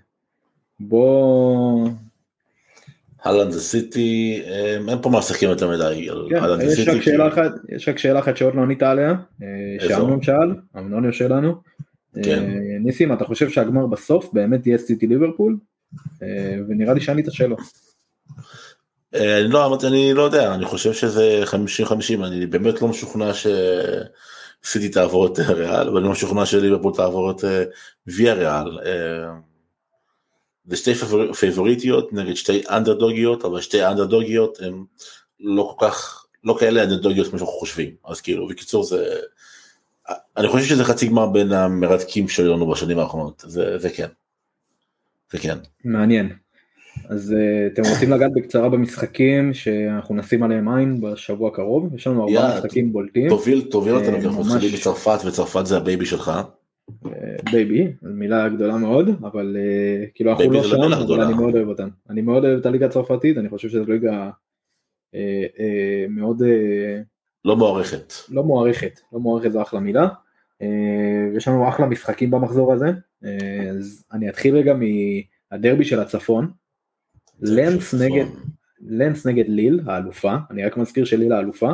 בוא... 0.79 1.89
הלנד 3.23 3.51
זה 3.51 3.61
סיטי, 3.61 4.41
אה, 4.47 4.77
אין 4.89 5.01
פה 5.01 5.09
מה 5.09 5.19
לשחקים 5.19 5.49
יותר 5.49 5.69
מדי 5.69 6.09
על 6.09 6.27
כן, 6.29 6.35
הלנד 6.35 6.61
זה 6.61 6.65
יש 6.67 6.79
סיטי. 6.79 6.91
רק 6.97 7.01
שאלה 7.01 7.29
כי- 7.31 7.41
אחת, 7.41 7.51
יש 7.69 7.89
רק 7.89 7.97
שאלה 7.97 8.19
אחת 8.19 8.37
שעוד 8.37 8.55
לא 8.55 8.61
ענית 8.61 8.83
עליה, 8.83 9.09
אה? 9.41 9.87
שאמנון 9.87 10.21
שאל, 10.21 10.55
אמנוניו 10.77 11.13
שלנו. 11.13 11.55
כן. 12.23 12.39
אה, 12.43 12.79
ניסים, 12.79 13.13
אתה 13.13 13.25
חושב 13.25 13.49
שהגמר 13.49 13.85
בסוף 13.85 14.29
באמת 14.33 14.67
יהיה 14.67 14.77
סיטי 14.77 15.07
ליברפול? 15.07 15.57
אה, 16.23 16.27
ונראה 16.69 16.93
לי 16.93 17.01
שענית 17.01 17.25
שלא. 17.29 17.55
אה, 19.15 19.39
אני 19.41 19.47
לא, 19.51 19.77
אני 19.87 20.13
לא 20.13 20.21
יודע, 20.21 20.53
אני 20.55 20.65
חושב 20.65 20.93
שזה 20.93 21.43
50-50, 21.45 22.23
אני 22.23 22.45
באמת 22.45 22.81
לא 22.81 22.87
משוכנע 22.87 23.31
שסיטי 23.33 24.89
תעבור 24.89 25.27
את 25.27 25.39
ריאל, 25.39 25.89
ואני 25.89 26.05
לא 26.05 26.11
משוכנע 26.11 26.45
שליברפול 26.45 26.93
תעבור 26.95 27.31
את 27.31 27.43
אה, 27.45 27.63
ויה 28.07 28.33
ריאל. 28.33 28.79
זה 30.65 30.77
שתי 30.77 30.95
פייבור- 30.95 31.33
פייבוריטיות 31.33 32.13
נגד 32.13 32.33
שתי 32.33 32.61
אנדרדוגיות, 32.69 33.45
אבל 33.45 33.61
שתי 33.61 33.81
האנדרדוגיות 33.81 34.59
הן 34.61 34.83
לא 35.39 35.75
כל 35.77 35.85
כך, 35.87 36.25
לא 36.43 36.55
כאלה 36.59 36.83
אנדרדוגיות 36.83 37.27
כמו 37.27 37.39
שאנחנו 37.39 37.53
חושבים, 37.53 37.89
אז 38.05 38.21
כאילו, 38.21 38.47
בקיצור 38.47 38.83
זה, 38.83 39.15
אני 40.37 40.47
חושב 40.47 40.65
שזה 40.65 40.83
חצי 40.83 41.07
גמר 41.07 41.27
בין 41.27 41.51
המרתקים 41.51 42.27
שהיו 42.27 42.53
לנו 42.53 42.69
בשנים 42.69 42.99
האחרונות, 42.99 43.43
זה, 43.47 43.77
זה 43.77 43.89
כן. 43.89 44.07
זה 45.31 45.39
כן. 45.39 45.57
מעניין. 45.85 46.33
אז 47.09 47.33
אה, 47.33 47.67
אתם 47.67 47.81
רוצים 47.93 48.11
לגעת 48.11 48.31
בקצרה 48.35 48.69
במשחקים 48.69 49.53
שאנחנו 49.53 50.15
נשים 50.15 50.43
עליהם 50.43 50.69
עין 50.69 51.01
בשבוע 51.01 51.49
הקרוב? 51.49 51.95
יש 51.95 52.07
לנו 52.07 52.27
ארבעה 52.27 52.57
משחקים 52.57 52.93
בולטים. 52.93 53.29
תוביל, 53.29 53.61
תוביל 53.71 53.95
אותנו, 53.95 54.15
אה, 54.15 54.21
כי 54.21 54.27
אנחנו. 54.27 54.43
מתחילים 54.43 54.71
בצרפת, 54.75 55.19
וצרפת 55.25 55.65
זה 55.65 55.77
ה 55.77 55.83
baby 55.83 56.05
שלך. 56.05 56.31
baby, 57.51 57.93
מילה 58.01 58.49
גדולה 58.49 58.77
מאוד, 58.77 59.09
אבל 59.21 59.57
אה, 59.59 60.05
כאילו 60.13 60.31
אנחנו 60.31 60.51
לא 60.51 60.63
שם, 60.63 60.75
אבל. 60.75 61.21
אני 61.21 61.33
מאוד 61.33 61.55
אוהב 61.55 61.67
אותם. 61.67 61.89
אני 62.09 62.21
מאוד 62.21 62.45
אוהב 62.45 62.59
את 62.59 62.65
הליגה 62.65 62.85
הצרפתית, 62.85 63.37
אני 63.37 63.49
חושב 63.49 63.69
שזו 63.69 63.85
ליגה 63.85 64.29
אה, 65.15 65.45
אה, 65.59 66.05
מאוד 66.09 66.41
לא 67.45 67.55
מוערכת. 67.55 68.13
לא 68.29 68.43
מוערכת, 68.43 68.99
לא 69.13 69.19
מוערכת 69.19 69.51
זו 69.51 69.61
אחלה 69.61 69.79
מילה. 69.79 70.07
יש 71.35 71.47
לנו 71.47 71.69
אחלה 71.69 71.85
משחקים 71.85 72.31
במחזור 72.31 72.73
הזה, 72.73 72.91
אז 73.69 74.05
אני 74.13 74.29
אתחיל 74.29 74.55
רגע 74.55 74.73
מהדרבי 74.73 75.85
של 75.85 75.99
הצפון. 75.99 76.51
לנס 77.41 77.93
נגד, 77.93 78.25
לנס 78.81 79.25
נגד 79.25 79.47
ליל, 79.47 79.81
האלופה, 79.85 80.35
אני 80.51 80.65
רק 80.65 80.77
מזכיר 80.77 81.05
שליל 81.05 81.33
האלופה. 81.33 81.71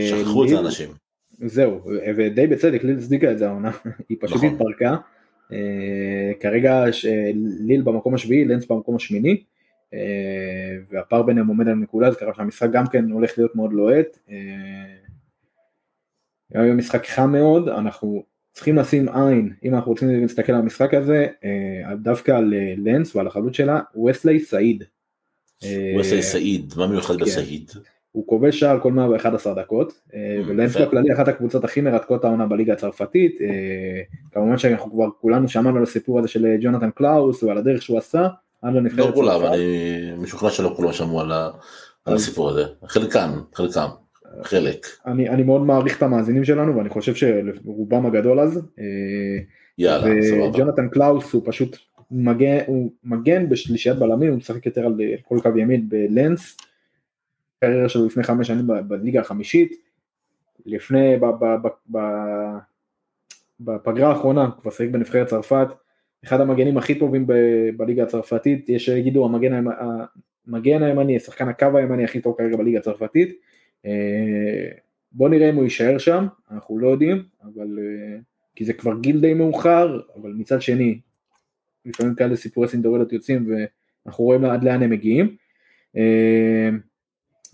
שכחו 0.00 0.44
את 0.44 0.48
זה 0.48 0.58
אנשים. 0.58 1.03
זהו, 1.38 1.80
ודי 2.16 2.46
בצדק, 2.46 2.84
ליל 2.84 2.98
הצדיקה 2.98 3.32
את 3.32 3.38
זה 3.38 3.48
העונה, 3.48 3.70
היא 4.08 4.18
פשוט 4.20 4.36
נכון. 4.36 4.48
התפרקה. 4.48 4.96
אה, 5.52 6.32
כרגע 6.40 6.84
ליל 7.60 7.82
במקום 7.82 8.14
השביעי, 8.14 8.44
לנס 8.44 8.66
במקום 8.66 8.96
השמיני, 8.96 9.42
אה, 9.94 10.76
והפער 10.90 11.22
ביניהם 11.22 11.46
עומד 11.46 11.68
על 11.68 11.74
נקודה, 11.74 12.08
אז 12.08 12.16
ככה 12.16 12.30
שהמשחק 12.36 12.68
גם 12.72 12.86
כן 12.86 13.10
הולך 13.10 13.38
להיות 13.38 13.56
מאוד 13.56 13.72
לוהט. 13.72 14.18
אה, 14.30 14.36
היום 16.54 16.76
משחק 16.76 17.06
חם 17.06 17.32
מאוד, 17.32 17.68
אנחנו 17.68 18.24
צריכים 18.52 18.76
לשים 18.76 19.08
עין, 19.08 19.52
אם 19.64 19.74
אנחנו 19.74 19.90
רוצים 19.90 20.08
להסתכל 20.22 20.52
על 20.52 20.58
המשחק 20.58 20.94
הזה, 20.94 21.26
דווקא 22.02 22.32
על 22.32 22.54
לנס 22.76 23.16
ועל 23.16 23.26
החלוץ 23.26 23.56
שלה, 23.56 23.80
וסלי 24.08 24.40
סעיד. 24.40 24.84
עושה 25.96 26.22
סעיד, 26.22 26.74
מה 26.76 26.86
מיוחד 26.86 27.14
כן. 27.18 27.24
בסעיד? 27.24 27.70
הוא 28.14 28.26
כובש 28.26 28.60
שער 28.60 28.80
כל 28.80 28.92
111 28.92 29.54
דקות, 29.54 29.92
אה, 30.14 30.18
Mm, 30.40 30.50
ולנס 30.50 30.70
יפה. 30.76 30.86
בכללי 30.86 31.12
אחת 31.12 31.28
הקבוצות 31.28 31.64
הכי 31.64 31.80
מרתקות 31.80 32.24
העונה 32.24 32.46
בליגה 32.46 32.72
הצרפתית, 32.72 33.40
אה, 33.40 33.46
כמובן 34.32 34.58
שאנחנו 34.58 34.92
כבר 34.92 35.08
כולנו 35.20 35.48
שמענו 35.48 35.76
על 35.76 35.82
הסיפור 35.82 36.18
הזה 36.18 36.28
של 36.28 36.46
אה, 36.46 36.56
ג'ונתן 36.60 36.90
קלאוס 36.90 37.42
ועל 37.42 37.58
הדרך 37.58 37.82
שהוא 37.82 37.98
עשה, 37.98 38.28
עד 38.62 38.74
לא 38.74 38.80
לנבחרת 38.80 39.14
כולם, 39.14 39.40
צרפת. 39.40 39.52
אני 39.54 40.12
משוכנע 40.18 40.50
שלא 40.50 40.72
כולם 40.76 40.92
שמעו 40.92 41.20
על 41.20 41.32
הסיפור 42.06 42.50
הזה. 42.50 42.64
חלקם, 42.86 43.30
חלקם, 43.54 43.88
חלק. 44.42 44.86
אני, 45.06 45.28
אני 45.28 45.42
מאוד 45.42 45.62
מעריך 45.62 45.98
את 45.98 46.02
המאזינים 46.02 46.44
שלנו 46.44 46.76
ואני 46.76 46.88
חושב 46.88 47.14
שרובם 47.14 48.06
הגדול 48.06 48.40
אז, 48.40 48.56
אה, 48.78 48.84
יאללה, 49.78 50.22
סבבה. 50.22 50.48
וג'ונתן 50.48 50.88
קלאוס 50.88 51.32
הוא 51.32 51.42
פשוט 51.44 51.76
מגן, 52.10 52.58
הוא 52.66 52.90
מגן 53.04 53.48
בשלישיית 53.48 53.98
בלמים, 53.98 54.30
הוא 54.30 54.38
משחק 54.38 54.66
יותר 54.66 54.86
על 54.86 54.94
אה, 55.00 55.14
כל 55.28 55.38
קו 55.42 55.58
ימין 55.58 55.88
בלנס, 55.88 56.56
קריירה 57.66 57.88
שלו 57.88 58.06
לפני 58.06 58.22
חמש 58.22 58.46
שנים 58.46 58.66
בליגה 58.88 59.20
החמישית, 59.20 59.72
לפני, 60.66 61.16
בפגרה 63.60 64.08
האחרונה, 64.08 64.50
כבר 64.62 64.70
שיחק 64.70 64.88
בנבחרת 64.90 65.26
צרפת, 65.26 65.68
אחד 66.24 66.40
המגנים 66.40 66.78
הכי 66.78 66.94
טובים 66.94 67.26
בליגה 67.76 68.02
הצרפתית, 68.02 68.68
יש 68.68 68.84
שיגידו 68.84 69.24
המגן, 69.24 69.64
המגן 70.46 70.82
הימני, 70.82 71.20
שחקן 71.20 71.48
הקו 71.48 71.66
הימני 71.74 72.04
הכי 72.04 72.20
טוב 72.20 72.34
כרגע 72.38 72.56
בליגה 72.56 72.78
הצרפתית, 72.78 73.38
אה, 73.86 74.70
בוא 75.12 75.28
נראה 75.28 75.50
אם 75.50 75.54
הוא 75.54 75.64
יישאר 75.64 75.98
שם, 75.98 76.26
אנחנו 76.50 76.78
לא 76.78 76.88
יודעים, 76.88 77.22
אבל 77.44 77.78
אה, 77.78 78.18
כי 78.54 78.64
זה 78.64 78.72
כבר 78.72 79.00
גיל 79.00 79.20
די 79.20 79.34
מאוחר, 79.34 80.00
אבל 80.16 80.32
מצד 80.32 80.62
שני, 80.62 80.98
לפעמים 81.86 82.14
כאלה 82.14 82.36
סיפורי 82.36 82.68
סינדורלות 82.68 83.12
יוצאים 83.12 83.46
ואנחנו 84.06 84.24
רואים 84.24 84.44
עד 84.44 84.64
לאן 84.64 84.82
הם 84.82 84.90
מגיעים. 84.90 85.36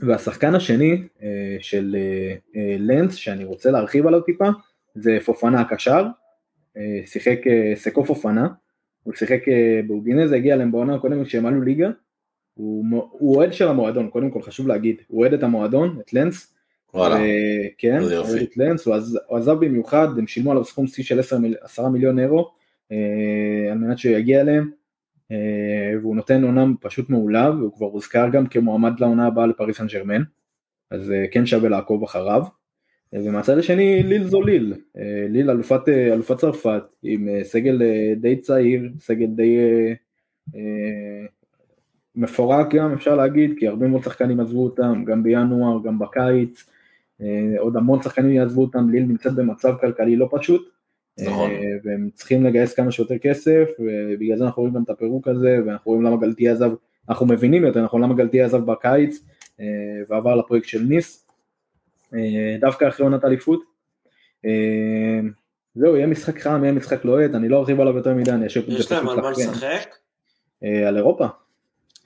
והשחקן 0.01 0.55
השני 0.55 1.03
אה, 1.23 1.29
של 1.61 1.97
אה, 1.99 2.35
אה, 2.57 2.77
לנס, 2.79 3.15
שאני 3.15 3.45
רוצה 3.45 3.71
להרחיב 3.71 4.07
עליו 4.07 4.21
טיפה, 4.21 4.49
זה 4.95 5.19
פופנה 5.25 5.61
הקשר, 5.61 6.07
שיחק 7.07 7.39
סקו 7.75 8.05
פופנה, 8.05 8.49
הוא 9.03 9.15
שיחק 9.15 9.41
באוגינזה, 9.87 10.37
הגיע 10.37 10.55
אליהם 10.55 10.73
בעונה 10.73 10.95
הקודמת 10.95 11.27
כשהם 11.27 11.47
עלו 11.47 11.63
ליגה, 11.63 11.91
הוא 12.55 12.85
הוא 13.11 13.37
אוהד 13.37 13.53
של 13.53 13.69
המועדון, 13.69 14.11
קודם 14.11 14.31
כל 14.31 14.43
חשוב 14.43 14.69
להגיד, 14.69 14.97
הוא 15.09 15.21
אוהד 15.21 15.33
את 15.33 15.43
המועדון, 15.43 15.99
את 16.01 16.13
לנס, 16.13 16.55
וואלה, 16.95 17.17
כן, 17.79 17.99
יופי. 18.03 18.31
אוהד 18.33 18.43
את 18.43 18.57
לנס, 18.57 18.87
הוא 18.87 18.95
עז- 18.95 19.19
הוא 19.27 19.39
עזב 19.39 19.53
במיוחד, 19.61 20.09
הם 20.19 20.27
שילמו 20.27 20.51
עליו 20.51 20.65
סכום 20.65 20.87
שיא 20.87 21.05
של 21.05 21.19
10 21.21 21.39
מיל- 21.39 21.57
10 21.63 21.89
מיליון 21.89 22.19
אירו, 22.19 22.51
על 23.71 23.79
מנת 23.79 23.99
שיגיע 23.99 24.41
אליהם, 24.41 24.71
אה, 24.71 24.80
והוא 26.03 26.17
נותן 26.17 26.45
עונה 26.45 26.65
פשוט 26.81 27.11
מעולה, 27.11 27.51
והוא 27.51 27.73
כבר 27.73 27.87
הוזכר 27.87 28.29
גם 28.29 28.47
כמועמד 28.47 29.01
לעונה 29.01 29.27
הבאה 29.27 29.47
לפריס 29.47 29.77
סן 29.77 29.87
ג'רמן, 29.87 30.23
אז 30.91 31.13
אה, 31.13 31.25
כן 31.31 31.47
שווה 31.47 31.69
לעקוב 31.69 32.03
אחריו. 32.03 32.43
אה, 33.15 33.19
ומהצד 33.25 33.59
השני 33.59 34.03
ליל 34.03 34.25
זו 34.25 34.43
ליל, 34.43 34.75
אה, 34.97 35.27
ליל 35.29 35.51
אלופת, 35.51 35.89
אה, 35.89 36.13
אלופת 36.13 36.37
צרפת, 36.37 36.83
עם 37.03 37.29
אה, 37.29 37.45
סגל 37.45 37.83
אה, 37.83 38.15
די 38.17 38.37
צעיר, 38.37 38.91
סגל 38.99 39.27
די 39.27 39.59
אה, 39.59 39.93
אה, 40.55 41.27
מפורק 42.17 42.75
גם 42.75 42.93
אפשר 42.93 43.17
להגיד, 43.17 43.55
כי 43.59 43.69
הרבה 43.69 43.89
מאוד 43.89 44.03
שחקנים 44.03 44.41
עזבו 44.41 44.65
אותם, 44.65 45.05
גם 45.05 45.23
בינואר, 45.23 45.79
גם 45.85 45.99
בקיץ, 45.99 46.71
אה, 47.21 47.55
עוד 47.59 47.77
המון 47.77 48.03
שחקנים 48.03 48.33
יעזבו 48.33 48.63
אותם, 48.63 48.91
ליל 48.91 49.05
נמצאת 49.05 49.35
במצב 49.35 49.75
כלכלי 49.81 50.17
לא 50.17 50.29
פשוט, 50.33 50.80
נכון. 51.19 51.51
אה, 51.51 51.57
והם 51.85 52.11
צריכים 52.15 52.45
לגייס 52.45 52.75
כמה 52.75 52.91
שיותר 52.91 53.19
כסף, 53.19 53.71
ובגלל 53.79 54.39
זה 54.39 54.45
אנחנו 54.45 54.63
רואים 54.63 54.75
גם 54.75 54.83
את 54.83 54.91
הפירוק 54.91 55.29
הזה, 55.29 55.59
ואנחנו 55.67 55.93
רואים 55.93 56.07
למה 56.07 56.17
גלטי 56.17 56.49
עזב, 56.49 56.71
אנחנו 57.09 57.27
מבינים 57.27 57.65
יותר 57.65 57.85
נכון 57.85 58.03
למה 58.03 58.15
גלטי 58.15 58.43
עזב 58.43 58.65
בקיץ, 58.65 59.25
אה, 59.61 59.67
ועבר 60.09 60.35
לפרויקט 60.35 60.69
של 60.69 60.83
ניס, 60.83 61.27
אה, 62.15 62.57
דווקא 62.61 62.89
אחרי 62.89 63.07
עונת 63.07 63.25
אליפות. 63.25 63.61
זהו, 65.75 65.97
יהיה 65.97 66.07
משחק 66.07 66.39
חם, 66.39 66.65
יהיה 66.65 66.73
משחק 66.73 67.05
לוהט, 67.05 67.35
אני 67.35 67.49
לא 67.49 67.59
ארחיב 67.59 67.81
עליו 67.81 67.97
יותר 67.97 68.15
מדי, 68.15 68.31
אני 68.31 68.47
אשאיר 68.47 68.65
את 68.65 68.71
זה 68.71 68.79
יש 68.79 68.93
להם 68.93 69.09
על 69.09 69.21
מה 69.21 69.31
לשחקן. 69.31 69.51
לשחק? 69.51 69.95
על 70.87 70.97
אירופה. 70.97 71.27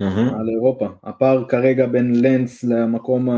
על 0.01 0.49
אירופה. 0.49 0.89
הפער 1.05 1.45
כרגע 1.49 1.87
בין 1.87 2.23
לנס 2.23 2.65
למקום 2.65 3.29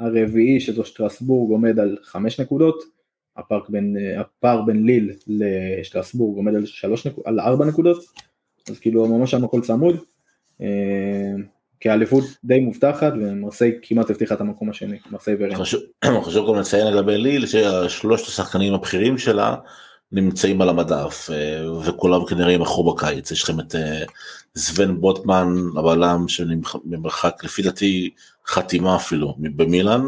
הרביעי 0.00 0.60
שזו 0.60 0.84
שטרסבורג 0.84 1.50
עומד 1.50 1.78
על 1.78 1.96
חמש 2.02 2.40
נקודות, 2.40 2.95
הפער 3.36 3.60
בין, 3.68 3.96
אה, 4.00 4.20
הפער 4.20 4.62
בין 4.62 4.86
ליל 4.86 5.12
לשטרסבורג 5.26 6.36
עומד 6.36 6.54
על, 6.54 6.64
נק... 7.06 7.14
על 7.24 7.40
ארבע 7.40 7.64
נקודות, 7.64 8.04
אז 8.70 8.78
כאילו 8.78 9.08
ממש 9.08 9.30
שם 9.30 9.44
הכל 9.44 9.60
צמוד. 9.60 9.96
אה, 10.60 10.66
כאליפות 11.80 12.24
די 12.44 12.60
מובטחת 12.60 13.12
ומרסיי 13.12 13.78
כמעט 13.82 14.10
הבטיחה 14.10 14.34
את 14.34 14.40
המקום 14.40 14.70
השני, 14.70 14.98
מרסיי 15.10 15.36
ורן. 15.38 15.54
חשוב 15.54 15.80
חשוב 16.26 16.48
גם 16.48 16.60
לציין 16.60 16.86
לגבי 16.86 17.18
ליל 17.18 17.46
ששלושת 17.46 18.28
השחקנים 18.28 18.74
הבכירים 18.74 19.18
שלה 19.18 19.56
נמצאים 20.12 20.62
על 20.62 20.68
המדף 20.68 21.28
אה, 21.32 21.70
וכולם 21.80 22.26
כנראה 22.26 22.52
יימכרו 22.52 22.94
בקיץ 22.94 23.30
יש 23.30 23.42
לכם 23.42 23.60
את 23.60 23.74
סוון 24.56 25.00
בוטמן 25.00 25.54
הבלם 25.76 26.28
שבמרחק 26.28 27.44
לפי 27.44 27.62
דעתי 27.62 28.10
חתימה 28.46 28.96
אפילו 28.96 29.34
במילאן 29.38 30.02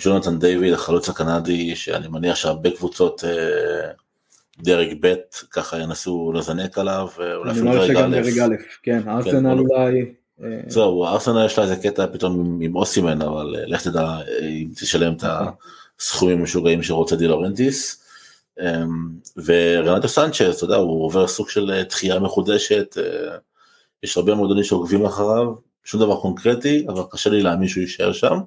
ג'ונתן 0.00 0.38
דיוויד, 0.38 0.72
החלוץ 0.72 1.08
הקנדי, 1.08 1.76
שאני 1.76 2.08
מניח 2.08 2.36
שהרבה 2.36 2.70
קבוצות 2.70 3.24
אה, 3.24 3.90
דרג 4.62 4.96
ב' 5.00 5.14
ככה 5.50 5.78
ינסו 5.78 6.32
לזנק 6.34 6.78
עליו, 6.78 7.08
ואולי 7.18 7.50
אני 7.50 7.60
אפילו 7.60 8.00
דרג 8.10 8.38
א'. 8.38 8.44
א', 8.44 8.56
כן, 8.82 9.08
ארסנל 9.08 9.58
אולי, 9.58 10.04
אה, 10.44 10.60
זהו, 10.68 11.04
ארסנל 11.04 11.46
יש 11.46 11.58
לה 11.58 11.64
איזה 11.64 11.76
קטע 11.76 12.06
פתאום 12.12 12.60
עם- 12.62 12.76
אוסימן, 12.76 13.22
אבל 13.22 13.56
אה, 13.58 13.66
לך 13.66 13.82
תדע 13.82 14.02
אה, 14.02 14.48
אם 14.48 14.68
תשלם 14.76 15.12
את 15.12 15.24
הסכומים 16.00 16.38
המשוגעים 16.38 16.82
שרוצה 16.82 17.16
די 17.16 17.26
לורנטיס. 17.26 18.04
אמ, 18.60 19.08
ורנטו 19.44 20.08
סנצ'ז, 20.08 20.54
אתה 20.56 20.64
יודע, 20.64 20.76
הוא 20.76 21.04
עובר 21.04 21.26
סוג 21.28 21.48
של 21.48 21.70
אה, 21.70 21.82
דחייה 21.82 22.18
מחודשת, 22.18 22.96
אה, 22.98 23.36
יש 24.02 24.16
הרבה 24.16 24.34
מועדונים 24.34 24.64
שעוקבים 24.64 25.04
אחריו, 25.04 25.54
שום 25.84 26.00
דבר 26.00 26.20
קונקרטי, 26.20 26.86
אבל 26.88 27.02
קשה 27.10 27.30
לי 27.30 27.42
להאמין 27.42 27.68
שהוא 27.68 27.80
יישאר 27.80 28.12
שם. 28.12 28.38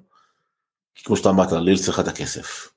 כי 0.96 1.04
כמו 1.04 1.16
שאתה 1.16 1.30
אמרת, 1.30 1.52
ליל 1.52 1.78
צריכה 1.78 2.02
את 2.02 2.08
הכסף. 2.08 2.68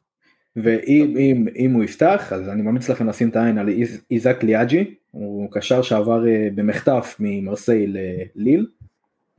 ואם 0.57 1.16
אם, 1.19 1.47
אם 1.57 1.73
הוא 1.73 1.85
יפתח, 1.85 2.32
אז 2.32 2.49
אני 2.49 2.62
ממליץ 2.62 2.89
לכם 2.91 3.09
לשים 3.09 3.28
את 3.28 3.36
העין 3.36 3.59
על 3.59 3.69
איז- 3.69 4.01
איזק 4.11 4.43
ליהאדג'י, 4.43 4.95
הוא 5.11 5.49
קשר 5.53 5.82
שעבר 5.82 6.27
אה, 6.28 6.49
במחטף 6.55 7.16
ממרסיי 7.20 7.86
לליל, 7.86 8.66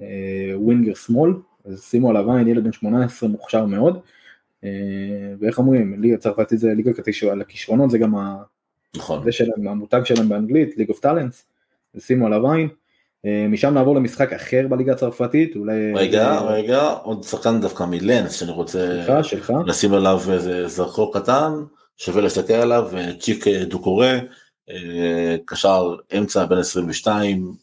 אה, 0.02 0.06
ווינגר 0.56 0.93
שמאל, 0.93 1.34
אז 1.65 1.84
שימו 1.84 2.10
עליו 2.10 2.31
עין, 2.31 2.47
ילד 2.47 2.64
בן 2.64 2.72
18 2.72 3.30
מוכשר 3.30 3.65
מאוד, 3.65 3.99
אה, 4.64 4.69
ואיך 5.39 5.60
אומרים, 5.60 6.02
ליגה 6.02 6.18
צרפתית 6.18 6.60
זה 6.60 6.73
ליגה 6.73 6.93
כתישו 6.93 7.31
על 7.31 7.41
הכישרונות, 7.41 7.91
זה 7.91 7.97
גם 7.97 8.15
ה- 8.15 8.43
נכון. 8.95 9.23
זה 9.23 9.31
שלהם, 9.31 9.68
המותג 9.68 10.02
שלהם 10.03 10.30
באנגלית, 10.30 10.77
League 10.77 10.90
of 10.90 10.99
Talents, 10.99 11.45
שימו 11.99 12.26
עליו 12.27 12.52
עין. 12.52 12.68
אה, 13.26 13.47
משם 13.47 13.73
נעבור 13.73 13.95
למשחק 13.95 14.34
אחר 14.34 14.68
בליגה 14.69 14.91
הצרפתית, 14.91 15.56
אולי... 15.56 15.93
רגע, 15.95 16.31
אה, 16.31 16.45
רגע, 16.45 16.81
עוד 17.03 17.23
שחקן 17.23 17.61
דווקא 17.61 17.84
מלנס 17.84 18.31
שאני 18.31 18.52
רוצה 18.52 19.03
שלך, 19.06 19.26
שלך. 19.26 19.53
לשים 19.65 19.93
עליו 19.93 20.22
איזה 20.31 20.68
זרקור 20.68 21.14
קטן, 21.14 21.52
שווה 21.97 22.22
להסתכל 22.22 22.53
עליו, 22.53 22.89
אה, 22.97 23.11
צ'יק 23.19 23.47
דוקורה, 23.47 24.19
קשר 25.45 25.95
אמצע 26.18 26.45
בין 26.45 26.57
22, 26.57 27.53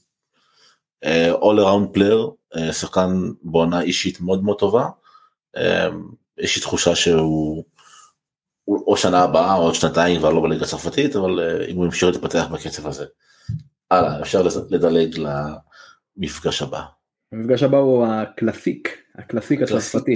אה, 1.04 1.32
all 1.32 1.58
around 1.58 1.96
player, 1.96 2.58
שחקן 2.72 3.10
בעונה 3.42 3.80
אישית 3.80 4.20
מאוד 4.20 4.44
מאוד 4.44 4.58
טובה. 4.58 4.86
יש 6.38 6.56
לי 6.56 6.62
תחושה 6.62 6.94
שהוא 6.94 7.64
הוא 8.64 8.84
או 8.86 8.96
שנה 8.96 9.22
הבאה 9.22 9.54
או 9.54 9.62
עוד 9.62 9.74
שנתיים 9.74 10.18
כבר 10.18 10.30
לא 10.30 10.40
בליגה 10.40 10.64
הצרפתית, 10.64 11.16
אבל 11.16 11.40
אם 11.68 11.76
הוא 11.76 11.84
ימשיך 11.84 12.08
להתפתח 12.08 12.46
בקצב 12.52 12.86
הזה. 12.86 13.04
הלאה, 13.92 14.20
אפשר 14.20 14.42
לדלג 14.70 15.18
למפגש 16.16 16.62
הבא. 16.62 16.80
המפגש 17.32 17.62
הבא 17.62 17.78
הוא 17.78 18.06
הקלאסיק, 18.06 18.98
הקלאסיק. 19.14 19.62
הצרפתי. 19.62 20.14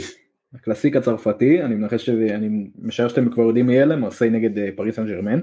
הקלאסיק 0.54 0.96
הצרפתי, 0.96 1.62
אני 1.62 1.74
מנחש 1.74 2.06
שאני 2.06 2.70
משער 2.78 3.08
שאתם 3.08 3.30
כבר 3.30 3.42
יודעים 3.42 3.66
מי 3.66 3.82
אלה, 3.82 3.96
מרסיי 3.96 4.30
נגד 4.30 4.58
אה, 4.58 4.68
פריס 4.76 4.96
סן 4.96 5.06
ג'רמן. 5.06 5.40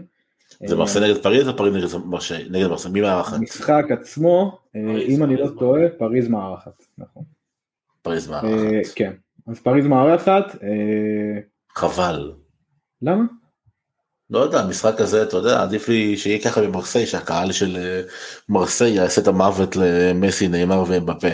זה 0.65 0.75
אה, 0.75 0.79
מרסיי 0.79 0.99
נגד 0.99 1.17
פריז 1.17 1.47
או 1.47 1.57
פריז 1.57 1.75
נגד 1.75 2.05
מרסיי? 2.05 2.49
מרסיי, 2.67 2.91
מי 2.91 3.01
מארחת? 3.01 3.37
המשחק 3.37 3.85
עצמו, 3.89 4.59
אה, 4.75 5.01
אם 5.07 5.23
אני 5.23 5.35
לא 5.35 5.47
טועה, 5.59 5.89
פריז 5.97 6.27
מארחת. 6.27 6.83
נכון. 6.97 7.23
פריז 8.01 8.29
מארחת. 8.29 8.93
כן, 8.95 9.13
אז 9.47 9.59
פריז 9.59 9.87
מארחת, 9.87 10.55
חבל. 11.75 12.33
למה? 13.01 13.23
לא 14.33 14.39
יודע, 14.39 14.65
משחק 14.69 14.95
כזה, 14.97 15.23
אתה 15.23 15.37
יודע, 15.37 15.61
עדיף 15.61 15.89
לי 15.89 16.17
שיהיה 16.17 16.39
ככה 16.39 16.61
במרסיי, 16.61 17.05
שהקהל 17.05 17.51
של 17.51 17.77
אה, 17.77 18.01
מרסיי 18.49 18.91
יעשה 18.91 19.21
את 19.21 19.27
המוות 19.27 19.75
למסי, 19.75 20.47
ניימאר 20.47 20.83
ואמבפה. 20.87 21.27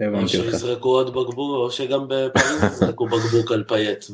או 0.00 0.06
הבנתי 0.06 0.38
אותך. 0.38 0.50
שיזרקו 0.50 0.88
עוד 0.88 1.08
בקבוק, 1.08 1.38
או 1.38 1.70
שגם 1.70 2.06
בפריז 2.08 2.64
יזרקו 2.64 3.06
בקבוק 3.06 3.52
על 3.52 3.64
פאייט. 3.68 4.04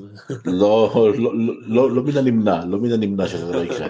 לא, 0.45 0.93
לא, 1.19 1.39
לא, 1.39 1.55
לא, 1.67 1.91
לא 1.91 2.03
מן 2.03 2.17
הנמנע, 2.17 2.65
לא 2.65 2.79
מן 2.79 2.93
הנמנע 2.93 3.29
שזה 3.29 3.53
לא 3.53 3.65
יקרה. 3.65 3.89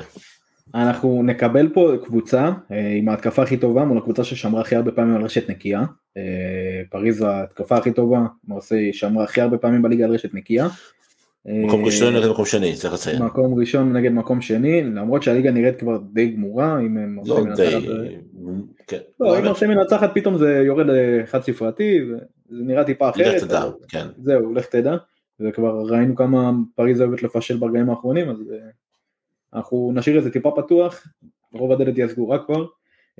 אנחנו 0.74 1.22
נקבל 1.22 1.68
פה 1.68 1.92
קבוצה 2.04 2.50
אה, 2.72 2.94
עם 2.98 3.08
ההתקפה 3.08 3.42
הכי 3.42 3.56
טובה 3.56 3.84
מול 3.84 3.98
הקבוצה 3.98 4.24
ששמרה 4.24 4.60
הכי 4.60 4.76
הרבה 4.76 4.92
פעמים 4.92 5.16
על 5.16 5.22
רשת 5.22 5.50
נקייה. 5.50 5.80
אה, 6.16 6.82
פריז 6.90 7.22
ההתקפה 7.22 7.76
הכי 7.76 7.92
טובה, 7.92 8.20
מרסיי 8.48 8.92
שמרה 8.92 9.24
הכי 9.24 9.40
הרבה 9.40 9.58
פעמים 9.58 9.82
בליגה 9.82 10.04
על 10.04 10.10
רשת 10.10 10.34
נקייה. 10.34 10.68
מקום 11.48 11.81
אה, 11.81 11.86
ראשון 11.86 12.16
נגד 12.16 12.28
מקום 12.31 12.44
שני, 12.44 12.74
צריך 12.74 12.94
לציין. 12.94 13.23
מקום 13.23 13.59
ראשון 13.60 13.93
נגד 13.97 14.10
מקום 14.12 14.40
שני, 14.40 14.82
למרות 14.82 15.23
שהליגה 15.23 15.51
נראית 15.51 15.78
כבר 15.78 15.98
די 16.12 16.28
גמורה, 16.28 16.81
אם 16.81 16.98
הם 16.98 17.18
לא 17.27 17.44
מנצחת- 17.44 17.82
כן. 18.86 18.98
לא, 19.20 19.39
אם 19.39 19.44
מרסיי 19.44 19.68
מנצחת 19.68 20.10
פתאום 20.14 20.39
זה 20.39 20.62
יורד 20.66 20.86
לחד 20.89 21.43
ספרתי, 21.43 21.98
וזה 22.02 22.18
נראה 22.62 22.85
טיפה 22.85 23.10
אחרת. 23.10 23.35
לך 23.36 23.44
תדע, 23.44 23.64
כן. 23.89 24.06
זהו, 24.23 24.55
לך 24.55 24.66
תדע, 24.66 24.97
וכבר 25.40 25.82
ראינו 25.89 26.16
כמה 26.16 26.51
פריז 26.74 27.01
אוהבת 27.01 27.23
לפשל 27.23 27.56
ברגעים 27.56 27.90
האחרונים, 27.90 28.28
אז 28.31 28.36
אה, 28.52 28.59
אנחנו 29.55 29.93
נשאיר 29.94 30.18
את 30.18 30.24
זה 30.24 30.31
טיפה 30.31 30.51
פתוח, 30.56 31.06
רוב 31.52 31.73
הדלת 31.73 31.94
תהיה 31.94 32.09
סגורה 32.09 32.39
כבר. 32.47 32.64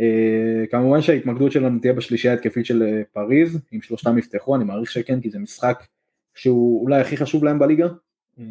אה, 0.01 0.65
כמובן 0.71 1.01
שההתמקדות 1.03 1.53
שלנו 1.53 1.79
תהיה 1.79 1.93
בשלישייה 1.93 2.33
ההתקפית 2.35 2.67
של 2.67 3.03
פריז, 3.13 3.59
אם 3.75 3.81
שלושתם 3.81 4.19
יפתחו, 4.19 4.57
אני 4.57 4.65
מעריך 4.65 4.91
שכן, 4.91 5.21
כי 5.21 5.31
זה 5.31 5.39
משחק 5.39 5.85
שהוא 6.35 6.83
אולי 6.83 7.01
הכי 7.01 7.17
חשוב 7.17 7.45
להם 7.45 7.59
בליגה. 7.59 7.87
אה, 8.39 8.45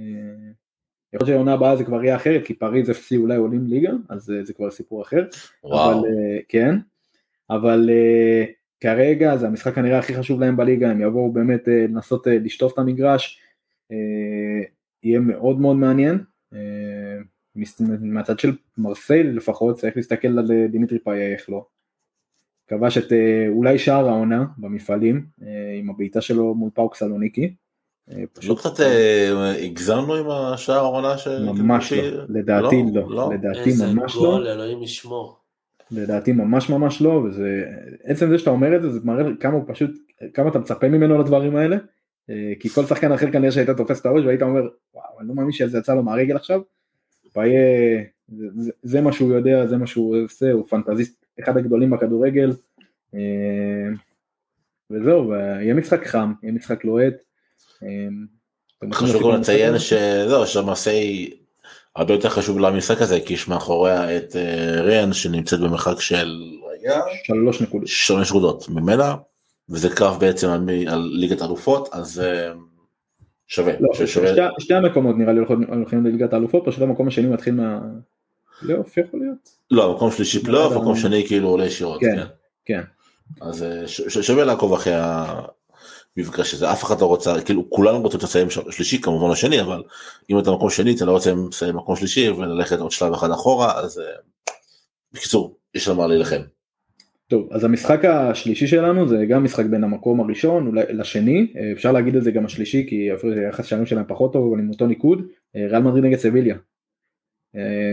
יכול 1.13 1.27
להיות 1.27 1.27
שהעונה 1.27 1.53
הבאה 1.53 1.75
זה 1.75 1.83
כבר 1.83 2.03
יהיה 2.03 2.15
אחרת, 2.15 2.45
כי 2.45 2.53
פריז 2.53 2.89
FC 2.89 3.17
אולי 3.17 3.35
עולים 3.35 3.67
ליגה, 3.67 3.91
אז 4.09 4.31
אה, 4.31 4.45
זה 4.45 4.53
כבר 4.53 4.71
סיפור 4.71 5.01
אחר. 5.01 5.27
וואו. 5.63 5.99
אבל 5.99 6.07
אה, 6.07 6.39
כן, 6.47 6.75
אבל 7.49 7.89
כרגע 8.79 9.37
זה 9.37 9.47
המשחק 9.47 9.75
כנראה 9.75 9.99
הכי 9.99 10.15
חשוב 10.15 10.39
להם 10.39 10.57
בליגה, 10.57 10.91
הם 10.91 11.01
יבואו 11.01 11.31
באמת 11.31 11.67
לנסות 11.67 12.27
לשטוף 12.27 12.73
את 12.73 12.77
המגרש, 12.77 13.41
יהיה 15.03 15.19
מאוד 15.19 15.59
מאוד 15.59 15.75
מעניין. 15.75 16.23
מהצד 18.01 18.39
של 18.39 18.55
מרסיי 18.77 19.23
לפחות 19.23 19.77
צריך 19.77 19.97
להסתכל 19.97 20.27
על 20.27 20.67
דימיטרי 20.67 20.99
פאייט 20.99 21.33
איך 21.33 21.49
לא. 21.49 21.65
כבש 22.67 22.97
את 22.97 23.13
אולי 23.47 23.79
שער 23.79 24.09
העונה 24.09 24.45
במפעלים 24.57 25.25
עם 25.79 25.89
הבעיטה 25.89 26.21
שלו 26.21 26.55
מול 26.55 26.69
פאוק 26.73 26.95
סלוניקי. 26.95 27.55
אה, 28.11 28.19
לא 28.19 28.25
פשוט 28.33 28.59
קצת 28.59 28.79
אה, 28.79 29.55
הגזמנו 29.65 30.15
עם 30.15 30.29
השער 30.29 30.75
העונה 30.75 31.17
ש... 31.17 31.27
ממש 31.27 31.93
לא, 31.93 32.23
לדעתי 32.29 32.83
לא, 32.93 33.09
לא. 33.09 33.29
לדעתי 33.33 33.69
איזה 33.69 33.93
ממש 33.93 34.15
לא. 34.15 34.21
גול, 34.21 34.47
אלוהים 34.47 34.83
ישמור. 34.83 35.37
לדעתי 35.91 36.31
ממש 36.31 36.69
ממש 36.69 37.01
לא, 37.01 37.09
וזה, 37.09 37.63
עצם 38.03 38.29
זה 38.29 38.37
שאתה 38.37 38.49
אומר 38.49 38.75
את 38.75 38.81
זה, 38.81 38.89
זה 38.91 38.99
מראה 39.03 39.23
כמה 39.39 39.53
הוא 39.53 39.63
פשוט, 39.67 39.91
כמה 40.33 40.49
אתה 40.49 40.59
מצפה 40.59 40.87
ממנו 40.87 41.19
לדברים 41.19 41.55
האלה, 41.55 41.77
אה, 42.29 42.53
כי 42.59 42.69
כל 42.69 42.85
שחקן 42.85 43.11
אחר 43.11 43.31
כנראה 43.31 43.51
שהיית 43.51 43.69
תופס 43.69 44.01
את 44.01 44.05
הראש 44.05 44.25
והיית 44.25 44.41
אומר, 44.41 44.61
וואו, 44.93 45.19
אני 45.19 45.27
לא 45.27 45.35
מאמין 45.35 45.51
שזה 45.51 45.77
יצא 45.77 45.95
לו 45.95 46.03
מהרגל 46.03 46.35
עכשיו, 46.35 46.61
פאיה, 47.33 48.03
זה, 48.83 49.01
מה 49.01 49.11
שהוא 49.11 49.33
יודע, 49.33 49.65
זה 49.67 49.77
מה 49.77 49.87
שהוא 49.87 50.17
עושה, 50.23 50.51
הוא 50.51 50.67
פנטזיסט 50.67 51.25
אחד 51.43 51.57
הגדולים 51.57 51.89
בכדורגל, 51.89 52.53
אה, 53.15 53.89
וזהו, 54.89 55.29
ויהיה 55.29 55.73
משחק 55.73 56.05
חם, 56.05 56.33
יהיה 56.43 56.53
משחק 56.53 56.85
לוהט. 56.85 57.24
רוצים 57.81 58.93
חשוב 58.93 59.23
גם 59.23 59.39
לציין? 59.39 59.79
שזהו, 59.79 60.47
שמרסיי 60.47 61.31
הרבה 61.95 62.13
יותר 62.13 62.29
חשוב 62.29 62.59
למשחק 62.59 63.01
הזה, 63.01 63.19
כי 63.19 63.33
יש 63.33 63.47
מאחוריה 63.47 64.17
את 64.17 64.35
אה, 64.35 64.81
ראן 64.81 65.13
שנמצאת 65.13 65.59
במרחק 65.59 66.01
של 66.01 66.41
רגע, 66.71 67.01
שלוש 67.23 67.61
נקודות. 67.61 67.87
שלוש 67.87 68.29
נקודות 68.29 68.69
ממנה, 68.69 69.15
וזה 69.69 69.89
קרב 69.89 70.19
בעצם 70.19 70.49
על, 70.49 70.69
על 70.87 71.09
ליגת 71.13 71.41
אלופות, 71.41 71.89
אז 71.91 72.19
אה, 72.19 72.51
שווה, 73.47 73.73
לא, 73.79 73.93
ששווה, 73.93 74.27
שתי, 74.27 74.41
שתי 74.59 74.73
המקומות 74.73 75.15
נראה 75.17 75.33
לי 75.33 75.39
הולכים, 75.69 76.05
לליגת 76.05 76.33
האלופות, 76.33 76.63
פשוט 76.65 76.81
המקום 76.81 77.07
השני 77.07 77.27
מתחיל 77.27 77.53
מה... 77.53 77.79
פלייאוף 78.59 78.97
יכול 78.97 79.19
להיות? 79.19 79.49
לא, 79.71 79.95
מקום 79.95 80.11
שלישי 80.11 80.43
פלייאוף, 80.43 80.73
לא, 80.73 80.79
מקום 80.81 80.93
לא. 80.93 80.99
שני 80.99 81.27
כאילו 81.27 81.49
עולה 81.49 81.65
ישירות, 81.65 82.01
כן. 82.01 82.15
כן. 82.17 82.25
כן. 82.65 82.81
אז 83.41 83.63
אה, 83.63 83.87
ש- 83.87 84.01
ש- 84.01 84.17
שווה 84.27 84.45
לעקוב 84.45 84.73
אחרי 84.73 84.93
המפגש 86.17 86.53
הזה, 86.53 86.71
אף 86.71 86.83
אחד 86.83 87.01
לא 87.01 87.05
רוצה, 87.05 87.41
כאילו 87.41 87.69
כולנו 87.69 88.01
רוצים 88.01 88.19
לסיים 88.23 88.49
של- 88.49 88.71
שלישי 88.71 89.01
כמובן 89.01 89.31
השני, 89.31 89.61
אבל 89.61 89.83
אם 90.29 90.39
אתה 90.39 90.51
מקום 90.51 90.69
שני 90.69 90.95
אתה 90.95 91.05
לא 91.05 91.11
רוצה 91.11 91.33
לסיים 91.49 91.75
מקום 91.75 91.95
שלישי 91.95 92.29
וללכת 92.29 92.79
עוד 92.79 92.91
שלב 92.91 93.13
אחד 93.13 93.31
אחורה, 93.31 93.79
אז 93.79 93.99
אה, 93.99 94.05
בקיצור, 95.13 95.57
יש 95.73 95.87
על 95.87 95.95
מה 95.95 96.07
להילחם. 96.07 96.41
טוב, 97.27 97.49
אז 97.53 97.63
המשחק 97.63 98.05
השלישי 98.05 98.67
שלנו 98.67 99.07
זה 99.07 99.25
גם 99.29 99.43
משחק 99.43 99.65
בין 99.65 99.83
המקום 99.83 100.19
הראשון 100.19 100.75
לשני, 100.75 101.53
אה, 101.57 101.71
אפשר 101.71 101.91
להגיד 101.91 102.15
את 102.15 102.23
זה 102.23 102.31
גם 102.31 102.45
השלישי 102.45 102.85
כי 102.89 103.13
אפילו 103.13 103.33
היחס 103.33 103.65
שערים 103.65 103.85
שלהם 103.85 104.05
פחות 104.07 104.33
טוב 104.33 104.51
אבל 104.51 104.61
עם 104.61 104.69
אותו 104.69 104.87
ניקוד, 104.87 105.21
אה, 105.55 105.67
ריאל 105.69 105.81
מדריד 105.81 106.03
נגד 106.03 106.17
סביליה. 106.17 106.55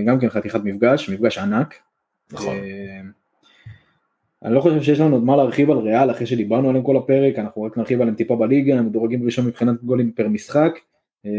גם 0.06 0.20
כן 0.20 0.28
חתיכת 0.28 0.60
מפגש, 0.64 1.08
מפגש 1.08 1.38
ענק. 1.38 1.74
נכון. 2.32 2.56
אה, 4.42 4.46
אני 4.46 4.54
לא 4.54 4.60
חושב 4.60 4.82
שיש 4.82 5.00
לנו 5.00 5.14
עוד 5.16 5.24
מה 5.24 5.36
להרחיב 5.36 5.70
על 5.70 5.78
ריאל 5.78 6.10
אחרי 6.10 6.26
שדיברנו 6.26 6.68
עליהם 6.68 6.84
כל 6.84 6.96
הפרק, 6.96 7.38
אנחנו 7.38 7.62
רק 7.62 7.78
נרחיב 7.78 8.00
עליהם 8.00 8.16
טיפה 8.16 8.36
בליגה, 8.36 8.78
הם 8.78 8.86
מדורגים 8.86 9.24
ראשון 9.24 9.46
מבחינת 9.46 9.84
גולים 9.84 10.12
פר 10.12 10.28
משחק. 10.28 10.78
אה, 11.26 11.30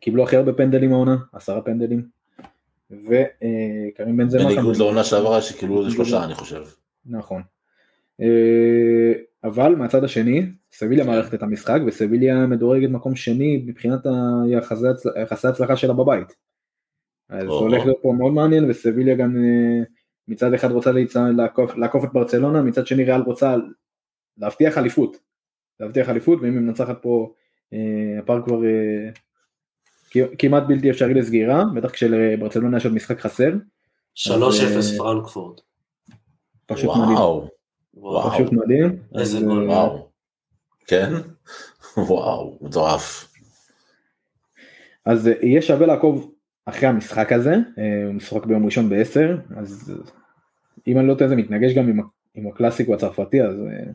קיבלו 0.00 0.22
הכי 0.24 0.36
הרבה 0.36 0.52
פנדלים 0.52 0.92
העונה, 0.92 1.16
עשרה 1.32 1.62
פנדלים. 1.62 2.08
וקרים 2.90 4.16
בן 4.16 4.28
זמה. 4.28 4.44
בניגוד. 4.44 4.76
לעונה 4.76 5.04
שעברה 5.04 5.42
שקיבלו 5.42 5.80
איזה 5.80 5.90
שלושה 5.90 6.24
אני 6.24 6.34
חושב. 6.34 6.62
נכון. 7.06 7.42
אה, 8.20 9.12
אבל 9.44 9.74
מהצד 9.74 10.04
השני, 10.04 10.46
סביליה 10.72 11.04
מערכת 11.04 11.34
את 11.34 11.42
המשחק, 11.42 11.80
וסביליה 11.86 12.46
מדורגת 12.46 12.90
מקום 12.90 13.16
שני 13.16 13.62
מבחינת 13.66 14.06
היחסי 14.44 14.86
הצל- 14.86 15.20
יחסי 15.22 15.46
ההצלחה 15.46 15.76
שלה 15.76 15.92
בבית. 15.92 16.36
אז 17.28 17.42
זה. 17.42 17.48
הולך 17.48 17.84
להיות 17.84 17.98
פה 18.02 18.12
מאוד 18.18 18.32
מעניין, 18.32 18.70
וסביליה 18.70 19.14
גם 19.14 19.36
אה, 19.36 19.82
מצד 20.30 20.54
אחד 20.54 20.70
רוצה 20.70 20.90
לעקוף, 21.36 21.76
לעקוף 21.76 22.04
את 22.04 22.12
ברצלונה, 22.12 22.62
מצד 22.62 22.86
שני 22.86 23.04
ריאל 23.04 23.20
רוצה 23.20 23.56
להבטיח 24.38 24.78
אליפות. 24.78 25.16
להבטיח 25.80 26.08
אליפות, 26.08 26.38
ואם 26.42 26.52
היא 26.52 26.60
מנצחת 26.60 27.02
פה, 27.02 27.32
אה, 27.72 28.18
הפער 28.18 28.42
כבר 28.44 28.60
אה, 28.64 30.26
כמעט 30.38 30.62
בלתי 30.68 30.90
אפשרי 30.90 31.14
לסגירה, 31.14 31.64
בטח 31.74 31.90
כשלברצלונה 31.90 32.76
יש 32.76 32.84
עוד 32.84 32.94
משחק 32.94 33.20
חסר, 33.20 33.50
3-0 34.14 34.32
אז, 34.78 34.92
אה, 34.92 34.98
פרנקפורט. 34.98 35.60
פשוט 36.66 36.90
מדהים. 36.96 37.16
וואו, 37.16 37.48
וואו. 37.94 38.30
פשוט 38.30 38.52
מדהים. 38.52 38.98
איזה 39.18 39.38
אז, 39.38 39.44
גול. 39.44 39.70
אה, 39.70 39.76
וואו. 39.76 40.08
כן? 40.86 41.12
וואו, 41.96 42.58
מטורף. 42.60 43.32
אז 45.04 45.28
אה, 45.28 45.32
יהיה 45.42 45.62
שווה 45.62 45.86
לעקוב 45.86 46.32
אחרי 46.66 46.88
המשחק 46.88 47.32
הזה, 47.32 47.54
אה, 47.78 48.06
הוא 48.06 48.14
משחק 48.14 48.46
ביום 48.46 48.64
ראשון 48.64 48.88
ב-10, 48.88 49.56
אז 49.56 49.92
אה, 49.96 50.19
אם 50.86 50.98
אני 50.98 51.08
לא 51.08 51.14
טועה 51.14 51.28
זה 51.28 51.36
מתנגש 51.36 51.74
גם 51.74 51.88
עם, 51.88 52.00
עם 52.34 52.46
הקלאסיקו 52.46 52.94
הצרפתי, 52.94 53.42
אז 53.42 53.54
אה, 53.54 53.92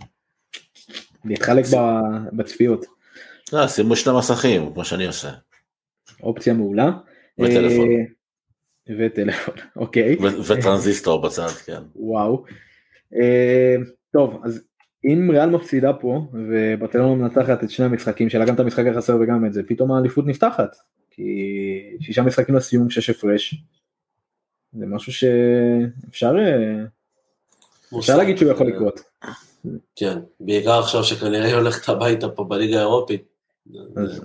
להתחלק 1.26 1.66
ב- 1.66 2.38
בצפיות, 2.38 2.86
אה, 3.54 3.68
שימו 3.68 3.96
שני 3.96 4.14
מסכים, 4.18 4.74
כמו 4.74 4.86
שאני 4.86 5.06
עושה. 5.06 5.30
אופציה 6.24 6.54
מעולה. 6.54 6.92
וטלפון. 7.40 7.88
אה, 7.90 8.06
וטלפון, 9.00 9.56
אוקיי, 9.76 10.16
וטרנזיסטור 10.50 11.22
בצד, 11.22 11.48
כן. 11.48 11.82
וואו. 11.96 12.44
אה, 13.16 13.76
טוב, 14.12 14.42
אז 14.44 14.64
אם 15.06 15.32
ריאל 15.32 15.50
מפסידה 15.50 15.94
פה, 15.94 16.28
וברצלונה 16.34 17.16
מנצחת 17.16 17.64
את 17.64 17.70
שני 17.70 17.86
המשחקים 17.86 18.30
שלה, 18.30 18.46
גם 18.46 18.56
את 18.56 18.60
המשחק 18.60 18.86
החסר 18.86 19.18
וגם 19.22 19.46
את 19.46 19.54
זה, 19.54 19.64
פתאום 19.64 19.92
האליפות 19.92 20.26
נפתחת. 20.28 20.76
כי 21.12 21.98
שישה 22.02 22.22
משחקים 22.22 22.56
לסיום, 22.56 22.90
שש 22.90 23.10
הפרש. 23.10 23.56
זה 24.80 24.86
משהו 24.86 25.14
שאפשר 25.14 26.36
אה, 26.38 26.86
אפשר 28.00 28.18
להגיד 28.18 28.38
שהוא 28.38 28.52
יכול 28.52 28.68
לקרות. 28.68 29.00
כן, 29.96 30.18
בעיקר 30.40 30.80
עכשיו 30.80 31.04
שכנראה 31.04 31.46
היא 31.46 31.56
הולכת 31.56 31.90
הביתה 31.90 32.30
פה 32.30 32.44
בליגה 32.44 32.78
האירופית. 32.78 33.24
אז 33.96 34.22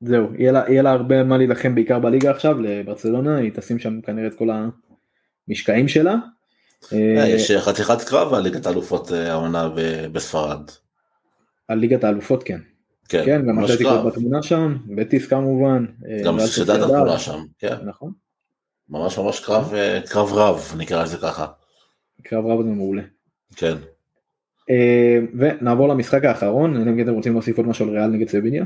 זהו, 0.00 0.26
יהיה 0.38 0.52
לה, 0.52 0.64
יהיה 0.68 0.82
לה 0.82 0.90
הרבה 0.90 1.24
מה 1.24 1.38
להילחם 1.38 1.74
בעיקר 1.74 1.98
בליגה 1.98 2.30
עכשיו, 2.30 2.60
לברצלונה, 2.60 3.36
היא 3.36 3.50
תשים 3.54 3.78
שם 3.78 4.00
כנראה 4.00 4.26
את 4.26 4.34
כל 4.34 4.48
המשקעים 5.48 5.88
שלה. 5.88 6.14
אה, 6.92 7.22
אה, 7.22 7.28
יש 7.28 7.50
חתיכת 7.50 8.02
קרב 8.02 8.34
על 8.34 8.42
ליגת 8.42 8.66
האלופות 8.66 9.10
העונה 9.10 9.70
בספרד. 10.12 10.70
על 11.68 11.78
ליגת 11.78 12.04
האלופות 12.04 12.42
כן. 12.42 12.58
כן, 13.08 13.22
כן, 13.24 13.46
גם 13.46 13.64
אתלטיקו. 13.64 14.02
בתמונה 14.06 14.42
שם, 14.42 14.76
בטיס 14.96 15.26
כמובן. 15.26 15.84
גם 16.24 16.40
סוסיידד, 16.40 16.82
התמונה 16.82 17.18
שם, 17.18 17.38
כן. 17.58 17.74
נכון, 17.84 18.12
ממש 18.88 19.18
ממש 19.18 19.40
קרב 19.40 19.74
אה, 19.74 20.00
קרב 20.06 20.32
רב, 20.32 20.74
נקרא 20.78 21.02
לזה 21.02 21.16
ככה. 21.16 21.46
קרב 22.22 22.46
רב 22.46 22.62
זה 22.62 22.70
מעולה. 22.70 23.02
כן. 23.56 23.74
אה, 24.70 25.18
ונעבור 25.38 25.88
למשחק 25.88 26.24
האחרון, 26.24 26.76
אלא 26.76 26.90
אם 26.90 27.00
אתם 27.00 27.14
רוצים 27.14 27.32
להוסיף 27.32 27.58
עוד 27.58 27.66
משהו 27.66 27.88
על 27.88 27.90
ריאל 27.90 28.10
נגד 28.10 28.28
סביניה. 28.28 28.64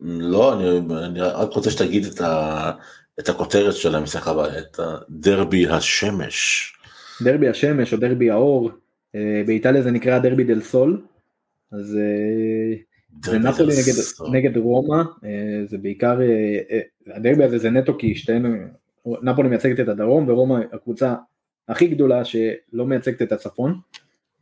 לא, 0.00 0.54
אני, 0.54 0.78
אני 1.06 1.20
רק 1.20 1.52
רוצה 1.52 1.70
שתגיד 1.70 2.04
את, 2.04 2.20
ה, 2.20 2.70
את 3.20 3.28
הכותרת 3.28 3.74
של 3.74 3.94
המשחק 3.94 4.28
הבא, 4.28 4.58
את 4.58 4.80
הדרבי 4.80 5.68
השמש. 5.68 6.72
דרבי 7.22 7.48
השמש 7.48 7.92
או 7.92 7.98
דרבי 7.98 8.30
האור, 8.30 8.70
אה, 9.14 9.42
באיטליה 9.46 9.82
זה 9.82 9.90
נקרא 9.90 10.18
דרבי 10.18 10.44
דל 10.44 10.60
סול, 10.60 11.02
אז 11.72 11.96
אה, 11.96 12.76
זה 13.24 13.38
דרבי 13.38 13.48
נפולי 13.48 13.74
נגד. 13.74 14.32
נגד 14.32 14.56
רומא, 14.56 15.02
אה, 15.24 15.66
זה 15.66 15.78
בעיקר, 15.78 16.20
אה, 16.20 16.58
אה, 16.70 17.16
הדרבי 17.16 17.44
הזה 17.44 17.58
זה 17.58 17.70
נטו 17.70 17.98
כי 17.98 18.14
שתיהן, 18.14 18.68
נפולי 19.22 19.48
מייצגת 19.48 19.80
את 19.80 19.88
הדרום 19.88 20.28
ורומא 20.28 20.58
הקבוצה 20.72 21.14
הכי 21.68 21.86
גדולה 21.88 22.24
שלא 22.24 22.86
מייצגת 22.86 23.22
את 23.22 23.32
הצפון, 23.32 23.78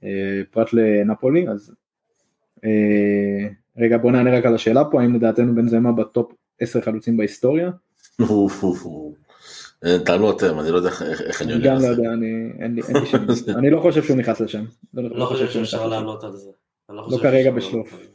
אה, 0.05 0.09
פרט 0.51 0.73
לנפולי, 0.73 1.49
אז 1.49 1.74
אה, 2.65 3.49
רגע 3.78 3.99
בוא 3.99 4.12
נענה 4.12 4.39
רק 4.39 4.47
על 4.47 4.55
השאלה 4.55 4.85
פה, 4.85 5.01
האם 5.03 5.15
לדעתנו 5.15 5.55
בן 5.55 5.69
זמה 5.69 5.93
בטופ 5.93 6.32
10 6.61 6.81
חלוצים 6.81 7.16
בהיסטוריה? 7.16 7.70
אה, 9.85 9.99
תענו 10.05 10.31
אתם, 10.31 10.61
אני 10.61 10.70
לא 10.70 10.77
יודע 10.77 10.89
איך- 10.89 11.43
אני 11.43 11.53
עונה 11.53 11.65
גם 11.65 11.77
על 11.77 11.82
לא 11.82 11.95
זה. 11.95 12.03
יודע, 12.03 12.12
אני, 13.59 13.70
לא 13.70 13.81
חושב 13.81 14.03
שהוא 14.03 14.16
נכנס 14.16 14.41
לשם. 14.41 14.65
לא 14.95 15.27
חושב 15.27 15.51
שהוא 15.51 15.65
שאפשר 15.65 15.77
נכנס 15.78 15.82
לשם. 15.85 15.91
לענות 15.91 16.24
על 16.24 16.37
זה. 16.37 16.51
לא 16.91 17.03
חושב 17.03 17.23
כרגע 17.23 17.51
בשלוף. 17.51 18.07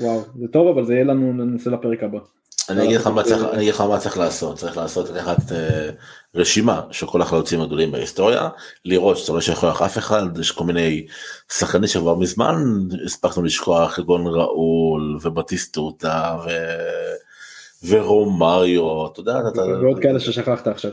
וואו, 0.00 0.20
זה 0.40 0.48
טוב 0.48 0.68
אבל 0.68 0.84
זה 0.84 0.94
יהיה 0.94 1.04
לנו 1.04 1.32
ננסה 1.32 1.70
לפרק 1.70 2.02
הבא. 2.02 2.18
אני 2.68 2.84
אגיד 2.84 3.00
לך 3.00 3.06
מה 3.06 3.22
צריך- 3.22 3.42
אני 3.52 3.62
אגיד 3.62 3.74
לך 3.74 3.80
מה 3.80 3.98
צריך 3.98 4.18
לעשות, 4.18 4.56
צריך 4.56 4.76
לעשות 4.76 5.10
לקחת 5.10 5.52
אה, 5.52 5.90
רשימה 6.34 6.82
של 6.90 7.06
כל 7.06 7.22
החלוצים 7.22 7.60
הגדולים 7.60 7.92
בהיסטוריה, 7.92 8.48
לראות 8.84 9.18
שאתה 9.18 9.32
לא 9.32 9.40
שוכח 9.40 9.82
אף 9.82 9.98
אחד, 9.98 10.38
יש 10.38 10.50
כל 10.50 10.64
מיני 10.64 11.06
שחקנים 11.52 11.86
שכבר 11.86 12.14
מזמן 12.14 12.54
הספקנו 13.04 13.42
לשכוח, 13.42 13.96
כגון 13.96 14.26
ראול 14.26 15.18
ובטיסטוטה 15.22 16.36
ו... 16.44 16.48
ורומריו, 17.88 19.06
אתה 19.06 19.20
יודע, 19.20 19.40
אתה... 19.52 19.62
ועוד 19.62 19.98
כאלה 20.02 20.20
ששכחת 20.20 20.66
עכשיו. 20.66 20.90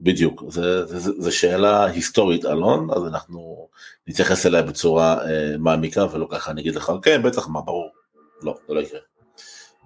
בדיוק, 0.00 0.42
זה, 0.48 0.86
זה, 0.86 0.98
זה, 0.98 1.12
זה 1.18 1.30
שאלה 1.30 1.84
היסטורית 1.84 2.44
אלון, 2.44 2.88
אז 2.96 3.06
אנחנו 3.06 3.68
נתייחס 4.08 4.46
אליה 4.46 4.62
בצורה 4.62 5.24
אה, 5.24 5.54
מעמיקה 5.58 6.06
ולא 6.12 6.26
ככה 6.30 6.50
אני 6.50 6.60
אגיד 6.60 6.74
לך, 6.76 6.92
כן 7.02 7.22
בטח 7.22 7.48
מה 7.48 7.60
ברור, 7.60 7.88
לא, 8.42 8.54
זה 8.68 8.74
לא 8.74 8.80
יקרה. 8.80 9.00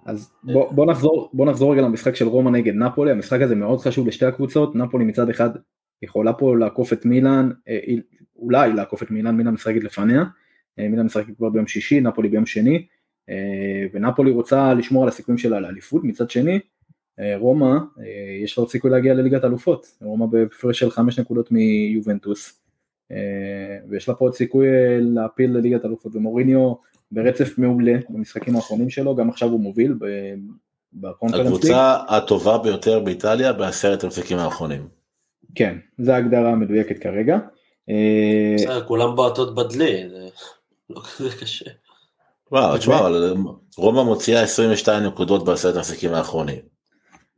אז 0.05 0.32
בוא, 0.43 0.72
בוא 0.72 0.86
נחזור 0.86 1.31
בוא 1.32 1.47
נחזור 1.47 1.72
רגע 1.72 1.82
למשחק 1.82 2.14
של 2.14 2.26
רומא 2.28 2.51
נגד 2.51 2.74
נפולי 2.74 3.10
המשחק 3.10 3.40
הזה 3.40 3.55
מאוד 3.55 3.81
חשוב 3.81 4.06
לשתי 4.06 4.26
הקבוצות 4.26 4.76
נפולי 4.76 5.05
מצד 5.05 5.31
אחד 5.31 5.51
יכולה 6.02 6.32
פה 6.32 6.56
לעקוף 6.56 6.93
את 6.93 7.05
מילאן 7.05 7.51
אה, 7.68 7.78
אולי 8.36 8.72
לעקוף 8.72 9.02
את 9.02 9.10
מילאן 9.10 9.36
מילאן 9.36 9.55
משחקת 9.55 9.85
לפניה 9.85 10.24
אה, 10.78 10.89
מילאן 10.89 11.06
משחקת 11.06 11.36
כבר 11.36 11.48
ביום 11.48 11.66
שישי 11.66 12.01
נפולי 12.01 12.28
ביום 12.28 12.47
שני 12.47 12.86
אה, 13.28 13.86
ונפולי 13.93 14.31
רוצה 14.31 14.74
לשמור 14.74 15.02
על 15.02 15.09
הסיכויים 15.09 15.39
שלה 15.39 15.60
לאליפות 15.60 16.05
מצד 16.05 16.31
שני 16.31 16.60
רומא 17.39 17.76
יש 18.44 18.59
לה 18.59 18.66
סיכוי 18.66 18.90
להגיע 18.90 19.14
לליגת 19.14 19.44
אלופות 19.44 19.86
רומא 20.02 20.26
בהפרש 20.26 20.78
של 20.78 20.90
חמש 20.90 21.18
נקודות 21.18 21.52
מיובנטוס 21.52 22.60
ויש 23.89 24.09
לה 24.09 24.14
פה 24.14 24.24
עוד 24.24 24.35
סיכוי 24.35 24.66
להפיל 25.01 25.51
לליגת 25.51 25.85
אלופות 25.85 26.16
ומוריניו 26.16 26.74
ברצף 27.12 27.59
מעולה 27.59 27.93
במשחקים 28.09 28.56
האחרונים 28.56 28.90
שלו, 28.90 29.16
גם 29.16 29.28
עכשיו 29.28 29.48
הוא 29.48 29.60
מוביל 29.60 29.94
בקונפרנס 30.93 31.40
ליג. 31.40 31.47
הקבוצה 31.47 31.97
הטובה 32.09 32.59
ביותר 32.59 33.01
באיטליה 33.01 33.52
בעשרת 33.52 34.05
המשחקים 34.05 34.39
האחרונים. 34.39 34.89
כן, 35.55 35.76
זו 35.98 36.12
ההגדרה 36.12 36.51
המדויקת 36.51 36.98
כרגע. 36.98 37.39
אה, 37.89 38.55
בסדר, 38.55 38.85
כולם 38.85 39.16
בועטות 39.16 39.55
בדלי, 39.55 40.09
זה 40.09 40.28
לא 40.90 41.01
כזה 41.01 41.28
קשה. 41.40 41.70
וואו, 42.52 42.78
תשמע, 42.78 42.98
אבל 42.98 43.35
רומא 43.76 44.02
מוציאה 44.02 44.43
22 44.43 45.02
נקודות 45.02 45.44
בעשרת 45.44 45.76
המשחקים 45.76 46.14
האחרונים. 46.14 46.60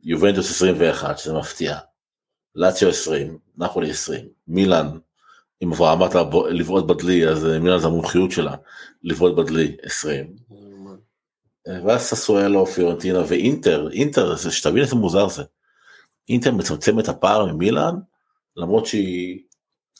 יובנטוס 0.03 0.51
21, 0.51 1.17
שזה 1.17 1.33
מפתיע. 1.33 1.77
לאציו 2.55 2.89
20, 2.89 3.37
נפולי 3.57 3.89
20, 3.89 4.25
מילאן, 4.47 4.87
אם 5.63 5.73
כבר 5.73 5.93
אמרת 5.93 6.15
לבעוט 6.49 6.85
בדלי, 6.85 7.27
אז 7.27 7.45
אה, 7.45 7.59
מילאן 7.59 7.79
זה 7.79 7.87
המומחיות 7.87 8.31
שלה, 8.31 8.55
לבעוט 9.03 9.35
בדלי 9.35 9.75
20. 9.81 10.35
אה, 11.67 11.85
ואז 11.85 12.01
ססואלו, 12.01 12.65
פיורנטינה 12.65 13.19
ואינטר, 13.27 13.89
אינטר, 13.91 14.35
שתבין 14.35 14.83
איזה 14.83 14.95
מוזר 14.95 15.27
זה. 15.27 15.43
אינטר 16.29 16.51
מצמצם 16.51 16.99
את 16.99 17.09
הפער 17.09 17.45
ממילאן, 17.45 17.95
למרות 18.55 18.85
שהיא 18.85 19.39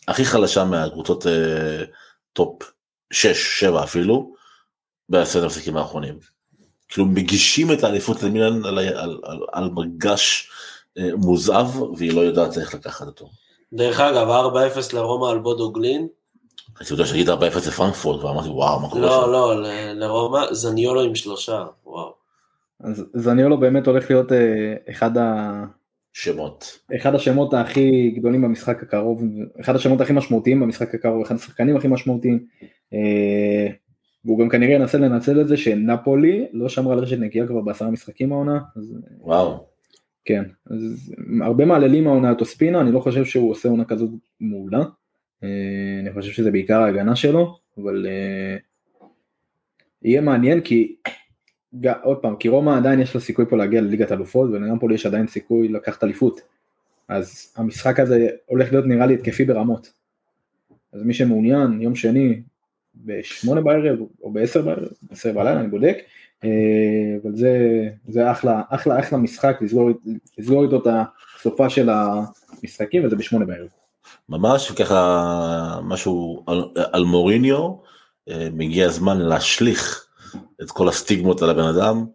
הכי 0.08 0.26
חלשה 0.26 0.66
מהקבוצות 0.66 1.28
אה, 1.28 1.84
top 2.34 2.72
6, 3.12 3.60
7 3.60 3.84
אפילו, 3.84 4.34
בעשרת 5.10 5.44
המשחקים 5.44 5.78
האחרונים. 5.78 6.20
כאילו 6.90 7.08
מגישים 7.08 7.72
את 7.72 7.84
האליפות 7.84 8.24
למילאן 8.24 8.66
על, 8.66 8.80
על, 8.80 9.20
על, 9.24 9.40
על 9.52 9.70
מגש 9.70 10.50
אה, 10.98 11.10
מוזהב, 11.15 11.68
והיא 11.98 12.14
לא 12.14 12.22
יודעת 12.22 12.58
איך 12.58 12.76
לקחת 12.76 13.08
אותו. 13.08 13.30
דרך 13.73 13.99
אגב, 13.99 14.27
4-0 14.30 14.95
לרומא 14.95 15.26
על 15.31 15.39
בודו 15.39 15.72
גלימט. 15.72 16.07
הייתי 16.80 16.94
יודע 16.94 17.06
שיגיד 17.06 17.30
4-0 17.30 17.34
לפרנקפורט, 17.68 18.23
ואמרתי 18.23 18.49
וואו, 18.49 18.80
מה 18.80 18.89
קורה 18.89 19.02
לא, 19.02 19.22
שם? 19.26 19.31
לא, 19.31 19.61
ל- 19.61 19.94
לרומא, 19.94 20.53
זניולו 20.53 21.02
עם 21.02 21.15
שלושה, 21.15 21.65
וואו. 21.85 22.14
אז 22.80 23.06
זניולו 23.14 23.60
באמת 23.60 23.88
הולך 23.88 24.10
להיות 24.10 24.31
אה, 24.31 24.73
אחד, 24.89 25.18
ה... 25.18 25.64
שמות. 26.14 26.80
אחד 26.95 27.15
השמות 27.15 27.53
הכי 27.53 28.10
גדולים 28.10 28.41
במשחק 28.41 28.84
הקרוב, 28.84 29.22
אחד 29.61 29.76
השמות 29.76 30.02
הכי 30.02 30.14
משמעותיים 30.14 30.60
במשחק 30.60 30.95
הקרוב, 30.95 31.22
אחד 31.22 31.35
השחקנים 31.35 31.77
הכי 31.77 31.88
משמעותיים. 31.88 32.45
אה, 32.94 33.68
והוא 34.26 34.39
גם 34.39 34.49
כנראה 34.49 34.73
ינסה 34.73 34.98
לנצל 34.98 35.41
את 35.41 35.48
זה 35.48 35.57
שנפולי 35.57 36.48
לא 36.53 36.69
שמרה 36.69 36.94
על 36.94 36.99
רשת 36.99 37.18
נקייה 37.19 37.48
כבר 37.48 37.61
בעשרה 37.61 37.91
משחקים 37.91 38.31
העונה, 38.31 38.60
אז 38.76 38.94
וואו. 39.19 39.65
כן, 40.28 40.44
אז 40.66 41.14
הרבה 41.41 41.66
מעללים 41.66 42.08
העונה 42.08 42.32
את 42.32 42.41
אוספינה, 42.41 42.82
אני 42.82 42.91
לא 42.91 42.99
חושב 42.99 43.26
שהוא 43.26 43.52
עושה 43.52 43.70
עונה 43.70 43.86
כזאת 43.86 44.10
מעולה, 44.40 44.84
אה, 45.44 45.49
אני 46.02 46.14
חושב 46.14 46.32
שזה 46.32 46.52
בעיקר 46.52 46.82
ההגנה 46.82 47.16
שלו, 47.16 47.58
אבל 47.78 48.06
אה, 48.10 48.58
יהיה 50.02 50.22
מעניין 50.22 50.62
כי, 50.62 50.95
עוד 52.04 52.18
פעם, 52.18 52.36
כי 52.36 52.49
רומא 52.49 52.78
עדיין 52.78 52.99
יש 52.99 53.16
לה 53.16 53.22
סיכוי 53.22 53.45
פה 53.49 53.58
להגיע 53.58 53.82
לליגת 53.82 54.12
אלופות 54.12 54.49
ולנמפולי 54.49 54.95
יש 54.95 55.06
עדיין 55.06 55.28
סיכוי 55.28 55.68
לקחת 55.68 56.04
אליפות. 56.04 56.41
אז 57.08 57.54
המשחק 57.58 57.99
הזה 57.99 58.28
הולך 58.45 58.72
להיות 58.72 58.86
נראה 58.86 59.06
לי 59.06 59.14
התקפי 59.14 59.45
ברמות. 59.45 59.94
אז 60.94 61.04
מי 61.04 61.14
שמעוניין, 61.14 61.82
יום 61.82 61.95
שני, 61.95 62.41
בשמונה 62.95 63.62
בערב 63.62 63.99
או 64.22 64.32
בעשר 64.32 64.62
בערב, 64.62 64.88
בעשר 65.02 65.34
בלילה, 65.34 65.60
אני 65.60 65.68
בודק, 65.68 65.98
אבל 66.43 67.35
זה, 67.35 67.84
זה 68.07 68.31
אחלה, 68.31 68.61
אחלה, 68.69 68.99
אחלה 68.99 69.18
משחק, 69.18 69.57
לסגור, 69.61 69.89
לסגור 70.38 70.64
איתו 70.64 70.77
את 70.77 70.88
הסופה 71.35 71.69
של 71.69 71.89
המשחקים, 71.89 73.05
וזה 73.05 73.15
בשמונה 73.15 73.45
בערב. 73.45 73.68
ממש 74.30 74.72
ככה 74.72 75.80
משהו 75.84 76.43
על, 76.47 76.64
על 76.91 77.03
מוריניו, 77.03 77.76
אה, 78.30 78.47
מגיע 78.53 78.85
הזמן 78.85 79.18
להשליך 79.18 80.07
את 80.61 80.72
כל 80.72 80.89
הסטיגמות 80.89 81.41
על 81.41 81.49
הבן 81.49 81.64
אדם, 81.64 82.05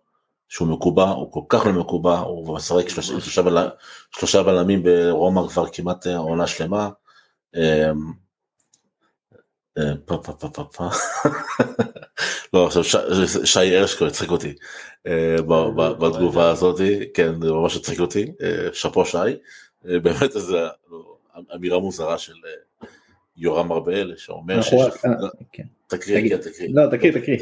שהוא 0.48 0.68
מקובע, 0.68 1.08
הוא 1.08 1.32
כל 1.32 1.40
כך 1.48 1.66
לא 1.66 1.72
מקובע, 1.72 2.18
הוא 2.18 2.56
משחק 2.56 2.88
שלושה, 2.88 3.20
שלושה, 3.20 3.42
בל, 3.42 3.68
שלושה 4.10 4.42
בלמים 4.42 4.82
ברומא 4.82 5.48
כבר 5.48 5.66
כמעט 5.72 6.06
עונה 6.06 6.46
שלמה. 6.46 6.88
אה, 9.78 9.92
פה 10.04 10.20
פה 10.24 10.32
פה 10.32 10.48
פה 10.48 10.64
פה. 10.64 10.88
לא 12.54 12.66
עכשיו 12.66 12.84
שי 13.44 13.76
הרשקו 13.76 14.06
הצחיק 14.06 14.30
אותי 14.30 14.54
בתגובה 15.98 16.50
הזאת. 16.50 16.80
כן 17.14 17.42
זה 17.42 17.52
ממש 17.52 17.76
הצחיק 17.76 18.00
אותי. 18.00 18.32
שאפו 18.72 19.06
שי. 19.06 19.18
באמת 19.84 20.36
איזה 20.36 20.58
אמירה 21.54 21.78
מוזרה 21.78 22.18
של 22.18 22.32
יורם 23.36 23.72
ארבל 23.72 24.16
שאומר 24.16 24.60
תקריא 25.86 26.36
תקריא. 26.36 26.68
לא 26.74 26.82
תקריא 26.96 27.12
תקריא. 27.12 27.38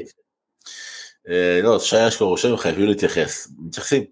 לא, 1.62 1.78
שי 1.78 2.08
אשכו 2.08 2.28
רושם 2.28 2.56
חייבים 2.56 2.86
להתייחס, 2.88 3.48
מתייחסים. 3.58 4.04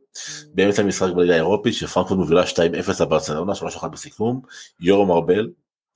באמת 0.54 0.78
המשחק 0.78 1.12
בליגה 1.16 1.32
האירופית 1.32 1.74
שפרנקפורט 1.74 2.20
מובילה 2.20 2.42
2-0 2.44 3.02
לברצלונה, 3.02 3.52
3-1 3.52 3.88
בסיכום, 3.88 4.40
יורם 4.80 5.10
ארבל, 5.10 5.50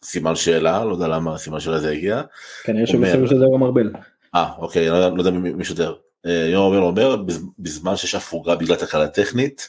סימן 0.04 0.34
שאלה, 0.34 0.84
לא 0.84 0.92
יודע 0.92 1.08
למה 1.08 1.38
סימן 1.38 1.60
שאלה 1.60 1.78
זה 1.78 1.90
הגיע. 1.90 2.22
כנראה 2.64 2.86
שבסדר 2.86 3.26
שזה 3.26 3.44
יורם 3.44 3.62
ארבל. 3.62 3.92
אה, 4.34 4.52
אוקיי, 4.58 4.88
לא, 4.88 5.16
לא 5.16 5.20
יודע 5.20 5.30
מי 5.30 5.64
שודר. 5.64 5.94
אה, 6.26 6.46
יורם 6.52 6.72
ארבל 6.72 6.84
אומר, 6.84 7.22
בזמן 7.58 7.96
שיש 7.96 8.14
הפוגה 8.14 8.54
בגלל 8.56 8.76
תקלה 8.76 9.08
טכנית, 9.08 9.68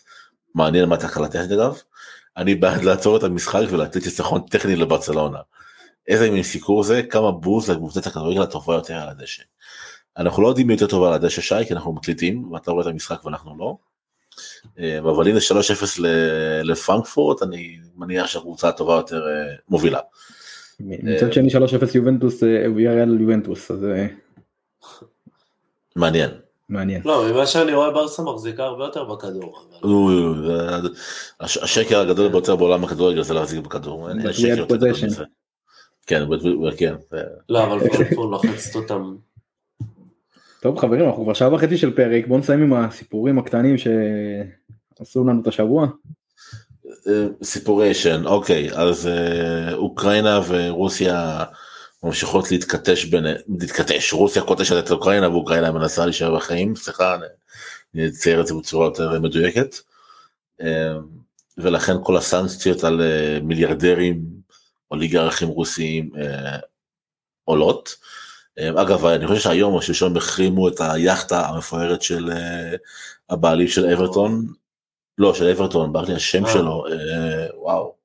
מעניין 0.56 0.90
מה 0.90 0.98
תקלה 0.98 1.28
טכנית 1.28 1.52
אגב, 1.52 1.78
אני 2.38 2.56
בעד 2.56 2.84
לעצור 2.84 3.18
את 3.18 3.24
המשחק 3.24 3.64
ולתת 3.70 3.96
ניצחון 3.96 4.42
טכני 4.42 4.76
לברצלונה. 4.76 5.40
איזה 6.08 6.32
מין 6.32 6.44
סיקור 6.44 6.84
זה, 6.84 7.04
כמה 7.04 7.32
בוז 7.32 7.70
לקבוצת 7.70 8.08
הכדורגל 8.08 8.42
הטובה 8.42 8.74
יותר 8.74 8.94
על 8.94 9.10
הדשא. 9.10 9.44
אנחנו 10.18 10.44
לא 10.44 10.48
יודעים 10.48 10.68
מי 10.68 10.74
יותר 10.74 10.88
טובה 10.88 11.08
על 11.08 11.14
הדשא 11.14 11.42
שי, 11.42 11.66
כי 11.68 11.74
אנחנו 11.74 11.94
מקליטים, 11.94 12.52
ואתה 12.52 12.72
רואה 12.72 12.84
את 12.84 12.88
המשחק 12.88 13.26
ואנחנו 13.26 13.58
לא. 13.58 13.78
אה, 14.80 15.00
אבל 15.00 15.28
הנה 15.28 15.40
3-0 15.98 16.00
לפרנקפורט, 16.64 17.44
אני 17.44 17.78
מניח 17.96 18.28
שהקבוצה 18.28 18.70
הטובה 18.70 18.94
יותר 18.94 19.28
אה, 19.28 19.56
מובילה. 19.70 20.00
מצד 20.80 21.34
שני 21.34 21.50
3-0 21.50 21.56
יובנטוס, 21.96 22.44
ויאריאל 22.76 23.16
אה, 23.16 23.22
יובנטוס, 23.22 23.72
אז... 23.72 23.86
מעניין. 25.96 26.30
מעניין. 26.70 27.02
לא, 27.06 27.30
ממה 27.32 27.46
שאני 27.46 27.74
רואה 27.74 27.92
ברסה 27.92 28.24
מחזיקה 28.24 28.64
הרבה 28.64 28.84
יותר 28.84 29.04
בכדור. 29.04 29.60
השקר 31.40 32.00
הגדול 32.00 32.28
ביותר 32.28 32.56
בעולם 32.56 32.84
הכדורגל 32.84 33.24
זה 33.24 33.34
להחזיק 33.34 33.60
בכדור. 33.60 34.10
כן, 36.08 36.24
כן. 36.78 36.96
לא, 37.50 37.64
אבל 37.64 37.90
פרנקפורט 37.90 38.32
לוחצת 38.32 38.76
אותם. 38.76 39.16
טוב 40.64 40.80
חברים, 40.80 41.06
אנחנו 41.06 41.24
כבר 41.24 41.34
שעה 41.34 41.54
וחצי 41.54 41.78
של 41.78 41.96
פרק, 41.96 42.28
בואו 42.28 42.40
נסיים 42.40 42.62
עם 42.62 42.74
הסיפורים 42.74 43.40
הקטנים 43.40 43.76
שעשו 43.78 45.24
לנו 45.24 45.42
את 45.42 45.48
השבוע. 45.48 45.88
סיפוריישן, 47.44 48.26
אוקיי, 48.26 48.70
אז 48.74 49.10
אוקראינה 49.74 50.40
ורוסיה 50.48 51.44
ממשיכות 52.04 52.52
להתכתש 52.52 53.06
בין, 53.06 53.26
להתכתש, 53.60 54.14
רוסיה 54.14 54.42
קוטשת 54.42 54.86
את 54.86 54.92
אוקראינה 54.92 55.30
ואוקראינה 55.30 55.72
מנסה 55.72 56.06
להישאר 56.06 56.36
בחיים, 56.36 56.76
סליחה, 56.76 57.18
אני 57.96 58.08
אצייר 58.08 58.42
את 58.42 58.48
זה 58.48 58.54
בצורה 58.54 58.88
יותר 58.88 59.20
מדויקת. 59.20 59.76
ולכן 61.58 61.94
כל 62.04 62.18
הסנקציות 62.18 62.84
על 62.84 63.02
מיליארדרים, 63.44 64.22
אוליגרכים 64.92 65.48
רוסיים 65.48 66.12
עולות. 67.44 67.96
אגב, 68.60 69.06
אני 69.06 69.28
חושב 69.28 69.40
שהיום 69.40 69.74
או 69.74 69.82
שלשום 69.82 70.18
החרימו 70.18 70.68
את 70.68 70.82
היאכטה 70.82 71.48
המפוארת 71.48 72.02
של 72.02 72.32
הבעלים 73.30 73.68
של 73.68 73.86
אברטון, 73.86 74.46
לא, 75.18 75.34
של 75.34 75.50
אברטון, 75.50 75.94
ברח 75.94 76.10
לי 76.10 76.16
השם 76.16 76.44
שלו, 76.48 76.86
וואו, 77.58 77.96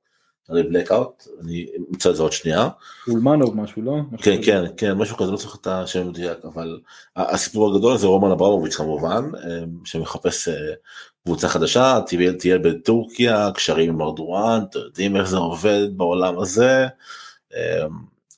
היה 0.49 0.63
לי 0.63 0.63
בלקאוט, 0.63 1.27
אני 1.43 1.67
אמצא 1.93 2.11
את 2.11 2.17
זה 2.17 2.23
עוד 2.23 2.33
שנייה. 2.33 2.69
אולמנוב 3.09 3.57
משהו, 3.57 3.83
לא? 3.83 3.93
כן, 4.23 4.37
כן, 4.45 4.65
כן, 4.77 4.93
משהו 4.93 5.17
כזה, 5.17 5.33
לא 5.33 5.37
צריך 5.37 5.57
את 5.61 5.67
השם 5.67 6.01
המדויק, 6.01 6.39
אבל 6.45 6.81
הסיפור 7.17 7.75
הגדול 7.75 7.97
זה 7.97 8.07
רומן 8.07 8.31
אברמוביץ' 8.31 8.77
כמובן, 8.77 9.31
שמחפש 9.85 10.49
קבוצה 11.25 11.49
חדשה, 11.49 11.99
תהיה 12.39 12.59
בטורקיה, 12.59 13.51
קשרים 13.55 13.91
עם 13.91 14.03
ארדואן, 14.03 14.65
אתם 14.71 14.79
יודעים 14.79 15.17
איך 15.17 15.29
זה 15.29 15.37
עובד 15.37 15.89
בעולם 15.97 16.39
הזה. 16.39 16.87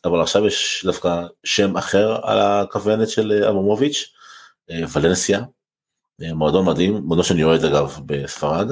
אבל 0.05 0.21
עכשיו 0.21 0.47
יש 0.47 0.83
דווקא 0.87 1.27
שם 1.45 1.77
אחר 1.77 2.17
על 2.23 2.39
הכוונת 2.39 3.09
של 3.09 3.45
אברמוביץ', 3.49 4.13
ולנסיה, 4.93 5.41
מועדון 6.21 6.67
מדהים, 6.67 6.95
מועדון 6.95 7.25
שאני 7.25 7.45
אוהד 7.45 7.65
אגב 7.65 7.99
בספרד, 8.07 8.67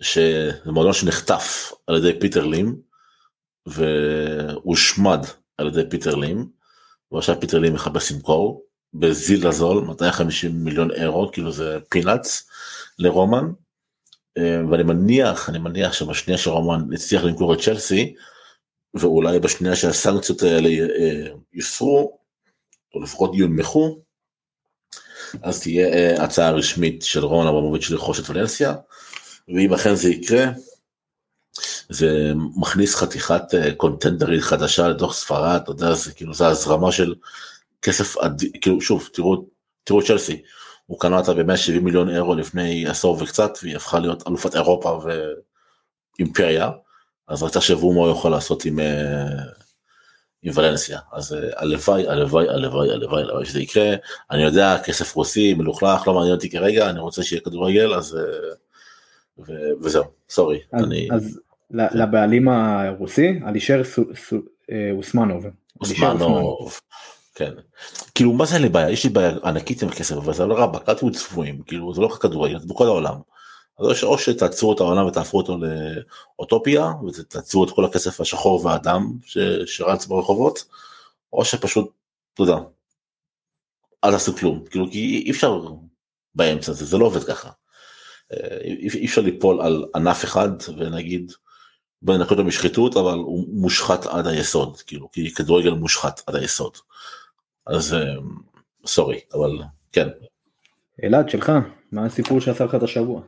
שזה 0.00 0.50
מועדון 0.66 0.92
שנחטף 0.92 1.72
על 1.86 1.96
ידי 1.96 2.20
פיטר 2.20 2.46
לים, 2.46 2.76
והושמד 3.66 5.20
על 5.58 5.68
ידי 5.68 5.90
פיטר 5.90 6.14
לים, 6.14 6.48
ועכשיו 7.12 7.40
פיטר 7.40 7.58
לים 7.58 7.74
מחפש 7.74 8.12
למכור, 8.12 8.64
בזיל 8.94 9.46
הזול, 9.46 9.84
250 9.84 10.64
מיליון 10.64 10.90
אירו, 10.90 11.30
כאילו 11.32 11.52
זה 11.52 11.78
peanuts 11.88 12.48
לרומן, 12.98 13.52
ואני 14.38 14.82
מניח, 14.82 15.48
אני 15.48 15.58
מניח 15.58 15.92
שבשנייה 15.92 16.38
שרומן 16.38 16.94
הצליח 16.94 17.24
למכור 17.24 17.54
את 17.54 17.60
צ'לסי, 17.60 18.14
ואולי 18.94 19.38
בשנייה 19.38 19.76
שהסנקציות 19.76 20.42
האלה 20.42 20.68
יוסרו, 21.52 22.18
או 22.94 23.00
לפחות 23.00 23.30
יונמכו, 23.34 23.98
אז 25.42 25.60
תהיה 25.60 26.24
הצעה 26.24 26.50
רשמית 26.50 27.02
של 27.02 27.24
רון 27.24 27.46
אברמוביץ' 27.46 27.90
לרכוש 27.90 28.20
את 28.20 28.30
ולנסיה, 28.30 28.74
ואם 29.48 29.74
אכן 29.74 29.94
זה 29.94 30.08
יקרה, 30.08 30.46
זה 31.88 32.32
מכניס 32.56 32.94
חתיכת 32.94 33.42
קונטנדרית 33.76 34.42
חדשה 34.42 34.88
לתוך 34.88 35.14
ספרד, 35.14 35.60
אתה 35.62 35.70
יודע, 35.70 35.94
זה 35.94 36.12
כאילו, 36.12 36.34
זה 36.34 36.46
הזרמה 36.46 36.92
של 36.92 37.14
כסף, 37.82 38.14
כאילו, 38.60 38.80
שוב, 38.80 39.08
תראו, 39.12 39.46
תראו 39.84 40.02
צ'לסי, 40.02 40.42
הוא 40.86 41.00
קנה 41.00 41.18
אותה 41.18 41.34
ב-170 41.34 41.80
מיליון 41.82 42.08
אירו 42.10 42.34
לפני 42.34 42.86
עשור 42.88 43.22
וקצת, 43.22 43.58
והיא 43.62 43.76
הפכה 43.76 43.98
להיות 43.98 44.28
אלופת 44.28 44.54
אירופה 44.54 45.00
ואימפריה, 46.18 46.70
אז 47.28 47.42
רק 47.42 47.52
תחשבו 47.52 47.92
מה 47.92 48.00
הוא 48.00 48.10
יכול 48.10 48.30
לעשות 48.30 48.64
עם, 48.64 48.78
עם 50.42 50.52
ולנסיה, 50.54 50.98
אז 51.12 51.36
הלוואי, 51.56 52.08
הלוואי, 52.08 52.48
הלוואי, 52.48 52.90
הלוואי, 52.90 53.22
הלוואי 53.22 53.44
שזה 53.44 53.60
יקרה, 53.60 53.94
אני 54.30 54.42
יודע, 54.42 54.76
כסף 54.84 55.16
רוסי, 55.16 55.54
מלוכלך, 55.54 56.08
לא 56.08 56.14
מעניין 56.14 56.34
אותי 56.34 56.50
כרגע, 56.50 56.90
אני 56.90 57.00
רוצה 57.00 57.22
שיהיה 57.22 57.42
כדורגל, 57.42 57.94
אז... 57.94 58.18
ו... 59.38 59.52
וזהו, 59.82 60.04
סורי. 60.30 60.60
אז, 60.72 60.84
אני... 60.84 61.08
אז 61.12 61.40
לבעלים 61.70 62.48
הרוסי, 62.48 63.40
אלישר 63.46 63.82
אוסמנוב. 64.96 65.44
אוסמנוב, 65.80 66.80
כן. 67.34 67.52
כאילו 68.14 68.32
מה 68.32 68.44
זה 68.44 68.54
אין 68.54 68.62
לי 68.62 68.68
בעיה, 68.68 68.90
יש 68.90 69.04
לי 69.04 69.10
בעיה 69.10 69.30
ענקית 69.44 69.82
עם 69.82 69.88
הכסף, 69.88 70.16
אבל 70.16 70.34
זה 70.34 70.46
לא 70.46 70.58
רבאק, 70.58 70.88
אל 70.88 70.94
תהיו 70.94 71.10
צפויים, 71.10 71.62
כאילו 71.62 71.94
זה 71.94 72.00
לא 72.00 72.06
רק 72.06 72.22
כדורגל, 72.22 72.58
זה 72.58 72.66
בכל 72.68 72.86
העולם. 72.86 73.14
אז 73.78 74.02
או 74.02 74.18
שתעצרו 74.18 74.72
את 74.72 74.80
העולם 74.80 75.06
ותהפכו 75.06 75.38
אותו 75.38 75.58
לאוטופיה, 76.38 76.92
ותעצרו 77.06 77.64
את 77.64 77.70
כל 77.70 77.84
הכסף 77.84 78.20
השחור 78.20 78.66
והאדם. 78.66 79.12
שרץ 79.66 80.06
ברחובות, 80.06 80.64
או 81.32 81.44
שפשוט, 81.44 81.92
אתה 82.34 82.42
יודע, 82.42 82.56
אל 84.04 84.10
תעשו 84.10 84.36
כלום, 84.36 84.64
כאילו 84.70 84.90
כי 84.90 85.22
אי 85.26 85.30
אפשר 85.30 85.60
באמצע 86.34 86.72
זה, 86.72 86.84
זה 86.84 86.98
לא 86.98 87.04
עובד 87.04 87.24
ככה. 87.24 87.50
אי 88.94 89.06
אפשר 89.06 89.20
ליפול 89.20 89.60
על 89.60 89.84
ענף 89.94 90.24
אחד 90.24 90.48
ונגיד 90.78 91.32
בוא 92.02 92.16
ננקה 92.16 92.34
משחיתות 92.34 92.96
אבל 92.96 93.18
הוא 93.18 93.46
מושחת 93.48 94.06
עד 94.06 94.26
היסוד 94.26 94.80
כאילו 94.80 95.10
כי 95.10 95.34
כדורגל 95.34 95.70
מושחת 95.70 96.20
עד 96.26 96.36
היסוד. 96.36 96.76
אז 97.66 97.96
סורי 98.86 99.20
אבל 99.34 99.58
כן. 99.92 100.08
אלעד 101.04 101.28
שלך 101.28 101.52
מה 101.92 102.04
הסיפור 102.04 102.40
שעשה 102.40 102.64
לך 102.64 102.74
את 102.74 102.82
השבוע. 102.82 103.20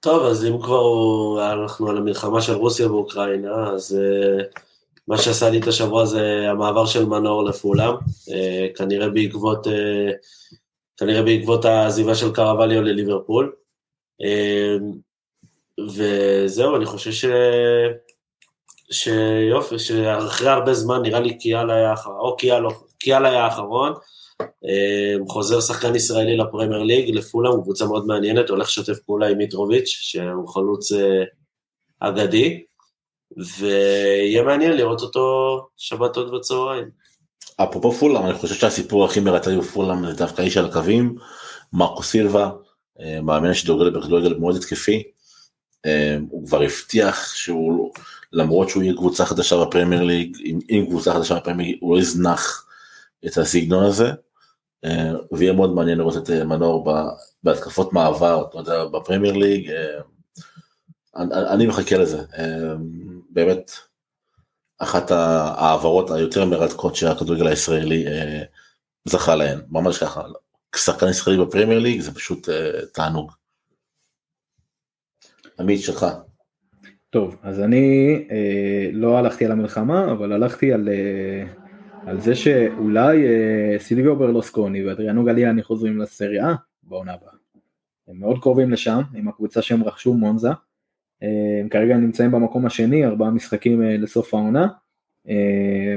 טוב 0.00 0.22
אז 0.22 0.44
אם 0.44 0.62
כבר 0.62 1.52
אנחנו 1.52 1.88
על 1.88 1.96
המלחמה 1.96 2.40
של 2.40 2.54
רוסיה 2.54 2.92
ואוקראינה 2.92 3.70
אז 3.70 3.98
מה 5.10 5.18
שעשה 5.18 5.50
לי 5.50 5.58
את 5.60 5.66
השבוע 5.66 6.04
זה 6.04 6.50
המעבר 6.50 6.86
של 6.86 7.04
מנור 7.04 7.44
לפולאם, 7.44 7.94
אה, 8.32 8.66
כנראה 8.76 9.08
בעקבות, 9.08 9.66
אה, 9.66 10.12
כנראה 10.96 11.22
בעקבות 11.22 11.64
העזיבה 11.64 12.14
של 12.14 12.32
קרווליו 12.32 12.82
לליברפול. 12.82 13.52
אה, 14.22 14.76
וזהו, 15.96 16.76
אני 16.76 16.86
חושב 16.86 17.12
ש... 17.12 17.24
שיופי, 18.90 19.78
שאחרי 19.78 20.48
הרבה 20.48 20.74
זמן 20.74 21.02
נראה 21.02 21.20
לי 21.20 21.38
קיאל 21.38 21.70
היה 21.70 21.92
אחרון, 21.92 22.16
או 22.20 22.36
קיאל, 22.36 22.62
קיאל 22.98 23.26
היה 23.26 23.44
האחרון, 23.44 23.92
חוזר 25.28 25.60
שחקן 25.60 25.94
ישראלי 25.94 26.36
לפרמייר 26.36 26.82
ליג, 26.82 27.14
לפולאם, 27.14 27.62
קבוצה 27.62 27.86
מאוד 27.86 28.06
מעניינת, 28.06 28.50
הולך 28.50 28.66
לשתף 28.66 28.98
פעולה 28.98 29.28
עם 29.28 29.38
מיטרוביץ', 29.38 29.88
שהוא 29.88 30.48
חלוץ 30.48 30.92
אגדי. 32.00 32.64
ויהיה 33.36 34.42
מעניין 34.42 34.72
לראות 34.76 35.00
אותו 35.00 35.58
שבתות 35.76 36.30
בצהריים. 36.32 36.88
אפרופו 37.56 37.92
פולאם, 37.92 38.26
אני 38.26 38.34
חושב 38.34 38.54
שהסיפור 38.54 39.04
הכי 39.04 39.20
מרתק 39.20 39.52
בפולאם 39.58 40.06
זה 40.06 40.12
דווקא 40.12 40.42
איש 40.42 40.56
על 40.56 40.66
הקווים, 40.66 41.16
מרקו 41.72 42.02
סילבה, 42.02 42.50
אה, 43.00 43.20
מאמן 43.20 43.54
שדורגל 43.54 43.98
בכדורגל 43.98 44.34
מאוד 44.34 44.56
התקפי, 44.56 45.02
אה, 45.86 46.16
הוא 46.30 46.46
כבר 46.46 46.62
הבטיח 46.62 47.34
שהוא, 47.34 47.92
למרות 48.32 48.68
שהוא 48.68 48.82
יהיה 48.82 48.94
קבוצה 48.94 49.26
חדשה 49.26 49.64
בפרמייר 49.64 50.02
ליג, 50.02 50.36
עם 50.68 50.86
קבוצה 50.86 51.14
חדשה 51.14 51.34
בפרמייר 51.34 51.68
ליג, 51.68 51.78
הוא 51.80 51.96
לא 51.96 52.00
יזנח 52.00 52.66
את 53.26 53.38
הסגנון 53.38 53.84
הזה, 53.84 54.10
אה, 54.84 55.12
ויהיה 55.32 55.52
מאוד 55.52 55.74
מעניין 55.74 55.98
לראות 55.98 56.16
את 56.16 56.30
מנור 56.30 56.92
בהתקפות 57.42 57.92
מעבר, 57.92 58.44
אתה 58.48 58.58
יודע, 58.58 58.84
בפרמייר 58.84 59.36
ליג, 59.36 59.70
אני 61.16 61.66
מחכה 61.66 61.98
לזה, 61.98 62.22
באמת 63.30 63.70
אחת 64.80 65.10
ההעברות 65.10 66.10
היותר 66.10 66.44
מרתקות 66.44 66.96
שהכדורגל 66.96 67.46
הישראלי 67.46 68.06
אה, 68.06 68.42
זכה 69.04 69.34
להן, 69.34 69.58
ממש 69.68 69.98
ככה, 69.98 70.22
שחקן 70.76 71.08
ישראלי 71.08 71.44
בפרמייר 71.44 71.78
ליג 71.78 72.00
זה 72.00 72.14
פשוט 72.14 72.48
אה, 72.48 72.86
תענוג. 72.92 73.32
עמית 75.58 75.80
שלך. 75.80 76.06
טוב, 77.10 77.36
אז 77.42 77.60
אני 77.60 78.14
אה, 78.30 78.90
לא 78.92 79.18
הלכתי 79.18 79.44
על 79.44 79.52
המלחמה, 79.52 80.12
אבל 80.12 80.32
הלכתי 80.32 80.72
על, 80.72 80.88
אה, 80.88 81.44
על 82.06 82.20
זה 82.20 82.34
שאולי 82.34 83.26
אה, 83.26 83.78
סילביו 83.78 84.16
ברלוסקוני 84.16 84.86
ואדריאנו 84.86 85.24
גליאני 85.24 85.62
חוזרים 85.62 85.98
לסריה 85.98 86.54
בעונה 86.82 87.12
הבאה. 87.12 87.32
הם 88.08 88.20
מאוד 88.20 88.38
קרובים 88.42 88.70
לשם, 88.70 89.00
עם 89.14 89.28
הקבוצה 89.28 89.62
שהם 89.62 89.84
רכשו 89.84 90.14
מונזה. 90.14 90.50
הם 91.60 91.68
כרגע 91.70 91.96
נמצאים 91.96 92.30
במקום 92.30 92.66
השני, 92.66 93.06
ארבעה 93.06 93.30
משחקים 93.30 93.82
אה, 93.82 93.96
לסוף 93.96 94.34
העונה. 94.34 94.68
אה, 95.28 95.94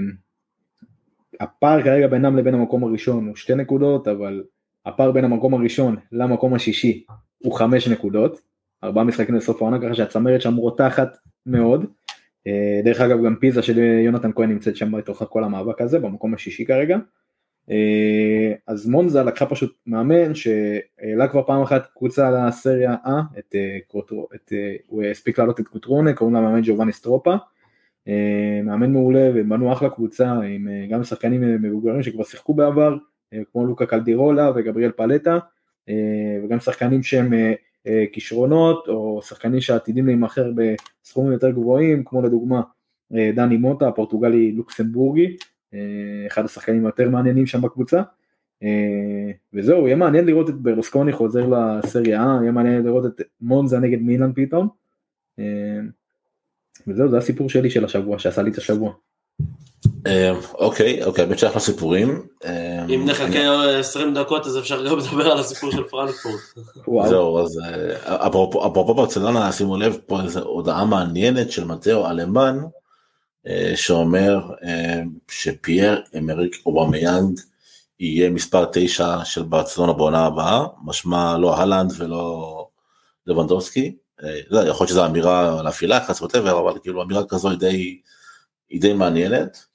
הפער 1.39 1.83
כרגע 1.83 2.07
בינם 2.07 2.37
לבין 2.37 2.53
המקום 2.53 2.83
הראשון 2.83 3.27
הוא 3.27 3.35
שתי 3.35 3.55
נקודות, 3.55 4.07
אבל 4.07 4.43
הפער 4.85 5.11
בין 5.11 5.25
המקום 5.25 5.53
הראשון 5.53 5.95
למקום 6.11 6.53
השישי 6.53 7.05
הוא 7.37 7.53
חמש 7.53 7.87
נקודות, 7.87 8.41
ארבעה 8.83 9.03
משחקים 9.03 9.35
לסוף 9.35 9.61
העונה, 9.61 9.81
ככה 9.81 9.95
שהצמרת 9.95 10.41
שם 10.41 10.55
רותחת 10.55 11.17
מאוד. 11.45 11.85
אה, 12.47 12.81
דרך 12.83 13.01
אגב 13.01 13.25
גם 13.25 13.35
פיזה 13.35 13.61
של 13.61 13.77
יונתן 13.77 14.31
כהן 14.35 14.49
נמצאת 14.49 14.75
שם 14.75 14.91
בתוך 14.91 15.23
כל 15.29 15.43
המאבק 15.43 15.81
הזה, 15.81 15.99
במקום 15.99 16.33
השישי 16.33 16.65
כרגע. 16.65 16.97
אה, 17.71 18.53
אז 18.67 18.87
מונזה 18.87 19.23
לקחה 19.23 19.45
פשוט 19.45 19.77
מאמן 19.87 20.35
שהעלה 20.35 21.27
כבר 21.27 21.43
פעם 21.43 21.61
אחת 21.61 21.87
קבוצה 21.97 22.31
לסריה 22.31 22.95
A, 23.05 23.09
את, 23.39 23.55
אה, 23.55 23.77
את, 24.35 24.53
הוא 24.87 25.03
הספיק 25.03 25.39
לעלות 25.39 25.59
את 25.59 25.67
קוטרונה, 25.67 26.13
קוראים 26.13 26.35
לה 26.35 26.41
מאמן 26.41 26.61
ג'ובאני 26.63 26.93
סטרופה, 26.93 27.35
מאמן 28.63 28.91
מעולה 28.91 29.31
ובנו 29.35 29.73
אחלה 29.73 29.89
קבוצה 29.89 30.31
עם 30.31 30.67
גם 30.89 31.03
שחקנים 31.03 31.61
מבוגרים 31.61 32.03
שכבר 32.03 32.23
שיחקו 32.23 32.53
בעבר, 32.53 32.97
כמו 33.51 33.65
לוקה 33.65 33.85
קלדירולה 33.85 34.51
וגבריאל 34.55 34.91
פלטה, 34.91 35.39
וגם 36.43 36.59
שחקנים 36.59 37.03
שהם 37.03 37.33
כישרונות 38.11 38.87
או 38.87 39.21
שחקנים 39.23 39.61
שעתידים 39.61 40.05
להימכר 40.05 40.51
בסכומים 40.55 41.31
יותר 41.31 41.49
גבוהים, 41.49 42.03
כמו 42.05 42.21
לדוגמה 42.21 42.61
דני 43.11 43.57
מוטה, 43.57 43.87
הפורטוגלי 43.87 44.51
לוקסמבורגי, 44.51 45.37
אה, 45.73 46.27
אחד 46.27 46.45
השחקנים 46.45 46.85
היותר 46.85 47.09
מעניינים 47.09 47.45
שם 47.45 47.61
בקבוצה. 47.61 48.01
אה, 48.63 49.31
וזהו, 49.53 49.87
יהיה 49.87 49.95
מעניין 49.95 50.25
לראות 50.25 50.49
את 50.49 50.55
ברלוסקוני 50.55 51.11
חוזר 51.11 51.47
לסריה 51.47 52.23
A, 52.23 52.41
יהיה 52.41 52.51
מעניין 52.51 52.83
לראות 52.83 53.05
את 53.05 53.21
מונזה 53.41 53.79
נגד 53.79 54.01
מילאן 54.01 54.31
פתאום. 54.35 54.67
אה, 55.39 55.79
וזהו, 56.87 57.09
זה 57.09 57.17
הסיפור 57.17 57.49
שלי 57.49 57.69
של 57.69 57.85
השבוע, 57.85 58.19
שעשה 58.19 58.41
לי 58.41 58.51
את 58.51 58.57
השבוע. 58.57 58.93
אוקיי, 60.53 61.03
אוקיי, 61.03 61.25
באמת 61.25 61.39
שאחלה 61.39 61.59
סיפורים. 61.59 62.27
אם 62.89 63.05
נחכה 63.05 63.77
20 63.79 64.13
דקות 64.13 64.45
אז 64.45 64.57
אפשר 64.57 64.85
גם 64.89 64.97
לדבר 64.97 65.31
על 65.31 65.39
הסיפור 65.39 65.71
של 65.71 65.83
פרנקפורט. 65.83 66.41
זהו, 67.05 67.39
אז 67.39 67.59
אפרופו 68.05 68.93
ברצלונה, 68.93 69.51
שימו 69.51 69.77
לב, 69.77 69.97
פה 70.05 70.21
איזו 70.21 70.39
הודעה 70.39 70.85
מעניינת 70.85 71.51
של 71.51 71.65
מתאו 71.65 72.09
אלמני. 72.09 72.59
אה, 73.47 73.71
שאומר 73.75 74.49
אה, 74.63 75.01
שפייר 75.31 76.01
אמריק 76.17 76.61
אובמיאנג 76.65 77.39
יהיה 77.99 78.29
מספר 78.29 78.65
9 78.73 79.25
של 79.25 79.43
ברצלונה 79.43 79.93
בעונה 79.93 80.25
הבאה, 80.25 80.65
משמע 80.83 81.37
לא 81.37 81.57
הלנד 81.57 81.93
ולא 81.97 82.67
לבנדובסקי, 83.27 83.95
אה, 84.23 84.39
לא, 84.49 84.59
יכול 84.59 84.83
להיות 84.83 84.89
שזו 84.89 85.05
אמירה 85.05 85.61
להפעיל 85.63 85.97
לחץ 85.97 86.21
whatever, 86.21 86.59
אבל 86.59 86.79
כאילו 86.79 87.03
אמירה 87.03 87.23
כזו 87.29 87.49
היא 88.69 88.81
די 88.81 88.93
מעניינת, 88.93 89.65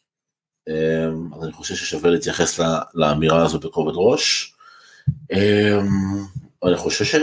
אז 1.37 1.45
אני 1.45 1.53
חושב 1.53 1.75
ששווה 1.75 2.11
להתייחס 2.11 2.61
לאמירה 2.95 3.45
הזו 3.45 3.59
בכובד 3.59 3.93
ראש. 3.97 4.55
אני 6.65 6.77
חושב 6.77 7.05
ש... 7.05 7.15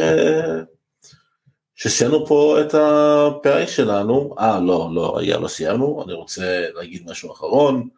שסיימנו 1.75 2.27
פה 2.27 2.57
את 2.61 2.73
הפרק 2.73 3.69
שלנו, 3.69 4.35
אה 4.39 4.59
לא, 4.59 4.89
לא, 4.93 5.19
היה 5.19 5.37
לא 5.37 5.47
סיימנו, 5.47 6.03
אני 6.05 6.13
רוצה 6.13 6.65
להגיד 6.73 7.09
משהו 7.09 7.31
אחרון, 7.31 7.89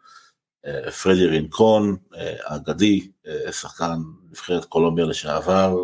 אה, 0.66 0.90
פרדי 0.90 1.26
רינקון, 1.26 1.96
אה, 2.16 2.34
אגדי, 2.44 3.10
אה, 3.26 3.52
שחקן 3.52 3.98
נבחרת 4.30 4.64
קולומביה 4.64 5.04
לשעבר, 5.04 5.76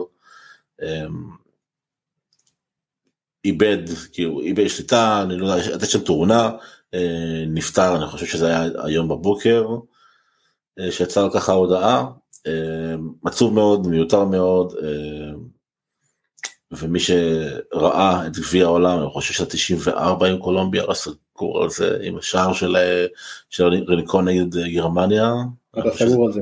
איבד, 3.44 3.78
כאילו 4.12 4.40
איבד 4.40 4.68
שליטה, 4.68 5.22
אני 5.22 5.36
לא 5.36 5.46
יודע, 5.46 5.62
הייתה 5.70 5.86
שם 5.86 6.00
תאונה, 6.00 6.50
נפטר, 7.46 7.96
אני 7.96 8.06
חושב 8.06 8.26
שזה 8.26 8.46
היה 8.46 8.68
היום 8.84 9.08
בבוקר, 9.08 9.66
שיצאה 10.90 11.22
לו 11.22 11.30
ככה 11.32 11.52
הודעה, 11.52 12.06
עצוב 13.24 13.54
מאוד, 13.54 13.86
מיותר 13.86 14.24
מאוד, 14.24 14.74
ומי 16.72 17.00
שראה 17.00 18.26
את 18.26 18.38
גביע 18.38 18.64
העולם, 18.64 18.98
אני 18.98 19.08
חושב 19.10 19.34
שזה 19.34 19.46
94 19.46 20.26
עם 20.26 20.38
קולומביה, 20.38 20.86
לא 20.86 20.94
סגור 20.94 21.62
על 21.62 21.70
זה, 21.70 21.98
עם 22.02 22.18
השער 22.18 22.52
של, 22.52 22.76
של 23.50 23.64
רניקון 23.64 24.28
נגד 24.28 24.56
גרמניה. 24.56 25.32
אתה 25.78 26.06
סגור 26.06 26.26
על 26.26 26.32
זה. 26.32 26.40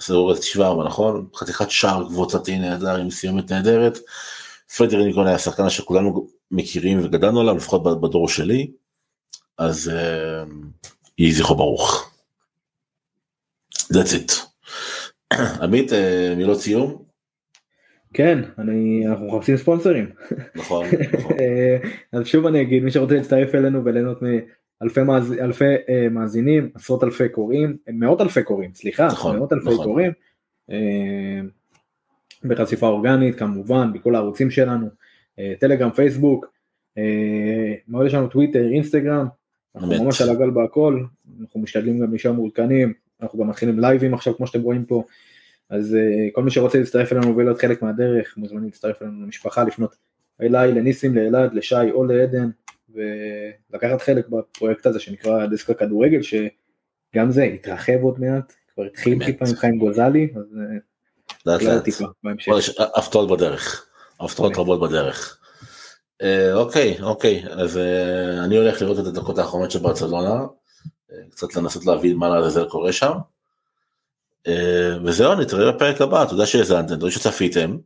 סגור 0.00 0.30
על 0.30 0.36
94, 0.36 0.84
נכון? 0.84 1.26
חתיכת 1.36 1.70
שער 1.70 2.04
קבוצתי 2.04 2.58
נהדר 2.58 2.96
עם 2.96 3.10
סיומת 3.10 3.52
נהדרת. 3.52 3.98
פרדי 4.76 4.96
רניקון 4.96 5.26
היה 5.26 5.38
שחקן 5.38 5.70
שכולנו 5.70 6.28
מכירים 6.50 7.00
וגדלנו 7.04 7.40
עליו, 7.40 7.56
לפחות 7.56 7.82
בדור 7.82 8.28
שלי, 8.28 8.70
אז 9.58 9.90
uh, 9.94 10.50
יהי 11.18 11.32
זכרו 11.32 11.56
ברוך. 11.56 12.12
That's 13.74 14.12
it. 14.12 14.32
עמית, 15.62 15.90
uh, 15.90 16.36
מילות 16.36 16.60
סיום? 16.60 17.02
כן, 18.14 18.38
אני, 18.58 19.06
אנחנו 19.06 19.26
מחפשים 19.26 19.56
ספונסרים. 19.56 20.10
נכון, 20.54 20.86
נכון. 21.18 21.36
אז 22.12 22.26
שוב 22.26 22.46
אני 22.46 22.62
אגיד, 22.62 22.82
מי 22.82 22.90
שרוצה 22.90 23.14
להצטרף 23.14 23.54
אלינו 23.54 23.84
וליהנות 23.84 24.20
מאלפי 24.22 25.02
מאז, 25.02 25.32
אלפי, 25.32 25.74
uh, 25.74 26.10
מאזינים, 26.10 26.70
עשרות 26.74 27.04
אלפי 27.04 27.28
קוראים, 27.28 27.76
מאות 27.88 28.20
אלפי 28.20 28.42
קוראים, 28.42 28.74
סליחה, 28.74 29.06
נכון, 29.06 29.36
מאות 29.38 29.52
אלפי 29.52 29.70
נכון. 29.70 29.84
קוראים, 29.84 30.12
uh, 30.70 30.74
בחשיפה 32.44 32.88
אורגנית 32.88 33.38
כמובן, 33.38 33.92
בכל 33.92 34.14
הערוצים 34.14 34.50
שלנו, 34.50 34.86
uh, 34.86 35.60
טלגרם, 35.60 35.90
פייסבוק, 35.90 36.46
מאוד 37.88 38.06
יש 38.06 38.14
לנו 38.14 38.28
טוויטר, 38.28 38.68
אינסטגרם, 38.72 39.26
אנחנו 39.76 39.90
באמת. 39.90 40.02
ממש 40.02 40.20
על 40.20 40.30
הגל 40.30 40.50
בהכל, 40.50 41.04
אנחנו 41.40 41.60
משתדלים 41.60 41.98
גם 41.98 42.10
להישאר 42.10 42.32
מעודכנים, 42.32 42.92
אנחנו 43.22 43.38
גם 43.38 43.48
מתחילים 43.48 43.80
לייבים 43.80 44.14
עכשיו 44.14 44.36
כמו 44.36 44.46
שאתם 44.46 44.62
רואים 44.62 44.84
פה. 44.84 45.04
אז 45.70 45.94
uh, 45.94 46.32
כל 46.32 46.42
מי 46.42 46.50
שרוצה 46.50 46.78
להצטרף 46.78 47.12
אלינו 47.12 47.36
ולהיות 47.36 47.60
חלק 47.60 47.82
מהדרך, 47.82 48.34
מוזמנים 48.36 48.64
להצטרף 48.64 49.02
אלינו 49.02 49.22
למשפחה, 49.22 49.64
לפנות 49.64 49.96
אליי, 50.40 50.72
לניסים, 50.72 51.14
לאלעד, 51.14 51.54
לשי 51.54 51.90
או 51.90 52.04
לעדן, 52.04 52.50
ולקחת 52.90 54.02
חלק 54.02 54.28
בפרויקט 54.28 54.86
הזה 54.86 55.00
שנקרא 55.00 55.46
דסק 55.46 55.70
הכדורגל, 55.70 56.20
שגם 56.22 57.30
זה 57.30 57.44
יתרחב 57.44 58.02
עוד 58.02 58.20
מעט, 58.20 58.52
כבר 58.74 58.84
התחיל 58.84 59.24
טיפה 59.24 59.44
עם 59.48 59.54
חיים 59.54 59.78
גוזלי, 59.78 60.28
אז 60.36 60.58
לאט 61.46 61.62
לאט, 61.62 61.84
הפתעות 62.96 63.30
בדרך, 63.30 63.86
הפתעות 64.20 64.56
רבות 64.56 64.80
בדרך. 64.80 65.45
אה, 66.22 66.54
אוקיי, 66.54 67.02
אוקיי, 67.02 67.44
אז 67.50 67.76
אה, 67.76 68.44
אני 68.44 68.56
הולך 68.56 68.82
לראות 68.82 68.98
את 68.98 69.06
הדקות 69.06 69.38
האחרונות 69.38 69.70
של 69.70 69.78
ברצלונה, 69.78 70.44
קצת 71.30 71.56
לנסות 71.56 71.86
להבין 71.86 72.16
מה 72.16 72.28
לעזאזל 72.28 72.68
קורה 72.68 72.92
שם. 72.92 73.12
וזהו, 75.04 75.34
נתראה 75.34 75.72
בפרק 75.72 76.00
הבא, 76.00 76.24
תודה 76.24 76.46
שהאזנתם, 76.46 76.94
תודה 76.94 77.10
שצפיתם, 77.10 77.76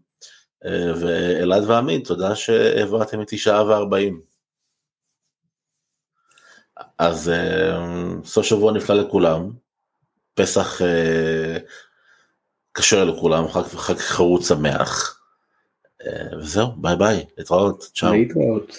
ואלעד 1.01 1.62
ועמית, 1.66 2.07
תודה 2.07 2.36
שהעברתם 2.36 3.20
איתי 3.20 3.39
שעה 3.39 3.66
וארבעים. 3.66 4.20
אז 6.98 7.32
סוף 8.24 8.47
שבוע 8.47 8.73
נפלא 8.73 8.97
לכולם, 8.97 9.51
פסח 10.35 10.81
כשר 12.74 13.05
לכולם, 13.05 13.48
חג 13.48 13.97
חרוץ 13.97 14.48
שמח. 14.48 15.20
וזהו, 16.39 16.66
ביי 16.77 16.97
ביי, 16.97 17.24
להתראות, 17.39 17.90
צ'או. 17.94 18.12
להתראות. 18.12 18.77